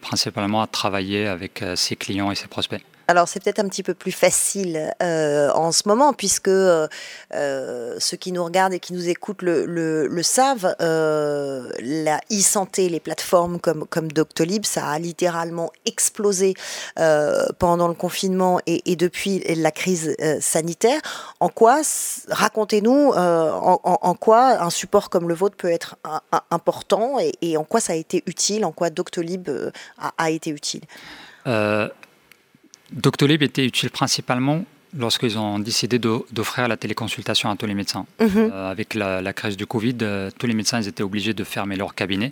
principalement 0.01 0.61
à 0.61 0.67
travailler 0.67 1.27
avec 1.27 1.61
euh, 1.61 1.75
ses 1.75 1.97
clients 1.97 2.31
et 2.31 2.35
ses 2.35 2.47
prospects. 2.47 2.81
Alors 3.07 3.27
c'est 3.27 3.43
peut-être 3.43 3.59
un 3.59 3.67
petit 3.67 3.83
peu 3.83 3.93
plus 3.93 4.11
facile 4.11 4.91
euh, 5.03 5.51
en 5.51 5.71
ce 5.71 5.87
moment 5.87 6.13
puisque 6.13 6.47
euh, 6.47 6.87
euh, 7.33 7.95
ceux 7.99 8.17
qui 8.17 8.31
nous 8.31 8.43
regardent 8.43 8.73
et 8.73 8.79
qui 8.79 8.93
nous 8.93 9.09
écoutent 9.09 9.43
le, 9.43 10.23
savent, 10.23 10.75
la 10.79 12.19
e-santé, 12.31 12.89
les 12.89 12.99
plateformes 12.99 13.59
comme, 13.59 13.85
comme 13.87 14.11
Doctolib, 14.11 14.65
ça 14.65 14.87
a 14.87 14.99
littéralement 14.99 15.71
explosé 15.85 16.55
pendant 17.59 17.87
le 17.87 17.93
confinement 17.93 18.59
et, 18.65 18.95
depuis 18.95 19.43
la 19.55 19.71
crise 19.71 20.15
sanitaire. 20.39 20.99
En 21.39 21.49
quoi, 21.49 21.81
racontez-nous, 22.29 23.13
en, 23.13 24.15
quoi 24.15 24.61
un 24.63 24.69
support 24.69 25.09
comme 25.09 25.27
le 25.27 25.35
vôtre 25.35 25.57
peut 25.57 25.71
être 25.71 25.97
important 26.49 27.17
et, 27.41 27.57
en 27.57 27.63
quoi 27.63 27.79
ça 27.79 27.93
a 27.93 27.95
été 27.95 28.23
utile, 28.25 28.65
en 28.65 28.71
quoi 28.71 28.89
Doctolib 28.89 29.49
a, 29.99 30.11
a 30.17 30.29
été 30.31 30.49
utile? 30.49 30.81
Doctolib 32.91 33.41
était 33.43 33.65
utile 33.65 33.89
principalement 33.89 34.65
lorsqu'ils 34.97 35.37
ont 35.37 35.59
décidé 35.59 35.99
d'offrir 35.99 36.67
la 36.67 36.77
téléconsultation 36.77 37.49
à 37.49 37.55
tous 37.55 37.65
les 37.65 37.73
médecins. 37.73 38.05
Mhm. 38.19 38.29
Euh, 38.35 38.71
avec 38.71 38.93
la, 38.93 39.33
crise 39.33 39.57
du 39.57 39.65
Covid, 39.65 39.97
euh, 40.01 40.29
tous 40.37 40.47
les 40.47 40.53
médecins 40.53 40.79
ils 40.79 40.87
étaient 40.87 41.03
obligés 41.03 41.33
de 41.33 41.43
fermer 41.43 41.75
leur 41.75 41.95
cabinet. 41.95 42.31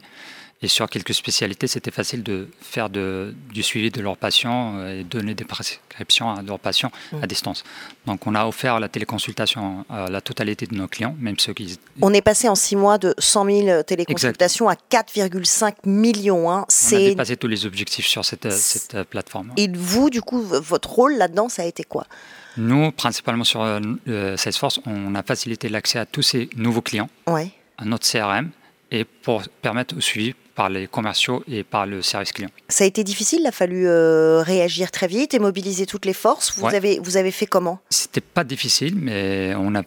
Et 0.63 0.69
sur 0.69 0.89
quelques 0.89 1.13
spécialités, 1.13 1.67
c'était 1.67 1.91
facile 1.91 2.23
de 2.23 2.47
faire 2.61 2.89
du 2.89 3.63
suivi 3.63 3.91
de 3.91 3.99
leurs 3.99 4.15
patients 4.15 4.77
euh, 4.77 5.01
et 5.01 5.03
donner 5.03 5.35
des 5.35 5.43
prescriptions 5.43 6.31
à 6.31 6.41
leurs 6.41 6.57
patients 6.57 6.89
à 7.11 7.25
mm. 7.25 7.27
distance. 7.27 7.65
Donc 8.05 8.25
on 8.27 8.33
a 8.33 8.45
offert 8.45 8.79
la 8.79 8.87
téléconsultation 8.87 9.85
à 9.89 10.09
la 10.09 10.21
totalité 10.21 10.65
de 10.65 10.73
nos 10.73 10.87
clients, 10.87 11.17
même 11.19 11.37
ceux 11.37 11.53
qui... 11.53 11.77
On 12.01 12.13
est 12.13 12.21
passé 12.21 12.47
en 12.47 12.55
six 12.55 12.77
mois 12.77 12.97
de 12.97 13.13
100 13.17 13.45
000 13.45 13.83
téléconsultations 13.83 14.69
à 14.69 14.75
4,5 14.75 15.73
millions. 15.85 16.49
Hein. 16.49 16.65
On 16.69 16.95
a 16.95 16.99
dépassé 16.99 17.35
tous 17.35 17.47
les 17.47 17.65
objectifs 17.65 18.07
sur 18.07 18.23
cette, 18.23 18.49
cette 18.53 19.03
plateforme. 19.03 19.51
Et 19.57 19.67
vous, 19.67 20.09
du 20.09 20.21
coup, 20.21 20.41
votre 20.41 20.89
rôle 20.91 21.17
là-dedans, 21.17 21.49
ça 21.49 21.63
a 21.63 21.65
été 21.65 21.83
quoi? 21.83 22.07
Nous, 22.55 22.91
principalement 22.93 23.43
sur 23.43 23.63
euh, 23.63 24.37
Salesforce, 24.37 24.79
on 24.85 25.13
a 25.13 25.23
facilité 25.23 25.67
l'accès 25.67 25.99
à 25.99 26.05
tous 26.05 26.21
ces 26.21 26.49
nouveaux 26.55 26.81
clients, 26.81 27.09
ouais. 27.27 27.49
à 27.77 27.83
notre 27.83 28.09
CRM, 28.09 28.51
et 28.91 29.03
pour 29.03 29.43
permettre 29.61 29.97
au 29.97 29.99
suivi 29.99 30.35
par 30.55 30.69
les 30.69 30.87
commerciaux 30.87 31.43
et 31.47 31.63
par 31.63 31.85
le 31.85 32.01
service 32.01 32.31
client. 32.31 32.49
Ça 32.69 32.83
a 32.83 32.87
été 32.87 33.03
difficile, 33.03 33.39
il 33.41 33.47
a 33.47 33.51
fallu 33.51 33.87
euh, 33.87 34.41
réagir 34.41 34.91
très 34.91 35.07
vite 35.07 35.33
et 35.33 35.39
mobiliser 35.39 35.85
toutes 35.85 36.05
les 36.05 36.13
forces. 36.13 36.57
Vous, 36.57 36.65
avez, 36.67 36.99
vous 36.99 37.17
avez 37.17 37.31
fait 37.31 37.45
comment? 37.45 37.79
C'était 37.89 38.21
pas 38.21 38.43
difficile, 38.43 38.95
mais 38.95 39.53
on 39.55 39.73
a 39.75 39.81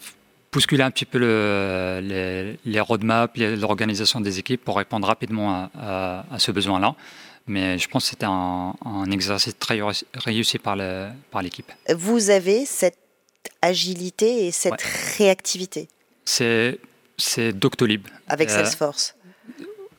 bousculé 0.53 0.83
un 0.83 0.91
petit 0.91 1.05
peu 1.05 1.19
le, 1.19 2.01
les, 2.03 2.59
les, 2.65 2.81
roadmaps, 2.81 3.37
l'organisation 3.37 4.21
des 4.21 4.39
équipes 4.39 4.65
pour 4.65 4.77
répondre 4.77 5.07
rapidement 5.07 5.71
à, 5.79 6.25
ce 6.39 6.51
besoin-là. 6.51 6.95
Mais 7.47 7.79
je 7.79 7.89
pense 7.89 8.05
que 8.05 8.11
c'était 8.11 8.27
un, 8.27 8.75
exercice 9.13 9.57
très 9.59 9.79
réussi 10.15 10.59
par 10.59 10.77
l'équipe. 10.77 11.71
Vous 11.95 12.31
avez 12.31 12.67
cette 12.67 12.99
agilité 13.63 14.47
et 14.47 14.51
cette 14.51 14.83
réactivité? 15.19 15.89
C'est 16.25 17.53
Doctolib. 17.53 18.07
Avec 18.29 18.49
euh, 18.49 18.53
Salesforce 18.53 19.15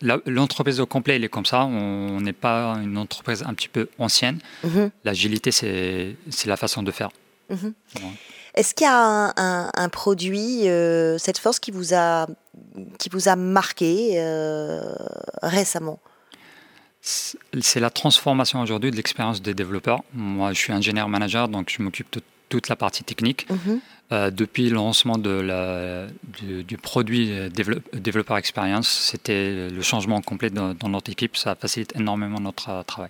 L'entreprise 0.02 0.80
au 0.80 0.86
complet, 0.86 1.16
elle 1.16 1.24
est 1.24 1.30
comme 1.30 1.46
ça. 1.46 1.66
On 1.66 2.22
n'est 2.22 2.34
pas 2.34 2.76
une 2.84 2.98
entreprise 2.98 3.44
un 3.44 3.54
petit 3.54 3.70
peu 3.70 3.90
ancienne. 3.98 4.40
Mhm. 4.64 4.92
L'agilité, 5.04 5.52
c'est 5.52 6.16
la 6.46 6.58
façon 6.58 6.84
de 6.84 6.92
faire. 6.92 7.10
Mhm. 7.50 7.74
Est-ce 8.54 8.74
qu'il 8.74 8.86
y 8.86 8.90
a 8.90 9.34
un, 9.38 9.90
produit, 9.90 10.68
euh, 10.68 11.18
cette 11.18 11.38
force, 11.38 11.60
qui 11.60 11.72
vous 11.72 11.94
a, 11.94 12.28
qui 12.98 13.10
vous 13.10 13.28
a 13.28 13.36
marqué 13.36 14.14
euh, 14.16 14.82
récemment? 15.44 16.00
C'est 17.02 17.80
la 17.80 17.90
transformation 17.90 18.60
aujourd'hui 18.60 18.92
de 18.92 18.96
l'expérience 18.96 19.42
des 19.42 19.54
développeurs. 19.54 20.04
Moi, 20.14 20.54
je 20.54 20.60
suis 20.60 20.74
ingénieur 20.74 21.08
manager, 21.08 21.48
donc 21.48 21.70
je 21.70 21.82
m'occupe 21.82 22.12
de 22.14 22.22
toute 22.50 22.70
la 22.70 22.76
partie 22.76 23.04
technique. 23.04 23.48
Mhm. 23.50 23.80
Euh, 24.14 24.32
depuis 24.32 24.70
le 24.70 24.76
lancement 24.76 25.18
de 25.18 25.30
la, 25.30 26.08
du, 26.40 26.78
produit 26.78 27.30
Développeur 27.50 28.38
Experience, 28.38 28.88
c'était 28.88 29.70
le 29.70 29.82
changement 29.82 30.22
complet 30.22 30.50
dans, 30.50 30.76
notre 30.88 31.12
équipe. 31.12 31.36
Ça 31.36 31.56
facilite 31.56 31.94
énormément 31.96 32.40
notre 32.40 32.70
euh, 32.70 32.84
travail. 32.84 33.10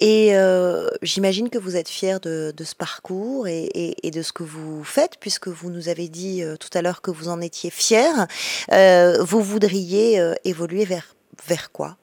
Et 0.00 0.36
euh, 0.36 0.88
j'imagine 1.00 1.48
que 1.48 1.58
vous 1.58 1.76
êtes 1.76 1.88
fier 1.88 2.18
de, 2.20 2.52
ce 2.62 2.74
parcours 2.74 3.46
et, 3.46 4.10
de 4.12 4.22
ce 4.22 4.32
que 4.32 4.42
vous 4.42 4.82
faites, 4.84 5.16
puisque 5.18 5.48
vous 5.48 5.70
nous 5.70 5.88
avez 5.88 6.08
dit 6.08 6.42
tout 6.60 6.68
à 6.74 6.82
l'heure 6.82 7.00
que 7.00 7.10
vous 7.10 7.28
en 7.28 7.40
étiez 7.40 7.70
fier. 7.70 8.26
vous 8.68 9.42
voudriez 9.42 10.20
évoluer 10.44 10.84
vers, 10.84 11.14
vers 11.46 11.72
quoi? 11.72 11.96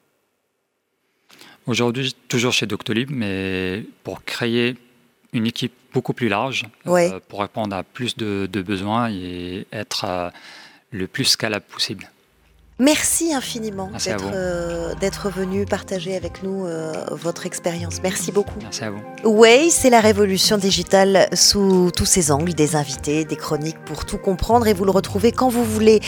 Aujourd'hui, 1.66 2.16
toujours 2.26 2.52
chez 2.52 2.66
Doctolib, 2.66 3.10
mais 3.12 3.84
pour 4.02 4.24
créer 4.24 4.76
une 5.32 5.46
équipe 5.46 5.72
beaucoup 5.92 6.12
plus 6.12 6.28
large 6.28 6.66
euh, 6.86 7.20
pour 7.28 7.40
répondre 7.40 7.74
à 7.74 7.82
plus 7.82 8.16
de, 8.16 8.62
besoins 8.62 9.10
et 9.10 9.66
être 9.72 10.04
euh, 10.04 10.30
le 10.90 11.06
plus 11.06 11.24
scalable 11.24 11.64
possible. 11.68 12.10
Merci 12.80 13.34
infiniment 13.34 13.90
euh, 14.08 14.94
d'être 14.94 15.28
venu 15.28 15.66
partager 15.66 16.16
avec 16.16 16.42
nous 16.42 16.66
votre 17.10 17.44
expérience. 17.44 18.00
Merci 18.02 18.32
beaucoup. 18.32 18.58
Merci 18.62 18.84
à 18.84 18.90
vous. 18.90 19.02
Way, 19.22 19.68
c'est 19.68 19.90
la 19.90 20.00
révolution 20.00 20.56
digitale 20.56 21.28
sous 21.34 21.90
tous 21.94 22.06
ses 22.06 22.30
angles, 22.30 22.54
des 22.54 22.76
invités, 22.76 23.26
des 23.26 23.36
chroniques 23.36 23.78
pour 23.84 24.06
tout 24.06 24.16
comprendre 24.16 24.66
et 24.66 24.72
vous 24.72 24.86
le 24.86 24.92
retrouvez 24.92 25.30
quand 25.30 25.50
vous 25.50 25.64
voulez. 25.64 26.00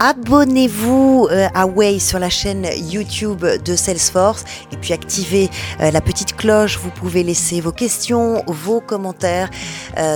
Abonnez-vous 0.00 1.28
à 1.54 1.66
Way 1.66 1.98
sur 1.98 2.18
la 2.18 2.28
chaîne 2.28 2.66
YouTube 2.76 3.44
de 3.44 3.74
Salesforce 3.74 4.44
et 4.70 4.76
puis 4.76 4.92
activez 4.92 5.48
la 5.80 6.00
petite 6.02 6.36
cloche. 6.36 6.78
Vous 6.78 6.90
pouvez 6.90 7.22
laisser 7.22 7.62
vos 7.62 7.72
questions, 7.72 8.44
vos 8.46 8.80
commentaires. 8.80 9.48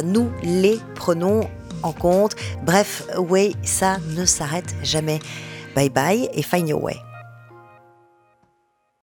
nous 0.05 0.31
les 0.43 0.79
prenons 0.95 1.49
en 1.83 1.93
compte. 1.93 2.37
Bref, 2.63 3.05
Way, 3.17 3.55
ça 3.63 3.97
ne 4.15 4.25
s'arrête 4.25 4.75
jamais. 4.83 5.21
Bye 5.75 5.89
bye 5.89 6.29
et 6.33 6.43
find 6.43 6.69
your 6.69 6.81
way. 6.81 7.03